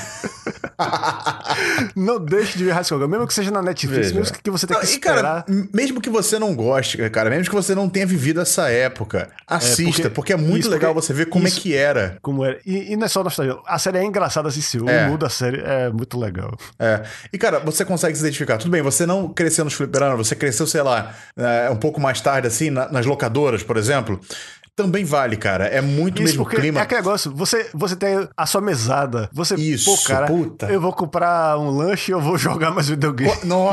não 1.95 2.20
deixe 2.20 2.58
de 2.58 2.64
ver 2.66 2.72
High 2.72 2.84
School 2.84 2.99
Girl, 2.99 3.10
mesmo 3.12 3.28
que 3.28 3.34
seja 3.34 3.51
na 3.51 3.62
Netflix, 3.62 4.08
Veja. 4.08 4.20
mesmo 4.20 4.38
que 4.41 4.49
você 4.51 4.68
tenha 4.68 4.80
Não, 4.80 4.86
que 4.86 4.91
e, 4.91 4.95
esperar. 4.95 5.16
cara, 5.22 5.45
m- 5.47 5.70
mesmo 5.74 6.01
que 6.01 6.10
você 6.10 6.39
não 6.39 6.56
goste, 6.56 6.97
cara, 7.10 7.30
mesmo 7.30 7.45
que 7.45 7.56
você 7.56 7.76
não 7.76 7.88
tenha 7.89 8.06
vivido 8.06 8.41
essa 8.41 8.70
época, 8.70 9.30
assista, 9.47 10.04
porque, 10.10 10.10
porque- 10.10 10.34
é 10.34 10.38
muito 10.38 10.62
isso, 10.62 10.70
legal 10.70 10.93
você 10.93 11.14
ver 11.14 11.28
como 11.28 11.47
isso- 11.47 11.60
é 11.60 11.62
que 11.62 11.76
era. 11.76 12.18
Como 12.22 12.43
era. 12.43 12.60
E, 12.66 12.93
e 12.93 12.95
não 12.95 13.06
é 13.06 13.08
só 13.08 13.24
nostalgia. 13.24 13.58
A 13.68 13.78
série 13.80 13.99
é 13.99 14.04
engraçada 14.04 14.47
assistir. 14.47 14.82
O 14.82 14.89
É. 14.89 15.08
mundo 15.08 15.20
da 15.20 15.30
série 15.30 15.62
é 15.62 15.89
muito 15.89 16.20
legal. 16.20 16.58
É. 16.80 17.04
E, 17.32 17.38
cara, 17.38 17.60
você 17.60 17.86
consegue 17.86 18.16
se 18.18 18.22
identificar. 18.24 18.58
Tudo 18.58 18.72
bem, 18.72 18.82
você 18.82 19.06
não 19.06 19.30
cresceu 19.30 19.64
nos 19.64 19.74
fliperamas, 19.74 20.28
você 20.28 20.36
cresceu, 20.36 20.66
sei 20.68 20.82
lá, 20.82 21.14
é, 21.38 21.70
um 21.70 21.76
pouco 21.76 21.99
mais 22.01 22.20
tarde, 22.22 22.47
assim, 22.47 22.70
na- 22.70 22.89
nas 22.91 23.06
locadoras, 23.06 23.64
por 23.64 23.78
exemplo. 23.78 24.20
Também 24.76 25.05
vale, 25.05 25.38
cara. 25.38 25.65
É 25.67 25.82
muito 25.82 26.24
Isso 26.24 26.32
mesmo 26.39 26.45
clima. 26.47 26.80
é 26.80 26.84
aquele 26.84 27.01
negócio, 27.01 27.32
você, 27.32 27.69
você 27.76 27.95
tem 27.95 28.28
a 28.36 28.45
sua 28.47 28.59
mesada. 28.59 29.30
Você, 29.32 29.53
Isso, 29.53 29.86
pô, 29.95 30.03
cara, 30.03 30.26
puta. 30.26 30.65
eu 30.65 30.82
vou 30.82 30.91
comprar 30.91 31.59
um 31.59 31.69
lanche 31.69 32.11
eu 32.11 32.19
vou 32.19 32.38
jogar 32.39 32.71
mais 32.71 32.89
videogame. 32.89 33.32
Não, 33.43 33.67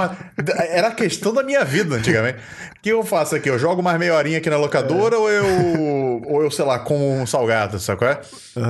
era 0.68 0.88
a 0.88 0.90
questão 0.90 1.32
da 1.32 1.42
minha 1.42 1.64
vida 1.64 1.96
antigamente. 1.96 2.38
O 2.76 2.82
que 2.82 2.90
eu 2.90 3.02
faço 3.02 3.34
aqui? 3.34 3.48
Eu 3.48 3.58
jogo 3.58 3.82
mais 3.82 3.98
meia 3.98 4.14
horinha 4.14 4.38
aqui 4.38 4.50
na 4.50 4.58
locadora 4.58 5.18
ou 5.18 5.30
eu, 5.30 6.22
ou 6.26 6.42
eu, 6.42 6.50
sei 6.50 6.64
lá, 6.66 6.78
como 6.78 7.12
um 7.20 7.26
salgado, 7.26 7.78
sabe 7.78 7.98
qual 7.98 8.10
é? 8.10 8.20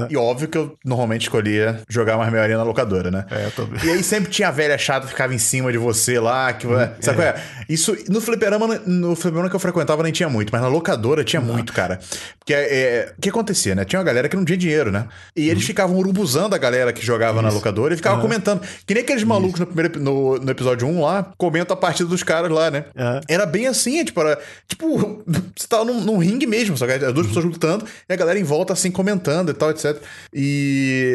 E 0.09 0.17
óbvio 0.17 0.47
que 0.49 0.59
eu 0.59 0.77
normalmente 0.85 1.23
escolhia 1.23 1.81
jogar 1.89 2.17
mais 2.17 2.31
meia 2.31 2.43
horinha 2.45 2.59
na 2.59 2.65
locadora, 2.65 3.11
né? 3.11 3.25
É, 3.31 3.47
eu 3.47 3.51
também. 3.51 3.85
E 3.85 3.91
aí 3.91 4.03
sempre 4.05 4.31
tinha 4.31 4.49
a 4.49 4.51
velha 4.53 4.77
chata 4.79 5.07
que 5.07 5.13
ficava 5.13 5.35
em 5.35 5.39
cima 5.39 5.71
de 5.73 5.79
você 5.79 6.19
lá, 6.21 6.53
que, 6.53 6.67
sabe 7.01 7.19
qual 7.19 7.29
é? 7.29 7.43
Isso, 7.69 7.97
no 8.09 8.21
fliperama, 8.21 8.81
no 8.87 9.17
fliperama 9.17 9.49
que 9.49 9.57
eu 9.57 9.61
frequentava 9.61 10.03
nem 10.03 10.13
tinha 10.13 10.29
muito, 10.29 10.51
mas 10.53 10.61
na 10.61 10.69
locadora 10.69 11.25
tinha 11.25 11.41
muito, 11.41 11.73
cara. 11.73 11.99
Porque 12.39 12.55
é, 12.55 13.13
o 13.17 13.21
que 13.21 13.29
acontecia, 13.29 13.75
né? 13.75 13.85
Tinha 13.85 13.99
uma 13.99 14.05
galera 14.05 14.29
que 14.29 14.37
não 14.37 14.45
tinha 14.45 14.57
dinheiro, 14.59 14.91
né? 14.91 15.07
E 15.37 15.49
eles 15.49 15.65
ficavam 15.65 15.97
urubuzando 15.97 16.55
a 16.55 16.59
galera 16.59 16.93
que 16.93 17.05
jogava 17.05 17.41
na 17.43 17.51
locadora 17.51 17.95
e 17.95 17.97
ficavam 17.97 18.21
comentando. 18.21 18.63
Que 18.87 18.95
nem 18.95 19.03
aqueles 19.03 19.23
malucos 19.25 19.61
no, 19.61 19.67
primeiro, 19.67 20.01
no, 20.01 20.37
no 20.39 20.51
episódio 20.51 20.87
1 20.87 21.03
lá, 21.03 21.33
comentam 21.37 21.75
a 21.75 21.77
partida 21.77 22.09
dos 22.09 22.23
caras 22.23 22.51
lá, 22.51 22.71
né? 22.71 22.85
Aham. 22.97 23.21
Era 23.29 23.47
bem 23.47 23.67
assim, 23.67 24.05
tipo, 24.05 24.21
era, 24.21 24.39
tipo, 24.69 25.23
você 25.57 25.67
tava 25.69 25.85
num, 25.85 26.01
num 26.01 26.19
ringue 26.19 26.47
mesmo, 26.47 26.77
só 26.77 26.87
que 26.87 26.93
as 26.93 27.13
duas 27.13 27.27
pessoas 27.27 27.45
lutando 27.45 27.85
e 28.09 28.13
a 28.13 28.17
galera 28.17 28.39
em 28.39 28.45
volta 28.45 28.73
assim 28.73 28.91
comentando 28.91 29.51
e 29.51 29.55
tal, 29.55 29.71
etc. 29.71 29.97
E, 30.33 31.10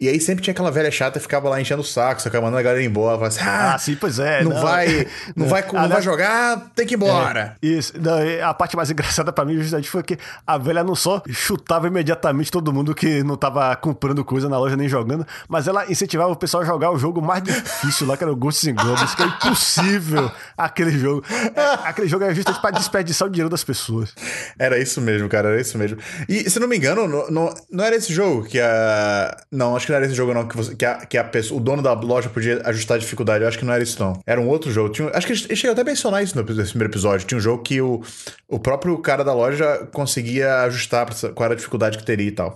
e 0.00 0.08
aí 0.08 0.20
sempre 0.20 0.42
tinha 0.42 0.52
aquela 0.52 0.70
velha 0.70 0.90
chata 0.90 1.18
que 1.18 1.22
ficava 1.22 1.48
lá 1.48 1.60
enchendo 1.60 1.82
o 1.82 1.84
saco, 1.84 2.20
só 2.22 2.30
que 2.30 2.36
mandando 2.36 2.58
a 2.58 2.62
galera 2.62 2.82
ir 2.82 2.86
embora, 2.86 3.16
falava 3.16 3.28
assim, 3.28 3.40
ah, 3.42 3.74
Ah, 3.74 3.78
sim, 3.78 3.96
pois 3.96 4.18
é. 4.18 4.42
não, 4.44 4.60
vai, 4.60 5.06
não 5.36 5.46
vai, 5.46 5.64
não 5.72 5.88
vai 5.88 6.02
jogar, 6.02 6.70
tem 6.74 6.86
que 6.86 6.94
ir 6.94 6.96
embora. 6.96 7.56
Isso. 7.62 7.92
Não, 8.00 8.24
e 8.24 8.40
a 8.40 8.52
parte 8.54 8.76
mais 8.76 8.90
engraçada 8.92 9.32
pra 9.32 9.44
mim 9.44 9.56
justamente 9.56 9.88
foi 9.88 10.02
que 10.02 10.18
a 10.46 10.58
velha 10.58 10.82
não 10.84 10.94
só 10.94 11.22
chutava 11.30 11.86
imediatamente 11.86 12.50
todo 12.50 12.72
mundo 12.72 12.94
que 12.94 13.22
não 13.22 13.36
tava 13.36 13.74
comprando 13.76 14.24
coisa 14.24 14.48
na 14.48 14.58
loja 14.58 14.76
nem 14.76 14.88
jogando, 14.88 15.26
mas 15.48 15.66
ela 15.68 15.90
incentivava 15.90 16.30
o 16.32 16.36
pessoal 16.36 16.62
a 16.62 16.66
jogar 16.66 16.90
o 16.90 16.98
jogo 16.98 17.20
mais 17.22 17.42
difícil 17.42 18.06
lá, 18.06 18.16
que 18.16 18.24
era 18.24 18.32
o 18.32 18.36
Ghosts 18.36 18.68
and 18.68 18.74
Goblins, 18.74 19.14
que 19.14 19.22
é 19.22 19.26
impossível 19.26 20.30
aquele 20.56 20.90
jogo. 20.92 21.24
É, 21.54 21.88
aquele 21.88 22.08
jogo 22.08 22.24
é 22.24 22.34
justamente 22.34 22.60
pra 22.60 22.70
desperdiçar 22.70 23.28
o 23.28 23.30
dinheiro 23.30 23.50
das 23.50 23.64
pessoas. 23.64 24.14
Era 24.58 24.78
isso 24.78 25.00
mesmo, 25.00 25.28
cara, 25.28 25.48
era 25.50 25.60
isso 25.60 25.76
mesmo. 25.78 25.98
E 26.28 26.48
se 26.50 26.58
não 26.58 26.68
me 26.68 26.76
engano, 26.76 27.06
não, 27.08 27.30
não, 27.30 27.54
não 27.70 27.84
era 27.84 27.96
esse 27.96 28.12
jogo 28.12 28.44
que 28.44 28.60
a. 28.60 29.36
Não, 29.54 29.76
acho 29.76 29.86
que 29.86 29.92
não 29.92 29.98
era 29.98 30.06
esse 30.06 30.14
jogo, 30.14 30.34
não, 30.34 30.48
que, 30.48 30.56
você, 30.56 30.74
que, 30.74 30.84
a, 30.84 31.06
que 31.06 31.16
a 31.16 31.22
pessoa, 31.22 31.60
o 31.60 31.62
dono 31.62 31.80
da 31.80 31.92
loja 31.92 32.28
podia 32.28 32.60
ajustar 32.64 32.96
a 32.96 33.00
dificuldade. 33.00 33.42
Eu 33.42 33.48
acho 33.48 33.56
que 33.56 33.64
não 33.64 33.72
era 33.72 33.82
isso, 33.82 34.02
não. 34.02 34.20
Era 34.26 34.40
um 34.40 34.48
outro 34.48 34.72
jogo. 34.72 34.88
Tinha, 34.88 35.10
acho 35.14 35.26
que 35.26 35.32
eles 35.32 35.42
chegaram 35.58 35.72
até 35.72 35.82
a 35.82 35.84
mencionar 35.84 36.24
isso 36.24 36.36
no 36.36 36.42
nesse 36.54 36.70
primeiro 36.70 36.92
episódio. 36.92 37.24
Tinha 37.24 37.38
um 37.38 37.40
jogo 37.40 37.62
que 37.62 37.80
o, 37.80 38.02
o 38.48 38.58
próprio 38.58 38.98
cara 38.98 39.22
da 39.22 39.32
loja 39.32 39.88
conseguia 39.92 40.62
ajustar 40.62 41.06
pra, 41.06 41.30
qual 41.30 41.44
era 41.44 41.54
a 41.54 41.56
dificuldade 41.56 41.98
que 41.98 42.04
teria 42.04 42.26
e 42.26 42.32
tal. 42.32 42.52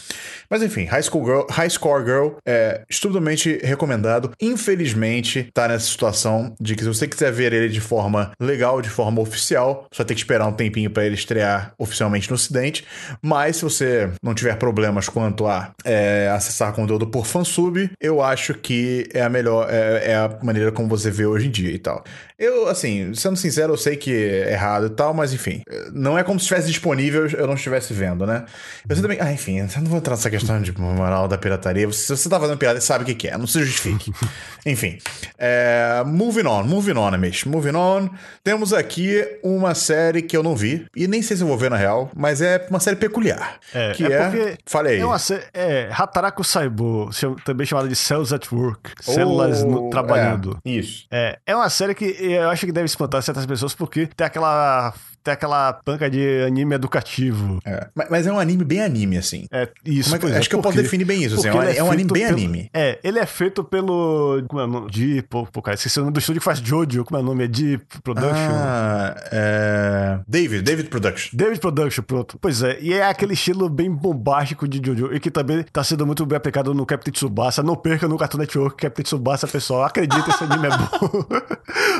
Mas 0.50 0.60
enfim, 0.60 0.86
High, 0.86 1.02
School 1.04 1.24
Girl, 1.24 1.40
High 1.48 1.70
Score 1.70 2.04
Girl 2.04 2.28
é 2.44 2.82
estupidamente 2.90 3.60
recomendado. 3.62 4.32
Infelizmente, 4.40 5.50
tá 5.54 5.68
nessa 5.68 5.86
situação 5.86 6.52
de 6.60 6.74
que 6.74 6.82
se 6.82 6.88
você 6.88 7.06
quiser 7.06 7.30
ver 7.30 7.52
ele 7.52 7.68
de 7.68 7.80
forma 7.80 8.32
legal, 8.40 8.82
de 8.82 8.90
forma 8.90 9.20
oficial, 9.20 9.86
vai 9.96 10.04
ter 10.04 10.14
que 10.14 10.20
esperar 10.20 10.48
um 10.48 10.52
tempinho 10.52 10.90
pra 10.90 11.04
ele 11.04 11.14
estrear 11.14 11.72
oficialmente 11.78 12.28
no 12.28 12.34
Ocidente. 12.34 12.84
Mas 13.22 13.56
se 13.56 13.62
você 13.62 14.10
não 14.20 14.34
tiver 14.34 14.56
problemas 14.56 15.08
quanto 15.08 15.46
a 15.46 15.70
é, 15.84 16.28
acessar 16.34 16.72
conteúdo 16.72 16.87
por 17.06 17.26
fansub, 17.26 17.90
eu 18.00 18.22
acho 18.22 18.54
que 18.54 19.08
é 19.12 19.22
a 19.22 19.28
melhor, 19.28 19.68
é, 19.70 20.12
é 20.12 20.14
a 20.16 20.38
maneira 20.42 20.70
como 20.72 20.88
você 20.88 21.10
vê 21.10 21.26
hoje 21.26 21.48
em 21.48 21.50
dia 21.50 21.70
e 21.70 21.78
tal. 21.78 22.04
Eu, 22.38 22.68
assim, 22.68 23.12
sendo 23.14 23.36
sincero, 23.36 23.72
eu 23.72 23.76
sei 23.76 23.96
que 23.96 24.12
é 24.12 24.52
errado 24.52 24.86
e 24.86 24.90
tal, 24.90 25.12
mas 25.12 25.32
enfim, 25.32 25.62
não 25.92 26.16
é 26.16 26.22
como 26.22 26.38
se 26.38 26.44
estivesse 26.44 26.68
disponível, 26.68 27.26
eu 27.26 27.46
não, 27.46 27.54
estivesse 27.54 27.92
vendo, 27.92 28.24
né? 28.24 28.44
Você 28.86 29.02
também. 29.02 29.18
Ah, 29.20 29.32
enfim, 29.32 29.58
eu 29.58 29.66
não 29.82 29.86
vou 29.90 29.98
entrar 29.98 30.14
nessa 30.14 30.30
questão 30.30 30.60
de 30.62 30.72
moral 30.78 31.26
da 31.26 31.36
pirataria. 31.36 31.90
Se 31.92 32.16
você 32.16 32.28
tá 32.28 32.38
fazendo 32.38 32.56
pirata, 32.56 32.80
sabe 32.80 33.02
o 33.02 33.06
que, 33.06 33.14
que 33.14 33.28
é, 33.28 33.36
não 33.36 33.46
se 33.46 33.60
justifique. 33.64 34.12
enfim. 34.64 34.98
É, 35.36 36.04
moving 36.06 36.46
on, 36.46 36.62
moving 36.64 36.96
on, 36.96 37.12
Amish. 37.14 37.44
Moving 37.44 37.74
on. 37.74 38.08
Temos 38.44 38.72
aqui 38.72 39.24
uma 39.42 39.74
série 39.74 40.22
que 40.22 40.36
eu 40.36 40.42
não 40.42 40.54
vi, 40.54 40.86
e 40.94 41.08
nem 41.08 41.22
sei 41.22 41.36
se 41.36 41.42
eu 41.42 41.48
vou 41.48 41.58
ver 41.58 41.70
na 41.70 41.76
real, 41.76 42.10
mas 42.14 42.40
é 42.40 42.64
uma 42.70 42.78
série 42.78 42.96
peculiar. 42.96 43.58
É, 43.74 43.92
que 43.92 44.04
é 44.04 44.12
é. 44.12 44.22
porque 44.22 44.58
Falei. 44.66 45.00
É 45.00 45.04
uma 45.04 45.18
sé- 45.18 45.44
é, 45.52 45.88
Hataraku 45.90 46.44
Saibo, 46.44 46.77
cham- 47.12 47.34
também 47.44 47.66
chamada 47.66 47.88
de 47.88 47.96
Cells 47.96 48.34
at 48.34 48.50
Work, 48.52 48.92
células 49.00 49.62
no- 49.64 49.86
Oh, 49.86 49.90
trabalhando. 49.90 50.58
é, 50.64 50.70
isso. 50.70 51.06
É, 51.10 51.38
é 51.46 51.54
uma 51.56 51.68
série 51.70 51.94
que 51.94 52.04
eu 52.04 52.48
acho 52.50 52.66
que 52.66 52.72
deve 52.72 52.86
espantar 52.86 53.22
certas 53.22 53.46
pessoas 53.46 53.74
porque 53.74 54.06
tem 54.06 54.26
aquela, 54.26 54.92
tem 55.28 55.32
aquela 55.34 55.72
panca 55.74 56.08
de 56.10 56.42
anime 56.46 56.74
educativo. 56.74 57.58
É. 57.64 57.86
Mas, 57.94 58.06
mas 58.10 58.26
é 58.26 58.32
um 58.32 58.38
anime 58.38 58.64
bem 58.64 58.82
anime, 58.82 59.18
assim. 59.18 59.46
É 59.52 59.68
isso. 59.84 60.14
É 60.14 60.18
que- 60.18 60.22
pois 60.26 60.36
acho 60.36 60.48
que 60.48 60.54
eu 60.56 60.60
posso 60.62 60.76
definir 60.76 61.04
bem 61.04 61.22
isso, 61.22 61.34
assim, 61.36 61.48
é 61.48 61.54
um- 61.54 61.62
ele 61.62 61.78
é 61.78 61.84
um 61.84 61.90
anime 61.90 62.10
bem 62.12 62.22
pelo- 62.26 62.36
anime. 62.38 62.70
É, 62.72 62.98
ele 63.04 63.18
é 63.18 63.26
feito 63.26 63.62
pelo. 63.62 64.42
Como 64.48 64.60
é 64.60 64.64
o 64.64 64.66
nome? 64.66 64.90
De. 64.90 65.22
Pô, 65.28 65.46
pô, 65.46 65.60
cara, 65.60 65.74
esqueci 65.74 65.98
o 65.98 66.02
nome 66.02 66.12
do 66.14 66.18
estúdio 66.20 66.40
que 66.40 66.44
faz 66.44 66.58
Jojo. 66.60 67.04
Como 67.04 67.18
é 67.18 67.22
o 67.22 67.24
nome? 67.26 67.44
É 67.44 67.46
de 67.46 67.78
Production. 68.02 68.34
Ah, 68.52 69.14
é... 69.30 70.18
David, 70.26 70.62
David 70.62 70.88
Production. 70.88 71.36
David 71.36 71.60
Production, 71.60 72.02
pronto. 72.04 72.38
Pois 72.40 72.62
é, 72.62 72.78
e 72.80 72.92
é 72.94 73.04
aquele 73.06 73.34
estilo 73.34 73.68
bem 73.68 73.90
bombástico 73.90 74.66
de 74.66 74.80
Jojo, 74.84 75.12
e 75.14 75.20
que 75.20 75.30
também 75.30 75.62
tá 75.72 75.84
sendo 75.84 76.06
muito 76.06 76.24
bem 76.24 76.36
aplicado 76.36 76.72
no 76.74 76.86
Captain 76.86 77.12
Tsubasa. 77.12 77.62
Não 77.62 77.76
perca 77.76 78.08
no 78.08 78.16
Cartoon 78.16 78.38
Network 78.38 78.76
Captain 78.76 79.02
Tsubasa, 79.04 79.46
pessoal. 79.46 79.84
Acredita, 79.84 80.30
esse 80.30 80.44
anime 80.44 80.66
é 80.66 80.70
bom. 80.70 81.26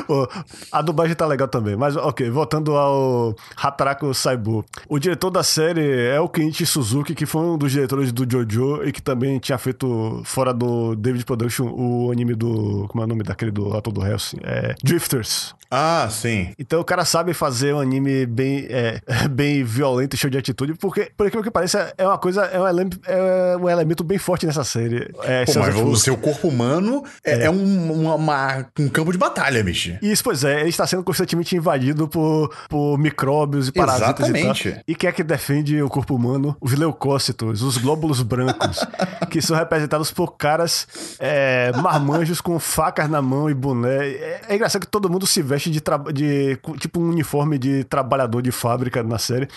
A 0.71 0.81
dublagem 0.81 1.15
tá 1.15 1.25
legal 1.25 1.47
também. 1.47 1.75
Mas, 1.75 1.95
ok, 1.95 2.29
voltando 2.29 2.75
ao 2.75 3.18
Hataraku 3.57 4.13
Saibo. 4.13 4.65
O 4.87 4.99
diretor 4.99 5.29
da 5.29 5.43
série 5.43 6.07
é 6.07 6.19
o 6.19 6.27
Kenichi 6.29 6.65
Suzuki, 6.65 7.13
que 7.15 7.25
foi 7.25 7.41
um 7.41 7.57
dos 7.57 7.71
diretores 7.71 8.11
do 8.11 8.25
Jojo 8.29 8.83
e 8.83 8.91
que 8.91 9.01
também 9.01 9.39
tinha 9.39 9.57
feito, 9.57 10.21
fora 10.25 10.53
do 10.53 10.95
David 10.95 11.25
Production, 11.25 11.67
o 11.69 12.11
anime 12.11 12.35
do... 12.35 12.85
Como 12.89 13.01
é 13.01 13.05
o 13.05 13.07
nome 13.07 13.23
daquele 13.23 13.51
do 13.51 13.75
ator 13.75 13.93
do 13.93 14.05
Hellsing? 14.05 14.37
É, 14.43 14.75
Drifters. 14.83 15.53
Ah, 15.71 16.07
sim. 16.09 16.49
Então 16.57 16.79
o 16.79 16.83
cara 16.83 17.05
sabe 17.05 17.31
fazer 17.33 17.75
um 17.75 17.79
anime 17.79 18.25
bem, 18.25 18.65
é, 18.69 18.99
bem 19.29 19.63
violento 19.63 20.15
e 20.15 20.17
cheio 20.17 20.31
de 20.31 20.37
atitude, 20.37 20.73
porque, 20.75 21.11
por 21.15 21.27
aquilo 21.27 21.43
que 21.43 21.51
pareça, 21.51 21.93
é 21.97 22.05
uma 22.07 22.17
coisa, 22.17 22.43
é 22.45 22.59
um 22.59 22.67
elemento, 22.67 22.99
é 23.05 23.55
um 23.55 23.69
elemento 23.69 24.03
bem 24.03 24.17
forte 24.17 24.47
nessa 24.47 24.63
série. 24.63 25.11
É, 25.23 25.45
Pô, 25.45 25.59
mas 25.59 25.75
o 25.75 25.95
seu 25.95 26.17
corpo 26.17 26.47
humano 26.47 27.03
é, 27.23 27.43
é 27.45 27.51
um, 27.51 27.91
uma- 28.01 28.15
uma- 28.15 28.65
um 28.79 28.89
campo 28.89 29.11
de 29.11 29.17
batalha, 29.19 29.63
bicho. 29.63 29.95
Isso, 30.01 30.23
pois 30.23 30.43
é, 30.43 30.61
ele 30.61 30.69
está 30.69 30.87
sendo 30.87 31.03
constantemente 31.03 31.55
invadido 31.55 32.07
por, 32.07 32.49
por 32.67 32.97
micróbios 33.09 33.67
e 33.67 33.71
parasitas 33.71 34.29
Exatamente. 34.29 34.67
e 34.67 34.71
tal. 34.71 34.83
E 34.87 34.95
quem 34.95 35.09
é 35.09 35.11
que 35.11 35.23
defende 35.23 35.81
o 35.81 35.89
corpo 35.89 36.15
humano? 36.15 36.55
Os 36.61 36.73
leucócitos, 36.73 37.61
os 37.61 37.77
glóbulos 37.77 38.21
brancos, 38.21 38.85
que 39.29 39.41
são 39.41 39.57
representados 39.57 40.11
por 40.11 40.37
caras 40.37 40.87
é, 41.19 41.71
marmanjos 41.81 42.39
com 42.39 42.59
facas 42.59 43.09
na 43.09 43.21
mão 43.21 43.49
e 43.49 43.53
boné. 43.53 44.07
É, 44.07 44.41
é 44.49 44.55
engraçado 44.55 44.81
que 44.81 44.87
todo 44.87 45.09
mundo 45.09 45.25
se 45.25 45.41
veste 45.41 45.69
de, 45.69 45.81
de 46.13 46.59
tipo 46.77 46.99
um 46.99 47.09
uniforme 47.09 47.57
de 47.57 47.83
trabalhador 47.83 48.41
de 48.41 48.51
fábrica 48.51 49.03
na 49.03 49.17
série. 49.17 49.47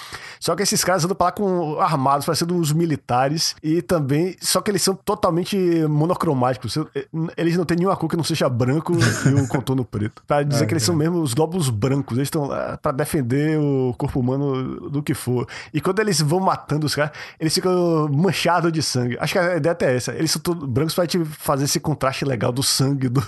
Só 0.40 0.56
que 0.56 0.62
esses 0.62 0.82
caras 0.82 1.04
andam 1.04 1.16
pra 1.16 1.26
lá 1.26 1.32
com 1.32 1.78
armados, 1.80 2.24
parecendo 2.24 2.54
uns 2.54 2.72
militares, 2.72 3.54
e 3.62 3.82
também, 3.82 4.36
só 4.40 4.60
que 4.60 4.70
eles 4.70 4.82
são 4.82 4.94
totalmente 4.94 5.56
monocromáticos. 5.88 6.76
Eles 7.36 7.56
não 7.56 7.64
têm 7.64 7.76
nenhuma 7.76 7.96
cor 7.96 8.08
que 8.08 8.16
não 8.16 8.24
seja 8.24 8.48
branco 8.48 8.92
e 9.26 9.34
um 9.34 9.46
contorno 9.48 9.84
preto. 9.84 10.22
Pra 10.26 10.42
dizer 10.42 10.66
que 10.66 10.72
eles 10.72 10.82
são 10.82 10.94
mesmo 10.94 11.20
os 11.20 11.34
glóbulos 11.34 11.68
brancos. 11.68 12.16
Eles 12.16 12.26
estão 12.26 12.46
lá 12.46 12.78
pra 12.80 12.92
defender 12.92 13.31
o 13.58 13.94
corpo 13.96 14.20
humano 14.20 14.90
do 14.90 15.02
que 15.02 15.14
for. 15.14 15.46
E 15.72 15.80
quando 15.80 16.00
eles 16.00 16.20
vão 16.20 16.40
matando 16.40 16.86
os 16.86 16.94
caras, 16.94 17.12
eles 17.38 17.54
ficam 17.54 18.08
manchados 18.08 18.72
de 18.72 18.82
sangue. 18.82 19.16
Acho 19.20 19.32
que 19.34 19.38
a 19.38 19.56
ideia 19.56 19.72
até 19.72 19.92
é 19.92 19.96
essa. 19.96 20.12
Eles 20.14 20.30
são 20.30 20.40
todos 20.42 20.68
brancos 20.68 20.94
pra 20.94 21.06
te 21.06 21.24
fazer 21.24 21.64
esse 21.64 21.80
contraste 21.80 22.24
legal 22.24 22.52
do 22.52 22.62
sangue 22.62 23.08
do, 23.08 23.22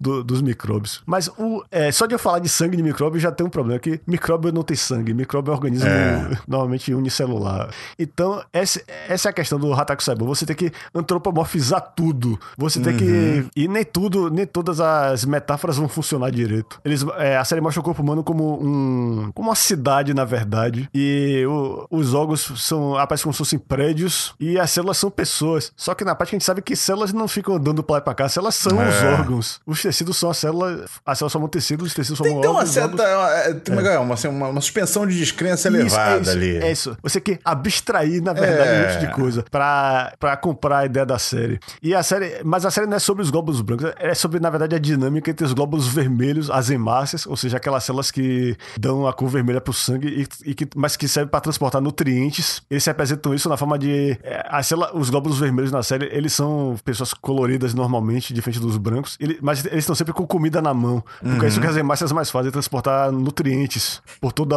do- 0.00 0.24
dos 0.24 0.42
micróbios. 0.42 1.02
Mas 1.06 1.28
o, 1.38 1.62
é, 1.70 1.90
só 1.92 2.06
de 2.06 2.14
eu 2.14 2.18
falar 2.18 2.38
de 2.38 2.48
sangue 2.48 2.76
de 2.76 2.82
micróbio 2.82 3.18
já 3.20 3.30
tem 3.32 3.46
um 3.46 3.50
problema, 3.50 3.78
que 3.80 4.00
micróbio 4.06 4.52
não 4.52 4.62
tem 4.62 4.76
sangue. 4.76 5.12
Micróbio 5.14 5.50
é 5.50 5.52
um 5.52 5.56
organismo 5.56 5.88
É. 5.88 6.38
normalmente 6.46 6.92
unicelular. 6.94 7.70
Então, 7.98 8.42
essa, 8.52 8.80
essa 9.08 9.28
é 9.28 9.30
a 9.30 9.32
questão 9.32 9.58
do 9.58 9.72
Hataku 9.72 10.02
Saibo. 10.02 10.26
Você 10.26 10.44
tem 10.46 10.56
que 10.56 10.72
antropomorfizar 10.94 11.80
tudo. 11.94 12.38
Você 12.56 12.80
tem 12.80 12.96
que. 12.96 13.46
E 13.56 13.68
nem 13.68 13.84
tudo, 13.84 14.30
nem 14.30 14.46
todas 14.46 14.80
as 14.80 15.24
metáforas 15.24 15.76
vão 15.76 15.88
funcionar 15.88 16.30
direito. 16.30 16.80
Eles, 16.84 17.04
é, 17.18 17.36
a 17.36 17.44
série 17.44 17.60
mostra 17.60 17.80
o 17.80 17.84
corpo 17.84 18.02
humano 18.02 18.22
como 18.22 18.62
um. 18.62 19.30
Uma 19.40 19.54
cidade, 19.54 20.12
na 20.14 20.24
verdade. 20.24 20.88
E 20.94 21.44
o- 21.48 21.86
os 21.90 22.14
órgãos 22.14 22.52
são. 22.56 22.96
aparecem 22.96 23.24
como 23.24 23.32
se 23.34 23.38
fossem 23.38 23.58
prédios. 23.58 24.34
E 24.38 24.58
as 24.58 24.70
células 24.70 24.96
são 24.98 25.10
pessoas. 25.10 25.72
Só 25.76 25.94
que 25.94 26.04
na 26.04 26.14
prática 26.14 26.36
a 26.36 26.38
gente 26.38 26.44
sabe 26.46 26.62
que 26.62 26.74
células 26.76 27.12
não 27.12 27.26
ficam 27.28 27.54
andando 27.56 27.82
pra 27.82 27.94
lá 27.94 27.98
e 28.00 28.02
pra 28.04 28.14
cá. 28.14 28.28
Células 28.28 28.54
são 28.54 28.80
É. 28.82 28.88
os 28.88 29.02
órgãos. 29.18 29.60
Os 29.66 29.80
tecidos 29.82 30.16
são 30.16 30.30
as 30.30 30.36
células. 30.38 30.90
As 31.04 31.18
células 31.18 31.32
formam 31.32 31.48
tecidos, 31.48 31.88
os 31.88 31.94
tecidos 31.94 32.18
formam 32.18 32.40
que 32.40 32.46
uma 32.46 32.58
órgãos. 32.58 32.70
os 32.70 32.76
órgãos- 32.76 33.00
certa. 33.00 33.48
é, 33.50 33.54
Tem 33.54 33.74
uma, 33.78 34.00
uma, 34.00 34.14
assim, 34.14 34.28
uma, 34.28 34.48
uma 34.48 34.60
suspensão 34.60 35.06
de 35.06 35.16
descrença 35.18 35.68
isso, 35.68 35.76
elevada 35.78 36.16
é 36.18 36.20
isso, 36.22 36.30
ali. 36.30 36.56
É 36.58 36.72
isso. 36.72 36.96
Você 37.02 37.20
quer 37.20 37.38
abstrair, 37.44 38.22
na 38.22 38.32
verdade, 38.32 38.68
É. 38.70 38.72
um 38.80 38.88
monte 38.94 39.06
de 39.06 39.12
coisa 39.14 39.44
pra, 39.50 40.12
pra 40.18 40.36
comprar 40.36 40.78
a 40.78 40.86
ideia 40.86 41.06
da 41.06 41.18
série. 41.18 41.58
E 41.82 41.94
a 41.94 42.02
série. 42.02 42.40
Mas 42.44 42.64
a 42.64 42.70
série 42.70 42.86
não 42.86 42.96
é 42.96 43.00
sobre 43.00 43.22
os 43.22 43.30
glóbulos 43.30 43.60
brancos, 43.60 43.92
é 43.98 44.14
sobre, 44.14 44.40
na 44.40 44.50
verdade, 44.50 44.74
a 44.74 44.78
dinâmica 44.78 45.30
entre 45.30 45.44
os 45.44 45.52
glóbulos 45.52 45.86
vermelhos, 45.88 46.50
as 46.50 46.70
hemácias, 46.70 47.26
ou 47.26 47.36
seja, 47.36 47.56
aquelas 47.56 47.84
células 47.84 48.10
que 48.10 48.56
dão 48.78 49.06
a 49.06 49.12
cor 49.12 49.29
vermelha 49.30 49.60
pro 49.60 49.72
sangue, 49.72 50.08
e, 50.44 50.50
e 50.50 50.54
que, 50.54 50.68
mas 50.76 50.96
que 50.96 51.08
servem 51.08 51.30
pra 51.30 51.40
transportar 51.40 51.80
nutrientes. 51.80 52.62
Eles 52.70 52.84
representam 52.84 53.34
isso 53.34 53.48
na 53.48 53.56
forma 53.56 53.78
de. 53.78 54.18
é, 54.22 54.46
a 54.48 54.62
célula, 54.62 54.90
os 54.94 55.08
glóbulos 55.10 55.38
vermelhos 55.38 55.72
na 55.72 55.82
série, 55.82 56.06
eles 56.12 56.32
são 56.32 56.76
pessoas 56.84 57.14
coloridas 57.14 57.72
normalmente, 57.74 58.34
diferente 58.34 58.60
dos 58.60 58.76
brancos, 58.76 59.16
ele- 59.20 59.38
mas 59.40 59.64
eles 59.64 59.78
estão 59.80 59.94
sempre 59.94 60.12
com 60.12 60.26
comida 60.26 60.60
na 60.60 60.74
mão. 60.74 61.02
Porque 61.22 61.46
é 61.46 61.48
isso 61.48 61.60
que 61.60 61.66
as 61.66 61.76
hemácias 61.76 62.12
mais 62.12 62.30
fazem, 62.30 62.50
transportar 62.50 63.10
nutrientes 63.12 64.02
por 64.20 64.32
toda, 64.32 64.56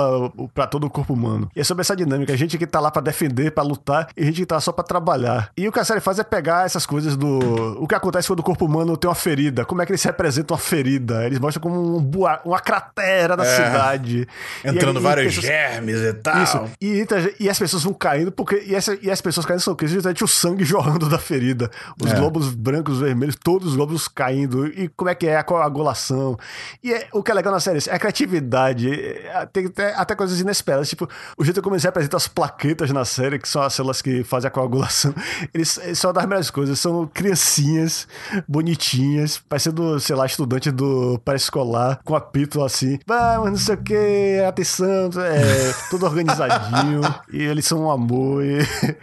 pra 0.54 0.68
todo 0.68 0.86
o 0.86 0.90
corpo 0.90 1.14
humano. 1.14 1.50
E 1.56 1.60
é 1.62 1.64
sobre 1.64 1.82
essa 1.82 1.96
dinâmica. 1.96 2.34
A 2.34 2.38
gente 2.38 2.58
que 2.58 2.66
tá 2.68 2.80
lá 2.80 2.90
pra 2.92 3.02
defender, 3.02 3.52
pra 3.52 3.64
lutar, 3.64 4.10
e 4.18 4.22
a 4.24 4.26
gente 4.26 4.38
que 4.42 4.46
tá 4.46 4.60
só 4.60 4.72
pra 4.72 4.84
trabalhar. 4.84 5.52
E 5.56 5.68
o 5.68 5.72
que 5.72 5.80
a 5.80 5.86
série 5.86 6.00
faz 6.00 6.20
é 6.20 6.24
pegar 6.24 6.66
essas 6.66 6.86
coisas 6.86 7.16
do. 7.16 7.78
O 7.82 7.88
que 7.88 7.96
acontece 7.96 8.28
quando 8.28 8.40
o 8.40 8.44
corpo 8.44 8.66
humano 8.66 8.98
tem 8.98 9.08
uma 9.10 9.16
ferida. 9.16 9.66
Como 9.66 9.82
é 9.82 9.86
que 9.86 9.92
eles 9.92 10.04
representam 10.04 10.56
uma 10.56 10.62
ferida? 10.62 11.26
Eles 11.26 11.40
mostram 11.40 11.62
como 11.62 11.98
um 11.98 12.02
bua... 12.02 12.40
uma 12.46 12.60
cratera 12.60 13.36
na 13.36 13.44
É. 13.46 13.56
cidade. 13.56 14.28
Entrando 14.64 14.98
E- 14.98 15.00
e 15.00 15.04
vários 15.04 15.26
pessoas- 15.36 15.46
germes 15.46 15.98
e 16.00 16.14
tal. 16.14 16.44
isso. 16.44 16.64
E, 16.82 17.00
entra- 17.00 17.34
e 17.40 17.50
as 17.50 17.60
pessoas 17.60 17.84
vão 17.84 17.94
caindo, 17.94 18.32
porque. 18.32 18.64
E, 18.68 18.76
essa- 18.76 18.98
e 19.02 19.10
as 19.12 19.22
pessoas 19.22 19.46
caindo 19.46 19.60
são? 19.62 19.76
Justamente 19.84 20.24
o 20.24 20.28
sangue 20.28 20.64
jorrando 20.66 21.10
da 21.10 21.18
ferida. 21.20 21.70
Os 22.02 22.12
É. 22.12 22.16
glóbulos 22.16 22.54
brancos, 22.54 23.00
vermelhos, 23.00 23.36
todos 23.36 23.70
os 23.70 23.76
glóbulos 23.76 24.08
caindo. 24.08 24.68
E 24.68 24.88
como 24.90 25.10
é 25.10 25.16
que 25.16 25.28
é 25.28 25.38
a 25.38 25.44
coagulação. 25.44 26.38
E 26.84 26.94
é- 26.94 27.08
o 27.12 27.22
que 27.24 27.32
é 27.32 27.34
legal 27.34 27.52
na 27.54 27.60
série 27.60 27.78
é 27.78 27.80
isso, 27.80 27.90
é 27.90 27.94
a 27.96 28.00
criatividade. 28.00 28.90
é- 28.92 29.46
Tem 29.52 29.66
até, 29.66 29.94
até 29.96 30.16
coisas 30.16 30.40
inesperadas. 30.40 30.88
Tipo, 30.90 31.08
o 31.38 31.44
jeito 31.44 31.62
como 31.62 31.76
eles 31.76 31.84
representam 31.84 32.18
as 32.18 32.28
plaquetas 32.28 32.90
na 32.92 33.04
série, 33.06 33.38
que 33.40 33.48
são 33.48 33.62
as 33.62 33.74
células 33.74 34.02
que 34.02 34.24
fazem 34.24 34.48
a 34.48 34.52
coagulação. 34.52 35.14
Eles, 35.54 35.78
eles 35.78 36.00
são 36.00 36.12
das 36.14 36.26
melhores 36.26 36.50
coisas. 36.50 36.80
São 36.80 37.06
criancinhas, 37.14 38.08
bonitinhas, 38.48 39.38
parecendo, 39.50 40.00
sei 40.00 40.16
lá, 40.16 40.26
estudante 40.26 40.72
do 40.72 41.20
pré-escolar, 41.26 42.00
com 42.04 42.16
apito 42.16 42.64
assim. 42.64 43.00
Vamos, 43.06 43.50
não 43.52 43.58
sei 43.58 43.76
o 43.76 43.78
que, 43.84 44.44
atenção, 44.54 45.10
é, 45.22 45.74
tudo 45.90 46.06
organizadinho. 46.06 47.02
e 47.32 47.42
eles 47.44 47.66
são 47.66 47.84
um 47.86 47.92
amor. 47.92 48.44
e- 48.44 48.60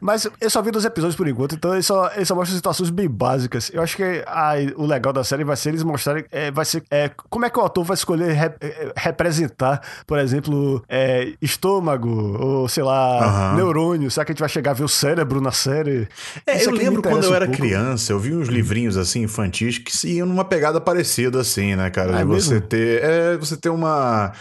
Mas 0.00 0.28
eu 0.40 0.50
só 0.50 0.60
vi 0.60 0.70
dois 0.70 0.84
episódios 0.84 1.16
por 1.16 1.26
enquanto, 1.28 1.54
então 1.54 1.72
eles 1.72 1.86
só, 1.86 2.10
eles 2.14 2.28
só 2.28 2.34
mostram 2.34 2.56
situações 2.56 2.90
bem 2.90 3.08
básicas. 3.08 3.70
Eu 3.72 3.82
acho 3.82 3.96
que 3.96 4.22
a- 4.26 4.54
o 4.76 4.84
legal 4.86 5.12
da 5.12 5.24
série 5.24 5.44
vai 5.44 5.56
ser 5.56 5.70
eles 5.70 5.82
mostrarem. 5.82 6.24
é, 6.30 6.50
vai 6.50 6.64
ser 6.64 6.82
é, 6.90 7.10
como 7.30 7.44
é 7.46 7.50
que 7.50 7.58
o 7.58 7.62
autor 7.62 7.84
vai 7.84 7.94
escolher 7.94 8.32
rep- 8.32 8.58
é, 8.62 8.92
representar, 8.96 9.80
por 10.06 10.18
exemplo, 10.18 10.82
é, 10.88 11.32
estômago, 11.40 12.08
ou 12.38 12.68
sei 12.68 12.82
lá, 12.82 13.24
Aham. 13.24 13.56
neurônio. 13.56 14.10
Será 14.10 14.24
que 14.24 14.32
a 14.32 14.34
gente 14.34 14.40
vai 14.40 14.48
chegar 14.48 14.72
a 14.72 14.74
ver 14.74 14.84
o 14.84 14.88
cérebro 14.88 15.40
na 15.40 15.52
série? 15.52 16.08
É, 16.46 16.64
eu 16.64 16.70
lembro 16.70 17.02
quando 17.02 17.24
eu 17.24 17.30
um 17.30 17.34
era 17.34 17.46
pouco. 17.46 17.60
criança, 17.60 18.12
eu 18.12 18.18
vi 18.18 18.34
uns 18.34 18.48
livrinhos 18.48 18.96
assim 18.96 19.22
infantis 19.22 19.78
que 19.78 19.92
iam 20.08 20.26
numa 20.26 20.44
pegada 20.44 20.80
parecida 20.80 21.40
assim, 21.40 21.74
né, 21.76 21.88
cara? 21.90 22.12
Ah, 22.12 22.16
de 22.16 22.22
é 22.22 22.24
você 22.24 22.54
mesmo? 22.54 22.66
ter, 22.68 23.02
é, 23.02 23.36
você 23.36 23.56
ter 23.56 23.68
uma 23.70 24.32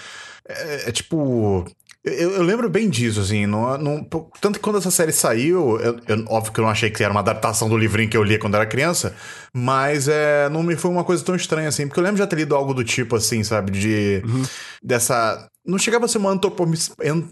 é, 0.48 0.90
é 0.90 0.92
tipo 0.92 1.66
eu, 2.04 2.32
eu 2.32 2.44
lembro 2.44 2.70
bem 2.70 2.90
disso, 2.90 3.22
assim. 3.22 3.46
Não, 3.46 3.78
não- 3.78 4.04
tanto 4.42 4.54
que 4.56 4.60
quando 4.60 4.78
essa 4.78 4.92
série 4.92 5.14
saiu, 5.14 5.80
eu, 5.80 5.98
eu- 6.08 6.26
óbvio 6.28 6.52
que 6.52 6.60
eu 6.60 6.64
não 6.64 6.72
achei 6.72 6.90
que 6.90 7.02
era 7.02 7.12
uma 7.14 7.22
adaptação 7.22 7.70
do 7.70 7.78
livrinho 7.78 8.10
que 8.10 8.18
eu 8.18 8.24
lia 8.24 8.38
quando 8.38 8.56
era 8.56 8.66
criança, 8.66 9.16
mas 9.54 10.08
é, 10.10 10.50
não 10.50 10.64
me 10.64 10.76
foi 10.76 10.92
uma 10.92 11.06
coisa 11.06 11.24
tão 11.24 11.34
estranha 11.36 11.70
assim. 11.70 11.88
Porque 11.88 12.00
eu 12.00 12.04
lembro 12.04 12.18
de 12.18 12.24
já 12.24 12.28
ter 12.28 12.36
lido 12.36 12.56
algo 12.56 12.74
do 12.74 12.84
tipo, 12.84 13.16
assim, 13.16 13.42
sabe? 13.44 13.72
De. 13.72 14.22
Dessa. 14.84 15.50
Não 15.66 15.78
chegava 15.78 16.04
a 16.06 16.08
ser 16.10 16.18
uma 16.18 16.38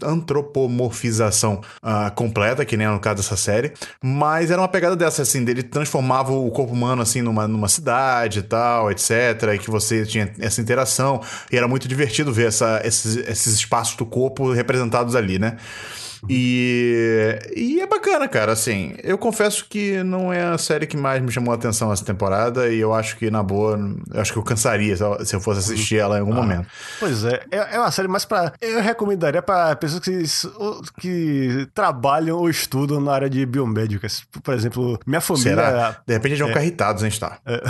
antropomorfização 0.02 1.60
ah, 1.82 2.10
completa, 2.10 2.64
que 2.64 2.78
nem 2.78 2.88
no 2.88 2.98
caso 2.98 3.16
dessa 3.16 3.36
série, 3.36 3.74
mas 4.02 4.50
era 4.50 4.58
uma 4.58 4.68
pegada 4.68 4.96
dessa, 4.96 5.20
assim, 5.20 5.44
dele 5.44 5.62
transformava 5.62 6.32
o 6.32 6.50
corpo 6.50 6.72
humano, 6.72 7.02
assim, 7.02 7.20
numa, 7.20 7.46
numa 7.46 7.68
cidade 7.68 8.38
e 8.38 8.42
tal, 8.42 8.90
etc, 8.90 9.10
e 9.54 9.58
que 9.58 9.70
você 9.70 10.06
tinha 10.06 10.32
essa 10.38 10.62
interação, 10.62 11.20
e 11.50 11.56
era 11.58 11.68
muito 11.68 11.86
divertido 11.86 12.32
ver 12.32 12.48
essa, 12.48 12.80
esses, 12.84 13.16
esses 13.16 13.54
espaços 13.54 13.96
do 13.96 14.06
corpo 14.06 14.50
representados 14.50 15.14
ali, 15.14 15.38
né? 15.38 15.58
E, 16.28 17.38
e 17.56 17.80
é 17.80 17.86
bacana, 17.86 18.28
cara. 18.28 18.52
Assim, 18.52 18.94
eu 19.02 19.16
confesso 19.18 19.66
que 19.68 20.02
não 20.02 20.32
é 20.32 20.42
a 20.44 20.58
série 20.58 20.86
que 20.86 20.96
mais 20.96 21.20
me 21.22 21.30
chamou 21.30 21.52
a 21.52 21.56
atenção 21.56 21.92
essa 21.92 22.04
temporada. 22.04 22.68
E 22.68 22.78
eu 22.78 22.92
acho 22.94 23.16
que, 23.16 23.30
na 23.30 23.42
boa, 23.42 23.78
eu 24.12 24.20
acho 24.20 24.32
que 24.32 24.38
eu 24.38 24.42
cansaria 24.42 24.96
se 24.96 25.02
eu- 25.02 25.24
se 25.24 25.34
eu 25.36 25.40
fosse 25.40 25.60
assistir 25.60 25.96
ela 25.98 26.16
em 26.16 26.20
algum 26.20 26.32
momento. 26.34 26.66
Pois 27.00 27.24
é, 27.24 27.42
é, 27.50 27.74
é 27.76 27.78
uma 27.78 27.90
série 27.90 28.08
mais 28.08 28.24
pra. 28.24 28.52
Eu 28.60 28.80
recomendaria 28.80 29.42
pra 29.42 29.74
pessoas 29.76 30.00
que, 30.00 30.22
que 31.00 31.68
trabalham 31.74 32.38
ou 32.38 32.48
estudam 32.48 33.00
na 33.00 33.12
área 33.12 33.30
de 33.30 33.44
biomédicas. 33.46 34.22
Por 34.42 34.54
exemplo, 34.54 34.98
minha 35.06 35.20
família. 35.20 35.50
Será? 35.56 35.96
De 36.06 36.12
repente 36.14 36.32
eles 36.32 36.38
vão 36.40 36.48
ficar 36.48 36.62
irritados, 36.62 37.02
hein, 37.02 37.10
Star? 37.10 37.40
É, 37.46 37.62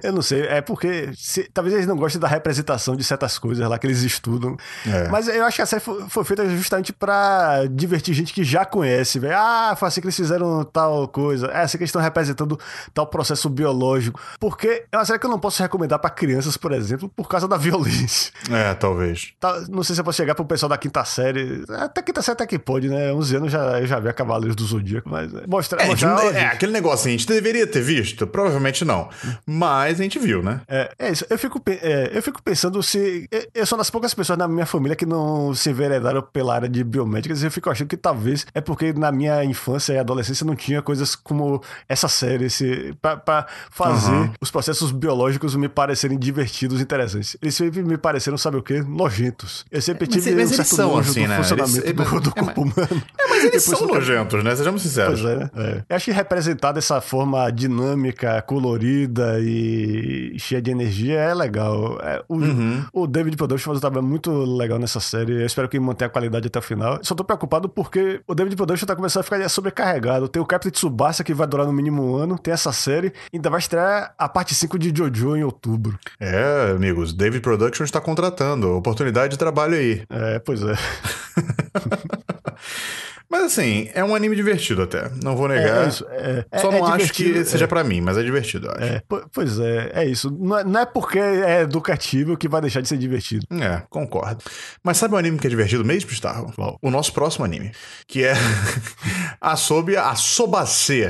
eu 0.08 0.12
não 0.12 0.22
sei, 0.22 0.42
é 0.42 0.60
porque 0.60 1.10
se- 1.16 1.48
talvez 1.52 1.74
eles 1.74 1.86
não 1.86 1.96
gostem 1.96 2.20
da 2.20 2.28
representação 2.28 2.94
de 2.96 3.04
certas 3.04 3.38
coisas 3.38 3.66
lá 3.68 3.78
que 3.78 3.86
eles 3.86 4.02
estudam. 4.02 4.56
É. 4.86 5.08
Mas 5.08 5.28
eu 5.28 5.44
acho 5.44 5.56
que 5.56 5.62
a 5.62 5.66
série 5.66 5.80
foi, 5.82 6.04
foi 6.08 6.24
feita 6.24 6.48
justamente 6.48 6.92
pra 6.92 7.64
divertir 7.74 8.14
gente 8.14 8.32
que 8.32 8.44
já 8.44 8.64
conhece, 8.64 9.18
velho. 9.18 9.36
Ah, 9.36 9.74
foi 9.78 9.88
assim 9.88 10.00
que 10.00 10.06
eles 10.06 10.16
fizeram 10.16 10.64
tal 10.64 11.06
coisa. 11.08 11.46
É 11.48 11.62
assim 11.62 11.76
que 11.78 11.82
eles 11.82 11.88
estão 11.90 12.02
representando 12.02 12.58
tal 12.94 13.06
processo 13.06 13.48
biológico. 13.48 14.20
Porque 14.38 14.84
é 14.90 14.96
uma 14.96 15.04
série 15.04 15.18
que 15.18 15.26
eu 15.26 15.30
não 15.30 15.38
posso 15.38 15.62
recomendar 15.62 15.98
pra 15.98 16.10
crianças, 16.10 16.56
por 16.56 16.72
exemplo, 16.72 17.08
por 17.08 17.28
causa 17.28 17.46
da 17.48 17.56
violência. 17.58 18.32
É, 18.50 18.74
talvez. 18.74 19.32
Tá, 19.40 19.60
não 19.68 19.82
sei 19.82 19.94
se 19.94 20.00
eu 20.00 20.04
posso 20.04 20.16
chegar 20.16 20.34
pro 20.34 20.44
pessoal 20.44 20.68
da 20.70 20.78
quinta 20.78 21.04
série. 21.04 21.64
Até 21.70 22.02
quinta 22.02 22.22
série 22.22 22.34
até 22.34 22.46
que 22.46 22.58
pode, 22.58 22.88
né? 22.88 23.12
11 23.12 23.36
anos 23.36 23.52
já, 23.52 23.80
eu 23.80 23.86
já 23.86 23.98
vi 23.98 24.08
a 24.08 24.12
Cavaleiros 24.12 24.56
do 24.56 24.64
Zodíaco, 24.64 25.08
mas 25.08 25.32
é, 25.34 25.46
mostrar. 25.46 25.82
É, 25.82 25.86
gente 25.86 26.04
mostrar 26.06 26.16
ó, 26.16 26.30
é, 26.30 26.32
gente. 26.40 26.44
aquele 26.54 26.72
negócio 26.72 27.00
assim, 27.00 27.08
a 27.10 27.12
gente 27.12 27.26
deveria 27.26 27.66
ter 27.66 27.82
visto? 27.82 28.26
Provavelmente 28.26 28.84
não. 28.84 29.08
Mas 29.46 30.00
a 30.00 30.02
gente 30.02 30.18
viu, 30.18 30.42
né? 30.42 30.60
É, 30.68 30.90
é 30.98 31.10
isso. 31.10 31.24
Eu 31.28 31.38
fico, 31.38 31.60
é, 31.66 32.10
eu 32.14 32.22
fico 32.22 32.42
pensando 32.42 32.82
se. 32.82 33.28
eu- 33.54 33.66
sou 33.66 33.76
das 33.78 33.90
poucas 33.90 34.12
pessoas 34.14 34.38
na 34.38 34.48
minha 34.48 34.66
família 34.66 34.96
que 34.96 35.06
não 35.06 35.54
se 35.54 35.70
enveredaram 35.70 36.22
pela 36.22 36.54
área 36.54 36.68
de 36.68 36.82
biomédicas. 36.82 37.42
E 37.42 37.46
eu 37.46 37.50
fico 37.50 37.59
achando 37.68 37.88
que 37.88 37.96
talvez 37.96 38.46
é 38.54 38.60
porque 38.60 38.92
na 38.92 39.10
minha 39.12 39.44
infância 39.44 39.92
e 39.92 39.98
adolescência 39.98 40.46
não 40.46 40.54
tinha 40.54 40.80
coisas 40.80 41.14
como 41.14 41.60
essa 41.88 42.08
série, 42.08 42.46
esse, 42.46 42.94
pra, 43.02 43.16
pra 43.16 43.46
fazer 43.70 44.12
Uhum. 44.12 44.30
os 44.40 44.50
processos 44.50 44.92
biológicos 44.92 45.54
me 45.56 45.68
parecerem 45.68 46.18
divertidos 46.18 46.78
e 46.80 46.82
interessantes. 46.82 47.36
Eles 47.42 47.54
sempre 47.54 47.82
me 47.82 47.98
pareceram, 47.98 48.38
sabe 48.38 48.56
o 48.56 48.62
quê? 48.62 48.80
Nojentos. 48.82 49.64
Eu 49.70 49.82
sempre 49.82 50.06
Mas- 50.06 50.14
tive 50.14 50.30
mas 50.30 50.38
um 50.38 50.46
eles 50.46 50.56
certo 50.56 50.74
são 50.76 50.90
nojo 50.94 51.10
assim, 51.10 51.22
do 51.24 51.28
né? 51.28 51.36
funcionamento 51.36 51.78
Eles- 51.86 51.94
do, 52.10 52.20
do 52.20 52.30
é, 52.30 52.32
corpo 52.42 52.62
humano. 52.62 53.02
Mas 53.28 53.44
eles 53.44 53.64
Depois 53.64 53.78
são 53.78 53.86
nojentos, 53.88 54.44
né? 54.44 54.54
Sejamos 54.56 54.82
sinceros. 54.82 55.20
Pois 55.20 55.32
é, 55.32 55.36
né? 55.38 55.50
É. 55.56 55.82
Eu 55.88 55.96
acho 55.96 56.04
que 56.06 56.12
representar 56.12 56.72
dessa 56.72 57.00
forma 57.00 57.50
dinâmica, 57.50 58.40
colorida 58.42 59.38
e 59.40 60.34
cheia 60.38 60.62
de 60.62 60.70
energia 60.70 61.18
é 61.18 61.34
legal. 61.34 61.98
É, 62.02 62.22
o, 62.28 62.36
Uhum. 62.36 62.84
o 62.92 63.06
David 63.06 63.36
Production 63.36 63.66
faz 63.70 63.78
um 63.78 63.80
trabalho 63.80 64.06
muito 64.06 64.30
legal 64.30 64.78
nessa 64.78 65.00
série. 65.00 65.32
Eu 65.40 65.46
espero 65.46 65.68
que 65.68 65.78
mantenha 65.78 66.06
a 66.06 66.10
qualidade 66.10 66.46
até 66.46 66.58
o 66.58 66.62
final. 66.62 66.98
Só 67.02 67.14
tô 67.14 67.24
preocupado 67.24 67.49
porque 67.68 68.20
o 68.26 68.34
David 68.34 68.56
Production 68.56 68.86
tá 68.86 68.94
começando 68.94 69.20
a 69.20 69.24
ficar 69.24 69.48
sobrecarregado. 69.48 70.28
Tem 70.28 70.40
o 70.40 70.46
Captain 70.46 70.70
Tsubasa 70.70 71.24
que 71.24 71.34
vai 71.34 71.46
durar 71.46 71.66
no 71.66 71.72
mínimo 71.72 72.02
um 72.02 72.16
ano. 72.16 72.38
Tem 72.38 72.54
essa 72.54 72.72
série. 72.72 73.12
Ainda 73.32 73.50
vai 73.50 73.58
estrear 73.58 74.14
a 74.16 74.28
parte 74.28 74.54
5 74.54 74.78
de 74.78 74.92
Jojo 74.96 75.36
em 75.36 75.42
outubro. 75.42 75.98
É, 76.18 76.72
amigos, 76.74 77.12
David 77.12 77.42
Productions 77.42 77.88
está 77.88 78.00
contratando. 78.00 78.76
Oportunidade 78.76 79.32
de 79.32 79.38
trabalho 79.38 79.74
aí. 79.74 80.02
É, 80.08 80.38
pois 80.38 80.62
é. 80.62 80.74
Mas 83.30 83.44
assim, 83.44 83.88
é 83.94 84.02
um 84.02 84.14
anime 84.14 84.34
divertido 84.34 84.82
até. 84.82 85.08
Não 85.22 85.36
vou 85.36 85.46
negar. 85.46 85.84
É, 85.84 85.88
isso. 85.88 86.04
É, 86.10 86.44
é- 86.50 86.58
Só 86.58 86.72
é 86.72 86.78
não 86.80 86.86
acho 86.86 87.12
que 87.12 87.44
seja 87.44 87.64
é. 87.64 87.68
pra 87.68 87.84
mim, 87.84 88.00
mas 88.00 88.18
é 88.18 88.22
divertido, 88.24 88.66
eu 88.66 88.72
acho. 88.72 88.82
É, 88.82 89.02
po- 89.08 89.22
pois 89.32 89.58
é, 89.60 89.90
é 89.94 90.04
isso. 90.04 90.30
Não 90.36 90.58
é, 90.58 90.82
é 90.82 90.86
porque 90.86 91.18
é 91.18 91.62
educativo 91.62 92.36
que 92.36 92.48
vai 92.48 92.60
deixar 92.60 92.80
de 92.80 92.88
ser 92.88 92.98
divertido. 92.98 93.46
É, 93.52 93.82
concordo. 93.88 94.42
Mas 94.82 94.96
sabe 94.96 95.14
um 95.14 95.18
anime 95.18 95.38
que 95.38 95.46
é 95.46 95.50
divertido 95.50 95.84
mesmo, 95.84 96.10
Starro? 96.10 96.52
O 96.82 96.90
nosso 96.90 97.12
próximo 97.12 97.44
anime. 97.44 97.70
Que 98.08 98.24
é 98.24 98.34
a 99.40 99.54
sobre 99.54 99.96
a 99.96 100.14
Sobase. 100.16 101.04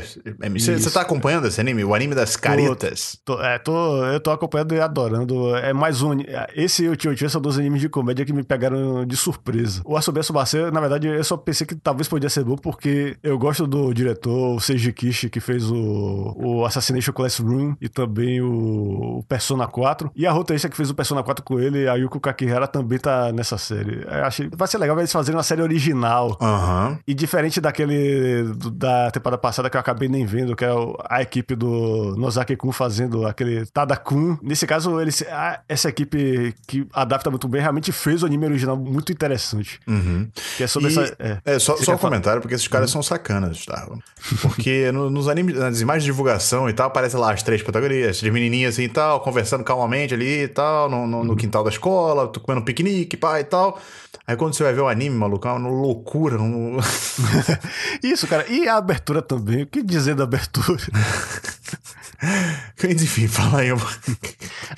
Você 0.51 0.91
tá 0.91 1.01
acompanhando 1.01 1.47
esse 1.47 1.61
anime? 1.61 1.85
O 1.85 1.95
anime 1.95 2.15
das 2.15 2.37
caretas? 2.37 3.19
Tô, 3.25 3.41
é, 3.41 3.59
tô, 3.59 4.05
eu 4.07 4.21
tô 4.21 4.31
acompanhando 4.31 4.75
e 4.75 4.81
adorando. 4.81 5.57
É 5.57 5.73
mais 5.73 6.03
um. 6.03 6.13
Esse 6.55 6.85
e 6.85 6.89
o 6.89 6.97
Tio 6.97 7.15
Tio 7.15 7.31
são 7.31 7.41
dois 7.41 7.59
animes 7.59 7.81
de 7.81 7.89
comédia 7.89 8.27
que 8.27 8.33
me 8.33 8.43
pegaram 8.43 9.07
de 9.07 9.17
surpresa. 9.17 9.81
O 9.85 9.97
Asobi 9.97 10.23
Subase, 10.23 10.71
na 10.71 10.81
verdade, 10.81 11.07
eu 11.09 11.25
só 11.25 11.37
pensei 11.37 11.67
que 11.67 11.75
talvez 11.75 12.10
podia 12.11 12.29
ser 12.29 12.45
bom 12.45 12.57
porque 12.57 13.17
eu 13.23 13.39
gosto 13.39 13.67
do 13.67 13.93
diretor, 13.95 14.57
o 14.57 14.61
Seiji 14.61 14.93
Kishi, 14.93 15.31
que 15.31 15.41
fez 15.41 15.71
o, 15.71 16.35
o 16.37 16.65
Assassination 16.65 17.13
Classroom 17.13 17.75
e 17.81 17.89
também 17.89 18.41
o, 18.41 19.19
o 19.19 19.25
Persona 19.29 19.67
4. 19.67 20.11
E 20.15 20.27
a 20.27 20.33
roteirista 20.33 20.69
que 20.69 20.77
fez 20.77 20.91
o 20.91 20.95
Persona 20.95 21.23
4 21.23 21.45
com 21.45 21.59
ele, 21.59 21.89
a 21.89 21.95
Yuko 21.95 22.21
Kakihara, 22.21 22.67
também 22.67 22.99
tá 22.99 23.33
nessa 23.33 23.57
série. 23.57 24.03
Eu 24.07 24.25
achei, 24.25 24.51
vai 24.55 24.69
ser 24.69 24.79
legal 24.79 24.99
eles 24.99 25.13
fazerem 25.13 25.37
uma 25.37 25.43
série 25.43 25.63
original. 25.63 26.37
Aham. 26.41 26.99
E 27.07 27.15
diferente 27.15 27.61
daquele 27.61 28.43
do- 28.57 28.71
da 28.71 29.11
temporada 29.11 29.39
passada 29.41 29.71
que 29.71 29.77
eu 29.77 29.81
acabei 29.81 30.09
nem 30.09 30.27
vendo, 30.27 30.55
que 30.57 30.65
é 30.65 30.71
a 31.09 31.23
equipe 31.23 31.55
do 31.55 32.15
Nozaki 32.17 32.57
Kun 32.57 32.73
fazendo 32.73 33.27
aquele 33.27 33.65
Tada 33.67 33.97
Kun. 33.97 34.37
Nesse 34.43 34.67
caso, 34.67 35.01
eles, 35.01 35.23
a- 35.31 35.61
essa 35.69 35.89
equipe 35.89 36.55
que 36.67 36.87
adapta 36.93 37.31
muito 37.31 37.47
bem 37.49 37.61
realmente 37.61 37.93
fez 37.93 38.23
o 38.23 38.27
anime 38.27 38.47
original 38.47 38.77
muito 38.77 39.13
interessante. 39.13 39.79
Uhum. 39.87 40.29
Que 40.57 40.65
é 40.65 40.67
sobre 40.67 40.89
E- 40.89 40.99
essa. 40.99 41.17
É. 41.19 41.39
É, 41.45 41.59
só, 41.59 41.77
só? 41.77 41.93
Comentário, 42.01 42.41
porque 42.41 42.55
esses 42.55 42.67
caras 42.69 42.91
são 42.91 43.03
sacanas, 43.03 43.65
tá? 43.65 43.87
Porque 44.43 44.91
no- 44.93 45.11
nos 45.11 45.29
animes, 45.29 45.57
nas 45.57 45.81
imagens 45.81 46.05
de 46.05 46.11
divulgação 46.11 46.69
e 46.69 46.73
tal, 46.73 46.87
aparecem 46.89 47.19
lá 47.19 47.33
as 47.33 47.43
três 47.43 47.63
protagonistas, 47.63 48.23
as 48.25 48.33
menininhas 48.33 48.75
assim 48.75 48.85
e 48.85 48.89
tal, 48.89 49.21
conversando 49.21 49.63
calmamente 49.65 50.15
ali 50.15 50.43
e 50.45 50.49
tal, 50.49 50.89
no, 50.91 51.07
no- 51.07 51.25
no 51.25 51.37
quintal 51.37 51.63
da 51.65 51.71
escola, 51.71 52.29
comendo 52.43 52.65
piquenique, 52.65 53.17
pai 53.17 53.43
e 53.43 53.45
tal. 53.45 53.79
Aí 54.31 54.37
quando 54.37 54.55
você 54.55 54.63
vai 54.63 54.73
ver 54.73 54.81
o 54.81 54.87
anime, 54.89 55.17
maluco, 55.17 55.49
é 55.49 55.51
uma 55.53 55.69
loucura. 55.69 56.41
um- 56.41 56.79
Isso, 58.01 58.29
cara. 58.29 58.47
E 58.49 58.69
a 58.69 58.77
abertura 58.77 59.21
também. 59.21 59.65
O 59.65 59.67
que 59.67 59.83
dizer 59.83 60.15
da 60.15 60.23
abertura? 60.23 60.79
Enfim, 62.85 63.27
fala 63.27 63.61
aí. 63.61 63.69
eu- 63.69 63.77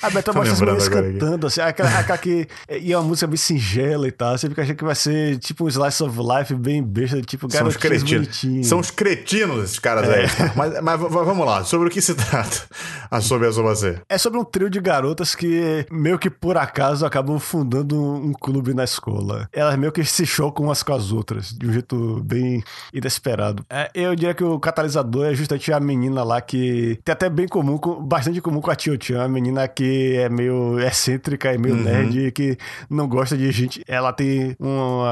A 0.01 0.07
abertura 0.07 0.39
mostra 0.39 0.53
as 0.55 0.61
mulheres 0.61 0.89
cantando, 0.89 1.47
assim, 1.49 1.61
aquela, 1.61 1.99
aquela 1.99 2.17
que. 2.19 2.47
E 2.71 2.93
é 2.93 2.97
uma 2.99 3.07
música 3.09 3.27
bem 3.27 3.37
singela 3.37 4.07
e 4.07 4.13
tal. 4.13 4.39
Você 4.39 4.49
fica 4.49 4.63
achando 4.63 4.77
que 4.77 4.85
vai 4.85 4.95
ser 4.95 5.39
tipo 5.39 5.65
um 5.65 5.69
slice 5.69 6.03
of 6.03 6.17
life 6.19 6.55
bem 6.55 6.83
besta, 6.83 7.21
tipo 7.21 7.51
São 7.51 7.67
os 7.67 7.77
cretinos. 7.77 8.41
São 8.65 8.79
os 8.79 8.91
cretinos 8.91 9.65
esses 9.65 9.79
caras 9.79 10.09
É. 10.09 10.21
aí. 10.21 10.29
tá? 10.29 10.53
Mas, 10.57 10.81
mas 10.81 11.01
vamos 11.01 11.45
lá, 11.45 11.65
sobre 11.65 11.89
o 11.89 11.91
que 11.91 12.01
se 12.01 12.15
trata 12.15 12.63
a 13.11 13.21
sobre 13.21 13.49
a 13.49 13.53
Sobacê? 13.53 13.99
É 14.09 14.17
sobre 14.17 14.39
um 14.39 14.45
trio 14.45 14.71
de 14.71 14.81
garotas 14.81 15.35
que, 15.35 15.85
meio 15.91 16.19
que 16.19 16.31
por 16.31 16.57
acaso, 16.57 17.05
acabam 17.05 17.39
fundando 17.41 18.01
um 18.01 18.33
clube 18.33 18.73
na 18.73 18.85
escola. 18.85 19.42
Elas 19.53 19.77
meio 19.77 19.93
que 19.93 20.05
se 20.05 20.27
chocam 20.27 20.67
umas 20.67 20.83
com 20.83 20.93
as 20.93 21.13
outras, 21.13 21.53
de 21.53 21.67
um 21.67 21.73
jeito 21.73 22.23
bem 22.25 22.63
inesperado. 22.93 23.65
É, 23.69 23.91
eu 23.95 24.15
diria 24.15 24.35
que 24.35 24.45
o 24.45 24.59
catalisador 24.59 25.27
é 25.27 25.35
justamente 25.35 25.73
a 25.73 25.81
menina 25.81 26.23
lá 26.23 26.41
que 26.41 26.99
tem 27.05 27.13
até 27.13 27.29
bem 27.29 27.49
comum, 27.49 27.79
com, 27.79 28.03
bastante 28.03 28.41
comum 28.41 28.61
com 28.61 28.71
a 28.71 28.77
Tio 28.77 28.97
Chan, 29.01 29.23
a 29.23 29.29
menina 29.29 29.67
que 29.69 30.17
é 30.17 30.29
meio 30.29 30.79
excêntrica, 30.81 31.53
é 31.53 31.59
meio 31.59 31.77
nerd, 31.77 32.31
que 32.33 32.57
não 32.89 33.09
gosta 33.09 33.37
de 33.37 33.51
gente. 33.51 33.83
Ela 33.87 34.13
tem 34.13 34.57
um, 34.61 35.03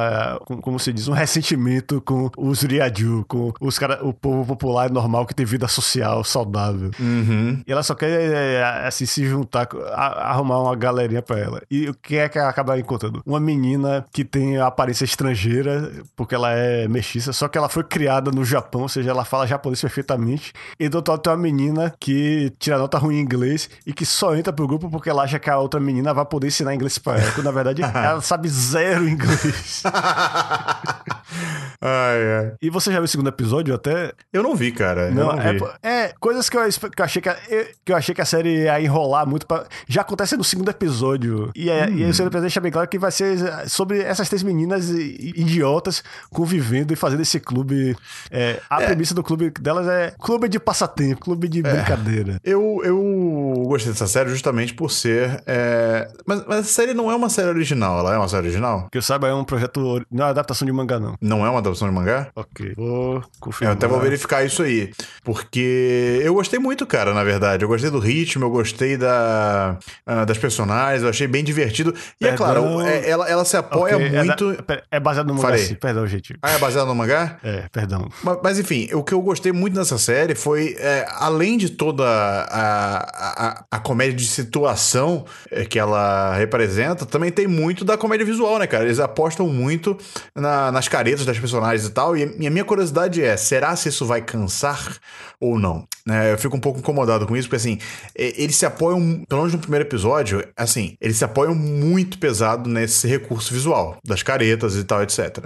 com- 0.45 0.61
como 0.61 0.79
se 0.79 0.93
diz, 0.93 1.09
um 1.09 1.13
ressentimento 1.13 2.01
com 2.01 2.31
os 2.37 2.63
Ryaju, 2.63 3.25
com 3.27 3.53
os 3.61 3.79
cara, 3.79 4.05
o 4.05 4.13
povo 4.13 4.45
popular 4.47 4.91
normal 4.91 5.27
que 5.27 5.35
tem 5.35 5.47
vida 5.47 5.67
social 5.69 6.23
saudável. 6.25 6.91
Uhum. 6.99 7.63
E 7.67 7.73
ela 7.73 7.83
só 7.83 7.95
quer, 7.95 8.09
é, 8.11 8.63
assim, 8.87 9.07
se 9.07 9.27
juntar, 9.27 9.69
arrumar 9.95 10.61
uma 10.63 10.77
galerinha 10.77 11.23
pra 11.23 11.39
ela. 11.39 11.63
E 11.71 11.89
o 11.89 11.95
que 11.95 12.17
é 12.17 12.29
que 12.29 12.39
ela 12.39 12.49
acaba 12.49 12.79
encontrando? 12.79 13.23
Uma 13.27 13.41
menina 13.41 14.05
que 14.13 14.25
tem 14.25 14.59
a 14.59 14.67
aparência 14.67 15.05
estrangeira, 15.05 15.91
porque 16.17 16.35
ela 16.35 16.51
é 16.53 16.89
mestiça, 16.89 17.33
só 17.33 17.49
que 17.49 17.57
ela 17.57 17.69
foi 17.69 17.85
criada 17.85 18.31
no 18.31 18.45
Japão, 18.45 18.83
ou 18.83 18.89
seja, 18.89 19.11
ela 19.11 19.25
fala 19.25 19.47
japonês 19.47 19.81
perfeitamente. 19.81 20.53
E 20.79 20.89
do 20.89 20.97
outro 20.97 21.13
lado 21.13 21.23
tem 21.23 21.33
uma 21.33 21.39
menina 21.39 21.95
que 22.01 22.53
tira 22.59 22.79
nota 22.79 22.99
ruim 22.99 23.17
em 23.17 23.21
inglês 23.21 23.69
e 23.87 23.93
que 23.93 24.05
só 24.07 24.35
entra 24.35 24.53
pro 24.53 24.67
grupo 24.67 24.91
porque 24.91 25.09
ela 25.11 25.23
acha 25.23 25.39
que 25.39 25.49
a 25.51 25.59
outra 25.59 25.79
menina 25.81 26.13
vai 26.13 26.25
poder 26.25 26.49
ensinar 26.49 26.75
inglês 26.75 26.99
pra 26.99 27.19
ela. 27.19 27.31
Quando 27.33 27.45
na 27.47 27.53
verdade 27.53 27.83
ela 27.95 28.21
sabe 28.21 28.49
zero 28.49 29.09
inglês. 29.09 29.83
ai, 31.81 32.33
ai. 32.39 32.53
E 32.61 32.71
você 32.71 32.91
já 32.91 32.99
viu 32.99 33.05
o 33.05 33.09
segundo 33.09 33.29
episódio 33.29 33.75
até? 33.75 34.13
Eu 34.33 34.43
não 34.43 34.55
vi, 34.55 34.73
cara. 34.73 35.11
Não, 35.11 35.27
não 35.35 35.41
é, 35.41 35.53
vi. 35.53 35.61
é 35.83 36.13
coisas 36.21 36.49
que 36.49 36.57
eu, 36.57 36.63
que 36.69 37.01
eu 37.01 37.05
achei 37.05 37.23
que, 37.23 37.29
a- 37.29 37.39
que 37.85 37.93
eu 37.93 37.97
achei 37.97 38.15
que 38.15 38.21
a 38.21 38.25
série 38.25 38.65
ia 38.65 38.81
enrolar 38.81 39.27
muito. 39.27 39.47
Pra, 39.47 39.65
já 39.89 40.01
acontece 40.03 40.37
no 40.37 40.45
segundo 40.45 40.69
episódio. 40.71 41.51
E, 41.55 41.71
é, 41.71 41.89
e 41.91 42.05
aí 42.05 42.11
o 42.11 42.15
segundo 42.15 42.29
episódio 42.29 42.43
deixa 42.43 42.61
bem 42.61 42.73
claro 42.73 42.89
que 42.89 42.99
vai 42.99 43.11
ser 43.11 43.39
sobre 43.69 44.00
essas 44.03 44.29
três 44.29 44.43
meninas 44.43 44.89
idiotas 44.91 46.03
convivendo 46.31 46.93
e 46.93 46.97
fazendo 46.97 47.23
esse 47.23 47.39
clube. 47.41 47.97
é, 48.31 48.61
a 48.69 48.77
premissa 48.81 49.15
do 49.15 49.23
clube 49.23 49.51
delas 49.61 49.87
é 49.87 50.13
clube 50.19 50.49
de 50.49 50.59
passatempo, 50.59 51.21
clube 51.21 51.49
de 51.49 51.63
brincadeira. 51.63 52.41
Eu, 52.45 52.81
eu 52.85 53.65
gostei 53.67 53.93
dessa 53.93 54.07
série 54.07 54.31
justamente 54.31 54.75
por 54.75 54.91
ser. 54.91 55.43
é, 55.47 56.09
Mas, 56.27 56.45
mas 56.47 56.59
a 56.61 56.65
série 56.65 56.95
não 56.95 57.11
é 57.11 57.15
uma 57.15 57.29
série 57.29 57.49
original, 57.49 57.99
ela 58.01 58.15
é 58.15 58.19
uma 58.19 58.29
série 58.29 58.47
original? 58.47 58.89
Que 58.91 58.99
eu 58.99 59.03
saiba, 59.03 59.29
é 59.29 59.35
um 59.35 59.45
projeto. 59.45 59.81
Não 60.11 60.23
é 60.23 60.27
uma 60.27 60.31
adaptação 60.31 60.67
de 60.67 60.73
mangá, 60.73 60.99
não. 60.99 61.17
Não 61.21 61.45
é 61.47 61.51
uma 61.51 61.59
adaptação 61.59 61.89
de 61.89 61.95
mangá? 61.95 62.29
Ok. 62.35 62.73
Vou 62.77 63.17
Eu 63.17 63.23
confirmar. 63.41 63.75
até 63.77 63.87
vou 63.87 64.01
verificar 64.01 64.45
isso 64.45 64.63
aí. 64.63 64.91
Porque 65.25 66.21
eu 66.23 66.35
gostei 66.35 66.59
muito, 66.59 66.87
cara, 66.87 67.13
na 67.15 67.25
verdade. 67.25 67.65
Eu 67.65 67.69
gostei 67.69 67.91
do 67.91 67.99
ritmo, 67.99 68.45
eu 68.45 68.51
gostei 68.51 68.97
da, 68.97 69.79
ah, 70.07 70.25
das 70.25 70.39
personagens, 70.39 71.03
eu 71.03 71.09
achei 71.09 71.27
bem 71.27 71.45
divertido. 71.45 71.95
E 72.21 72.25
é 72.27 72.31
Perdão. 72.31 72.47
claro, 72.47 72.81
é- 72.83 73.09
ela, 73.09 73.29
ela 73.29 73.45
se 73.45 73.57
apoia 73.57 73.90
é 73.97 74.25
muito. 74.25 74.53
da- 74.57 74.63
pera, 74.63 74.83
É, 74.91 75.01
baseado 75.01 75.27
no 75.27 75.35
mangá, 75.35 75.49
Falei. 75.49 75.65
sim. 75.65 75.75
Perdão, 75.75 76.07
gente. 76.07 76.37
Ah, 76.43 76.53
é 76.53 76.59
baseado 76.59 76.87
no 76.89 76.95
mangá? 76.95 77.39
É, 77.43 77.65
perdão. 77.73 78.09
Mas, 78.23 78.39
mas, 78.43 78.59
enfim, 78.59 78.89
o 78.95 79.03
que 79.03 79.13
eu 79.15 79.21
gostei 79.23 79.53
muito 79.53 79.77
nessa 79.79 79.99
série 79.99 80.35
foi, 80.35 80.77
é, 80.79 81.07
além 81.19 81.57
de 81.59 81.71
toda 81.71 82.05
a, 82.05 83.49
a, 83.49 83.65
a 83.71 83.79
comédia 83.79 84.15
de 84.17 84.27
situação 84.27 85.25
é, 85.51 85.65
que 85.65 85.79
ela 85.79 86.35
representa, 86.37 87.05
também 87.07 87.31
tem 87.31 87.47
muito 87.47 87.85
da 87.85 87.97
comédia 87.97 88.25
visual, 88.27 88.59
né, 88.59 88.67
cara? 88.67 88.85
Eles 88.85 89.01
apostam 89.01 89.47
muito 89.49 89.97
na- 90.35 90.71
nas 90.73 90.89
caretas 90.89 91.25
das 91.25 91.39
personagens 91.39 91.87
e 91.87 91.91
tal. 91.91 92.17
E, 92.17 92.37
e 92.39 92.47
a 92.47 92.51
minha 92.51 92.65
curiosidade 92.65 93.23
é: 93.23 93.37
será 93.37 93.75
se 93.77 93.89
isso 93.89 94.05
vai 94.07 94.21
cansar 94.23 94.97
ou 95.41 95.59
não? 95.59 95.87
Né, 96.11 96.33
eu 96.33 96.39
fico 96.39 96.57
um 96.57 96.61
pouco 96.61 96.81
incomodado 96.81 97.25
com 97.25 97.37
isso, 97.37 97.47
porque 97.49 97.55
assim, 97.57 97.79
é, 98.17 98.43
eles 98.43 98.57
se 98.57 98.67
apoiam, 98.67 99.23
pelo 99.29 99.43
menos 99.43 99.53
no 99.53 99.61
primeiro 99.61 99.87
episódio, 99.87 100.45
assim, 100.57 100.97
eles 101.01 101.17
se 101.17 101.25
apoiam 101.25 101.55
muito 101.55 102.19
pesado 102.19 102.69
nesse 102.69 103.07
recurso 103.07 103.55
visual, 103.55 103.97
das 104.05 104.21
caretas 104.21 104.75
e 104.75 104.83
tal, 104.83 105.05
etc. 105.05 105.45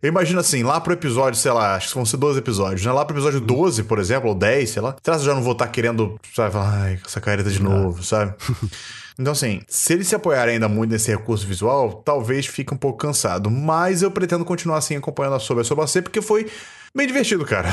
Eu 0.00 0.08
imagino 0.08 0.38
assim, 0.38 0.62
lá 0.62 0.80
pro 0.80 0.92
episódio, 0.92 1.36
sei 1.36 1.50
lá, 1.50 1.74
acho 1.74 1.88
que 1.88 1.94
vão 1.96 2.06
ser 2.06 2.16
12 2.16 2.38
episódios, 2.38 2.86
né? 2.86 2.92
Lá 2.92 3.04
pro 3.04 3.16
episódio 3.16 3.40
12, 3.40 3.82
por 3.82 3.98
exemplo, 3.98 4.28
ou 4.28 4.36
10, 4.36 4.70
sei 4.70 4.82
lá, 4.82 4.94
será 5.02 5.16
que 5.16 5.22
eu 5.22 5.26
já 5.26 5.34
não 5.34 5.42
vou 5.42 5.52
estar 5.52 5.66
querendo, 5.66 6.14
sabe, 6.32 6.52
falar, 6.52 6.82
ai, 6.82 7.00
essa 7.04 7.20
careta 7.20 7.50
de 7.50 7.60
novo, 7.60 8.00
sabe? 8.04 8.34
Então, 9.16 9.32
assim, 9.32 9.62
se 9.68 9.92
eles 9.92 10.08
se 10.08 10.14
apoiarem 10.16 10.54
ainda 10.54 10.68
muito 10.68 10.90
nesse 10.90 11.08
recurso 11.08 11.46
visual, 11.46 12.02
talvez 12.04 12.46
fique 12.46 12.74
um 12.74 12.76
pouco 12.76 12.98
cansado. 12.98 13.48
Mas 13.48 14.02
eu 14.02 14.10
pretendo 14.10 14.44
continuar, 14.44 14.78
assim, 14.78 14.96
acompanhando 14.96 15.36
a 15.36 15.38
Soba 15.38 15.60
a 15.60 15.64
Soba 15.64 15.86
C, 15.86 16.02
porque 16.02 16.20
foi 16.20 16.50
bem 16.92 17.06
divertido, 17.06 17.44
cara. 17.44 17.68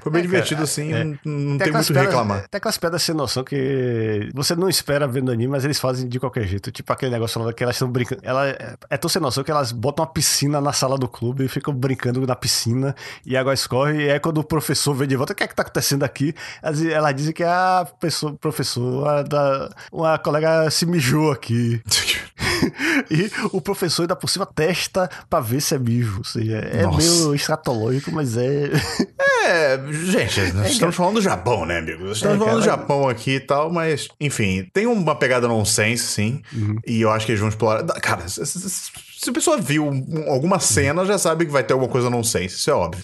Foi 0.00 0.12
bem 0.12 0.22
divertido, 0.22 0.62
assim, 0.62 0.92
não, 0.92 1.18
não 1.24 1.58
tem 1.58 1.68
aquelas 1.68 1.88
muito 1.88 1.98
o 1.98 2.00
que 2.00 2.06
reclamar. 2.06 2.48
Tem 2.48 2.58
aquelas 2.58 2.78
piadas 2.78 3.02
sem 3.02 3.14
noção 3.14 3.44
que 3.44 4.30
você 4.34 4.54
não 4.54 4.68
espera 4.68 5.06
vendo 5.06 5.30
anime, 5.30 5.50
mas 5.50 5.64
eles 5.64 5.78
fazem 5.78 6.08
de 6.08 6.18
qualquer 6.18 6.46
jeito. 6.46 6.70
Tipo 6.70 6.92
aquele 6.92 7.12
negócio 7.12 7.42
lá 7.42 7.52
que 7.52 7.62
elas 7.62 7.76
estão 7.76 7.90
brincando. 7.90 8.20
Ela 8.24 8.48
é, 8.48 8.74
é 8.90 8.96
tão 8.96 9.08
sem 9.08 9.20
noção 9.20 9.42
que 9.42 9.50
elas 9.50 9.72
botam 9.72 10.04
uma 10.04 10.10
piscina 10.10 10.60
na 10.60 10.72
sala 10.72 10.96
do 10.96 11.08
clube 11.08 11.44
e 11.44 11.48
ficam 11.48 11.74
brincando 11.74 12.26
na 12.26 12.36
piscina 12.36 12.94
e 13.24 13.36
a 13.36 13.40
água 13.40 13.54
escorre. 13.54 14.06
E 14.06 14.10
aí 14.10 14.20
quando 14.20 14.38
o 14.38 14.44
professor 14.44 14.94
vem 14.94 15.08
de 15.08 15.16
volta, 15.16 15.32
o 15.32 15.36
que 15.36 15.42
é 15.42 15.46
que 15.46 15.54
tá 15.54 15.62
acontecendo 15.62 16.04
aqui? 16.04 16.34
Elas, 16.62 16.84
elas 16.84 17.14
dizem 17.14 17.32
que 17.32 17.44
a 17.44 17.86
pessoa, 18.00 18.34
professora 18.34 19.24
da. 19.24 19.70
Uma 19.90 20.18
colega 20.18 20.70
se 20.70 20.86
mijou 20.86 21.32
aqui. 21.32 21.80
e 23.10 23.30
o 23.52 23.60
professor 23.60 24.02
ainda 24.02 24.16
por 24.16 24.28
cima 24.28 24.46
testa 24.46 25.08
pra 25.28 25.40
ver 25.40 25.60
se 25.60 25.74
é 25.74 25.78
mijo. 25.78 26.18
Ou 26.18 26.24
seja, 26.24 26.56
é 26.58 26.82
Nossa. 26.82 26.98
meio 26.98 27.34
escatológico, 27.34 28.10
mas 28.12 28.36
é. 28.36 28.70
É, 29.44 29.80
gente, 29.90 30.52
nós 30.52 30.70
estamos 30.70 30.94
falando 30.94 31.14
do 31.14 31.20
Japão, 31.22 31.66
né, 31.66 31.78
amigo? 31.78 32.04
Nós 32.04 32.16
estamos 32.18 32.36
É, 32.36 32.38
falando 32.44 32.60
do. 32.60 32.64
Japão 32.64 33.08
aqui 33.08 33.32
e 33.32 33.40
tal, 33.40 33.72
mas, 33.72 34.08
enfim, 34.20 34.68
tem 34.72 34.86
uma 34.86 35.14
pegada 35.16 35.48
nonsense, 35.48 36.04
sim. 36.04 36.42
Uhum. 36.52 36.76
E 36.86 37.00
eu 37.00 37.10
acho 37.10 37.26
que 37.26 37.32
eles 37.32 37.40
vão 37.40 37.48
explorar. 37.48 37.84
Cara, 38.00 38.24
se, 39.22 39.30
a 39.30 39.32
pessoa 39.32 39.56
viu 39.58 39.86
um- 39.86 40.24
alguma 40.30 40.58
cena, 40.58 41.04
já 41.04 41.18
sabe 41.18 41.46
que 41.46 41.52
vai 41.52 41.62
ter 41.62 41.72
alguma 41.72 41.90
coisa 41.90 42.08
nonsense, 42.10 42.56
isso 42.56 42.70
é 42.70 42.74
óbvio. 42.74 43.02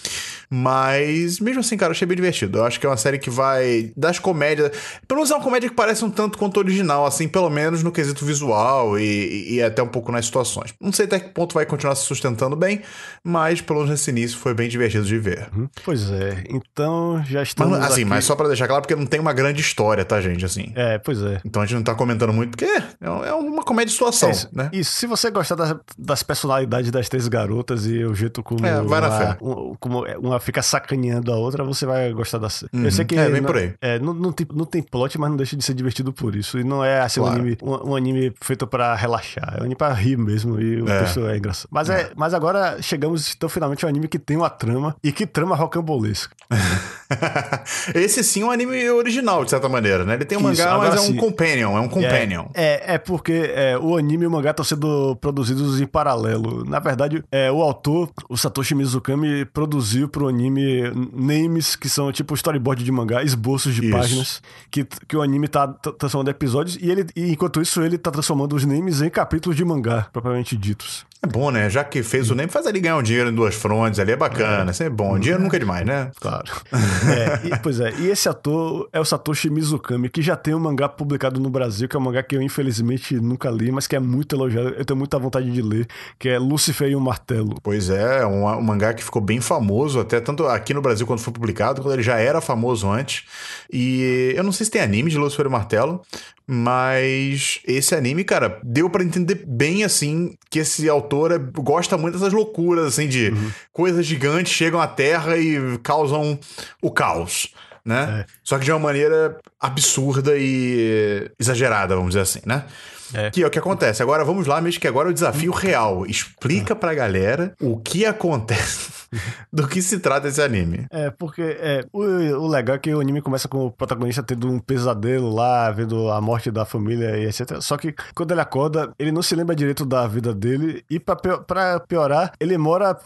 Mas, 0.51 1.39
mesmo 1.39 1.59
assim, 1.59 1.77
cara, 1.77 1.91
eu 1.91 1.95
achei 1.95 2.07
bem 2.07 2.15
divertido. 2.15 2.57
Eu 2.57 2.65
acho 2.65 2.79
que 2.79 2.85
é 2.85 2.89
uma 2.89 2.97
série 2.97 3.19
que 3.19 3.29
vai. 3.29 3.91
Das 3.95 4.17
comédias. 4.17 4.71
Pelo 5.07 5.19
menos 5.19 5.29
é 5.29 5.35
uma 5.35 5.43
comédia 5.43 5.69
que 5.69 5.75
parece 5.75 6.03
um 6.03 6.09
tanto 6.09 6.37
quanto 6.39 6.57
original, 6.57 7.05
assim, 7.05 7.27
pelo 7.27 7.49
menos 7.51 7.83
no 7.83 7.91
quesito 7.91 8.25
visual 8.25 8.97
e, 8.99 9.55
e 9.55 9.61
até 9.63 9.83
um 9.83 9.87
pouco 9.87 10.11
nas 10.11 10.25
situações. 10.25 10.73
Não 10.81 10.91
sei 10.91 11.05
até 11.05 11.19
que 11.19 11.29
ponto 11.29 11.53
vai 11.53 11.65
continuar 11.67 11.93
se 11.95 12.03
sustentando 12.05 12.55
bem, 12.55 12.81
mas 13.23 13.61
pelo 13.61 13.79
menos 13.79 13.91
nesse 13.91 14.09
início 14.09 14.37
foi 14.39 14.55
bem 14.55 14.67
divertido 14.67 15.05
de 15.05 15.17
ver. 15.19 15.49
Pois 15.85 16.09
é, 16.09 16.43
então 16.49 17.23
já 17.27 17.39
Mas, 17.39 17.47
estamos. 17.49 17.77
assim, 17.79 17.93
aqui- 18.01 18.05
mas 18.05 18.25
só 18.25 18.35
pra 18.35 18.47
deixar 18.47 18.67
claro, 18.67 18.81
porque 18.81 18.95
não 18.95 19.05
tem 19.05 19.19
uma 19.19 19.33
grande 19.33 19.61
história, 19.61 20.03
tá, 20.03 20.19
gente? 20.19 20.43
Assim. 20.43 20.71
É, 20.75 20.97
pois 20.97 21.21
é. 21.21 21.39
Então 21.45 21.61
a 21.61 21.65
gente 21.65 21.75
não 21.75 21.83
tá 21.83 21.93
comentando 21.93 22.33
muito, 22.33 22.51
porque 22.57 22.65
é, 22.65 22.83
é 23.01 23.33
uma 23.33 23.63
comédia 23.63 23.87
de 23.87 23.93
situação, 23.93 24.29
É 24.29 24.31
isso, 24.31 24.49
né? 24.51 24.69
isso, 24.73 24.91
se 24.93 25.05
você 25.05 25.29
gostar 25.29 25.55
das, 25.55 25.75
das 26.09 26.23
personalidades 26.23 26.91
das 26.91 27.07
três 27.07 27.27
garotas 27.27 27.85
e 27.85 28.03
o 28.03 28.13
jeito 28.13 28.43
como, 28.43 28.65
É, 28.65 28.79
uma, 28.81 29.37
um- 29.41 29.75
como 29.79 30.03
uma 30.19 30.39
fica 30.39 30.61
sacaneando 30.61 31.31
a 31.31 31.37
outra, 31.37 31.63
você 31.63 31.85
vai 31.85 32.11
gostar 32.11 32.37
da 32.39 32.49
série. 32.49 32.69
Uhum. 32.73 32.85
Eu 32.85 32.91
sei 32.91 33.05
que 33.05 33.15
É, 33.15 33.29
bem 33.29 33.41
não, 33.41 33.47
por 33.47 33.57
aí. 33.57 33.73
é, 33.81 33.99
não, 33.99 34.13
não, 34.13 34.31
tem, 34.31 34.47
não 34.53 34.65
tem 34.65 34.81
plot, 34.81 35.17
mas 35.19 35.29
não 35.29 35.37
deixa 35.37 35.55
de 35.55 35.63
ser 35.63 35.73
divertido 35.73 36.11
por 36.11 36.35
isso. 36.35 36.59
E 36.59 36.63
não 36.63 36.83
é 36.83 37.01
assim, 37.01 37.19
Claro. 37.19 37.35
um, 37.37 37.39
anime, 37.41 37.57
um, 37.61 37.89
um 37.91 37.95
anime 37.95 38.33
feito 38.41 38.65
pra 38.67 38.95
relaxar. 38.95 39.53
É 39.55 39.57
um 39.57 39.61
anime 39.61 39.75
pra 39.75 39.93
rir 39.93 40.17
mesmo 40.17 40.59
e 40.59 40.81
o 40.81 40.89
É. 40.89 40.99
texto 40.99 41.25
é 41.27 41.37
engraçado. 41.37 41.69
Mas, 41.71 41.89
é. 41.89 42.11
mas 42.15 42.33
agora 42.33 42.81
chegamos 42.81 43.33
então 43.35 43.47
finalmente 43.49 43.85
a 43.85 43.87
um 43.87 43.89
anime 43.89 44.07
que 44.07 44.19
tem 44.19 44.35
uma 44.37 44.49
trama 44.49 44.95
e 45.03 45.11
que 45.11 45.25
trama 45.27 45.55
rocambolesca. 45.55 46.35
Esse 47.93 48.23
sim 48.23 48.41
é 48.41 48.45
um 48.45 48.51
anime 48.51 48.89
original, 48.89 49.43
de 49.43 49.49
certa 49.49 49.67
maneira, 49.69 50.03
né? 50.05 50.15
Ele 50.15 50.25
tem 50.25 50.37
um 50.37 50.51
Isso, 50.51 50.61
mangá, 50.63 50.77
mas 50.77 50.95
é 50.95 50.99
um 51.01 51.15
companion, 51.15 51.77
é 51.77 51.79
um 51.79 51.87
companion. 51.89 52.45
É, 52.53 52.93
é, 52.93 52.95
é 52.95 52.97
porque 52.97 53.51
é, 53.55 53.77
o 53.77 53.97
anime 53.97 54.23
e 54.23 54.27
o 54.27 54.31
mangá 54.31 54.51
estão 54.51 54.65
sendo 54.65 55.15
produzidos 55.17 55.79
em 55.81 55.85
paralelo. 55.99 56.63
Na 56.63 56.79
verdade, 56.79 57.21
é, 57.29 57.51
o 57.51 57.61
autor, 57.61 58.09
o 58.29 58.37
Satoshi 58.37 58.73
Mizukami, 58.73 59.43
produziu 59.45 60.07
pro 60.07 60.29
anime 60.29 60.83
names 61.13 61.75
que 61.75 61.89
são 61.89 62.09
tipo 62.11 62.33
storyboard 62.35 62.83
de 62.83 62.91
mangá, 62.91 63.21
esboços 63.21 63.75
de 63.75 63.85
Isso. 63.85 63.91
páginas, 63.97 64.41
que, 64.71 64.85
que 65.07 65.17
o 65.17 65.21
anime 65.21 65.47
tá 65.49 65.67
transformando 65.67 66.29
em 66.29 66.31
episódios, 66.31 66.77
e 66.81 66.89
ele, 66.89 67.05
e 67.15 67.31
enquanto 67.31 67.61
isso, 67.61 67.81
ele 67.81 67.97
tá 67.97 68.09
transformando 68.11 68.55
os 68.55 68.63
names 68.63 69.01
em 69.01 69.09
capítulos 69.09 69.57
de 69.57 69.65
mangá, 69.65 70.07
propriamente 70.13 70.55
ditos. 70.55 71.05
É 71.21 71.27
bom, 71.27 71.51
né? 71.51 71.69
Já 71.69 71.83
que 71.83 72.01
fez 72.01 72.31
o 72.31 72.35
name, 72.35 72.49
faz 72.49 72.65
ali 72.65 72.79
ganhar 72.79 72.95
um 72.95 73.03
dinheiro 73.03 73.29
em 73.29 73.35
duas 73.35 73.53
frontes, 73.53 73.99
ali 73.99 74.13
é 74.13 74.15
bacana, 74.15 74.71
isso 74.71 74.81
é 74.83 74.89
bom. 74.89 75.19
Dinheiro 75.19 75.43
nunca 75.43 75.57
é 75.57 75.59
demais, 75.59 75.85
né? 75.85 76.11
Claro. 76.19 76.45
É, 77.09 77.47
e- 77.47 77.59
pois 77.59 77.79
é, 77.79 77.91
e 77.97 78.07
esse 78.07 78.29
ator 78.29 78.87
é 78.93 78.99
o 78.99 79.05
Satoshi 79.05 79.49
Mizukami, 79.49 80.09
que 80.09 80.21
já 80.21 80.35
tem 80.35 80.53
um 80.53 80.59
mangá 80.59 80.87
publicado 80.87 81.39
no 81.39 81.49
Brasil, 81.49 81.87
que 81.89 81.95
é 81.95 81.99
um 81.99 82.03
mangá 82.03 82.21
que 82.23 82.35
eu 82.35 82.41
infelizmente 82.41 83.15
nunca 83.15 83.49
li, 83.49 83.71
mas 83.71 83.87
que 83.87 83.95
é 83.95 83.99
muito 83.99 84.35
elogiado, 84.35 84.69
eu 84.69 84.85
tenho 84.85 84.97
muita 84.97 85.17
vontade 85.17 85.51
de 85.51 85.61
ler, 85.61 85.87
que 86.17 86.29
é 86.29 86.37
Lucifer 86.39 86.89
e 86.89 86.95
o 86.95 86.99
Martelo. 87.01 87.55
Pois 87.61 87.89
é, 87.89 88.25
um, 88.25 88.45
um 88.45 88.61
mangá 88.61 88.93
que 88.93 89.03
ficou 89.03 89.21
bem 89.21 89.41
famoso, 89.41 89.99
até 89.99 90.19
tanto 90.19 90.45
aqui 90.47 90.73
no 90.73 90.81
Brasil 90.81 91.05
quando 91.07 91.19
foi 91.19 91.33
publicado, 91.33 91.81
quando 91.81 91.93
ele 91.93 92.03
já 92.03 92.17
era 92.17 92.41
famoso 92.41 92.89
antes. 92.89 93.23
E 93.71 94.33
eu 94.35 94.43
não 94.43 94.51
sei 94.51 94.65
se 94.65 94.71
tem 94.71 94.81
anime 94.81 95.09
de 95.09 95.17
Lucifer 95.17 95.45
e 95.45 95.49
o 95.49 95.51
Martelo, 95.51 96.01
mas 96.47 97.59
esse 97.67 97.93
anime, 97.93 98.23
cara, 98.23 98.59
deu 98.63 98.89
pra 98.89 99.03
entender 99.03 99.43
bem 99.45 99.83
assim 99.83 100.35
que 100.49 100.59
esse 100.59 100.89
autor 100.89 101.31
é- 101.31 101.37
gosta 101.37 101.95
muito 101.97 102.17
dessas 102.17 102.33
loucuras, 102.33 102.87
assim, 102.87 103.07
de 103.07 103.31
coisas 103.71 104.05
gigantes 104.05 104.51
chegam 104.51 104.81
à 104.81 104.87
Terra 104.87 105.37
e 105.37 105.77
causam 105.83 106.39
o 106.81 106.89
caos. 106.89 107.53
Né? 107.85 108.25
Só 108.43 108.57
que 108.57 108.65
de 108.65 108.71
uma 108.71 108.79
maneira 108.79 109.37
absurda 109.59 110.33
e 110.37 111.29
exagerada, 111.39 111.95
vamos 111.95 112.09
dizer 112.11 112.21
assim, 112.21 112.41
né? 112.45 112.65
É. 113.13 113.29
Que 113.29 113.43
é 113.43 113.47
o 113.47 113.49
que 113.49 113.59
acontece. 113.59 114.01
Agora 114.03 114.23
vamos 114.23 114.47
lá, 114.47 114.61
mesmo 114.61 114.79
que 114.79 114.87
agora 114.87 115.09
é 115.09 115.11
o 115.11 115.13
desafio 115.13 115.51
real. 115.51 116.05
Explica 116.05 116.75
pra 116.75 116.93
galera 116.93 117.53
o 117.61 117.77
que 117.77 118.05
acontece, 118.05 118.89
do 119.51 119.67
que 119.67 119.81
se 119.81 119.99
trata 119.99 120.27
esse 120.27 120.41
anime. 120.41 120.85
É, 120.91 121.09
porque 121.09 121.41
é, 121.41 121.85
o, 121.91 122.01
o 122.01 122.47
legal 122.47 122.75
é 122.75 122.79
que 122.79 122.93
o 122.93 122.99
anime 122.99 123.21
começa 123.21 123.47
com 123.47 123.65
o 123.67 123.71
protagonista 123.71 124.23
tendo 124.23 124.49
um 124.49 124.59
pesadelo 124.59 125.33
lá, 125.33 125.69
vendo 125.71 126.09
a 126.11 126.19
morte 126.21 126.51
da 126.51 126.65
família 126.65 127.17
e 127.17 127.25
etc. 127.25 127.61
Só 127.61 127.77
que 127.77 127.93
quando 128.13 128.31
ele 128.31 128.41
acorda, 128.41 128.91
ele 128.99 129.11
não 129.11 129.21
se 129.21 129.35
lembra 129.35 129.55
direito 129.55 129.85
da 129.85 130.07
vida 130.07 130.33
dele 130.33 130.83
e 130.89 130.99
pra, 130.99 131.15
pra 131.15 131.79
piorar, 131.79 132.31
ele 132.39 132.57
mora 132.57 132.97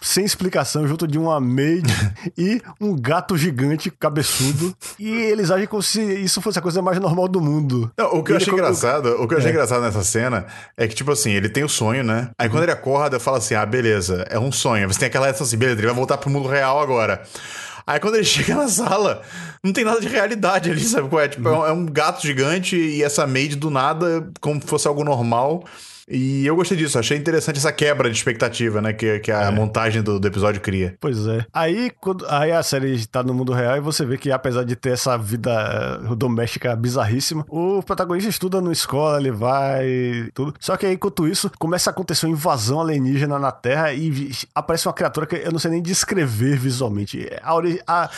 sem 0.00 0.24
explicação 0.24 0.86
junto 0.86 1.06
de 1.06 1.18
uma 1.18 1.40
maid 1.40 1.88
e 2.36 2.60
um 2.80 2.94
gato 2.96 3.36
gigante 3.36 3.90
cabeçudo 3.90 4.74
e 4.98 5.08
eles 5.10 5.50
agem 5.50 5.66
como 5.66 5.82
se 5.82 6.00
isso 6.00 6.40
fosse 6.40 6.58
a 6.58 6.62
coisa 6.62 6.80
mais 6.82 6.98
normal 6.98 7.28
do 7.28 7.40
mundo. 7.40 7.90
Não, 7.96 8.12
o 8.14 8.22
que 8.22 8.32
eu 8.32 8.36
achei 8.36 8.52
co- 8.52 8.58
engraçado, 8.58 9.06
o 9.20 9.26
que 9.28 9.34
eu 9.34 9.38
achei 9.38 9.50
engraçado 9.50 9.82
nessa 9.82 10.02
cena 10.04 10.46
é 10.76 10.86
que, 10.86 10.94
tipo 10.94 11.10
assim, 11.10 11.32
ele 11.32 11.48
tem 11.48 11.64
o 11.64 11.68
sonho, 11.68 12.04
né? 12.04 12.30
Aí 12.38 12.48
quando 12.48 12.62
ele 12.62 12.72
acorda, 12.72 13.18
fala 13.20 13.38
assim: 13.38 13.54
ah, 13.54 13.66
beleza, 13.66 14.24
é 14.30 14.38
um 14.38 14.52
sonho. 14.52 14.86
Você 14.88 15.00
tem 15.00 15.08
aquela 15.08 15.28
essa 15.28 15.44
assim, 15.48 15.56
beleza, 15.58 15.78
ele 15.80 15.86
vai 15.86 15.96
voltar 15.96 16.16
pro 16.18 16.30
mundo 16.30 16.48
real 16.48 16.80
agora. 16.80 17.22
Aí 17.86 17.98
quando 17.98 18.16
ele 18.16 18.24
chega 18.26 18.54
na 18.54 18.68
sala, 18.68 19.22
não 19.64 19.72
tem 19.72 19.84
nada 19.84 20.00
de 20.00 20.08
realidade 20.08 20.70
ali, 20.70 20.84
sabe 20.84 21.08
é? 21.20 21.28
Tipo, 21.28 21.48
é 21.48 21.52
um- 21.58 21.66
é 21.66 21.72
um 21.72 21.86
gato 21.86 22.22
gigante 22.22 22.76
e 22.76 23.02
essa 23.02 23.26
maid 23.26 23.56
do 23.56 23.70
nada, 23.70 24.28
como 24.40 24.60
se 24.60 24.66
fosse 24.66 24.86
algo 24.86 25.02
normal. 25.04 25.64
E 26.10 26.46
eu 26.46 26.56
gostei 26.56 26.76
disso, 26.76 26.98
achei 26.98 27.16
interessante 27.16 27.58
essa 27.58 27.72
quebra 27.72 28.10
de 28.10 28.16
expectativa, 28.16 28.80
né? 28.80 28.92
Que, 28.92 29.18
que 29.20 29.30
a 29.30 29.50
montagem 29.52 30.02
do, 30.02 30.18
do 30.18 30.26
episódio 30.26 30.60
cria. 30.60 30.96
Pois 31.00 31.26
é. 31.26 31.44
Aí, 31.52 31.90
quando, 32.00 32.26
aí 32.28 32.50
a 32.50 32.62
série 32.62 33.06
tá 33.06 33.22
no 33.22 33.34
mundo 33.34 33.52
real 33.52 33.76
e 33.76 33.80
você 33.80 34.04
vê 34.04 34.16
que, 34.16 34.30
apesar 34.30 34.64
de 34.64 34.74
ter 34.74 34.90
essa 34.90 35.16
vida 35.18 36.00
eh, 36.10 36.14
doméstica 36.16 36.74
bizarríssima, 36.74 37.44
o 37.48 37.82
protagonista 37.82 38.30
estuda 38.30 38.60
na 38.60 38.72
escola, 38.72 39.18
ele 39.18 39.30
vai 39.30 39.86
e 39.86 40.30
tudo. 40.32 40.54
Só 40.58 40.76
que 40.76 40.86
aí, 40.86 40.94
enquanto 40.94 41.28
isso, 41.28 41.50
começa 41.58 41.90
a 41.90 41.92
acontecer 41.92 42.26
uma 42.26 42.32
invasão 42.32 42.80
alienígena 42.80 43.38
na 43.38 43.52
Terra 43.52 43.92
e 43.92 44.30
aparece 44.54 44.88
uma 44.88 44.94
criatura 44.94 45.26
que 45.26 45.36
eu 45.36 45.52
não 45.52 45.58
sei 45.58 45.70
nem 45.70 45.82
descrever 45.82 46.56
visualmente. 46.56 47.28
A, 47.42 47.54
a, 47.86 48.10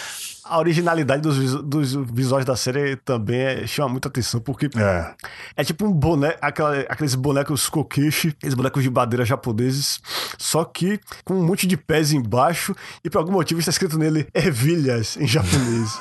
a 0.50 0.58
originalidade 0.58 1.22
dos, 1.22 1.62
dos 1.62 1.94
visuais 2.12 2.44
da 2.44 2.56
série 2.56 2.96
também 2.96 3.40
é- 3.40 3.66
chama 3.66 3.88
muita 3.90 4.08
atenção, 4.08 4.40
porque 4.40 4.68
É. 4.76 5.14
é 5.56 5.64
tipo 5.64 5.86
um 5.86 5.92
boneco, 5.92 6.38
aquela- 6.42 6.80
aqueles 6.88 7.14
bonecos 7.14 7.68
kokeshi, 7.68 8.28
aqueles 8.38 8.54
bonecos 8.54 8.82
de 8.82 8.90
madeira 8.90 9.24
japoneses, 9.24 10.00
só 10.38 10.64
que 10.64 10.98
com 11.24 11.34
um 11.34 11.44
monte 11.46 11.66
de 11.66 11.76
pés 11.76 12.12
embaixo 12.12 12.74
e 13.04 13.10
por 13.10 13.18
algum 13.18 13.32
motivo 13.32 13.60
está 13.60 13.70
escrito 13.70 13.98
nele 13.98 14.26
ervilhas 14.34 15.16
em 15.16 15.26
japonês. 15.26 15.90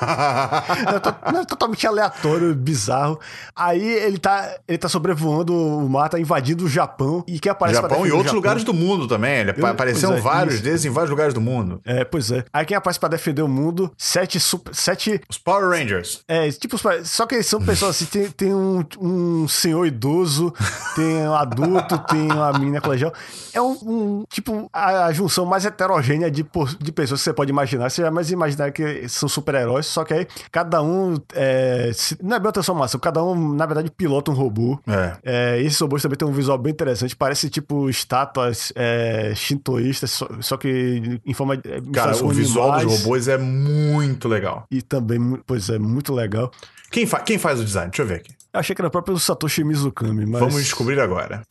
É 0.90 1.40
é 1.40 1.44
totalmente 1.44 1.86
aleatório, 1.86 2.54
bizarro. 2.54 3.18
Aí 3.54 3.82
ele 3.82 4.18
tá, 4.18 4.56
ele 4.66 4.78
tá 4.78 4.88
sobrevoando 4.88 5.54
o 5.54 5.88
mar, 5.88 6.08
tá 6.08 6.18
invadindo 6.18 6.64
o 6.64 6.68
Japão 6.68 7.24
e 7.26 7.38
que 7.38 7.48
aparece 7.48 7.80
Japão 7.80 7.98
e 8.06 8.10
outros 8.10 8.24
Japão. 8.24 8.34
lugares 8.36 8.64
do 8.64 8.74
mundo 8.74 9.06
também. 9.06 9.38
Ele 9.40 9.52
Eu- 9.56 9.66
apareceram 9.66 10.14
pois 10.14 10.24
é, 10.24 10.28
vários 10.28 10.54
isso. 10.54 10.62
desses 10.64 10.84
em 10.86 10.90
vários 10.90 11.10
lugares 11.10 11.32
do 11.34 11.40
mundo. 11.40 11.80
É, 11.84 12.04
pois 12.04 12.30
é. 12.30 12.44
Aí 12.52 12.64
quem 12.66 12.76
aparece 12.76 12.98
pra 12.98 13.08
defender 13.08 13.42
o 13.42 13.48
mundo, 13.48 13.92
sete 13.96 14.39
super, 14.40 14.74
sete 14.74 15.20
Os 15.28 15.38
Power 15.38 15.68
Rangers. 15.68 16.22
É, 16.26 16.50
tipo, 16.50 16.76
só 17.04 17.26
que 17.26 17.42
são 17.42 17.60
pessoas 17.62 17.96
assim, 17.96 18.06
tem, 18.06 18.30
tem 18.30 18.54
um, 18.54 18.84
um 19.00 19.48
senhor 19.48 19.86
idoso, 19.86 20.52
tem 20.96 21.28
um 21.28 21.34
adulto, 21.34 21.98
tem 22.08 22.22
uma 22.32 22.52
menina 22.58 22.80
colegial. 22.80 23.12
É 23.52 23.60
um, 23.60 23.72
um, 23.82 24.24
tipo, 24.28 24.68
a, 24.72 25.06
a 25.06 25.12
junção 25.12 25.44
mais 25.46 25.64
heterogênea 25.64 26.30
de, 26.30 26.44
de 26.80 26.92
pessoas 26.92 27.20
que 27.20 27.24
você 27.24 27.32
pode 27.32 27.50
imaginar. 27.50 27.90
Você 27.90 28.02
jamais 28.02 28.30
imaginar 28.30 28.70
que 28.72 29.08
são 29.08 29.28
super-heróis, 29.28 29.86
só 29.86 30.04
que 30.04 30.14
aí 30.14 30.26
cada 30.50 30.82
um, 30.82 31.16
é, 31.34 31.90
se- 31.94 32.16
não 32.22 32.36
é 32.36 32.38
bem 32.38 32.46
uma 32.46 32.52
transformação, 32.52 33.00
cada 33.00 33.22
um, 33.22 33.54
na 33.54 33.66
verdade, 33.66 33.90
pilota 33.90 34.30
um 34.30 34.34
robô. 34.34 34.78
É. 34.86 35.16
É, 35.22 35.62
esses 35.62 35.78
robôs 35.80 36.02
também 36.02 36.16
tem 36.16 36.26
um 36.26 36.32
visual 36.32 36.56
bem 36.58 36.72
interessante, 36.72 37.14
parece 37.16 37.50
tipo 37.50 37.88
estátuas 37.90 38.72
é, 38.76 39.32
shintoístas, 39.34 40.10
só, 40.12 40.28
só 40.40 40.56
que 40.56 41.20
em 41.24 41.34
forma 41.34 41.56
de. 41.56 41.62
Cara, 41.92 42.16
o 42.24 42.28
visual 42.28 42.72
dos 42.72 42.80
animais. 42.82 43.00
robôs 43.02 43.28
é 43.28 43.38
muito 43.38 44.19
legal. 44.28 44.66
E 44.70 44.82
também, 44.82 45.40
pois 45.46 45.68
é, 45.68 45.78
muito 45.78 46.12
legal. 46.14 46.50
Quem, 46.90 47.06
fa 47.06 47.20
quem 47.20 47.38
faz 47.38 47.60
o 47.60 47.64
design? 47.64 47.90
Deixa 47.90 48.02
eu 48.02 48.06
ver 48.06 48.16
aqui. 48.16 48.34
Eu 48.52 48.60
achei 48.60 48.74
que 48.74 48.80
era 48.82 48.88
o 48.88 48.90
próprio 48.90 49.18
Satoshi 49.18 49.62
Mizukami, 49.62 50.26
mas... 50.26 50.40
Vamos 50.40 50.62
descobrir 50.62 50.98
agora. 51.00 51.42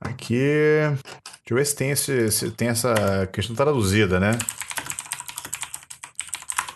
Aqui. 0.00 0.38
Deixa 0.38 1.50
eu 1.50 1.56
ver 1.56 1.66
se 1.66 1.74
tem, 1.74 1.90
esse, 1.90 2.30
se 2.30 2.50
tem 2.50 2.68
essa 2.68 3.28
questão 3.32 3.56
traduzida, 3.56 4.20
né? 4.20 4.38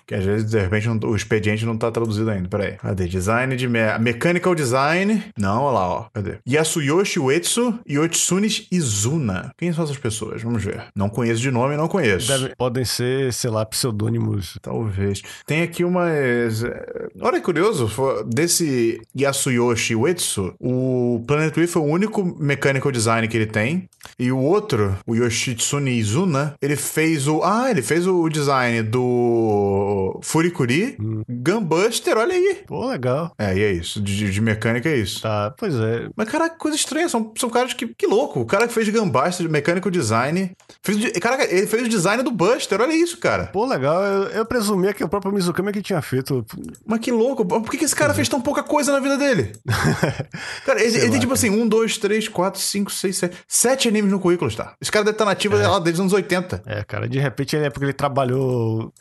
Que 0.09 0.15
às 0.15 0.25
vezes, 0.25 0.51
de 0.51 0.59
repente, 0.59 0.89
não- 0.89 0.99
o 1.11 1.15
expediente 1.15 1.67
não 1.67 1.77
tá 1.77 1.91
traduzido 1.91 2.31
ainda. 2.31 2.49
Peraí. 2.49 2.73
Cadê? 2.79 3.07
Design 3.07 3.55
de. 3.55 3.69
Me 3.69 3.79
Mechanical 4.01 4.55
Design. 4.55 5.23
Não, 5.39 5.65
olha 5.65 5.75
lá, 5.79 5.89
ó. 5.89 6.07
Cadê? 6.15 6.39
Yasuyoshi 6.49 7.21
Uetsu 7.21 7.79
e 7.87 7.99
Otsune 7.99 8.49
Izuna. 8.73 9.53
Quem 9.59 9.71
são 9.73 9.85
essas 9.85 9.99
pessoas? 9.99 10.43
Vamos 10.43 10.65
ver. 10.65 10.83
Não 10.97 11.11
conheço 11.11 11.43
de 11.43 11.51
nome, 11.51 11.77
não 11.77 11.89
conheço. 11.89 12.27
Deve- 12.29 12.55
podem 12.57 12.85
ser, 12.87 13.33
sei 13.35 13.51
lá, 13.51 13.67
pseudônimos. 13.67 14.59
Talvez. 14.63 15.21
Tem 15.47 15.61
aqui 15.63 15.85
umas. 15.85 16.65
eh, 16.65 17.09
Olha 17.21 17.39
que 17.39 17.45
curioso, 17.45 17.91
desse 18.27 19.01
Yasuyoshi 19.19 19.95
Uetsu, 19.95 20.55
o 20.59 21.23
Planet 21.27 21.55
Wii 21.57 21.67
foi 21.67 21.83
o 21.83 21.85
único 21.85 22.25
mechanical 22.41 22.91
design 22.91 23.29
que 23.29 23.37
ele 23.37 23.47
tem. 23.47 23.89
E 24.19 24.33
o 24.33 24.39
outro, 24.39 24.97
o 25.07 25.15
Yoshitsune 25.15 25.91
Izuna, 25.99 26.55
ele 26.63 26.77
fez 26.77 27.29
o. 27.29 27.43
Ah, 27.43 27.71
ele 27.71 27.83
fez 27.83 28.07
o 28.07 28.29
design 28.31 28.83
do 28.83 29.98
Furikuri, 30.23 30.97
Gunbuster, 31.29 32.17
olha 32.17 32.35
aí. 32.35 32.63
Pô, 32.67 32.87
legal. 32.87 33.33
É, 33.39 33.57
e 33.57 33.63
é 33.63 33.73
isso. 33.73 34.01
De, 34.01 34.31
de 34.31 34.41
mecânica 34.41 34.89
é 34.89 34.97
isso. 34.97 35.23
Tá, 35.23 35.53
pois 35.57 35.75
é. 35.75 36.09
Mas, 36.17 36.29
cara, 36.29 36.51
coisa 36.51 36.77
estranha. 36.77 37.09
São, 37.09 37.33
são 37.37 37.51
caras 37.51 37.75
que. 37.75 37.87
Que 37.89 38.07
louco. 38.07 38.41
O 38.41 38.47
cara 38.47 38.67
que 38.67 38.75
fez 38.75 38.89
Gunbuster, 38.89 39.47
de 39.47 39.53
mechanical 39.53 39.91
design. 39.91 40.53
Fez, 40.83 41.13
cara, 41.21 41.45
ele 41.45 41.67
fez 41.67 41.85
o 41.85 41.89
design 41.89 42.23
do 42.23 42.31
Buster, 42.31 42.81
olha 42.81 42.95
isso, 42.95 43.19
cara. 43.19 43.47
Pô, 43.47 43.67
legal. 43.67 44.03
Eu, 44.03 44.23
eu 44.29 44.47
presumia 44.47 44.93
que 44.95 45.05
o 45.05 45.09
próprio 45.09 45.33
Mizukami 45.33 45.73
que 45.73 45.83
tinha 45.83 46.03
feito. 46.03 46.45
Mas 46.87 47.01
que 47.01 47.11
louco. 47.11 47.45
Por 47.45 47.71
que, 47.71 47.79
que 47.79 47.85
esse 47.85 47.97
cara 47.97 48.15
fez 48.15 48.29
tão 48.29 48.41
pouca 48.41 48.63
coisa 48.63 48.93
na 48.93 49.01
vida 49.01 49.17
dele? 49.17 49.53
cara, 50.65 50.83
ele, 50.83 50.97
ele 50.97 51.11
tem 51.11 51.21
tipo 51.21 51.33
assim: 51.33 51.51
um, 51.51 51.67
dois, 51.67 51.99
três, 51.99 52.29
quatro, 52.29 52.61
cinco, 52.61 52.91
seis, 52.91 53.17
sete. 53.17 53.37
Sete 53.47 53.89
animes 53.89 54.11
no 54.11 54.21
currículo, 54.21 54.55
tá? 54.55 54.75
Esse 54.81 54.91
cara 54.91 55.05
deve 55.05 55.15
estar 55.15 55.25
nativo 55.25 55.57
lá 55.57 55.79
desde 55.79 55.95
os 55.95 56.01
anos 56.01 56.13
80. 56.13 56.63
É, 56.67 56.85
cara, 56.85 57.09
de 57.09 57.19
repente 57.19 57.57
é 57.57 57.71
porque 57.71 57.87
ele 57.87 57.93
trabalhou. 57.93 58.93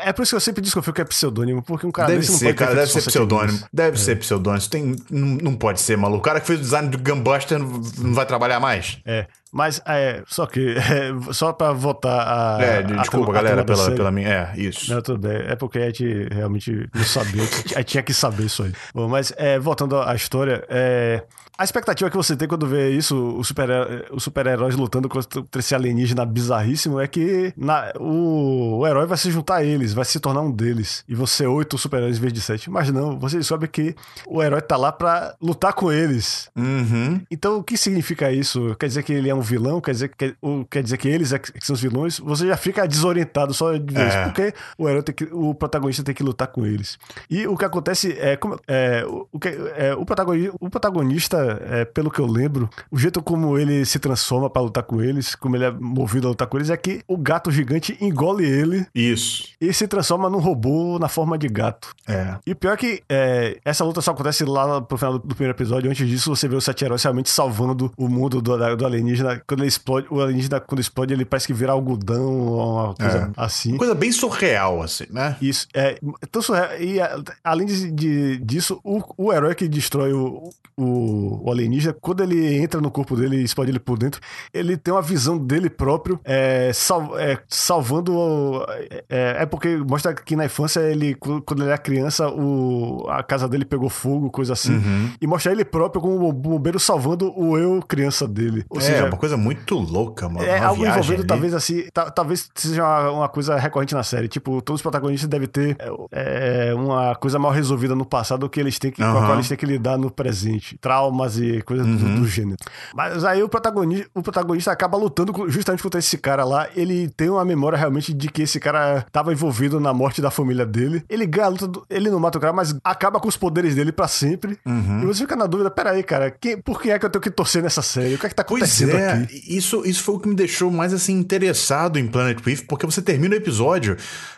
É 0.00 0.12
por 0.12 0.22
isso 0.22 0.30
que 0.30 0.36
eu 0.36 0.40
sempre 0.40 0.62
desconfio 0.62 0.92
que 0.92 1.00
é 1.00 1.04
pseudônimo, 1.04 1.60
porque 1.60 1.84
um 1.84 1.90
cara 1.90 2.08
deve 2.08 2.24
ser, 2.24 2.54
cara, 2.54 2.72
deve 2.72 2.86
ser 2.92 3.02
pseudônimo. 3.02 3.58
Deve 3.72 3.98
ser 3.98 4.16
pseudônimo. 4.16 4.58
Isso 4.58 4.70
tem, 4.70 4.94
não, 5.10 5.26
não 5.42 5.54
pode 5.56 5.80
ser, 5.80 5.96
maluco. 5.96 6.20
O 6.20 6.22
cara 6.22 6.40
que 6.40 6.46
fez 6.46 6.60
o 6.60 6.62
design 6.62 6.88
do 6.88 6.98
Gunbuster 6.98 7.58
não, 7.58 7.82
vai 8.14 8.24
trabalhar 8.24 8.60
mais? 8.60 9.00
É, 9.04 9.26
mas 9.52 9.82
é, 9.84 10.22
só 10.28 10.46
que, 10.46 10.74
é, 10.78 11.32
só 11.32 11.52
pra 11.52 11.72
votar 11.72 12.20
a. 12.28 12.62
é, 12.62 12.78
a 12.78 12.82
desculpa, 12.82 13.08
trama- 13.26 13.30
a 13.30 13.32
galera, 13.42 13.56
da 13.56 13.64
pela, 13.64 13.84
série. 13.84 13.96
pela 13.96 14.10
minha. 14.12 14.28
É, 14.28 14.52
isso. 14.60 14.94
Não, 14.94 15.02
tudo 15.02 15.18
bem. 15.28 15.36
É 15.48 15.56
porque 15.56 15.78
a 15.80 15.86
gente 15.86 16.28
realmente 16.32 16.88
não 16.94 17.04
sabia. 17.04 17.42
a 17.42 17.78
gente 17.80 17.84
tinha 17.84 18.02
que 18.04 18.14
saber 18.14 18.44
isso 18.44 18.62
aí. 18.62 18.72
Bom, 18.94 19.08
mas 19.08 19.32
é, 19.36 19.58
voltando 19.58 20.00
à 20.00 20.14
história, 20.14 20.64
é, 20.68 21.24
a 21.58 21.64
expectativa 21.64 22.08
que 22.08 22.16
você 22.16 22.36
tem 22.36 22.46
quando 22.46 22.66
vê 22.66 22.90
isso, 22.90 23.16
os 23.36 23.48
super- 23.48 24.06
os 24.12 24.22
super-heróis 24.22 24.76
lutando 24.76 25.08
contra 25.08 25.40
esse 25.58 25.74
alienígena 25.74 26.24
bizarríssimo, 26.24 27.00
é 27.00 27.08
que 27.08 27.52
na- 27.56 27.92
o, 27.98 28.78
o 28.78 28.86
herói 28.86 29.06
vai 29.06 29.18
se 29.18 29.30
juntar 29.30 29.56
a 29.56 29.64
eles, 29.64 29.92
vai 29.92 30.04
se 30.04 30.20
tornar 30.20 30.40
um 30.42 30.50
deles. 30.52 31.04
E 31.08 31.14
você 31.14 31.44
é 31.44 31.48
oito 31.48 31.76
super-heróis 31.76 32.16
em 32.16 32.20
vez 32.20 32.32
de 32.32 32.40
sete. 32.40 32.70
Mas 32.70 32.90
não, 32.92 33.18
você 33.18 33.36
descobre 33.38 33.66
que 33.68 33.94
o 34.26 34.42
herói 34.42 34.60
tá 34.62 34.76
lá 34.76 34.92
pra 34.92 35.34
lutar 35.42 35.72
com 35.72 35.90
eles. 35.90 36.48
Uhum. 36.56 37.20
Então, 37.30 37.58
o 37.58 37.62
que 37.64 37.76
significa 37.76 38.30
isso? 38.30 38.76
Quer 38.78 38.86
dizer 38.86 39.02
que 39.02 39.12
ele 39.12 39.28
é 39.28 39.34
um 39.34 39.40
vilão? 39.40 39.80
Quer 39.80 39.90
dizer 39.92 40.08
que, 40.16 40.36
ou 40.40 40.64
quer, 40.64 40.82
dizer 40.82 40.96
que 40.96 41.08
eles 41.08 41.32
é 41.32 41.38
que 41.38 41.50
são 41.66 41.74
os 41.74 41.80
vilões? 41.80 42.18
Você 42.20 42.46
já 42.46 42.56
fica 42.56 42.86
desorientado 42.86 43.52
só 43.52 43.72
de 43.76 43.92
vez, 43.94 44.14
É. 44.14 44.24
porque 44.24 44.54
o 44.78 44.88
herói 44.88 45.02
tem 45.02 45.14
que, 45.14 45.24
o 45.32 45.52
protagonista 45.54 46.04
tem 46.04 46.14
que 46.14 46.22
lutar 46.22 46.46
com 46.48 46.64
eles. 46.64 46.98
E 47.28 47.46
o 47.48 47.56
que 47.56 47.64
acontece 47.64 48.16
é, 48.18 48.36
como, 48.36 48.58
é, 48.68 49.04
o, 49.04 49.26
o 49.32 49.40
que, 49.40 49.48
é 49.76 49.94
o, 49.94 50.04
protagonista, 50.06 50.56
o 50.60 50.70
protagonista 50.70 51.47
é, 51.70 51.84
pelo 51.84 52.10
que 52.10 52.20
eu 52.20 52.26
lembro, 52.26 52.68
o 52.90 52.98
jeito 52.98 53.22
como 53.22 53.58
ele 53.58 53.84
se 53.84 53.98
transforma 53.98 54.48
pra 54.50 54.62
lutar 54.62 54.82
com 54.82 55.02
eles, 55.02 55.34
como 55.34 55.56
ele 55.56 55.64
é 55.64 55.70
movido 55.70 56.26
a 56.26 56.30
lutar 56.30 56.46
com 56.48 56.56
eles, 56.56 56.70
é 56.70 56.76
que 56.76 57.02
o 57.08 57.16
gato 57.16 57.50
gigante 57.50 57.96
engole 58.00 58.44
ele 58.44 58.86
Isso. 58.94 59.48
e 59.60 59.72
se 59.72 59.86
transforma 59.88 60.28
num 60.30 60.38
robô 60.38 60.98
na 60.98 61.08
forma 61.08 61.36
de 61.38 61.48
gato. 61.48 61.94
É. 62.06 62.36
E 62.46 62.54
pior 62.54 62.72
é 62.72 62.76
que 62.76 63.02
é, 63.08 63.58
essa 63.64 63.84
luta 63.84 64.00
só 64.00 64.10
acontece 64.12 64.44
lá 64.44 64.80
pro 64.80 64.96
final 64.98 65.18
do, 65.18 65.26
do 65.26 65.34
primeiro 65.34 65.56
episódio. 65.56 65.90
Antes 65.90 66.06
disso, 66.08 66.34
você 66.34 66.48
vê 66.48 66.56
os 66.56 66.64
sete 66.64 66.84
heróis 66.84 67.02
realmente 67.02 67.30
salvando 67.30 67.92
o 67.96 68.08
mundo 68.08 68.40
do, 68.40 68.76
do 68.76 68.86
alienígena. 68.86 69.40
Quando 69.46 69.60
ele 69.60 69.68
explode, 69.68 70.06
o 70.10 70.20
alienígena, 70.20 70.60
quando 70.60 70.80
explode, 70.80 71.12
ele 71.14 71.24
parece 71.24 71.46
que 71.46 71.52
vira 71.54 71.72
algodão 71.72 72.24
ou 72.48 72.72
uma 72.86 72.94
coisa 72.94 73.18
É. 73.18 73.30
assim. 73.36 73.70
Uma 73.72 73.78
coisa 73.78 73.94
bem 73.94 74.12
surreal, 74.12 74.82
assim, 74.82 75.04
né? 75.10 75.36
Isso, 75.40 75.66
é. 75.74 75.98
Então, 76.22 76.40
surreal. 76.42 76.70
e 76.80 76.98
além 77.44 77.66
de, 77.66 77.90
de- 77.90 78.36
disso, 78.38 78.80
o, 78.84 79.00
o 79.16 79.32
herói 79.32 79.54
que 79.54 79.68
destrói 79.68 80.12
o, 80.12 80.50
o, 80.76 81.37
o 81.42 81.50
alienígena, 81.50 81.94
quando 82.00 82.22
ele 82.22 82.56
entra 82.56 82.80
no 82.80 82.90
corpo 82.90 83.16
dele 83.16 83.36
e 83.36 83.44
explode 83.44 83.70
ele 83.70 83.78
por 83.80 83.98
dentro, 83.98 84.20
ele 84.52 84.76
tem 84.76 84.92
uma 84.92 85.02
visão 85.02 85.38
dele 85.38 85.68
próprio, 85.70 86.18
é, 86.24 86.70
sal- 86.72 87.18
é, 87.18 87.38
salvando. 87.48 88.14
o- 88.16 88.64
é, 89.08 89.42
é 89.42 89.46
porque 89.46 89.76
mostra 89.76 90.14
que 90.14 90.34
na 90.36 90.44
infância, 90.46 90.80
ele, 90.80 91.14
quando 91.14 91.60
ele 91.62 91.68
era 91.68 91.78
criança, 91.78 92.28
o, 92.28 93.06
a 93.08 93.22
casa 93.22 93.48
dele 93.48 93.64
pegou 93.64 93.88
fogo, 93.88 94.30
coisa 94.30 94.52
assim. 94.52 94.74
Uhum. 94.76 95.10
E 95.20 95.26
mostra 95.26 95.52
ele 95.52 95.64
próprio 95.64 96.00
como 96.00 96.32
bombeiro 96.32 96.78
salvando 96.80 97.32
o 97.38 97.58
eu 97.58 97.80
criança 97.82 98.26
dele. 98.26 98.64
Ou 98.70 98.78
é, 98.78 98.82
seja, 98.82 99.04
uma 99.06 99.16
coisa 99.16 99.36
muito 99.36 99.74
louca, 99.76 100.28
mano. 100.28 100.46
é 100.46 100.56
uma 100.60 100.66
algo 100.68 100.86
envolvido, 100.86 101.20
ali. 101.20 101.26
talvez 101.26 101.54
assim, 101.54 101.84
ta- 101.92 102.10
talvez 102.10 102.48
seja 102.54 102.82
uma, 102.82 103.10
uma 103.10 103.28
coisa 103.28 103.56
recorrente 103.56 103.94
na 103.94 104.02
série. 104.02 104.28
Tipo, 104.28 104.60
todos 104.62 104.78
os 104.78 104.82
protagonistas 104.82 105.28
devem 105.28 105.48
ter 105.48 105.76
é, 106.12 106.72
uma 106.74 107.14
coisa 107.14 107.38
mal 107.38 107.50
resolvida 107.52 107.94
no 107.94 108.04
passado 108.06 108.48
que 108.48 108.60
eles 108.60 108.78
têm 108.78 108.90
que, 108.90 109.02
com 109.02 109.08
a 109.08 109.12
qual 109.20 109.34
eles 109.34 109.48
têm 109.48 109.56
que 109.56 109.66
lidar 109.66 109.98
no 109.98 110.10
presente. 110.10 110.78
Traumas 110.78 111.27
e 111.36 111.60
coisas 111.62 111.84
do- 111.86 111.92
Uhum. 112.06 112.20
do, 112.20 112.26
gênero. 112.28 112.56
Mas 112.94 113.24
aí 113.24 113.42
o 113.42 113.48
protagonista, 113.48 114.08
o 114.14 114.22
protagonista 114.22 114.70
acaba 114.72 114.96
lutando 114.96 115.32
justamente 115.50 115.82
contra 115.82 115.98
esse 115.98 116.16
cara 116.16 116.44
lá. 116.44 116.68
Ele 116.76 117.08
tem 117.10 117.28
uma 117.28 117.44
memória 117.44 117.76
realmente 117.76 118.14
de 118.14 118.28
que 118.28 118.42
esse 118.42 118.60
cara 118.60 119.04
estava 119.06 119.32
envolvido 119.32 119.80
na 119.80 119.92
morte 119.92 120.22
da 120.22 120.30
família 120.30 120.64
dele. 120.64 121.02
Ele 121.08 121.26
ganha 121.26 121.46
a 121.46 121.50
luta, 121.50 121.66
do- 121.66 121.84
ele 121.90 122.08
não 122.10 122.20
mata 122.20 122.38
o 122.38 122.40
cara, 122.40 122.52
mas 122.52 122.74
acaba 122.84 123.18
com 123.20 123.28
os 123.28 123.36
poderes 123.36 123.74
dele 123.74 123.92
pra 123.92 124.06
sempre. 124.08 124.58
Uhum. 124.64 125.02
E 125.02 125.06
você 125.06 125.22
fica 125.22 125.36
na 125.36 125.46
dúvida, 125.46 125.70
peraí, 125.70 126.02
cara, 126.02 126.30
quem, 126.30 126.60
por 126.60 126.80
que 126.80 126.90
é 126.90 126.98
que 126.98 127.04
eu 127.04 127.10
tenho 127.10 127.22
que 127.22 127.30
torcer 127.30 127.62
nessa 127.62 127.82
série? 127.82 128.14
O 128.14 128.18
que 128.18 128.26
é 128.26 128.28
que 128.28 128.34
tá 128.34 128.44
Pois 128.44 128.62
acontecendo 128.62 128.96
é, 128.96 129.12
aqui? 129.12 129.42
isso, 129.48 129.82
isso 129.84 130.02
foi 130.02 130.14
o 130.14 130.18
que 130.18 130.28
me 130.28 130.34
deixou 130.34 130.70
mais 130.70 130.92
assim 130.92 131.14
interessado 131.18 131.98
em 131.98 132.06
Planet 132.06 132.38
Rift, 132.44 132.66
porque 132.66 132.86
você 132.86 133.02
termina 133.02 133.34
o 133.34 133.38
episódio, 133.38 133.96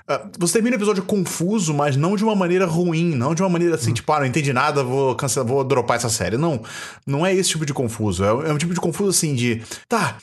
ah, 0.08 0.26
você 0.38 0.54
termina 0.54 0.76
o 0.76 0.78
episódio 0.78 1.02
confuso, 1.02 1.74
mas 1.74 1.96
não 1.96 2.16
de 2.16 2.24
uma 2.24 2.34
maneira 2.34 2.66
ruim, 2.66 3.14
não 3.14 3.34
de 3.34 3.42
uma 3.42 3.48
maneira 3.48 3.74
assim, 3.74 3.92
tipo, 3.92 4.12
ah, 4.12 4.20
não 4.20 4.26
entendi 4.26 4.52
nada, 4.52 4.82
vou 4.82 5.14
cancelar, 5.14 5.46
vou 5.48 5.62
dropar 5.64 5.96
essa 5.96 6.08
série. 6.08 6.36
Não, 6.36 6.62
não 7.07 7.24
é 7.24 7.35
esse 7.35 7.51
tipo 7.51 7.65
de 7.66 7.73
confuso, 7.74 8.24
é, 8.24 8.28
é 8.28 8.52
um 8.52 8.59
tipo 8.59 8.74
de 8.74 8.81
confuso 8.81 9.11
assim 9.11 9.35
de, 9.35 9.62
tá, 9.89 10.16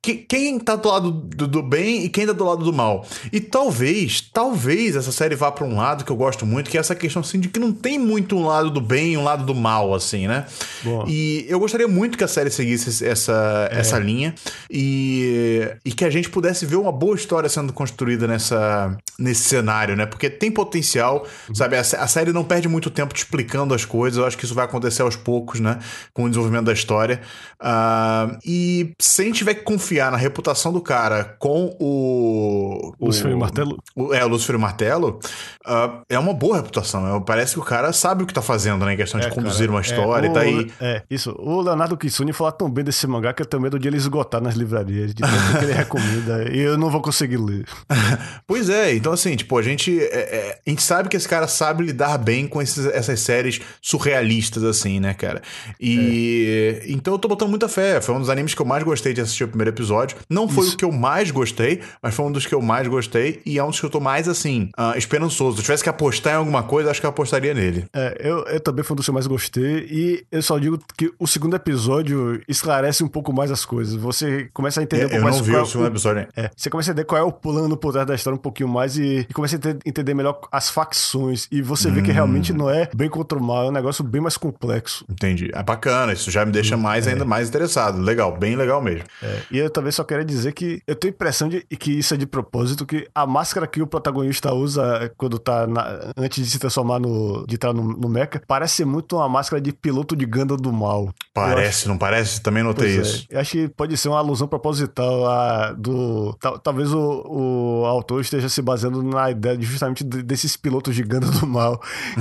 que- 0.00 0.14
quem 0.28 0.58
tá 0.58 0.76
do 0.76 0.88
lado 0.88 1.10
do, 1.10 1.46
do 1.46 1.62
bem 1.62 2.04
e 2.04 2.08
quem 2.08 2.26
tá 2.26 2.32
do 2.32 2.44
lado 2.44 2.64
do 2.64 2.72
mal. 2.72 3.06
E 3.32 3.40
talvez, 3.40 4.20
talvez 4.32 4.96
essa 4.96 5.12
série 5.12 5.34
vá 5.34 5.50
pra 5.52 5.64
um 5.64 5.76
lado 5.76 6.04
que 6.04 6.10
eu 6.12 6.16
gosto 6.16 6.44
muito, 6.46 6.70
que 6.70 6.76
é 6.76 6.80
essa 6.80 6.94
questão 6.94 7.20
assim 7.20 7.38
de 7.40 7.48
que 7.48 7.58
não 7.60 7.72
tem 7.72 7.98
muito 7.98 8.36
um 8.36 8.46
lado 8.46 8.70
do 8.70 8.80
bem 8.80 9.12
e 9.12 9.16
um 9.16 9.24
lado 9.24 9.44
do 9.44 9.54
mal, 9.54 9.94
assim, 9.94 10.26
né? 10.26 10.46
Boa. 10.82 11.04
E 11.08 11.44
eu 11.48 11.58
gostaria 11.58 11.88
muito 11.88 12.16
que 12.18 12.24
a 12.24 12.28
série 12.28 12.50
seguisse 12.50 13.04
essa, 13.04 13.68
É, 13.70 13.80
essa 13.80 13.98
linha 13.98 14.34
e, 14.70 15.70
e 15.84 15.92
que 15.92 16.04
a 16.04 16.10
gente 16.10 16.28
pudesse 16.28 16.66
ver 16.66 16.76
uma 16.76 16.92
boa 16.92 17.14
história 17.14 17.48
sendo 17.48 17.72
construída 17.72 18.26
nessa, 18.26 18.96
nesse 19.18 19.42
cenário, 19.44 19.94
né? 19.96 20.06
Porque 20.06 20.28
tem 20.30 20.50
potencial, 20.50 21.26
sabe? 21.54 21.76
A, 21.76 21.80
a 21.80 22.06
série 22.06 22.32
não 22.32 22.44
perde 22.44 22.68
muito 22.68 22.90
tempo 22.90 23.14
te 23.14 23.18
explicando 23.18 23.74
as 23.74 23.84
coisas, 23.84 24.18
eu 24.18 24.26
acho 24.26 24.36
que 24.36 24.44
isso 24.44 24.54
vai 24.54 24.64
acontecer 24.64 25.02
aos 25.02 25.16
poucos, 25.16 25.60
né? 25.60 25.78
Com 26.12 26.24
o 26.24 26.28
desenvolvimento 26.28 26.66
da 26.66 26.72
história. 26.72 27.20
Uh, 27.60 28.38
e 28.44 28.92
se 28.98 29.22
a 29.22 29.24
gente 29.24 29.36
tiver 29.36 29.54
que 29.54 29.62
confiar 29.62 30.10
na 30.10 30.16
reputação 30.16 30.72
do 30.72 30.80
cara 30.80 31.36
com 31.38 31.76
o. 31.78 32.94
Lucifer 33.00 33.36
Martelo? 33.36 33.78
O, 33.94 34.12
é, 34.12 34.24
o 34.24 34.28
Lucifer 34.28 34.58
Martelo, 34.58 35.20
uh, 35.66 36.02
é 36.08 36.18
uma 36.18 36.34
boa 36.34 36.56
reputação. 36.56 37.16
É, 37.16 37.20
parece 37.20 37.54
que 37.54 37.60
o 37.60 37.64
cara 37.64 37.92
sabe 37.92 38.24
o 38.24 38.26
que 38.26 38.34
tá 38.34 38.42
fazendo, 38.42 38.84
né? 38.84 38.94
Em 38.94 38.96
questão 38.96 39.20
é, 39.20 39.24
de 39.24 39.30
conduzir 39.30 39.66
cara, 39.66 39.72
uma 39.72 39.80
história 39.80 40.26
é, 40.26 40.30
e 40.30 40.34
tá 40.34 40.40
aí. 40.40 40.72
É, 40.80 41.02
isso. 41.10 41.34
O 41.38 41.60
Leonardo 41.60 41.96
Kitsune 41.96 42.32
fala 42.32 42.52
tão 42.52 42.70
bem 42.70 42.84
desse 42.84 43.06
mangá 43.06 43.32
que 43.32 43.42
eu 43.42 43.46
tenho 43.46 43.62
medo 43.62 43.78
de 43.78 43.88
ele 43.88 43.96
esgotar 43.96 44.40
nas 44.40 44.54
livrarias, 44.54 45.14
de 45.14 45.22
tanto 45.22 45.58
que 45.58 45.64
ele 45.64 45.72
recomenda, 45.72 46.50
e 46.52 46.58
eu 46.58 46.76
não 46.76 46.90
vou 46.90 47.00
conseguir 47.00 47.36
ler. 47.36 47.64
pois 48.46 48.68
é, 48.68 48.94
então 48.94 49.12
assim, 49.12 49.36
tipo, 49.36 49.56
a 49.56 49.62
gente, 49.62 49.98
é, 50.00 50.04
é, 50.04 50.60
a 50.66 50.70
gente 50.70 50.82
sabe 50.82 51.08
que 51.08 51.16
esse 51.16 51.28
cara 51.28 51.46
sabe 51.46 51.84
lidar 51.84 52.18
bem 52.18 52.46
com 52.46 52.60
esses, 52.60 52.86
essas 52.86 53.20
séries 53.20 53.60
surrealistas, 53.80 54.64
assim, 54.64 55.00
né, 55.00 55.14
cara? 55.14 55.42
E 55.80 56.80
é. 56.82 56.92
então 56.92 57.14
eu 57.14 57.18
tô 57.18 57.28
botando 57.28 57.50
muita 57.50 57.68
fé. 57.68 58.00
Foi 58.00 58.14
um 58.14 58.20
dos 58.20 58.30
animes 58.30 58.54
que 58.54 58.62
eu 58.62 58.66
mais 58.66 58.82
gostei 58.82 59.12
de 59.12 59.20
assistir 59.20 59.44
o 59.44 59.48
primeiro 59.48 59.70
episódio. 59.70 60.16
Não 60.28 60.48
foi 60.48 60.66
Isso. 60.66 60.74
o 60.74 60.76
que 60.78 60.84
eu 60.84 60.92
mais 60.92 61.30
gostei, 61.30 61.80
mas 62.02 62.14
foi 62.14 62.24
um 62.24 62.32
dos 62.32 62.46
que 62.46 62.54
eu 62.54 62.62
mais 62.62 62.86
gostei 62.88 63.40
e 63.44 63.58
é 63.58 63.64
um 63.64 63.68
dos 63.68 63.80
que 63.80 63.86
eu 63.86 63.90
tô 63.90 64.00
mais, 64.00 64.28
assim, 64.28 64.70
uh, 64.78 64.96
esperançoso. 64.96 65.56
Se 65.56 65.60
eu 65.60 65.64
tivesse 65.64 65.82
que 65.82 65.88
apostar 65.88 66.34
em 66.34 66.36
alguma 66.36 66.62
coisa, 66.62 66.90
acho 66.90 67.00
que 67.00 67.06
eu 67.06 67.10
apostaria 67.10 67.54
nele. 67.54 67.84
É, 67.92 68.16
eu, 68.20 68.44
eu 68.44 68.60
também 68.60 68.84
foi 68.84 68.94
um 68.94 68.96
dos 68.96 69.06
que 69.06 69.10
eu 69.10 69.14
mais 69.14 69.26
gostei 69.26 69.86
e 69.90 70.24
eu 70.30 70.42
só 70.42 70.58
digo 70.58 70.78
que 70.96 71.12
o 71.18 71.26
segundo 71.26 71.56
episódio 71.56 72.40
esclarece 72.48 73.02
um 73.04 73.08
pouco 73.08 73.32
mais 73.32 73.50
as 73.50 73.64
coisas. 73.64 73.94
Você 73.94 74.48
começa 74.52 74.80
a 74.80 74.82
entender 74.82 75.02
é, 75.02 75.06
um 75.06 75.10
pouco 75.10 75.20
eu 75.20 75.24
mais. 75.24 75.36
Eu 75.36 75.46
não 75.46 75.52
vi 75.52 75.56
o 75.56 75.66
segundo 75.66 75.86
episódio, 75.86 76.28
É, 76.36 76.50
você 76.56 76.70
começa 76.70 76.90
a 76.90 76.92
entender 76.92 77.04
qual 77.04 77.20
é 77.20 77.24
o 77.24 77.32
plano 77.32 77.76
por 77.76 77.92
trás 77.92 78.06
da 78.06 78.14
história 78.14 78.36
um 78.36 78.40
pouquinho 78.40 78.68
mais 78.68 78.96
e, 78.96 79.26
e 79.28 79.32
começa 79.32 79.56
a 79.56 79.88
entender 79.88 80.14
melhor 80.14 80.40
as 80.50 80.70
facções. 80.70 81.48
E 81.50 81.62
você 81.62 81.88
hum. 81.88 81.94
vê 81.94 82.02
que 82.02 82.10
hum. 82.10 82.14
realmente 82.14 82.52
não 82.52 82.70
é 82.70 82.88
bem 82.94 83.08
contra 83.08 83.38
o 83.38 83.42
mal, 83.42 83.66
é 83.66 83.68
um 83.68 83.72
negócio 83.72 84.04
bem 84.04 84.20
mais 84.20 84.36
complexo. 84.36 85.04
Entendi. 85.08 85.50
É 85.62 85.64
bacana, 85.64 86.12
isso 86.12 86.30
já 86.30 86.44
me 86.44 86.52
deixa 86.52 86.76
hum, 86.76 86.80
mais, 86.80 87.06
é. 87.06 87.12
ainda 87.12 87.24
mais 87.24 87.48
interessado. 87.48 88.00
Legal, 88.00 88.36
bem 88.36 88.56
legal 88.56 88.82
mesmo. 88.82 89.04
É, 89.22 89.42
e 89.50 89.58
eu 89.58 89.70
talvez 89.70 89.94
só 89.94 90.04
queria 90.04 90.24
dizer 90.24 90.52
que 90.52 90.82
eu 90.86 90.94
tenho 90.94 91.12
a 91.12 91.14
impressão 91.14 91.48
de 91.48 91.62
que 91.78 91.92
isso 91.98 92.14
é 92.14 92.16
de 92.16 92.26
propósito, 92.26 92.84
que 92.84 93.08
a 93.14 93.26
máscara 93.26 93.66
que 93.66 93.80
o 93.80 93.86
protagonista 93.86 94.52
usa 94.52 95.12
quando 95.16 95.38
tá 95.38 95.66
na, 95.66 96.12
antes 96.16 96.44
de 96.44 96.50
se 96.50 96.58
transformar 96.58 96.98
no. 96.98 97.46
de 97.46 97.54
entrar 97.54 97.72
no, 97.72 97.82
no 97.82 98.08
mecha, 98.08 98.42
parece 98.46 98.84
muito 98.84 99.16
uma 99.16 99.28
máscara 99.28 99.60
de 99.60 99.72
piloto 99.72 100.16
de 100.16 100.26
Ganda 100.26 100.56
do 100.56 100.72
mal. 100.72 101.12
Parece, 101.34 101.68
acho, 101.68 101.88
não 101.88 101.98
parece? 101.98 102.40
Também 102.40 102.62
notei 102.62 102.96
é, 102.96 103.00
isso. 103.00 103.26
Eu 103.30 103.40
acho 103.40 103.52
que 103.52 103.68
pode 103.68 103.96
ser 103.96 104.08
uma 104.08 104.18
alusão 104.18 104.48
proposital 104.48 105.26
a, 105.26 105.72
do. 105.72 106.34
Tal, 106.40 106.58
talvez 106.58 106.92
o, 106.92 107.24
o 107.26 107.86
autor 107.86 108.20
esteja 108.20 108.48
se 108.48 108.62
baseando 108.62 109.02
na 109.02 109.30
ideia 109.30 109.56
de 109.56 109.66
justamente 109.66 110.02
desses 110.04 110.56
pilotos 110.56 110.94
de 110.94 111.02
Ganda 111.02 111.26
do 111.26 111.46
mal, 111.46 111.80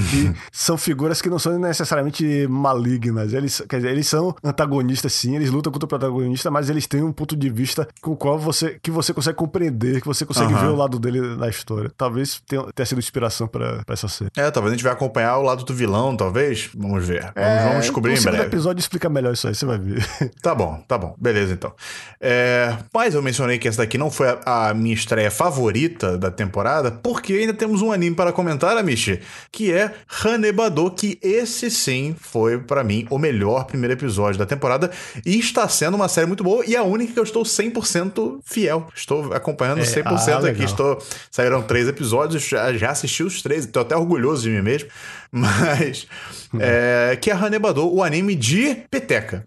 que 0.09 0.33
são 0.51 0.77
figuras 0.77 1.21
que 1.21 1.29
não 1.29 1.39
são 1.39 1.57
necessariamente 1.57 2.47
malignas. 2.47 3.30
Eles, 3.37 3.61
quer 3.67 3.77
dizer, 3.77 3.91
eles 3.91 4.07
são 4.07 4.35
antagonistas, 4.43 5.13
sim, 5.13 5.35
eles 5.35 5.49
lutam 5.49 5.71
contra 5.71 5.85
o 5.85 5.89
protagonista, 5.89 6.49
mas 6.49 6.69
eles 6.69 6.87
têm 6.87 7.03
um 7.03 7.11
ponto 7.11 7.35
de 7.35 7.49
vista 7.49 7.87
com 8.01 8.11
o 8.11 8.15
qual 8.15 8.39
você, 8.39 8.79
que 8.81 8.89
você 8.89 9.13
consegue 9.13 9.37
compreender, 9.37 10.01
que 10.01 10.07
você 10.07 10.25
consegue 10.25 10.53
uhum. 10.53 10.59
ver 10.59 10.67
o 10.67 10.75
lado 10.75 10.99
dele 10.99 11.35
na 11.35 11.49
história. 11.49 11.91
Talvez 11.97 12.41
tenha, 12.47 12.63
tenha 12.73 12.85
sido 12.85 12.99
inspiração 12.99 13.47
para 13.47 13.83
essa 13.87 14.07
série. 14.07 14.31
É, 14.37 14.49
talvez 14.49 14.73
a 14.73 14.75
gente 14.75 14.83
vai 14.83 14.93
acompanhar 14.93 15.37
o 15.37 15.41
lado 15.41 15.63
do 15.63 15.73
vilão, 15.73 16.15
talvez. 16.15 16.69
Vamos 16.75 17.05
ver. 17.05 17.21
Vamos, 17.21 17.35
é, 17.35 17.63
vamos 17.67 17.81
descobrir 17.81 18.17
em 18.17 18.21
breve. 18.21 18.39
O 18.39 18.43
episódio 18.43 18.79
explica 18.79 19.09
melhor 19.09 19.33
isso 19.33 19.47
aí, 19.47 19.55
você 19.55 19.65
vai 19.65 19.77
ver. 19.77 20.01
Tá 20.41 20.55
bom, 20.55 20.83
tá 20.87 20.97
bom. 20.97 21.15
Beleza, 21.19 21.53
então. 21.53 21.71
É, 22.19 22.75
mas 22.93 23.13
eu 23.13 23.21
mencionei 23.21 23.59
que 23.59 23.67
essa 23.67 23.81
daqui 23.81 23.97
não 23.97 24.09
foi 24.09 24.29
a, 24.29 24.69
a, 24.69 24.73
minha 24.73 24.93
estreia 24.93 25.29
favorita 25.29 26.17
da 26.17 26.31
temporada, 26.31 26.91
porque 26.91 27.33
ainda 27.33 27.53
temos 27.53 27.81
um 27.81 27.91
anime 27.91 28.15
para 28.15 28.31
comentar, 28.31 28.77
Amishi, 28.77 29.19
que 29.51 29.71
é 29.71 29.93
Hanebado, 30.23 30.89
que 30.91 31.19
esse 31.21 31.69
sim 31.69 32.15
foi 32.19 32.59
para 32.59 32.83
mim 32.83 33.05
o 33.09 33.17
melhor 33.21 33.65
primeiro 33.65 33.93
episódio 33.93 34.37
da 34.37 34.45
temporada 34.45 34.91
e 35.25 35.39
está 35.39 35.67
sendo 35.69 35.95
uma 35.95 36.07
série 36.07 36.27
muito 36.27 36.43
boa 36.43 36.65
e 36.65 36.75
a 36.75 36.83
única 36.83 37.13
que 37.13 37.19
eu 37.19 37.23
estou 37.23 37.43
100% 37.43 38.39
fiel. 38.43 38.87
Estou 38.95 39.33
acompanhando 39.33 39.81
100% 39.81 40.27
é, 40.27 40.33
ah, 40.33 40.51
aqui. 40.51 40.63
Estou, 40.63 41.01
saíram 41.29 41.61
três 41.61 41.87
episódios, 41.87 42.43
já, 42.43 42.73
já 42.73 42.89
assisti 42.89 43.23
os 43.23 43.41
três, 43.41 43.65
estou 43.65 43.81
até 43.81 43.95
orgulhoso 43.95 44.43
de 44.43 44.49
mim 44.49 44.61
mesmo. 44.61 44.89
Mas. 45.31 46.07
É, 46.59 47.17
que 47.21 47.31
é 47.31 47.33
Hanebado, 47.33 47.87
o 47.87 48.03
anime 48.03 48.35
de 48.35 48.75
peteca. 48.89 49.45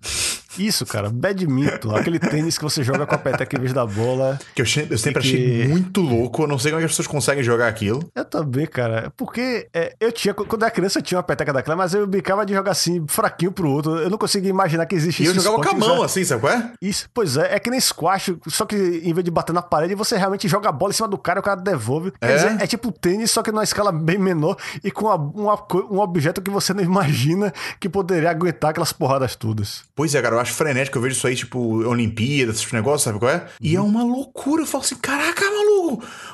Isso, 0.58 0.86
cara, 0.86 1.10
badminton, 1.10 1.94
aquele 1.94 2.18
tênis 2.18 2.56
que 2.56 2.64
você 2.64 2.82
joga 2.82 3.06
com 3.06 3.14
a 3.14 3.18
peteca 3.18 3.56
em 3.56 3.60
vez 3.60 3.72
da 3.72 3.86
bola. 3.86 4.38
Que 4.54 4.62
eu, 4.62 4.66
eu 4.90 4.98
sempre 4.98 5.22
que... 5.22 5.28
achei 5.28 5.68
muito 5.68 6.00
louco, 6.00 6.42
eu 6.42 6.46
não 6.46 6.58
sei 6.58 6.70
como 6.70 6.80
é 6.80 6.82
que 6.82 6.86
as 6.86 6.92
pessoas 6.92 7.08
conseguem 7.08 7.42
jogar 7.42 7.68
aquilo. 7.68 8.08
Eu 8.14 8.24
também, 8.24 8.66
cara, 8.66 9.12
porque 9.16 9.68
é, 9.72 9.94
eu 10.00 10.12
tinha, 10.12 10.34
quando 10.34 10.62
era 10.62 10.70
criança 10.70 10.98
eu 10.98 11.02
tinha 11.02 11.18
uma 11.18 11.24
peteca 11.24 11.52
daquela, 11.52 11.76
mas 11.76 11.94
eu 11.94 12.06
brincava 12.06 12.44
de 12.44 12.54
jogar 12.54 12.72
assim, 12.72 13.04
fraquinho 13.08 13.52
pro 13.52 13.70
outro, 13.70 13.98
eu 13.98 14.10
não 14.10 14.18
conseguia 14.18 14.50
imaginar 14.50 14.86
que 14.86 14.94
existe 14.94 15.22
e 15.22 15.26
isso. 15.26 15.34
E 15.34 15.38
eu 15.38 15.42
jogava 15.42 15.62
com 15.62 15.76
a 15.76 15.78
mão, 15.88 16.02
assim, 16.02 16.24
sabe 16.24 16.40
qual 16.40 16.52
é? 16.52 16.72
Isso, 16.80 17.08
pois 17.12 17.36
é, 17.36 17.54
é 17.54 17.58
que 17.58 17.70
nem 17.70 17.80
squash, 17.80 18.34
só 18.48 18.64
que 18.64 18.76
em 18.76 19.12
vez 19.12 19.24
de 19.24 19.30
bater 19.30 19.52
na 19.52 19.62
parede, 19.62 19.94
você 19.94 20.16
realmente 20.16 20.48
joga 20.48 20.68
a 20.68 20.72
bola 20.72 20.90
em 20.90 20.94
cima 20.94 21.08
do 21.08 21.18
cara 21.18 21.38
e 21.38 21.40
o 21.40 21.42
cara 21.42 21.60
devolve. 21.60 22.12
É? 22.20 22.26
Quer 22.26 22.36
dizer, 22.36 22.62
é 22.62 22.66
tipo 22.66 22.92
tênis, 22.92 23.30
só 23.30 23.42
que 23.42 23.50
numa 23.50 23.64
escala 23.64 23.92
bem 23.92 24.18
menor 24.18 24.56
e 24.82 24.90
com 24.90 25.06
uma, 25.06 25.16
uma, 25.16 25.66
um 25.90 25.98
objeto 26.00 26.40
que 26.40 26.50
você 26.50 26.72
não 26.72 26.82
imagina 26.82 27.52
que 27.80 27.88
poderia 27.88 28.30
aguentar 28.30 28.70
aquelas 28.70 28.92
porradas 28.92 29.36
todas. 29.36 29.82
Pois 29.94 30.14
é, 30.14 30.22
cara, 30.22 30.36
eu 30.36 30.40
acho 30.44 30.54
frenético, 30.54 30.98
eu 30.98 31.02
vejo 31.02 31.16
isso 31.16 31.26
aí, 31.26 31.34
tipo, 31.34 31.58
Olimpíadas, 31.86 32.56
esses 32.56 32.72
negócios, 32.72 33.02
sabe 33.02 33.18
qual 33.18 33.32
é? 33.32 33.46
E 33.60 33.74
é 33.74 33.80
uhum. 33.80 33.88
uma 33.88 34.04
loucura. 34.04 34.62
Eu 34.62 34.66
falo 34.66 34.84
assim, 34.84 34.96
caraca, 34.96 35.44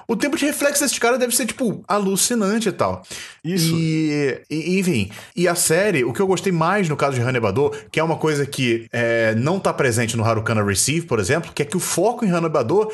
o 0.06 0.16
tempo 0.16 0.36
de 0.36 0.44
reflexo 0.46 0.82
desse 0.82 0.98
cara 0.98 1.18
deve 1.18 1.34
ser, 1.34 1.46
tipo, 1.46 1.82
alucinante 1.86 2.68
e 2.68 2.72
tal. 2.72 3.02
Isso. 3.44 3.74
E, 3.74 4.40
e, 4.50 4.78
enfim, 4.78 5.10
e 5.34 5.48
a 5.48 5.54
série, 5.54 6.04
o 6.04 6.12
que 6.12 6.20
eu 6.20 6.26
gostei 6.26 6.52
mais 6.52 6.88
no 6.88 6.96
caso 6.96 7.16
de 7.16 7.22
Hanebador, 7.22 7.74
que 7.90 7.98
é 7.98 8.02
uma 8.02 8.16
coisa 8.16 8.44
que 8.46 8.86
é, 8.92 9.34
não 9.34 9.58
tá 9.58 9.72
presente 9.72 10.16
no 10.16 10.24
Harukana 10.24 10.62
Receive, 10.62 11.06
por 11.06 11.18
exemplo, 11.18 11.52
que 11.52 11.62
é 11.62 11.64
que 11.64 11.76
o 11.76 11.80
foco 11.80 12.24
em 12.24 12.30
Hanebador, 12.30 12.92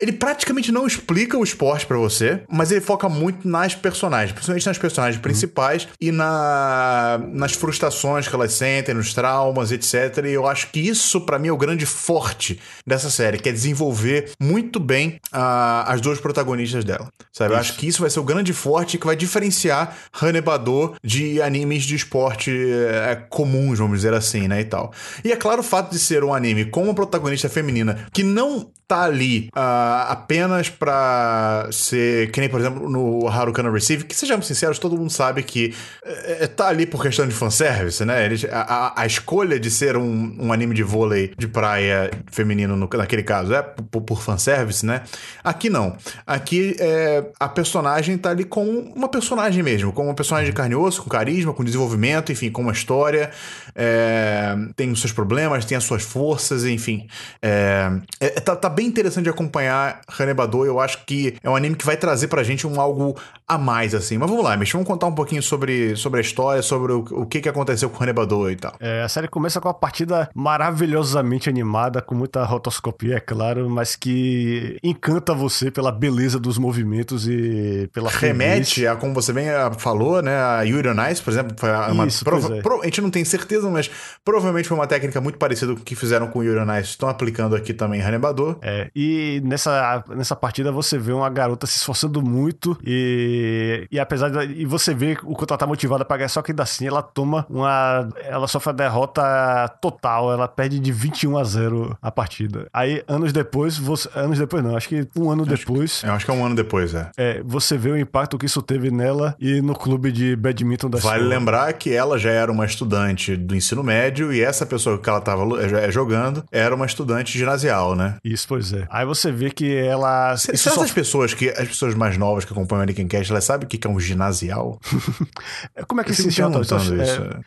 ele 0.00 0.12
praticamente 0.12 0.70
não 0.70 0.86
explica 0.86 1.36
o 1.36 1.42
esporte 1.42 1.84
para 1.84 1.96
você, 1.96 2.42
mas 2.48 2.70
ele 2.70 2.80
foca 2.80 3.08
muito 3.08 3.48
nas 3.48 3.74
personagens, 3.74 4.32
principalmente 4.32 4.66
nas 4.66 4.78
personagens 4.78 5.16
uhum. 5.16 5.22
principais 5.22 5.88
e 6.00 6.12
na, 6.12 7.20
nas 7.32 7.52
frustrações 7.52 8.28
que 8.28 8.34
elas 8.34 8.52
sentem, 8.52 8.94
nos 8.94 9.12
traumas, 9.12 9.72
etc. 9.72 10.24
E 10.24 10.30
eu 10.30 10.46
acho 10.46 10.70
que 10.70 10.80
isso, 10.80 11.20
para 11.22 11.38
mim, 11.38 11.48
é 11.48 11.52
o 11.52 11.56
grande 11.56 11.84
forte 11.84 12.60
dessa 12.86 13.10
série, 13.10 13.38
que 13.38 13.48
é 13.48 13.52
desenvolver 13.52 14.30
muito 14.40 14.78
bem 14.78 15.20
uh, 15.32 15.84
as 15.86 16.00
duas 16.00 16.07
protagonistas 16.16 16.84
dela. 16.84 17.08
Sabe? 17.30 17.52
Eu 17.52 17.58
acho 17.58 17.76
que 17.76 17.86
isso 17.86 18.00
vai 18.00 18.08
ser 18.08 18.20
o 18.20 18.24
grande 18.24 18.54
forte 18.54 18.96
que 18.96 19.06
vai 19.06 19.14
diferenciar 19.14 19.94
Hanebador 20.18 20.96
de 21.04 21.42
animes 21.42 21.84
de 21.84 21.94
esporte 21.94 22.50
é, 22.50 23.16
comuns, 23.28 23.78
vamos 23.78 23.98
dizer 23.98 24.14
assim, 24.14 24.48
né? 24.48 24.60
E 24.60 24.64
tal. 24.64 24.92
E 25.22 25.30
é 25.30 25.36
claro 25.36 25.60
o 25.60 25.64
fato 25.64 25.90
de 25.90 25.98
ser 25.98 26.24
um 26.24 26.32
anime 26.32 26.64
com 26.64 26.84
uma 26.84 26.94
protagonista 26.94 27.48
feminina 27.48 28.06
que 28.12 28.22
não 28.22 28.70
tá 28.88 29.02
ali 29.02 29.50
uh, 29.54 30.08
apenas 30.08 30.70
pra 30.70 31.68
ser, 31.70 32.30
que 32.30 32.40
nem, 32.40 32.48
por 32.48 32.58
exemplo, 32.58 32.88
no 32.88 33.28
Harukana 33.28 33.70
Receive, 33.70 34.04
que 34.04 34.16
sejamos 34.16 34.46
sinceros, 34.46 34.78
todo 34.78 34.96
mundo 34.96 35.10
sabe 35.10 35.42
que 35.42 35.74
uh, 36.06 36.48
tá 36.48 36.68
ali 36.68 36.86
por 36.86 37.02
questão 37.02 37.28
de 37.28 37.34
fanservice, 37.34 38.02
né? 38.06 38.24
Eles, 38.24 38.46
a, 38.50 38.94
a, 38.96 39.04
escolha 39.04 39.60
de 39.60 39.70
ser 39.70 39.98
um, 39.98 40.34
um 40.40 40.52
anime 40.54 40.74
de 40.74 40.82
vôlei 40.82 41.34
de 41.36 41.46
praia 41.46 42.10
feminino, 42.32 42.76
no, 42.76 42.88
naquele 42.90 43.22
caso, 43.22 43.52
é 43.52 43.62
por, 43.62 44.00
por 44.00 44.22
fanservice, 44.22 44.86
né? 44.86 45.02
Aqui 45.44 45.68
não. 45.68 45.94
Aqui 46.26 46.74
é, 46.80 47.26
a 47.38 47.48
personagem 47.48 48.16
tá 48.16 48.30
ali 48.30 48.44
com 48.44 48.64
uma 48.96 49.08
personagem 49.08 49.62
mesmo, 49.62 49.92
com 49.92 50.04
uma 50.06 50.14
personagem 50.14 50.50
de 50.50 50.56
carne 50.56 50.72
e 50.72 50.76
osso, 50.76 51.02
com 51.02 51.10
carisma, 51.10 51.52
com 51.52 51.62
desenvolvimento, 51.62 52.32
enfim, 52.32 52.50
com 52.50 52.62
uma 52.62 52.72
história, 52.72 53.30
é, 53.74 54.56
tem 54.74 54.90
os 54.90 55.00
seus 55.00 55.12
problemas, 55.12 55.66
tem 55.66 55.76
as 55.76 55.84
suas 55.84 56.02
forças, 56.02 56.64
enfim. 56.64 57.06
É, 57.42 57.90
é 58.18 58.40
tá, 58.40 58.56
tá 58.56 58.77
bem 58.78 58.86
interessante 58.86 59.24
de 59.24 59.30
acompanhar 59.30 60.00
Hanebado. 60.06 60.64
Eu 60.64 60.78
acho 60.78 61.04
que 61.04 61.34
é 61.42 61.50
um 61.50 61.56
anime 61.56 61.74
que 61.74 61.84
vai 61.84 61.96
trazer 61.96 62.28
pra 62.28 62.44
gente 62.44 62.64
um 62.64 62.80
algo 62.80 63.16
a 63.46 63.58
mais, 63.58 63.92
assim. 63.92 64.16
Mas 64.16 64.30
vamos 64.30 64.44
lá, 64.44 64.56
Mish, 64.56 64.70
vamos 64.70 64.86
contar 64.86 65.06
um 65.06 65.14
pouquinho 65.14 65.42
sobre, 65.42 65.96
sobre 65.96 66.18
a 66.18 66.20
história, 66.20 66.62
sobre 66.62 66.92
o, 66.92 66.98
o 67.10 67.26
que, 67.26 67.40
que 67.40 67.48
aconteceu 67.48 67.90
com 67.90 68.00
Hanebado 68.04 68.48
e 68.48 68.54
tal. 68.54 68.76
É, 68.78 69.02
a 69.02 69.08
série 69.08 69.26
começa 69.26 69.60
com 69.60 69.66
uma 69.66 69.74
partida 69.74 70.30
maravilhosamente 70.32 71.48
animada, 71.48 72.00
com 72.00 72.14
muita 72.14 72.44
rotoscopia, 72.44 73.16
é 73.16 73.20
claro, 73.20 73.68
mas 73.68 73.96
que 73.96 74.78
encanta 74.80 75.34
você 75.34 75.72
pela 75.72 75.90
beleza 75.90 76.38
dos 76.38 76.56
movimentos 76.56 77.26
e 77.26 77.90
pela 77.92 78.10
Remete 78.10 78.86
a, 78.86 78.94
como 78.94 79.12
você 79.12 79.32
bem 79.32 79.48
eh, 79.48 79.70
falou, 79.78 80.22
né, 80.22 80.36
a 80.36 80.62
Yuri 80.62 80.88
on 80.88 81.08
Ice, 81.10 81.20
por 81.20 81.32
exemplo, 81.32 81.56
foi 81.58 81.70
uma 81.90 82.06
Isso, 82.06 82.24
prova, 82.24 82.56
é. 82.56 82.62
pro, 82.62 82.80
a 82.82 82.84
gente 82.84 83.00
não 83.00 83.10
tem 83.10 83.24
certeza, 83.24 83.68
mas 83.68 83.90
provavelmente 84.24 84.68
foi 84.68 84.76
uma 84.76 84.86
técnica 84.86 85.20
muito 85.20 85.38
parecida 85.38 85.74
com 85.74 85.80
o 85.80 85.84
que 85.84 85.96
fizeram 85.96 86.28
com 86.28 86.38
o 86.38 86.44
Yuri 86.44 86.60
on 86.60 86.78
Ice, 86.78 86.90
estão 86.90 87.08
aplicando 87.08 87.56
aqui 87.56 87.72
também 87.72 88.00
Hanebado. 88.02 88.56
É, 88.67 88.67
e 88.94 89.40
nessa, 89.44 90.04
nessa 90.08 90.36
partida 90.36 90.70
você 90.72 90.98
vê 90.98 91.12
uma 91.12 91.28
garota 91.28 91.66
se 91.66 91.76
esforçando 91.76 92.22
muito 92.22 92.78
e, 92.84 93.86
e 93.90 93.98
apesar 93.98 94.28
de. 94.30 94.52
E 94.60 94.64
você 94.64 94.94
vê 94.94 95.16
o 95.22 95.34
quanto 95.34 95.52
ela 95.52 95.58
tá 95.58 95.66
motivada 95.66 96.04
pra 96.04 96.16
ganhar, 96.16 96.28
só 96.28 96.42
que 96.42 96.52
ainda 96.52 96.62
assim 96.62 96.86
ela 96.86 97.02
toma 97.02 97.46
uma. 97.48 98.08
Ela 98.24 98.46
sofre 98.48 98.70
a 98.70 98.72
derrota 98.72 99.68
total. 99.80 100.32
Ela 100.32 100.48
perde 100.48 100.78
de 100.78 100.92
21 100.92 101.38
a 101.38 101.44
0 101.44 101.96
a 102.00 102.10
partida. 102.10 102.68
Aí, 102.72 103.02
anos 103.06 103.32
depois, 103.32 103.78
você, 103.78 104.08
anos 104.14 104.38
depois 104.38 104.62
não, 104.62 104.76
acho 104.76 104.88
que 104.88 105.06
um 105.16 105.30
ano 105.30 105.42
Acho 105.42 105.56
depois. 105.56 106.02
Eu 106.04 106.12
acho 106.12 106.24
que 106.24 106.30
é 106.30 106.34
um 106.34 106.44
ano 106.44 106.54
depois, 106.54 106.94
é. 106.94 107.10
É, 107.16 107.42
você 107.44 107.76
vê 107.76 107.90
o 107.90 107.96
impacto 107.96 108.38
que 108.38 108.46
isso 108.46 108.62
teve 108.62 108.90
nela 108.90 109.34
e 109.38 109.60
no 109.60 109.74
clube 109.74 110.10
de 110.12 110.36
badminton 110.36 110.90
da 110.90 110.98
Vale 110.98 111.22
escola. 111.22 111.38
lembrar 111.38 111.72
que 111.74 111.92
ela 111.92 112.18
já 112.18 112.30
era 112.30 112.50
uma 112.50 112.64
estudante 112.64 113.36
do 113.36 113.54
ensino 113.54 113.82
médio 113.82 114.32
e 114.32 114.40
essa 114.40 114.66
pessoa 114.66 114.98
que 114.98 115.08
ela 115.08 115.18
estava 115.18 115.44
jogando 115.90 116.44
era 116.50 116.74
uma 116.74 116.86
estudante 116.86 117.36
ginasial, 117.36 117.94
né? 117.94 118.16
Isso, 118.24 118.46
pois 118.58 118.72
é. 118.72 118.86
Aí 118.90 119.04
você 119.06 119.30
vê 119.32 119.50
que 119.50 119.74
ela. 119.76 120.36
Se- 120.36 120.56
só- 120.56 120.70
essas 120.70 120.90
pessoas 120.92 121.34
que 121.34 121.48
as 121.50 121.68
pessoas 121.68 121.94
mais 121.94 122.16
novas 122.16 122.44
que 122.44 122.52
acompanham 122.52 122.80
o 122.80 122.82
American 122.82 123.06
Cast, 123.08 123.30
elas 123.32 123.44
sabem 123.44 123.66
o 123.66 123.68
que 123.68 123.86
é 123.86 123.90
um 123.90 123.98
ginasial? 124.00 124.78
Como 125.86 126.00
é 126.00 126.04
que 126.04 126.14
se 126.14 126.30
chama? 126.30 126.58
É, 126.58 126.60
isso. 126.60 126.74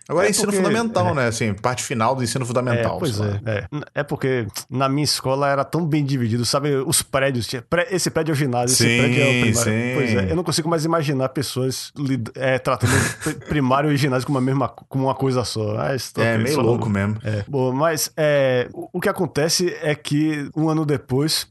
Agora 0.09 0.27
é, 0.27 0.29
ensino 0.29 0.47
porque- 0.47 0.57
fundamental, 0.63 1.07
é. 1.09 1.13
né? 1.13 1.27
Assim, 1.27 1.53
parte 1.53 1.83
final 1.83 2.15
do 2.15 2.23
ensino 2.23 2.43
É, 2.43 2.47
fundamental. 2.47 2.97
pois 2.99 3.15
sei 3.15 3.25
lá. 3.25 3.39
é, 3.45 3.51
é. 3.59 3.65
É 3.95 4.03
porque 4.03 4.47
na 4.69 4.87
minha 4.89 5.03
escola 5.03 5.47
era 5.49 5.63
tão 5.63 5.85
bem 5.85 6.03
dividido, 6.03 6.45
sabe? 6.45 6.75
Os 6.75 7.01
prédios. 7.01 7.47
Tinha, 7.47 7.61
pré- 7.61 7.87
esse 7.91 8.09
prédio 8.09 8.31
é 8.31 8.33
o 8.33 8.35
ginásio, 8.35 8.75
Sim, 8.77 8.87
esse 8.87 8.97
prédio 8.99 9.21
é 9.21 9.25
o 9.25 9.41
primário. 9.41 9.55
sim. 9.55 9.93
Pois 9.95 10.15
é, 10.15 10.31
eu 10.31 10.35
não 10.35 10.43
consigo 10.43 10.69
mais 10.69 10.85
imaginar 10.85 11.29
pessoas 11.29 11.91
lid- 11.97 12.29
é, 12.35 12.57
tratando 12.59 12.91
pri- 13.23 13.33
primário 13.47 13.91
e 13.91 13.97
ginásio 13.97 14.25
como, 14.25 14.37
a 14.37 14.41
mesma, 14.41 14.69
como 14.69 15.05
uma 15.05 15.15
coisa 15.15 15.43
só. 15.43 15.77
Ah, 15.79 15.95
isso 15.95 16.11
É, 16.17 16.37
meio 16.37 16.59
louco 16.61 16.89
mesmo. 16.89 17.17
É. 17.23 17.43
Bom, 17.47 17.71
mas 17.71 18.11
é, 18.17 18.67
o 18.73 18.89
o 18.93 18.99
que 19.01 19.09
acontece 19.09 19.75
é 19.81 19.95
que 19.95 20.47
um 20.55 20.69
ano 20.69 20.85
depois, 20.85 21.00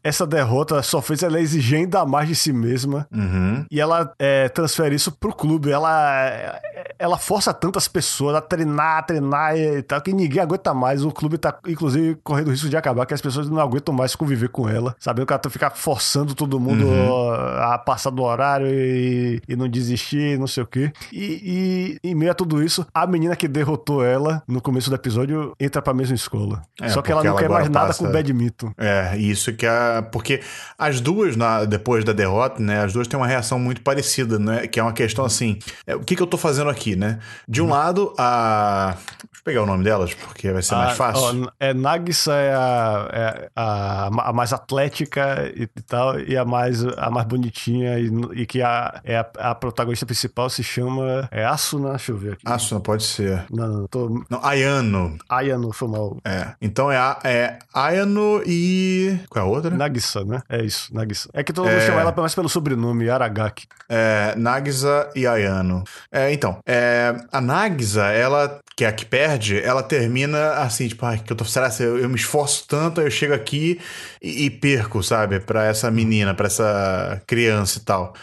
essa 0.03 0.27
derrota 0.27 0.83
só 0.83 1.01
fez 1.03 1.23
ela 1.23 1.41
exigir 1.41 1.79
ainda 1.79 2.05
mais 2.05 2.29
de 2.29 2.35
si 2.35 2.53
mesma. 2.53 3.07
Uhum. 3.13 3.65
E 3.71 3.81
ela 3.81 4.13
é, 4.19 4.49
transfere 4.49 4.95
isso 4.95 5.13
pro 5.13 5.35
clube. 5.35 5.71
Ela, 5.71 6.61
ela 6.99 7.19
força 7.19 7.53
tantas 7.53 7.89
pessoas 7.89 8.35
a 8.37 8.41
treinar, 8.41 8.99
a 8.99 9.03
treinar 9.03 9.57
e 9.57 9.83
tal, 9.83 10.01
que 10.01 10.13
ninguém 10.13 10.43
aguenta 10.43 10.73
mais. 10.75 11.05
O 11.05 11.11
clube 11.11 11.39
tá, 11.39 11.57
inclusive, 11.67 12.17
correndo 12.23 12.49
o 12.49 12.51
risco 12.51 12.69
de 12.69 12.77
acabar, 12.77 13.07
que 13.07 13.15
as 13.15 13.21
pessoas 13.21 13.49
não 13.49 13.61
aguentam 13.61 13.95
mais 13.95 14.15
conviver 14.15 14.49
com 14.49 14.69
ela. 14.69 14.95
Sabendo 14.99 15.27
que 15.27 15.33
ela 15.33 15.39
tá- 15.39 15.51
fica 15.51 15.71
forçando 15.71 16.35
todo 16.35 16.61
mundo 16.61 16.85
ó, 16.89 17.35
a 17.73 17.79
passar 17.79 18.11
do 18.11 18.23
horário 18.23 18.67
e, 18.69 19.41
e 19.49 19.57
não 19.57 19.69
desistir, 19.69 20.39
não 20.39 20.47
sei 20.47 20.63
o 20.63 20.67
quê. 20.67 20.93
E, 21.13 21.99
e 22.03 22.09
em 22.11 22.15
meio 22.15 22.31
a 22.31 22.35
tudo 22.35 22.63
isso, 22.63 22.87
a 22.93 23.07
menina 23.07 23.37
que 23.37 23.49
derrotou 23.49 24.05
ela 24.05 24.43
no 24.47 24.61
começo 24.61 24.91
do 24.91 24.97
episódio 24.97 25.53
entra 25.59 25.81
pra 25.81 25.95
mesma 25.95 26.15
escola. 26.15 26.63
É, 26.81 26.89
Só 26.89 27.01
que 27.03 27.13
ela 27.13 27.23
não 27.23 27.31
ela 27.31 27.39
quer 27.41 27.49
mais 27.49 27.69
nada 27.69 27.87
passa- 27.89 28.03
com 28.05 28.11
o 28.11 28.13
badminton. 28.13 28.73
É, 28.77 29.17
isso 29.17 29.40
que 29.57 29.67
é. 29.67 30.03
Porque 30.13 30.41
as 30.79 31.01
duas, 31.01 31.37
na- 31.37 31.65
depois 31.65 32.05
da 32.05 32.13
derrota, 32.13 32.63
né? 32.63 32.83
As 32.85 32.93
duas 32.93 33.07
têm 33.09 33.19
uma 33.19 33.27
reação 33.27 33.59
muito 33.59 33.81
parecida, 33.83 34.39
né? 34.39 34.67
Que 34.67 34.79
é 34.81 34.83
uma 34.83 34.93
questão 34.93 35.25
assim: 35.25 35.59
é, 35.87 35.95
o 35.97 36.01
que, 36.01 36.15
que 36.17 36.23
eu 36.23 36.27
tô 36.27 36.37
fazendo 36.37 36.71
aqui, 36.71 36.95
né? 36.97 37.19
De 37.49 37.61
um 37.61 37.65
Uhum. 37.65 37.71
lado, 37.71 38.15
a. 38.19 38.95
Deixa 38.97 39.41
eu 39.41 39.45
pegar 39.45 39.63
o 39.63 39.67
nome 39.67 39.85
delas, 39.85 40.13
porque 40.15 40.53
vai 40.53 40.63
ser 40.63 40.75
mais 40.75 40.93
A- 40.93 40.95
fácil. 40.95 41.45
ó, 41.45 41.51
é, 41.59 41.73
Nagisa 41.73 42.35
é 42.35 42.55
a, 42.55 43.09
é 43.13 43.51
a, 43.57 44.07
a 44.29 44.33
mais 44.33 44.53
atlética 44.53 45.51
e, 45.55 45.67
tal, 45.83 46.19
e 46.21 46.37
a 46.37 46.45
mais, 46.45 46.85
a 46.85 47.11
mais 47.11 47.27
bonitinha, 47.27 47.99
e, 47.99 48.11
e 48.35 48.47
que 48.47 48.61
a, 48.63 49.01
é 49.05 49.17
a, 49.17 49.27
a 49.39 49.55
protagonista 49.55 50.05
principal 50.05 50.51
se 50.51 50.63
chama 50.63 51.29
é 51.31 51.45
Asuna, 51.45 51.91
deixa 51.91 52.13
eu 52.13 52.17
ver 52.19 52.33
aqui. 52.35 52.43
Asuna, 52.45 52.81
pode 52.81 53.03
ser. 53.05 53.45
Não, 53.51 53.67
não, 53.69 53.87
tô. 53.87 54.23
Não, 54.29 54.45
Ayano. 54.45 55.17
Ayano, 55.29 55.73
foi 55.73 55.89
mal. 55.89 56.17
É. 56.25 56.49
Então 56.61 56.91
é, 56.91 56.97
a, 56.99 57.19
é 57.25 57.59
Ayano 57.73 58.43
e. 58.47 59.19
Qual 59.29 59.45
é 59.45 59.49
a 59.49 59.51
outra? 59.51 59.71
Nagisa, 59.71 60.25
né? 60.25 60.41
É 60.49 60.63
isso, 60.65 60.95
Nagisa. 60.95 61.29
É 61.33 61.43
que 61.43 61.53
todo 61.53 61.67
mundo 61.67 61.77
É. 61.77 61.87
chama 61.87 62.01
ela 62.01 62.15
mais 62.17 62.35
pelo 62.35 62.49
sobrenome, 62.49 63.09
Aragaki. 63.11 63.67
É, 63.89 64.35
Nagisa 64.37 65.11
e 65.15 65.27
Ayano. 65.27 65.85
É, 66.13 66.33
então, 66.33 66.59
é, 66.67 67.15
a 67.33 67.41
Nagisa, 67.41 68.07
ela, 68.07 68.61
que 68.77 68.85
é 68.85 68.89
a 68.89 68.93
que 68.93 69.05
perde, 69.05 69.61
ela 69.61 69.83
termina 69.83 70.53
assim, 70.55 70.89
tipo, 70.89 71.05
ai, 71.05 71.19
que 71.19 71.33
eu 71.33 71.37
tô, 71.37 71.45
será 71.45 71.69
que 71.71 71.83
eu, 71.83 71.99
eu 71.99 72.09
me 72.09 72.17
esforço 72.17 72.65
tanto, 72.69 73.01
aí 73.01 73.07
eu 73.07 73.11
chego 73.11 73.35
aqui 73.35 73.81
e, 74.23 74.47
e 74.47 74.51
perco, 74.51 75.03
sabe, 75.03 75.41
pra 75.41 75.65
essa 75.65 75.91
menina, 75.91 76.35
pra 76.35 76.47
essa 76.47 77.21
criança 77.27 77.79
e 77.79 77.83
tal. 77.83 78.15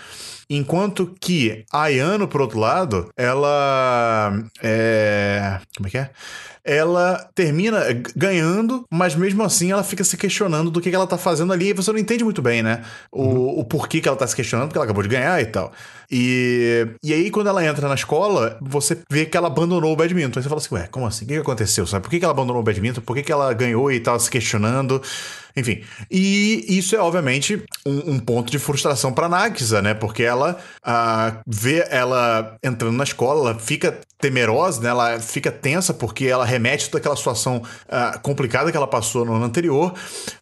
Enquanto 0.50 1.14
que 1.20 1.66
a 1.72 1.84
Ayano, 1.84 2.28
por 2.28 2.42
outro 2.42 2.58
lado, 2.58 3.10
ela 3.18 4.34
é. 4.62 5.60
Como 5.76 5.88
é 5.88 5.92
que 5.92 5.98
é? 5.98 6.10
Ela 6.64 7.30
termina 7.34 7.80
ganhando, 8.16 8.86
mas 8.92 9.16
mesmo 9.16 9.42
assim 9.44 9.72
ela 9.72 9.84
fica 9.84 10.04
se 10.04 10.18
questionando 10.18 10.70
do 10.70 10.82
que, 10.82 10.90
que 10.90 10.96
ela 10.96 11.08
tá 11.08 11.18
fazendo 11.18 11.54
ali. 11.54 11.70
E 11.70 11.74
você 11.74 11.92
não 11.92 12.00
entende 12.00 12.24
muito 12.24 12.42
bem, 12.42 12.62
né? 12.62 12.84
O, 13.12 13.60
o 13.60 13.66
porquê 13.66 14.02
que 14.02 14.08
ela 14.08 14.18
tá 14.18 14.28
se 14.28 14.36
questionando, 14.36 14.68
porque 14.68 14.78
ela 14.78 14.86
acabou 14.86 15.04
de 15.04 15.10
ganhar 15.10 15.42
e 15.42 15.46
tal. 15.46 15.72
E, 16.10 16.88
e 17.04 17.14
aí, 17.14 17.30
quando 17.30 17.48
ela 17.48 17.66
entra 17.66 17.88
na 17.88 17.96
escola, 17.96 18.58
você 18.62 18.98
vê 19.10 19.26
que 19.26 19.36
ela 19.36 19.48
abandonou 19.48 19.92
o 19.92 19.96
badminton. 19.96 20.40
Aí 20.40 20.44
você 20.44 20.50
fala 20.50 20.62
assim, 20.62 20.76
ué, 20.76 20.88
como 20.90 21.06
assim? 21.06 21.26
O 21.26 21.28
que, 21.28 21.34
que 21.36 21.42
aconteceu? 21.42 21.86
Sabe? 21.86 22.04
Por 22.04 22.10
que, 22.10 22.20
que 22.20 22.26
ela 22.26 22.34
abandonou 22.34 22.62
o 22.62 22.66
badminton? 22.66 23.02
Por 23.02 23.16
que, 23.16 23.24
que 23.24 23.32
ela 23.32 23.52
ganhou 23.54 23.92
e 23.92 24.00
tava 24.00 24.20
se 24.20 24.30
questionando? 24.30 25.02
Enfim. 25.58 25.82
E 26.12 26.64
isso 26.78 26.96
é, 26.96 27.00
obviamente, 27.00 27.64
um, 27.84 28.12
um 28.12 28.20
ponto 28.20 28.52
de 28.52 28.60
frustração 28.60 29.12
pra 29.12 29.28
Nagisa, 29.28 29.82
né? 29.82 29.96
Porque 29.96 30.22
ela 30.22 30.60
ah, 30.84 31.38
vê 31.48 31.84
ela 31.90 32.56
entrando 32.64 32.96
na 32.96 33.04
escola, 33.04 33.50
ela 33.50 33.60
fica 33.60 34.00
temerosa, 34.20 34.82
né? 34.82 34.90
Ela 34.90 35.20
fica 35.20 35.52
tensa 35.52 35.96
porque 35.96 36.26
ela 36.26 36.46
remete 36.46 36.90
toda 36.90 37.00
aquela 37.00 37.16
situação 37.16 37.64
ah, 37.90 38.20
complicada 38.22 38.70
que 38.70 38.78
ela 38.78 38.88
passou 38.88 39.26
no 39.26 39.34
ano 39.34 39.46
anterior. 39.46 39.94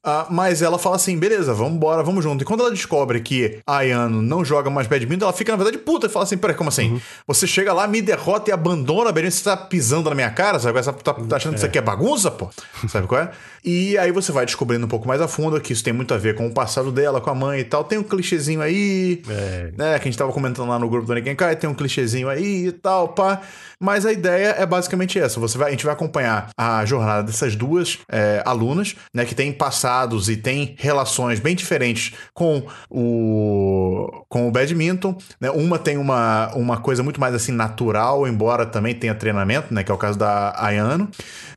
Ah, 0.04 0.28
mas 0.30 0.62
ela 0.62 0.78
fala 0.78 0.98
assim: 0.98 1.18
beleza, 1.18 1.54
vamos 1.54 1.76
embora, 1.76 2.04
vamos 2.04 2.22
junto. 2.22 2.42
E 2.42 2.46
quando 2.46 2.60
ela 2.60 2.72
descobre 2.72 3.22
que 3.22 3.60
a 3.66 3.78
Ayano 3.78 4.22
não 4.22 4.44
joga 4.44 4.70
mais 4.70 4.86
badminton, 4.86 5.26
ela 5.26 5.34
fica, 5.34 5.54
na 5.54 5.58
verdade, 5.58 5.78
puta 5.78 6.08
e 6.08 6.10
fala 6.10 6.24
assim: 6.24 6.38
peraí, 6.38 6.58
como 6.58 6.68
assim? 6.68 7.00
Você 7.26 7.48
chega 7.48 7.72
lá, 7.72 7.88
me 7.88 8.02
derrota 8.02 8.50
e 8.50 8.54
abandona 8.54 9.12
a 9.12 9.14
badminton, 9.14 9.38
você 9.38 9.44
tá 9.44 9.56
pisando 9.56 10.10
na 10.10 10.16
minha 10.16 10.30
cara, 10.30 10.60
sabe? 10.60 10.82
Você 10.82 10.92
tá, 10.92 11.14
tá 11.14 11.36
achando 11.38 11.54
que 11.54 11.60
isso 11.60 11.66
aqui 11.66 11.78
é 11.78 11.82
bagunça, 11.82 12.30
pô? 12.30 12.50
Sabe 12.90 13.08
qual 13.08 13.22
é? 13.22 13.32
E 13.64 13.98
aí 13.98 14.12
você 14.12 14.32
vai 14.32 14.46
descobrindo 14.46 14.86
um 14.86 14.90
pouco 14.90 15.05
mais 15.07 15.22
a 15.22 15.27
fundo 15.27 15.60
que 15.61 15.73
isso 15.73 15.84
tem 15.84 15.94
muito 15.94 16.14
a 16.14 16.18
ver 16.18 16.36
com 16.36 16.48
o 16.48 16.53
passado 16.53 16.91
dela, 16.91 17.19
com 17.22 17.30
a 17.30 17.36
mãe 17.36 17.60
e 17.60 17.64
tal. 17.64 17.84
Tem 17.84 17.98
um 17.98 18.03
clichêzinho 18.03 18.61
aí, 18.61 19.22
É. 19.30 19.72
né? 19.77 19.99
Que 19.99 20.07
a 20.07 20.11
gente 20.11 20.18
tava 20.18 20.32
comentando 20.32 20.68
lá 20.69 20.77
no 20.80 20.90
grupo 20.90 21.07
do 21.07 21.14
Niken 21.14 21.36
Kai, 21.36 21.56
tem 21.56 21.69
um 21.69 21.73
clichêzinho 21.73 22.27
aí 22.30 22.68
e 22.68 22.72
tal, 22.72 23.10
pá. 23.10 23.41
Mas 23.80 24.06
a 24.06 24.11
ideia 24.14 24.56
é 24.57 24.65
basicamente 24.65 25.19
essa. 25.19 25.40
Você 25.40 25.57
vai, 25.57 25.68
a 25.68 25.72
gente 25.72 25.84
vai 25.86 25.94
acompanhar 25.94 26.49
a 26.57 26.84
jornada 26.86 27.23
dessas 27.23 27.56
duas 27.56 27.99
é, 28.10 28.41
alunas, 28.45 28.95
né? 29.14 29.26
Que 29.26 29.36
têm 29.36 29.52
passados 29.52 30.30
e 30.30 30.38
têm 30.38 30.76
relações 30.80 31.40
bem 31.40 31.56
diferentes 31.56 32.14
com 32.34 32.64
o, 32.90 34.23
com 34.30 34.48
o 34.48 34.52
badminton. 34.52 35.18
Né? 35.40 35.49
Uma 35.52 35.77
tem 35.77 35.98
uma, 35.98 36.52
uma 36.56 36.77
coisa 36.77 37.03
muito 37.03 37.19
mais 37.19 37.34
assim 37.36 37.52
natural, 37.52 38.27
embora 38.27 38.65
também 38.65 38.94
tenha 38.95 39.14
treinamento, 39.14 39.73
né? 39.73 39.84
Que 39.84 39.91
é 39.91 39.94
o 39.94 39.98
caso 39.98 40.18
da 40.18 40.53
Ayano. 40.57 41.10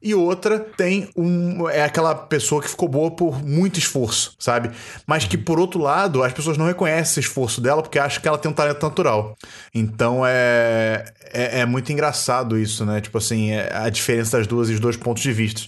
E 0.03 0.15
outra 0.15 0.59
tem 0.59 1.09
um. 1.17 1.69
É 1.69 1.83
aquela 1.83 2.15
pessoa 2.15 2.63
que 2.63 2.69
ficou 2.69 2.89
boa 2.89 3.11
por 3.11 3.38
muito 3.39 3.79
esforço, 3.79 4.35
sabe? 4.39 4.71
Mas 5.07 5.25
que, 5.25 5.39
por 5.39 5.59
outro 5.59 5.81
lado, 5.81 6.23
as 6.23 6.33
pessoas 6.33 6.57
não 6.57 6.67
reconhecem 6.67 7.03
esse 7.03 7.21
esforço 7.21 7.61
dela 7.61 7.83
porque 7.83 7.99
acham 7.99 8.21
que 8.21 8.29
ela 8.29 8.39
tem 8.39 8.51
um 8.51 8.55
talento 8.55 8.83
natural. 8.83 9.37
Então 9.75 10.23
é. 10.27 11.05
É, 11.31 11.61
é 11.61 11.67
muito 11.67 11.93
engraçado 11.93 12.59
isso, 12.59 12.87
né? 12.87 13.03
Tipo 13.03 13.19
assim, 13.19 13.51
é 13.51 13.71
a 13.75 13.91
diferença 13.91 14.39
das 14.39 14.47
duas 14.47 14.71
e 14.71 14.73
os 14.73 14.81
dois 14.81 14.97
pontos 14.97 15.23
de 15.23 15.33
vista. 15.33 15.63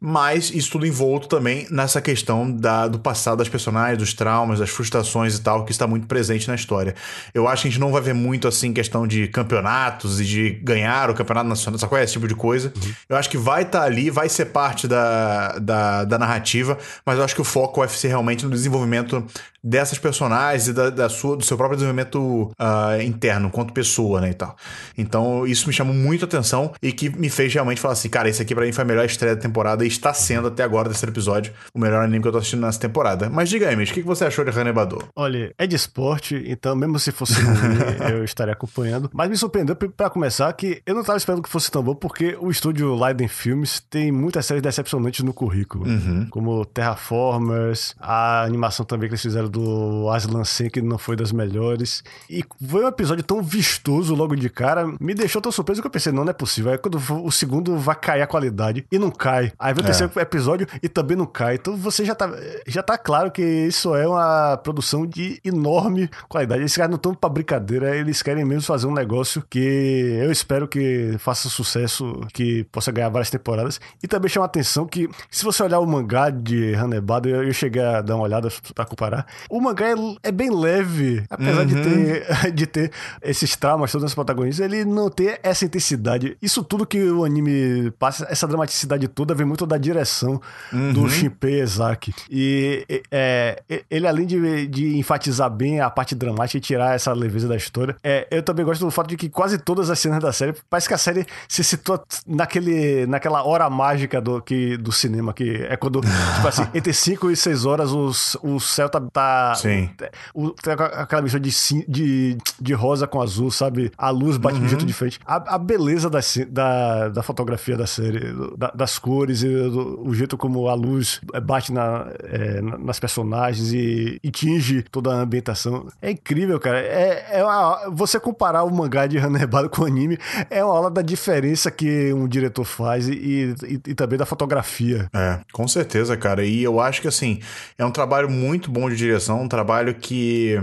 Mas 0.00 0.50
isso 0.50 0.70
tudo 0.70 0.86
envolto 0.86 1.28
também 1.28 1.66
nessa 1.70 2.00
questão 2.00 2.50
da, 2.50 2.88
do 2.88 2.98
passado 2.98 3.38
das 3.38 3.48
personagens, 3.50 3.98
dos 3.98 4.14
traumas, 4.14 4.58
das 4.58 4.70
frustrações 4.70 5.36
e 5.36 5.42
tal, 5.42 5.64
que 5.64 5.72
está 5.72 5.86
muito 5.86 6.06
presente 6.06 6.48
na 6.48 6.54
história. 6.54 6.94
Eu 7.34 7.46
acho 7.46 7.62
que 7.62 7.68
a 7.68 7.70
gente 7.70 7.80
não 7.80 7.92
vai 7.92 8.00
ver 8.00 8.14
muito 8.14 8.48
assim 8.48 8.72
questão 8.72 9.06
de 9.06 9.28
campeonatos 9.28 10.18
e 10.18 10.24
de 10.24 10.50
ganhar 10.62 11.10
o 11.10 11.14
campeonato 11.14 11.48
nacional, 11.48 11.78
sabe 11.78 11.90
qual 11.90 12.00
é 12.00 12.04
esse 12.04 12.14
tipo 12.14 12.26
de 12.26 12.34
coisa? 12.34 12.72
Eu 13.08 13.16
acho 13.16 13.28
que 13.28 13.36
vai 13.36 13.62
estar 13.62 13.82
ali, 13.82 14.08
vai 14.08 14.28
ser 14.28 14.46
parte 14.46 14.88
da, 14.88 15.58
da, 15.58 16.04
da 16.04 16.18
narrativa, 16.18 16.78
mas 17.04 17.18
eu 17.18 17.24
acho 17.24 17.34
que 17.34 17.40
o 17.42 17.44
foco 17.44 17.80
vai 17.80 17.88
ser 17.88 18.08
realmente 18.08 18.44
no 18.44 18.50
desenvolvimento 18.50 19.22
dessas 19.62 19.98
personagens 19.98 20.68
e 20.68 20.72
da, 20.72 20.88
da 20.88 21.08
sua, 21.08 21.36
do 21.36 21.44
seu 21.44 21.56
próprio 21.56 21.76
desenvolvimento 21.76 22.50
ah, 22.58 22.96
interno, 23.02 23.48
enquanto 23.48 23.72
pessoa, 23.72 24.20
né, 24.20 24.30
e 24.30 24.34
tal. 24.34 24.56
Então, 24.96 25.46
isso 25.46 25.66
me 25.66 25.72
chamou 25.72 25.94
muito 25.94 26.24
a 26.24 26.28
atenção 26.28 26.72
e 26.82 26.92
que 26.92 27.10
me 27.10 27.28
fez 27.28 27.52
realmente 27.52 27.80
falar 27.80 27.92
assim, 27.92 28.08
cara, 28.08 28.28
esse 28.28 28.40
aqui 28.40 28.54
pra 28.54 28.64
mim 28.64 28.72
foi 28.72 28.82
a 28.82 28.86
melhor 28.86 29.04
estreia 29.04 29.36
da 29.36 29.42
temporada 29.42 29.84
está 29.92 30.12
sendo 30.14 30.48
até 30.48 30.62
agora, 30.62 30.88
desse 30.88 31.04
episódio, 31.04 31.52
o 31.74 31.78
melhor 31.78 32.02
anime 32.04 32.22
que 32.22 32.28
eu 32.28 32.32
tô 32.32 32.38
assistindo 32.38 32.60
nessa 32.62 32.78
temporada. 32.80 33.28
Mas 33.30 33.48
diga 33.48 33.68
aí, 33.68 33.76
Mitch, 33.76 33.90
o 33.90 33.94
que 33.94 34.02
você 34.02 34.24
achou 34.24 34.44
de 34.44 34.50
Hanebador? 34.58 35.04
Olha, 35.16 35.52
é 35.58 35.66
de 35.66 35.76
esporte, 35.76 36.42
então 36.46 36.74
mesmo 36.76 36.98
se 36.98 37.12
fosse 37.12 37.40
ruim, 37.40 37.56
eu 38.12 38.24
estaria 38.24 38.52
acompanhando. 38.52 39.10
Mas 39.12 39.28
me 39.28 39.36
surpreendeu 39.36 39.74
p- 39.76 39.88
pra 39.88 40.10
começar 40.10 40.52
que 40.52 40.82
eu 40.86 40.94
não 40.94 41.02
tava 41.04 41.18
esperando 41.18 41.42
que 41.42 41.48
fosse 41.48 41.70
tão 41.70 41.82
bom, 41.82 41.94
porque 41.94 42.36
o 42.40 42.50
estúdio 42.50 42.94
Leiden 42.94 43.28
Films 43.28 43.80
tem 43.90 44.10
muitas 44.12 44.46
séries 44.46 44.62
decepcionantes 44.62 45.24
no 45.24 45.32
currículo. 45.32 45.84
Como 46.30 46.64
Terraformers, 46.64 47.94
a 48.00 48.42
animação 48.44 48.84
também 48.84 49.08
que 49.08 49.14
eles 49.14 49.22
fizeram 49.22 49.48
do 49.48 50.08
Aslan 50.10 50.44
Sen, 50.44 50.68
que 50.70 50.80
não 50.80 50.98
foi 50.98 51.16
das 51.16 51.32
melhores. 51.32 52.02
E 52.28 52.44
foi 52.68 52.84
um 52.84 52.88
episódio 52.88 53.24
tão 53.24 53.42
vistoso 53.42 54.14
logo 54.14 54.36
de 54.36 54.48
cara, 54.48 54.86
me 55.00 55.14
deixou 55.14 55.40
tão 55.42 55.50
surpreso 55.52 55.80
que 55.80 55.86
eu 55.86 55.90
pensei, 55.90 56.12
não, 56.12 56.24
não 56.24 56.30
é 56.30 56.34
possível. 56.34 56.72
Aí 56.72 56.78
quando 56.78 56.98
o 57.24 57.30
segundo 57.30 57.76
vai 57.76 57.96
cair 57.96 58.22
a 58.22 58.26
qualidade, 58.26 58.84
e 58.90 58.98
não 58.98 59.10
cai. 59.10 59.52
Aí 59.58 59.72
o 59.80 59.84
terceiro 59.84 60.12
episódio 60.20 60.66
e 60.82 60.88
também 60.88 61.16
não 61.16 61.26
cai. 61.26 61.54
Então 61.54 61.76
você 61.76 62.04
já 62.04 62.14
tá, 62.14 62.30
já 62.66 62.82
tá 62.82 62.96
claro 62.96 63.30
que 63.30 63.42
isso 63.42 63.94
é 63.94 64.06
uma 64.06 64.56
produção 64.58 65.06
de 65.06 65.40
enorme 65.44 66.08
qualidade. 66.28 66.62
Esses 66.62 66.76
caras 66.76 66.90
não 66.90 66.96
estão 66.96 67.14
pra 67.14 67.28
brincadeira, 67.28 67.96
eles 67.96 68.22
querem 68.22 68.44
mesmo 68.44 68.62
fazer 68.62 68.86
um 68.86 68.94
negócio 68.94 69.42
que 69.48 69.58
eu 69.58 70.30
espero 70.30 70.68
que 70.68 71.16
faça 71.18 71.48
sucesso, 71.48 72.20
que 72.32 72.64
possa 72.64 72.90
ganhar 72.92 73.08
várias 73.08 73.30
temporadas. 73.30 73.80
E 74.02 74.08
também 74.08 74.28
chama 74.28 74.44
a 74.44 74.48
atenção 74.48 74.86
que, 74.86 75.08
se 75.30 75.44
você 75.44 75.62
olhar 75.62 75.80
o 75.80 75.86
mangá 75.86 76.30
de 76.30 76.74
Hanebado, 76.74 77.28
eu, 77.28 77.44
eu 77.44 77.52
cheguei 77.52 77.82
a 77.82 78.00
dar 78.00 78.16
uma 78.16 78.24
olhada 78.24 78.48
pra 78.74 78.84
comparar. 78.84 79.26
O 79.48 79.60
mangá 79.60 79.88
é, 79.88 79.94
é 80.24 80.32
bem 80.32 80.50
leve, 80.50 81.24
apesar 81.28 81.60
uhum. 81.60 81.66
de, 81.66 81.74
ter, 81.82 82.52
de 82.52 82.66
ter 82.66 82.92
esses 83.22 83.56
traumas, 83.56 83.92
todos 83.92 84.06
os 84.06 84.14
protagonistas, 84.14 84.64
ele 84.64 84.84
não 84.84 85.10
tem 85.10 85.38
essa 85.42 85.64
intensidade. 85.64 86.36
Isso 86.40 86.62
tudo 86.62 86.86
que 86.86 87.02
o 87.02 87.24
anime 87.24 87.90
passa, 87.92 88.26
essa 88.30 88.46
dramaticidade 88.46 89.06
toda, 89.08 89.34
vem 89.34 89.46
muito 89.46 89.66
da 89.70 89.78
direção 89.78 90.40
uhum. 90.72 90.92
do 90.92 91.08
Shinpei 91.08 91.60
Ezaki. 91.60 92.12
E 92.28 92.84
é, 93.10 93.62
ele, 93.90 94.06
além 94.06 94.26
de, 94.26 94.66
de 94.66 94.96
enfatizar 94.98 95.48
bem 95.48 95.80
a 95.80 95.88
parte 95.88 96.14
dramática 96.14 96.58
e 96.58 96.60
tirar 96.60 96.94
essa 96.94 97.12
leveza 97.12 97.48
da 97.48 97.56
história, 97.56 97.96
é, 98.02 98.26
eu 98.30 98.42
também 98.42 98.64
gosto 98.64 98.84
do 98.84 98.90
fato 98.90 99.08
de 99.08 99.16
que 99.16 99.28
quase 99.28 99.58
todas 99.58 99.88
as 99.88 99.98
cenas 99.98 100.20
da 100.20 100.32
série, 100.32 100.54
parece 100.68 100.88
que 100.88 100.94
a 100.94 100.98
série 100.98 101.26
se 101.48 101.62
situa 101.62 102.02
naquele, 102.26 103.06
naquela 103.06 103.44
hora 103.44 103.70
mágica 103.70 104.20
do, 104.20 104.42
que, 104.42 104.76
do 104.76 104.90
cinema, 104.90 105.32
que 105.32 105.66
é 105.68 105.76
quando, 105.76 106.00
tipo 106.34 106.48
assim, 106.48 106.66
entre 106.74 106.92
5 106.92 107.30
e 107.30 107.36
6 107.36 107.64
horas 107.64 107.92
os, 107.92 108.36
o 108.42 108.58
céu 108.58 108.88
tá. 108.88 109.00
tá 109.00 109.54
Sim. 109.54 109.90
O, 110.34 110.50
tem 110.50 110.72
aquela 110.72 111.22
mistura 111.22 111.42
de, 111.42 111.50
de, 111.88 112.38
de 112.60 112.72
rosa 112.74 113.06
com 113.06 113.22
azul, 113.22 113.50
sabe? 113.50 113.92
A 113.96 114.10
luz 114.10 114.36
bate 114.36 114.54
uhum. 114.54 114.60
de 114.60 114.66
um 114.66 114.68
jeito 114.68 114.86
diferente. 114.86 115.20
A, 115.24 115.54
a 115.54 115.58
beleza 115.58 116.10
da, 116.10 116.20
da, 116.48 117.08
da 117.08 117.22
fotografia 117.22 117.76
da 117.76 117.86
série, 117.86 118.34
da, 118.56 118.72
das 118.74 118.98
cores 118.98 119.42
e 119.42 119.59
o 119.68 120.14
jeito 120.14 120.36
como 120.36 120.68
a 120.68 120.74
luz 120.74 121.20
bate 121.42 121.72
na, 121.72 122.06
é, 122.24 122.60
nas 122.60 122.98
personagens 122.98 123.72
e, 123.72 124.18
e, 124.22 124.30
tinge 124.30 124.82
toda 124.82 125.12
a 125.12 125.20
ambientação. 125.20 125.86
É 126.00 126.10
incrível, 126.10 126.58
cara. 126.58 126.78
É, 126.80 127.38
é 127.38 127.44
uma, 127.44 127.90
você 127.90 128.18
comparar 128.18 128.64
o 128.64 128.74
mangá 128.74 129.06
de 129.06 129.18
Hanebado 129.18 129.68
com 129.68 129.82
o 129.82 129.86
anime 129.86 130.18
é 130.48 130.64
uma 130.64 130.74
aula 130.74 130.90
da 130.90 131.02
diferença 131.02 131.70
que 131.70 132.12
um 132.12 132.26
diretor 132.26 132.64
faz 132.64 133.08
e, 133.08 133.54
e, 133.62 133.80
e 133.90 133.94
também 133.94 134.18
da 134.18 134.26
fotografia. 134.26 135.08
É, 135.12 135.40
com 135.52 135.66
certeza, 135.68 136.16
cara. 136.16 136.44
E 136.44 136.62
eu 136.62 136.80
acho 136.80 137.00
que, 137.00 137.08
assim, 137.08 137.40
é 137.76 137.84
um 137.84 137.90
trabalho 137.90 138.30
muito 138.30 138.70
bom 138.70 138.88
de 138.88 138.96
direção, 138.96 139.42
um 139.42 139.48
trabalho 139.48 139.94
que 139.94 140.58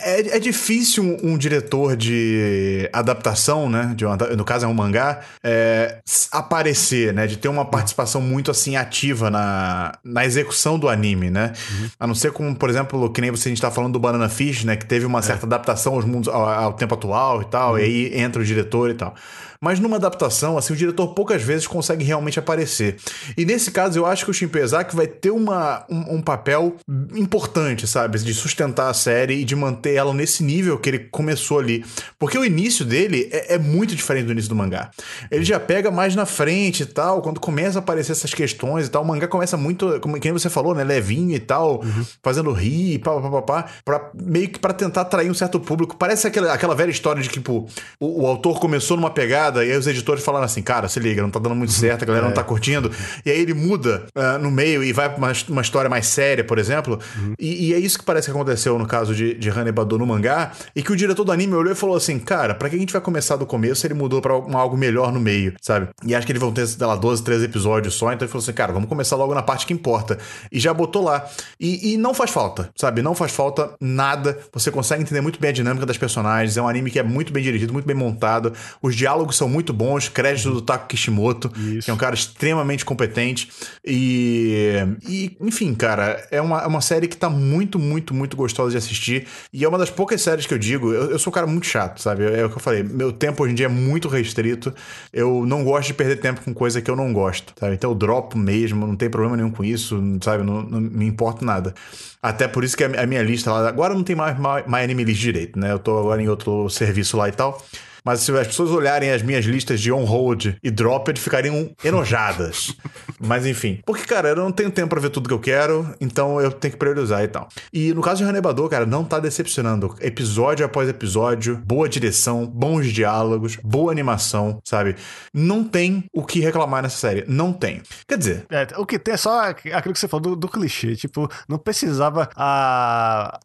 é, 0.00 0.36
é 0.36 0.38
difícil 0.38 1.02
um, 1.02 1.32
um, 1.32 1.38
diretor 1.38 1.96
de 1.96 2.88
adaptação, 2.92 3.68
né? 3.68 3.92
De 3.96 4.04
uma, 4.04 4.16
no 4.16 4.44
caso 4.44 4.66
é 4.66 4.68
um 4.68 4.74
mangá, 4.74 5.20
é, 5.42 5.98
aparecer, 6.32 7.12
né? 7.12 7.26
De 7.26 7.36
ter 7.36 7.48
uma 7.48 7.64
participação 7.64 8.15
muito 8.20 8.50
assim 8.50 8.76
ativa 8.76 9.30
na, 9.30 9.98
na 10.04 10.24
execução 10.24 10.78
do 10.78 10.88
anime, 10.88 11.30
né? 11.30 11.52
Uhum. 11.70 11.90
A 12.00 12.06
não 12.06 12.14
ser 12.14 12.32
como, 12.32 12.54
por 12.54 12.70
exemplo, 12.70 13.10
que 13.12 13.20
nem 13.20 13.30
você 13.30 13.48
a 13.48 13.50
gente 13.50 13.60
tá 13.60 13.70
falando 13.70 13.92
do 13.92 14.00
Banana 14.00 14.28
Fish, 14.28 14.64
né? 14.64 14.76
Que 14.76 14.86
teve 14.86 15.06
uma 15.06 15.20
é. 15.20 15.22
certa 15.22 15.46
adaptação 15.46 15.94
aos 15.94 16.04
mundos, 16.04 16.28
ao, 16.28 16.46
ao 16.46 16.72
tempo 16.72 16.94
atual 16.94 17.42
e 17.42 17.44
tal, 17.46 17.72
uhum. 17.72 17.78
e 17.78 17.82
aí 17.82 18.18
entra 18.18 18.40
o 18.40 18.44
diretor 18.44 18.90
e 18.90 18.94
tal. 18.94 19.14
Mas 19.60 19.80
numa 19.80 19.96
adaptação, 19.96 20.58
assim, 20.58 20.72
o 20.72 20.76
diretor 20.76 21.08
poucas 21.08 21.42
vezes 21.42 21.66
consegue 21.66 22.04
realmente 22.04 22.38
aparecer. 22.38 22.96
E 23.36 23.44
nesse 23.44 23.70
caso, 23.70 23.98
eu 23.98 24.06
acho 24.06 24.24
que 24.24 24.30
o 24.30 24.34
Shinpezaki 24.34 24.94
vai 24.94 25.06
ter 25.06 25.30
uma, 25.30 25.84
um, 25.88 26.16
um, 26.16 26.22
papel 26.22 26.76
importante, 27.14 27.86
sabe? 27.86 28.18
De 28.18 28.34
sustentar 28.34 28.88
a 28.88 28.94
série 28.94 29.40
e 29.40 29.44
de 29.44 29.54
manter 29.56 29.94
ela 29.94 30.12
nesse 30.12 30.42
nível 30.42 30.78
que 30.78 30.88
ele 30.88 30.98
começou 30.98 31.58
ali. 31.58 31.84
Porque 32.18 32.38
o 32.38 32.44
início 32.44 32.84
dele 32.84 33.28
é, 33.32 33.54
é 33.54 33.58
muito 33.58 33.94
diferente 33.94 34.26
do 34.26 34.32
início 34.32 34.48
do 34.48 34.56
mangá. 34.56 34.90
Ele 35.30 35.44
já 35.44 35.58
pega 35.58 35.90
mais 35.90 36.14
na 36.14 36.26
frente 36.26 36.82
e 36.82 36.86
tal, 36.86 37.22
quando 37.22 37.40
começa 37.40 37.78
a 37.78 37.80
aparecer 37.80 38.12
essas 38.12 38.34
questões 38.34 38.86
e 38.86 38.90
tal. 38.90 39.02
O 39.02 39.06
mangá 39.06 39.28
começa 39.28 39.56
muito, 39.56 40.00
como 40.00 40.18
quem 40.20 40.32
você 40.32 40.48
falou, 40.48 40.74
né? 40.74 40.84
Levinho 40.84 41.34
e 41.34 41.40
tal, 41.40 41.82
uhum. 41.82 42.06
fazendo 42.22 42.52
rir, 42.52 42.98
pá, 42.98 43.20
pá, 43.20 43.30
pá, 43.30 43.42
pá, 43.42 43.64
pra, 43.84 44.10
meio 44.14 44.48
que 44.48 44.58
para 44.58 44.72
tentar 44.72 45.02
atrair 45.02 45.30
um 45.30 45.34
certo 45.34 45.60
público. 45.60 45.96
Parece 45.96 46.26
aquela, 46.26 46.52
aquela 46.52 46.74
velha 46.74 46.90
história 46.90 47.22
de 47.22 47.28
que, 47.28 47.34
tipo, 47.34 47.68
o, 48.00 48.22
o 48.22 48.26
autor 48.26 48.58
começou 48.58 48.96
numa 48.96 49.10
pegada 49.10 49.55
e 49.64 49.72
aí 49.72 49.76
os 49.76 49.86
editores 49.86 50.24
falaram 50.24 50.44
assim, 50.44 50.62
cara, 50.62 50.88
se 50.88 50.98
liga, 51.00 51.22
não 51.22 51.30
tá 51.30 51.38
dando 51.38 51.54
muito 51.54 51.70
uhum. 51.70 51.76
certo, 51.76 52.02
a 52.02 52.06
galera 52.06 52.26
é. 52.26 52.28
não 52.28 52.34
tá 52.34 52.44
curtindo. 52.44 52.90
E 53.24 53.30
aí 53.30 53.40
ele 53.40 53.54
muda 53.54 54.06
uh, 54.14 54.38
no 54.42 54.50
meio 54.50 54.82
e 54.82 54.92
vai 54.92 55.08
pra 55.08 55.18
uma, 55.18 55.32
uma 55.48 55.62
história 55.62 55.88
mais 55.88 56.06
séria, 56.06 56.44
por 56.44 56.58
exemplo. 56.58 56.98
Uhum. 57.16 57.34
E, 57.38 57.68
e, 57.68 57.74
é 57.74 57.78
isso 57.78 57.98
que 57.98 58.04
parece 58.04 58.26
que 58.26 58.30
aconteceu 58.30 58.78
no 58.78 58.86
caso 58.86 59.14
de, 59.14 59.34
de 59.34 59.50
Hanebado 59.50 59.98
no 59.98 60.06
mangá, 60.06 60.52
e 60.74 60.82
que 60.82 60.92
o 60.92 60.96
diretor 60.96 61.24
do 61.24 61.32
anime 61.32 61.54
olhou 61.54 61.72
e 61.72 61.76
falou 61.76 61.96
assim, 61.96 62.18
cara, 62.18 62.54
pra 62.54 62.68
que 62.68 62.76
a 62.76 62.78
gente 62.78 62.92
vai 62.92 63.00
começar 63.00 63.36
do 63.36 63.46
começo 63.46 63.86
ele 63.86 63.94
mudou 63.94 64.20
pra 64.20 64.36
um, 64.36 64.56
algo 64.56 64.76
melhor 64.76 65.12
no 65.12 65.20
meio, 65.20 65.54
sabe? 65.60 65.88
E 66.04 66.14
acho 66.14 66.26
que 66.26 66.32
eles 66.32 66.40
vão 66.40 66.52
ter, 66.52 66.66
sei 66.66 66.86
lá, 66.86 66.96
12, 66.96 67.22
13 67.22 67.44
episódios 67.44 67.94
só, 67.94 68.12
então 68.12 68.24
ele 68.24 68.32
falou 68.32 68.42
assim, 68.42 68.52
cara, 68.52 68.72
vamos 68.72 68.88
começar 68.88 69.16
logo 69.16 69.34
na 69.34 69.42
parte 69.42 69.66
que 69.66 69.72
importa. 69.72 70.18
E 70.50 70.58
já 70.58 70.72
botou 70.72 71.04
lá. 71.04 71.26
E, 71.58 71.92
e 71.92 71.96
não 71.96 72.14
faz 72.14 72.30
falta, 72.30 72.70
sabe? 72.76 73.02
Não 73.02 73.14
faz 73.14 73.32
falta 73.32 73.74
nada. 73.80 74.38
Você 74.52 74.70
consegue 74.70 75.02
entender 75.02 75.20
muito 75.20 75.40
bem 75.40 75.50
a 75.50 75.52
dinâmica 75.52 75.86
das 75.86 75.98
personagens. 75.98 76.56
É 76.56 76.62
um 76.62 76.68
anime 76.68 76.90
que 76.90 76.98
é 76.98 77.02
muito 77.02 77.32
bem 77.32 77.42
dirigido, 77.42 77.72
muito 77.72 77.86
bem 77.86 77.96
montado. 77.96 78.52
Os 78.82 78.94
diálogos 78.94 79.35
são 79.36 79.48
muito 79.48 79.72
bons, 79.72 80.08
crédito 80.08 80.52
do 80.52 80.60
Taco 80.60 80.86
Kishimoto, 80.86 81.52
Isso. 81.56 81.84
que 81.84 81.90
é 81.90 81.94
um 81.94 81.96
cara 81.96 82.14
extremamente 82.14 82.84
competente. 82.84 83.50
E, 83.84 84.76
e 85.08 85.36
enfim, 85.40 85.74
cara, 85.74 86.26
é 86.30 86.40
uma, 86.40 86.62
é 86.62 86.66
uma 86.66 86.80
série 86.80 87.06
que 87.08 87.16
tá 87.16 87.28
muito, 87.28 87.78
muito, 87.78 88.14
muito 88.14 88.36
gostosa 88.36 88.70
de 88.70 88.76
assistir. 88.76 89.26
E 89.52 89.64
é 89.64 89.68
uma 89.68 89.78
das 89.78 89.90
poucas 89.90 90.20
séries 90.20 90.46
que 90.46 90.54
eu 90.54 90.58
digo, 90.58 90.92
eu, 90.92 91.10
eu 91.10 91.18
sou 91.18 91.30
um 91.30 91.34
cara 91.34 91.46
muito 91.46 91.66
chato, 91.66 92.00
sabe? 92.00 92.24
É, 92.24 92.40
é 92.40 92.44
o 92.44 92.50
que 92.50 92.56
eu 92.56 92.60
falei, 92.60 92.82
meu 92.82 93.12
tempo 93.12 93.42
hoje 93.42 93.52
em 93.52 93.56
dia 93.56 93.66
é 93.66 93.68
muito 93.68 94.08
restrito. 94.08 94.74
Eu 95.12 95.44
não 95.46 95.64
gosto 95.64 95.88
de 95.88 95.94
perder 95.94 96.16
tempo 96.16 96.40
com 96.42 96.52
coisa 96.52 96.80
que 96.80 96.90
eu 96.90 96.96
não 96.96 97.12
gosto, 97.12 97.52
sabe? 97.58 97.74
Então 97.74 97.90
eu 97.90 97.94
dropo 97.94 98.38
mesmo, 98.38 98.86
não 98.86 98.96
tem 98.96 99.10
problema 99.10 99.36
nenhum 99.36 99.50
com 99.50 99.64
isso, 99.64 100.00
sabe? 100.22 100.42
Não, 100.42 100.62
não 100.62 100.80
me 100.80 101.06
importa 101.06 101.44
nada. 101.44 101.74
Até 102.22 102.48
por 102.48 102.64
isso 102.64 102.76
que 102.76 102.82
a, 102.82 103.06
minha 103.06 103.22
lista 103.22 103.52
lá, 103.52 103.68
agora 103.68 103.94
não 103.94 104.02
tem 104.02 104.16
mais 104.16 104.36
My 104.38 104.82
Anime 104.82 105.04
List 105.04 105.20
direito, 105.20 105.58
né? 105.58 105.72
Eu 105.72 105.78
tô 105.78 105.98
agora 105.98 106.20
em 106.20 106.28
outro 106.28 106.68
serviço 106.68 107.16
lá 107.16 107.28
e 107.28 107.32
tal. 107.32 107.64
Mas 108.06 108.20
se 108.20 108.30
as 108.30 108.46
pessoas 108.46 108.70
olharem 108.70 109.10
as 109.10 109.20
minhas 109.20 109.44
listas 109.44 109.80
de 109.80 109.90
on-hold 109.90 110.54
e 110.62 110.70
dropped, 110.70 111.20
ficariam 111.20 111.74
enojadas. 111.82 112.72
Mas 113.18 113.44
enfim. 113.44 113.80
Porque, 113.84 114.04
cara, 114.04 114.28
eu 114.28 114.36
não 114.36 114.52
tenho 114.52 114.70
tempo 114.70 114.90
para 114.90 115.00
ver 115.00 115.10
tudo 115.10 115.26
que 115.26 115.34
eu 115.34 115.40
quero, 115.40 115.92
então 116.00 116.40
eu 116.40 116.52
tenho 116.52 116.70
que 116.70 116.78
priorizar 116.78 117.24
e 117.24 117.28
tal. 117.28 117.48
E 117.72 117.92
no 117.92 118.00
caso 118.00 118.22
de 118.22 118.28
Hanebador, 118.28 118.68
cara, 118.68 118.86
não 118.86 119.04
tá 119.04 119.18
decepcionando. 119.18 119.96
Episódio 120.00 120.64
após 120.64 120.88
episódio, 120.88 121.60
boa 121.66 121.88
direção, 121.88 122.46
bons 122.46 122.92
diálogos, 122.92 123.56
boa 123.56 123.90
animação, 123.90 124.60
sabe? 124.64 124.94
Não 125.34 125.64
tem 125.64 126.04
o 126.12 126.24
que 126.24 126.38
reclamar 126.38 126.84
nessa 126.84 126.98
série. 126.98 127.24
Não 127.26 127.52
tem. 127.52 127.82
Quer 128.06 128.18
dizer. 128.18 128.46
É, 128.50 128.68
o 128.76 128.86
que 128.86 129.00
tem 129.00 129.14
é 129.14 129.16
só 129.16 129.48
aquilo 129.48 129.92
que 129.92 129.98
você 129.98 130.06
falou 130.06 130.30
do, 130.30 130.36
do 130.36 130.48
clichê. 130.48 130.94
Tipo, 130.94 131.28
não 131.48 131.58
precisava 131.58 132.28
a. 132.36 133.40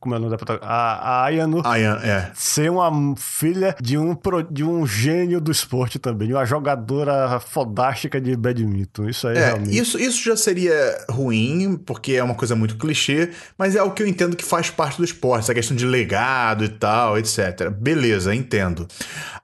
Como 0.00 0.14
é 0.14 0.18
o 0.18 0.20
nome 0.20 0.30
da 0.30 0.36
protagonista? 0.36 0.72
A, 0.72 1.20
a 1.20 1.24
Ayano 1.24 1.62
Ayan, 1.64 1.98
é. 2.02 2.30
ser 2.34 2.70
uma 2.70 2.90
filha 3.16 3.76
de 3.80 3.98
um 3.98 4.06
um, 4.06 4.16
de 4.50 4.64
um 4.64 4.86
gênio 4.86 5.40
do 5.40 5.50
esporte 5.50 5.98
também, 5.98 6.32
uma 6.32 6.44
jogadora 6.44 7.40
fodástica 7.40 8.20
de 8.20 8.36
badminton. 8.36 9.08
Isso 9.08 9.26
aí 9.26 9.36
é, 9.36 9.46
realmente. 9.46 9.76
Isso, 9.76 9.98
isso 9.98 10.24
já 10.24 10.36
seria 10.36 11.04
ruim, 11.10 11.76
porque 11.76 12.12
é 12.12 12.22
uma 12.22 12.34
coisa 12.34 12.54
muito 12.54 12.76
clichê, 12.76 13.30
mas 13.58 13.74
é 13.74 13.82
o 13.82 13.90
que 13.90 14.02
eu 14.02 14.06
entendo 14.06 14.36
que 14.36 14.44
faz 14.44 14.70
parte 14.70 14.98
do 14.98 15.04
esporte, 15.04 15.44
essa 15.44 15.54
questão 15.54 15.76
de 15.76 15.86
legado 15.86 16.64
e 16.64 16.68
tal, 16.68 17.18
etc. 17.18 17.70
Beleza, 17.70 18.34
entendo. 18.34 18.86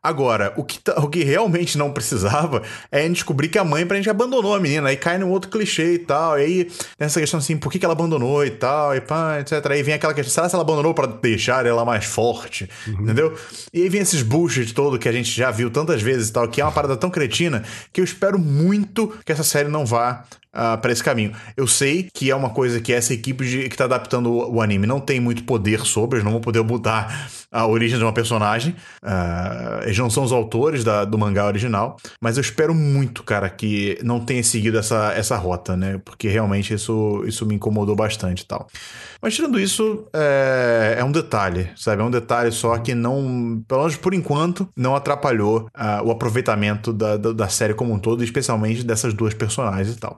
Agora, 0.03 0.53
o 0.57 0.65
que, 0.65 0.81
tá, 0.81 0.99
o 0.99 1.09
que 1.09 1.23
realmente 1.23 1.79
não 1.79 1.93
precisava 1.93 2.63
é 2.91 3.01
a 3.01 3.03
gente 3.03 3.15
descobrir 3.15 3.49
que 3.49 3.59
a 3.59 3.65
mãe 3.65 3.87
pra 3.87 3.97
gente 3.97 4.11
abandonou 4.11 4.55
a 4.55 4.61
menina, 4.61 4.89
aí 4.89 4.97
cai 4.97 5.17
num 5.17 5.31
outro 5.31 5.49
clichê 5.49 5.95
e 5.95 5.99
tal, 5.99 6.39
e 6.39 6.43
aí 6.43 6.71
nessa 6.99 7.21
questão 7.21 7.39
assim, 7.39 7.57
por 7.57 7.71
que, 7.71 7.79
que 7.79 7.85
ela 7.85 7.95
abandonou 7.95 8.45
e 8.45 8.51
tal, 8.51 8.97
e 8.97 9.01
pá, 9.01 9.39
etc. 9.39 9.65
Aí 9.71 9.83
vem 9.83 9.95
aquela 9.95 10.13
questão, 10.13 10.32
será 10.33 10.49
que 10.49 10.55
ela 10.55 10.63
abandonou 10.63 10.95
para 10.95 11.07
deixar 11.07 11.67
ela 11.67 11.85
mais 11.85 12.05
forte? 12.05 12.69
Uhum. 12.87 13.03
Entendeu? 13.03 13.39
E 13.73 13.83
aí 13.83 13.89
vem 13.89 14.01
esses 14.01 14.23
bullshit 14.23 14.73
todo 14.75 14.99
que 14.99 15.09
a 15.09 15.13
gente 15.13 15.31
já 15.31 15.51
viu 15.51 15.71
tantas 15.71 16.03
vezes 16.03 16.29
e 16.29 16.33
tal, 16.33 16.49
que 16.49 16.61
é 16.61 16.65
uma 16.65 16.73
parada 16.73 16.97
tão 16.97 17.11
cretina, 17.11 17.63
que 17.93 18.01
eu 18.01 18.05
espero 18.05 18.39
muito 18.39 19.09
que 19.25 19.33
essa 19.33 19.45
série 19.45 19.69
não 19.69 19.85
vá 19.87 20.25
uh, 20.55 20.75
ah, 20.75 20.77
para 20.77 20.93
esse 20.93 21.03
caminho. 21.03 21.33
Eu 21.57 21.67
sei 21.67 22.09
que 22.13 22.31
é 22.31 22.37
uma 22.37 22.51
coisa 22.51 22.81
que 22.81 22.93
essa 22.93 23.13
equipe 23.13 23.45
de, 23.45 23.69
que 23.69 23.77
tá 23.77 23.85
adaptando 23.85 24.31
o, 24.31 24.57
o, 24.57 24.61
anime 24.63 24.87
não 24.87 25.01
tem 25.01 25.21
muito 25.21 25.45
poder 25.45 25.81
sobre, 25.81 26.17
eles 26.17 26.25
não 26.25 26.33
vão 26.33 26.41
poder 26.41 26.63
mudar 26.63 27.31
a 27.51 27.67
origem 27.67 27.99
de 27.99 28.05
uma 28.05 28.13
personagem. 28.13 28.75
Uh, 29.03 29.85
eles 29.85 29.99
não 29.99 30.11
são 30.11 30.25
os 30.25 30.33
autores 30.33 30.85
da, 30.85 31.05
do 31.05 31.19
mangá 31.19 31.47
original, 31.47 31.97
mas 32.21 32.37
eu 32.37 32.41
espero 32.41 32.75
muito, 32.75 33.23
cara, 33.23 33.49
que 33.49 33.99
não 34.03 34.21
tenha 34.21 34.43
seguido 34.43 34.79
essa, 34.79 35.13
essa 35.15 35.37
rota, 35.37 35.77
né? 35.77 36.01
Porque 36.05 36.29
realmente 36.29 36.75
isso, 36.75 37.23
isso 37.27 37.45
me 37.47 37.55
incomodou 37.55 37.97
bastante 37.97 38.43
e 38.43 38.47
tal. 38.47 38.67
Mas 39.21 39.35
tirando 39.35 39.61
isso, 39.61 40.07
é, 40.13 40.97
é 40.99 41.05
um 41.05 41.13
detalhe, 41.13 41.71
sabe? 41.77 42.03
É 42.03 42.05
um 42.05 42.11
detalhe 42.11 42.51
só 42.51 42.77
que 42.79 42.95
não, 42.95 43.63
pelo 43.69 43.83
menos 43.83 43.97
por 43.97 44.15
enquanto, 44.15 44.69
não 44.77 44.97
atrapalhou 44.97 45.69
uh, 45.77 46.05
o 46.05 46.11
aproveitamento 46.11 46.93
da, 46.93 47.17
da, 47.17 47.33
da 47.33 47.49
série 47.49 47.75
como 47.75 47.93
um 47.93 47.99
todo, 47.99 48.25
especialmente 48.25 48.83
dessas 48.83 49.15
duas 49.15 49.35
personagens 49.35 49.95
e 49.97 49.99
tal. 49.99 50.17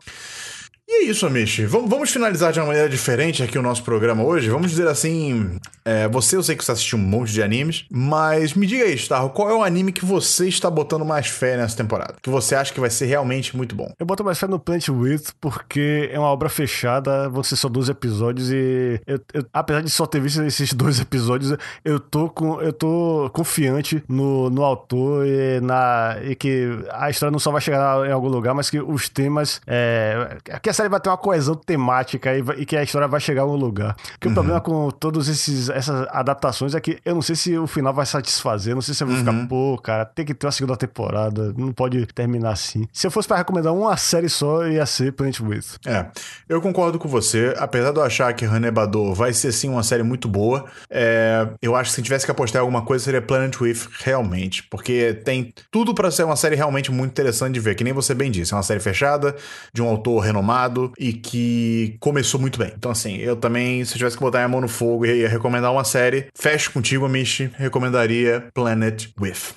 E 0.95 1.07
é 1.07 1.11
isso, 1.11 1.27
Amish. 1.27 1.61
Vamos, 1.67 1.91
vamos 1.91 2.11
finalizar 2.11 2.53
de 2.53 2.61
uma 2.61 2.67
maneira 2.67 2.89
diferente 2.89 3.43
aqui 3.43 3.59
o 3.59 3.63
nosso 3.63 3.83
programa 3.83 4.23
hoje. 4.23 4.49
Vamos 4.49 4.71
dizer 4.71 4.87
assim: 4.87 5.59
é, 5.85 6.07
você, 6.09 6.37
eu 6.37 6.43
sei 6.43 6.57
que 6.57 6.65
você 6.65 6.73
assistiu 6.73 6.99
um 6.99 7.03
monte 7.03 7.33
de 7.33 7.43
animes, 7.43 7.85
mas 7.91 8.55
me 8.55 8.67
diga 8.67 8.85
aí, 8.85 8.95
Starro, 8.95 9.31
qual 9.31 9.51
é 9.51 9.55
o 9.55 9.63
anime 9.63 9.93
que 9.93 10.05
você 10.05 10.49
está 10.49 10.71
botando 10.71 11.05
mais 11.05 11.27
fé 11.27 11.57
nessa 11.57 11.77
temporada? 11.77 12.15
Que 12.23 12.31
você 12.31 12.55
acha 12.55 12.73
que 12.73 12.81
vai 12.81 12.91
ser 12.91 13.07
realmente 13.07 13.57
muito 13.57 13.75
bom? 13.75 13.93
Eu 13.99 14.07
boto 14.07 14.25
mais 14.25 14.39
fé 14.39 14.47
no 14.47 14.59
Plant 14.59 14.89
With 14.89 15.25
porque 15.41 16.09
é 16.13 16.19
uma 16.19 16.29
obra 16.29 16.49
fechada, 16.49 17.29
vão 17.29 17.43
ser 17.43 17.57
só 17.57 17.69
12 17.69 17.91
episódios 17.91 18.51
e 18.51 19.01
eu, 19.07 19.21
eu, 19.35 19.45
apesar 19.53 19.83
de 19.83 19.91
só 19.91 20.07
ter 20.07 20.21
visto 20.21 20.43
esses 20.43 20.73
dois 20.75 21.01
episódios, 21.01 21.57
eu 21.85 21.99
tô, 21.99 22.31
com, 22.31 22.63
eu 22.63 22.73
tô 22.73 23.29
confiante 23.35 24.03
no, 24.09 24.49
no 24.49 24.63
autor 24.63 25.27
e, 25.27 25.61
na, 25.61 26.19
e 26.23 26.37
que 26.37 26.69
a 26.93 27.11
história 27.11 27.33
não 27.33 27.39
só 27.41 27.51
vai 27.51 27.61
chegar 27.61 28.07
em 28.07 28.13
algum 28.13 28.29
lugar, 28.29 28.55
mas 28.55 28.71
que 28.71 28.81
os 28.81 29.09
temas. 29.09 29.61
É, 29.67 30.39
que 30.63 30.71
a 30.71 30.73
série 30.85 30.89
vai 30.89 31.01
ter 31.01 31.09
uma 31.09 31.17
coesão 31.17 31.55
temática 31.55 32.37
e, 32.37 32.41
e 32.59 32.67
que 32.67 32.77
a 32.77 32.83
história 32.83 33.09
vai 33.09 33.21
chegar 33.21 33.43
em 33.43 33.45
algum 33.45 33.57
lugar. 33.57 33.97
Porque 34.13 34.29
uhum. 34.29 34.33
o 34.33 34.35
problema 34.35 34.61
com 34.61 34.91
todas 34.91 35.29
essas 35.29 36.07
adaptações 36.11 36.75
é 36.75 36.81
que 36.81 36.99
eu 37.05 37.15
não 37.15 37.23
sei 37.23 37.35
se 37.35 37.57
o 37.57 37.67
final 37.67 37.93
vai 37.93 38.07
satisfazer, 38.07 38.75
não 38.75 38.83
sei 38.83 38.95
se 38.95 39.03
eu 39.03 39.09
vou 39.09 39.17
uhum. 39.17 39.25
ficar, 39.25 39.49
pô, 39.49 39.79
cara, 39.79 40.05
tem 40.05 40.25
que 40.25 40.35
ter 40.35 40.47
uma 40.47 40.53
segunda 40.53 40.77
temporada, 40.77 41.53
não 41.57 41.73
pode 41.73 42.07
terminar 42.07 42.51
assim. 42.51 42.87
Se 42.93 43.07
eu 43.07 43.11
fosse 43.11 43.27
para 43.27 43.39
recomendar 43.39 43.73
uma 43.73 43.97
série 43.97 44.29
só, 44.29 44.67
ia 44.67 44.85
ser 44.87 45.13
Planet 45.13 45.41
With. 45.41 45.65
É, 45.87 46.07
eu 46.49 46.61
concordo 46.61 46.99
com 46.99 47.09
você. 47.09 47.55
Apesar 47.59 47.93
de 47.93 47.99
eu 47.99 48.05
achar 48.05 48.33
que 48.35 48.45
Hanebador 48.45 49.15
vai 49.15 49.33
ser 49.33 49.53
sim 49.53 49.69
uma 49.69 49.83
série 49.83 50.03
muito 50.03 50.29
boa, 50.29 50.67
é, 50.91 51.49
eu 51.63 51.75
acho 51.75 51.91
que 51.91 51.97
se 51.97 52.03
tivesse 52.03 52.25
que 52.25 52.31
apostar 52.31 52.61
em 52.61 52.65
alguma 52.65 52.83
coisa 52.83 53.05
seria 53.05 53.23
Planet 53.23 53.59
With 53.61 53.89
realmente, 54.01 54.63
porque 54.65 55.15
tem 55.25 55.53
tudo 55.71 55.95
para 55.95 56.11
ser 56.11 56.25
uma 56.25 56.37
série 56.37 56.57
realmente 56.57 56.91
muito 56.91 57.11
interessante 57.11 57.55
de 57.55 57.61
ver, 57.61 57.75
que 57.75 57.85
nem 57.85 57.93
você 57.93 58.15
bem 58.15 58.31
disse, 58.31 58.53
é 58.53 58.57
uma 58.57 58.63
série 58.63 58.81
fechada, 58.81 59.35
de 59.73 59.83
um 59.83 59.89
autor 59.89 60.21
renomado 60.21 60.74
e 60.99 61.13
que 61.13 61.97
começou 62.01 62.41
muito 62.41 62.59
bem. 62.59 62.73
Então 62.77 62.91
assim, 62.91 63.17
eu 63.17 63.37
também, 63.37 63.85
se 63.85 63.93
eu 63.93 63.99
tivesse 63.99 64.17
que 64.17 64.23
botar 64.23 64.45
a 64.45 64.49
mão 64.49 64.61
no 64.61 64.69
fogo 64.69 65.07
e 65.07 65.21
ia 65.21 65.29
recomendar 65.29 65.73
uma 65.73 65.85
série, 65.85 66.27
fecho 66.35 66.73
contigo, 66.73 67.05
Amish, 67.05 67.51
recomendaria 67.57 68.49
Planet 68.55 69.09
With. 69.21 69.55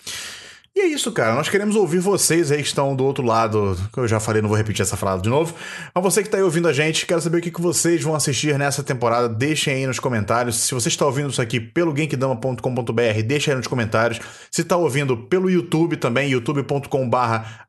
E 0.77 0.79
é 0.79 0.85
isso, 0.85 1.11
cara. 1.11 1.33
Nós 1.33 1.49
queremos 1.49 1.75
ouvir 1.75 1.97
vocês 1.97 2.51
aí 2.51 2.61
que 2.61 2.67
estão 2.67 2.95
do 2.95 3.03
outro 3.03 3.25
lado. 3.25 3.75
Que 3.91 3.99
eu 3.99 4.07
já 4.07 4.19
falei, 4.19 4.43
não 4.43 4.47
vou 4.47 4.55
repetir 4.55 4.83
essa 4.83 4.95
frase 4.95 5.23
de 5.23 5.27
novo. 5.27 5.55
Mas 5.91 6.03
você 6.03 6.21
que 6.21 6.27
está 6.27 6.37
aí 6.37 6.43
ouvindo 6.43 6.67
a 6.67 6.71
gente, 6.71 7.07
quero 7.07 7.19
saber 7.19 7.39
o 7.39 7.41
que, 7.41 7.49
vocês 7.59 8.03
vão 8.03 8.13
assistir 8.13 8.55
nessa 8.59 8.83
temporada. 8.83 9.27
Deixem 9.27 9.73
aí 9.73 9.87
nos 9.87 9.99
comentários. 9.99 10.55
Se 10.57 10.75
você 10.75 10.87
está 10.87 11.03
ouvindo 11.03 11.31
isso 11.31 11.41
aqui 11.41 11.59
pelo 11.59 11.97
genkdama.com.br, 11.97 13.23
deixa 13.25 13.49
aí 13.49 13.57
nos 13.57 13.65
comentários. 13.65 14.19
Se 14.51 14.61
está 14.61 14.77
ouvindo 14.77 15.17
pelo 15.17 15.49
YouTube 15.49 15.97
também, 15.97 16.29
youtube.com.br 16.29 17.67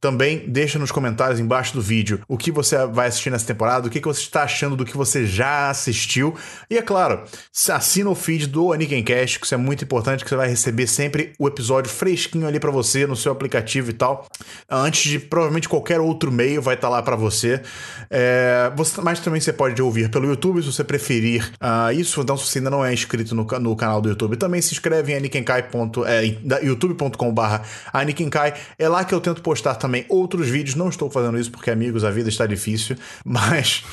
também 0.00 0.44
deixa 0.48 0.78
nos 0.78 0.90
comentários 0.90 1.38
embaixo 1.38 1.74
do 1.74 1.82
vídeo 1.82 2.22
o 2.26 2.38
que 2.38 2.50
você 2.50 2.86
vai 2.86 3.08
assistir 3.08 3.30
nessa 3.30 3.46
temporada, 3.46 3.86
o 3.86 3.90
que, 3.90 4.00
que 4.00 4.08
você 4.08 4.20
está 4.20 4.44
achando 4.44 4.74
do 4.74 4.84
que 4.84 4.96
você 4.96 5.26
já 5.26 5.68
assistiu. 5.68 6.34
E 6.70 6.78
é 6.78 6.82
claro, 6.82 7.22
assina 7.70 8.08
o 8.08 8.14
feed 8.14 8.46
do 8.46 8.72
Anikencast, 8.72 9.38
que 9.38 9.44
isso 9.44 9.54
é 9.54 9.58
muito 9.58 9.84
importante, 9.84 10.24
que 10.24 10.30
você 10.30 10.36
vai 10.36 10.48
receber 10.48 10.86
sempre 10.86 11.32
o 11.38 11.46
episódio 11.46 11.85
episódio 11.86 11.88
fresquinho 11.88 12.46
ali 12.46 12.58
para 12.58 12.70
você 12.70 13.06
no 13.06 13.16
seu 13.16 13.32
aplicativo 13.32 13.90
e 13.90 13.92
tal. 13.92 14.26
Antes 14.68 15.10
de 15.10 15.18
provavelmente 15.18 15.68
qualquer 15.68 16.00
outro 16.00 16.30
meio 16.32 16.60
vai 16.60 16.74
estar 16.74 16.88
tá 16.88 16.92
lá 16.92 17.02
para 17.02 17.16
você. 17.16 17.62
É, 18.10 18.70
você. 18.76 19.00
Mas 19.00 19.20
também 19.20 19.40
você 19.40 19.52
pode 19.52 19.80
ouvir 19.80 20.10
pelo 20.10 20.26
YouTube 20.26 20.62
se 20.62 20.72
você 20.72 20.84
preferir 20.84 21.50
uh, 21.54 21.92
isso. 21.92 22.20
Então, 22.20 22.36
se 22.36 22.46
você 22.46 22.58
ainda 22.58 22.70
não 22.70 22.84
é 22.84 22.92
inscrito 22.92 23.34
no, 23.34 23.44
no 23.44 23.76
canal 23.76 24.00
do 24.00 24.08
YouTube, 24.08 24.36
também 24.36 24.60
se 24.60 24.72
inscreve 24.72 25.12
em. 25.12 25.16
É, 25.16 26.64
youtube.com.br 26.64 27.40
anikenkai. 27.92 28.54
É 28.78 28.88
lá 28.88 29.04
que 29.04 29.14
eu 29.14 29.20
tento 29.20 29.42
postar 29.42 29.76
também 29.76 30.04
outros 30.08 30.48
vídeos. 30.48 30.74
Não 30.74 30.88
estou 30.88 31.10
fazendo 31.10 31.38
isso 31.38 31.50
porque, 31.50 31.70
amigos, 31.70 32.04
a 32.04 32.10
vida 32.10 32.28
está 32.28 32.46
difícil, 32.46 32.96
mas 33.24 33.84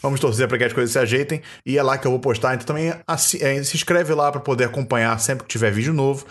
vamos 0.00 0.20
torcer 0.20 0.48
para 0.48 0.58
que 0.58 0.64
as 0.64 0.72
coisas 0.72 0.92
se 0.92 0.98
ajeitem. 0.98 1.42
E 1.66 1.78
é 1.78 1.82
lá 1.82 1.98
que 1.98 2.06
eu 2.06 2.10
vou 2.10 2.20
postar. 2.20 2.54
Então 2.54 2.66
também 2.66 2.90
é, 2.90 3.62
se 3.62 3.76
inscreve 3.76 4.14
lá 4.14 4.30
para 4.30 4.40
poder 4.40 4.64
acompanhar 4.64 5.18
sempre 5.18 5.44
que 5.44 5.50
tiver 5.50 5.70
vídeo 5.70 5.92
novo. 5.92 6.26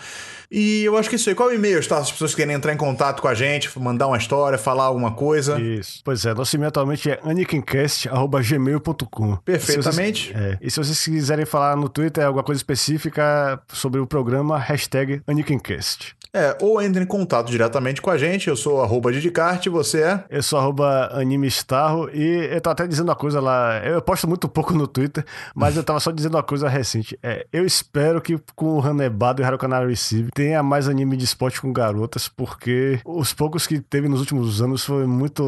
E 0.52 0.84
eu 0.84 0.96
acho 0.98 1.08
que 1.08 1.14
é 1.14 1.18
isso 1.18 1.30
aí. 1.30 1.34
Qual 1.34 1.50
é 1.50 1.54
o 1.54 1.56
e-mail, 1.56 1.88
tá? 1.88 1.96
As 1.96 2.12
pessoas 2.12 2.34
querem 2.34 2.54
entrar 2.54 2.74
em 2.74 2.76
contato 2.76 3.22
com 3.22 3.28
a 3.28 3.34
gente, 3.34 3.70
mandar 3.78 4.06
uma 4.06 4.18
história, 4.18 4.58
falar 4.58 4.84
alguma 4.84 5.12
coisa. 5.12 5.58
Isso. 5.58 6.02
Pois 6.04 6.26
é, 6.26 6.34
nosso 6.34 6.54
e-mail 6.54 6.68
atualmente 6.68 7.10
é 7.10 7.18
anikincast.gmail.com. 7.24 9.36
Perfeitamente. 9.36 10.28
E 10.28 10.32
se, 10.32 10.32
vocês, 10.34 10.52
é, 10.52 10.58
e 10.60 10.70
se 10.70 10.76
vocês 10.76 11.02
quiserem 11.04 11.46
falar 11.46 11.74
no 11.74 11.88
Twitter 11.88 12.26
alguma 12.26 12.44
coisa 12.44 12.58
específica 12.58 13.58
sobre 13.72 13.98
o 13.98 14.06
programa, 14.06 14.58
hashtag 14.58 15.22
Anikincast. 15.26 16.14
É, 16.34 16.56
ou 16.62 16.80
entre 16.80 17.02
em 17.02 17.06
contato 17.06 17.50
diretamente 17.50 18.00
com 18.00 18.10
a 18.10 18.16
gente. 18.16 18.48
Eu 18.48 18.56
sou 18.56 18.82
arroba 18.82 19.12
Didicarte, 19.12 19.68
você 19.68 20.02
é? 20.02 20.24
Eu 20.30 20.42
sou 20.42 20.58
arroba 20.58 21.10
AnimeStarro 21.12 22.08
e 22.10 22.48
eu 22.50 22.60
tô 22.60 22.70
até 22.70 22.86
dizendo 22.86 23.08
uma 23.08 23.14
coisa 23.14 23.38
lá. 23.38 23.78
Eu 23.84 24.00
posto 24.00 24.26
muito 24.26 24.48
pouco 24.48 24.72
no 24.72 24.86
Twitter, 24.86 25.24
mas 25.54 25.76
eu 25.76 25.84
tava 25.84 26.00
só 26.00 26.10
dizendo 26.10 26.36
uma 26.36 26.42
coisa 26.42 26.68
recente. 26.68 27.18
É, 27.22 27.46
eu 27.52 27.66
espero 27.66 28.20
que 28.20 28.40
com 28.56 28.78
o 28.78 28.80
Hanebado 28.80 29.42
e 29.42 29.44
Harukanara 29.44 29.86
Receive 29.86 30.30
tenha 30.32 30.62
mais 30.62 30.88
anime 30.88 31.18
de 31.18 31.24
esporte 31.24 31.60
com 31.60 31.70
garotas, 31.70 32.28
porque 32.28 32.98
os 33.04 33.34
poucos 33.34 33.66
que 33.66 33.78
teve 33.78 34.08
nos 34.08 34.20
últimos 34.20 34.62
anos 34.62 34.84
foi 34.84 35.06
muito, 35.06 35.42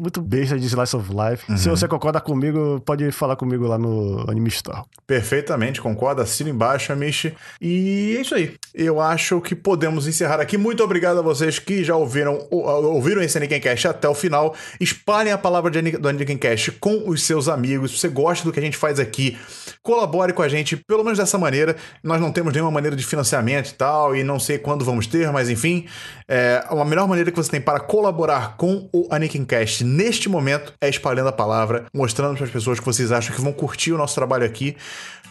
muito 0.00 0.22
besta 0.22 0.58
de 0.58 0.66
Slice 0.66 0.96
of 0.96 1.10
Life. 1.10 1.50
Uhum. 1.50 1.58
Se 1.58 1.68
você 1.68 1.86
concorda 1.86 2.20
comigo, 2.20 2.80
pode 2.80 3.10
falar 3.12 3.36
comigo 3.36 3.66
lá 3.66 3.76
no 3.76 4.24
Anime 4.30 4.50
Star. 4.50 4.84
Perfeitamente, 5.06 5.82
concorda. 5.82 6.22
Assina 6.22 6.48
embaixo, 6.48 6.92
Amish. 6.92 7.32
E 7.60 8.14
é 8.16 8.20
isso 8.22 8.34
aí. 8.34 8.54
Eu 8.72 9.00
acho 9.00 9.40
que 9.40 9.54
podemos 9.54 10.06
encerrar 10.06 10.29
encerrar 10.30 10.40
aqui. 10.40 10.56
Muito 10.56 10.82
obrigado 10.82 11.18
a 11.18 11.22
vocês 11.22 11.58
que 11.58 11.82
já 11.82 11.96
ouviram, 11.96 12.46
ouviram 12.50 13.20
esse 13.20 13.36
Aniken 13.36 13.60
até 13.88 14.08
o 14.08 14.14
final. 14.14 14.54
Espalhem 14.78 15.32
a 15.32 15.38
palavra 15.38 15.70
de, 15.70 15.92
do 15.92 16.08
Aniken 16.08 16.38
com 16.78 17.08
os 17.08 17.22
seus 17.24 17.48
amigos. 17.48 17.92
Se 17.92 17.98
você 17.98 18.08
gosta 18.08 18.44
do 18.44 18.52
que 18.52 18.60
a 18.60 18.62
gente 18.62 18.76
faz 18.76 19.00
aqui, 19.00 19.36
colabore 19.82 20.32
com 20.32 20.42
a 20.42 20.48
gente, 20.48 20.76
pelo 20.76 21.02
menos 21.02 21.18
dessa 21.18 21.36
maneira. 21.36 21.76
Nós 22.02 22.20
não 22.20 22.30
temos 22.30 22.52
nenhuma 22.52 22.70
maneira 22.70 22.96
de 22.96 23.04
financiamento 23.04 23.70
e 23.70 23.74
tal, 23.74 24.14
e 24.14 24.22
não 24.22 24.38
sei 24.38 24.58
quando 24.58 24.84
vamos 24.84 25.06
ter, 25.06 25.30
mas 25.32 25.50
enfim, 25.50 25.86
é, 26.28 26.64
a 26.68 26.84
melhor 26.84 27.08
maneira 27.08 27.30
que 27.30 27.36
você 27.36 27.50
tem 27.50 27.60
para 27.60 27.80
colaborar 27.80 28.56
com 28.56 28.88
o 28.92 29.08
Aniken 29.10 29.46
neste 29.84 30.28
momento 30.28 30.72
é 30.80 30.88
espalhando 30.88 31.28
a 31.28 31.32
palavra, 31.32 31.86
mostrando 31.92 32.36
para 32.36 32.44
as 32.44 32.50
pessoas 32.50 32.78
que 32.78 32.86
vocês 32.86 33.10
acham 33.10 33.34
que 33.34 33.40
vão 33.40 33.52
curtir 33.52 33.92
o 33.92 33.98
nosso 33.98 34.14
trabalho 34.14 34.44
aqui. 34.44 34.76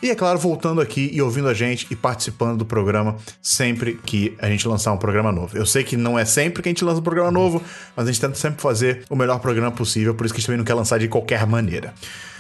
E 0.02 0.10
é 0.10 0.16
claro, 0.16 0.40
voltando 0.40 0.80
aqui 0.80 1.10
e 1.14 1.22
ouvindo 1.22 1.50
a 1.50 1.54
gente 1.54 1.86
e 1.92 1.96
participando 1.96 2.58
do 2.58 2.66
programa 2.66 3.18
sempre 3.42 4.00
que 4.06 4.36
a 4.40 4.48
gente 4.48 4.68
lançar 4.68 4.94
um 4.94 4.98
programa 4.98 5.32
novo. 5.32 5.58
Eu 5.58 5.66
sei 5.66 5.84
que 5.84 5.98
não 5.98 6.18
é 6.18 6.24
sempre 6.24 6.64
que 6.64 6.70
a 6.70 6.72
gente 6.72 6.86
lança 6.86 7.00
um 7.00 7.04
programa 7.04 7.32
novo, 7.32 7.62
mas 7.96 8.08
a 8.08 8.12
gente 8.12 8.22
tenta 8.22 8.36
sempre 8.36 8.62
fazer 8.62 9.04
o 9.10 9.16
melhor 9.16 9.40
programa 9.40 9.72
possível, 9.72 10.16
por 10.16 10.26
isso 10.26 10.34
que 10.34 10.38
a 10.38 10.40
gente 10.40 10.48
também 10.48 10.58
não 10.58 10.66
quer 10.66 10.74
lançar 10.74 11.00
de 11.00 11.08
qualquer 11.08 11.46
maneira. 11.46 11.94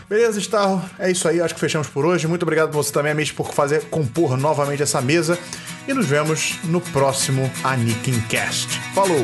Beleza, 0.09 0.39
Starro? 0.39 0.81
É 0.97 1.11
isso 1.11 1.27
aí, 1.27 1.39
acho 1.39 1.53
que 1.53 1.59
fechamos 1.59 1.87
por 1.87 2.03
hoje. 2.03 2.27
Muito 2.27 2.41
obrigado 2.41 2.71
por 2.71 2.83
você 2.83 2.91
também, 2.91 3.11
Amish, 3.11 3.31
por 3.31 3.53
fazer 3.53 3.83
compor 3.89 4.35
novamente 4.37 4.81
essa 4.81 4.99
mesa. 4.99 5.37
E 5.87 5.93
nos 5.93 6.07
vemos 6.07 6.57
no 6.63 6.81
próximo 6.81 7.49
Anikin 7.63 8.19
Cast. 8.21 8.69
Falou! 8.95 9.23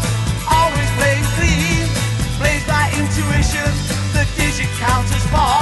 count 4.81 5.11
as 5.13 5.27
far. 5.27 5.60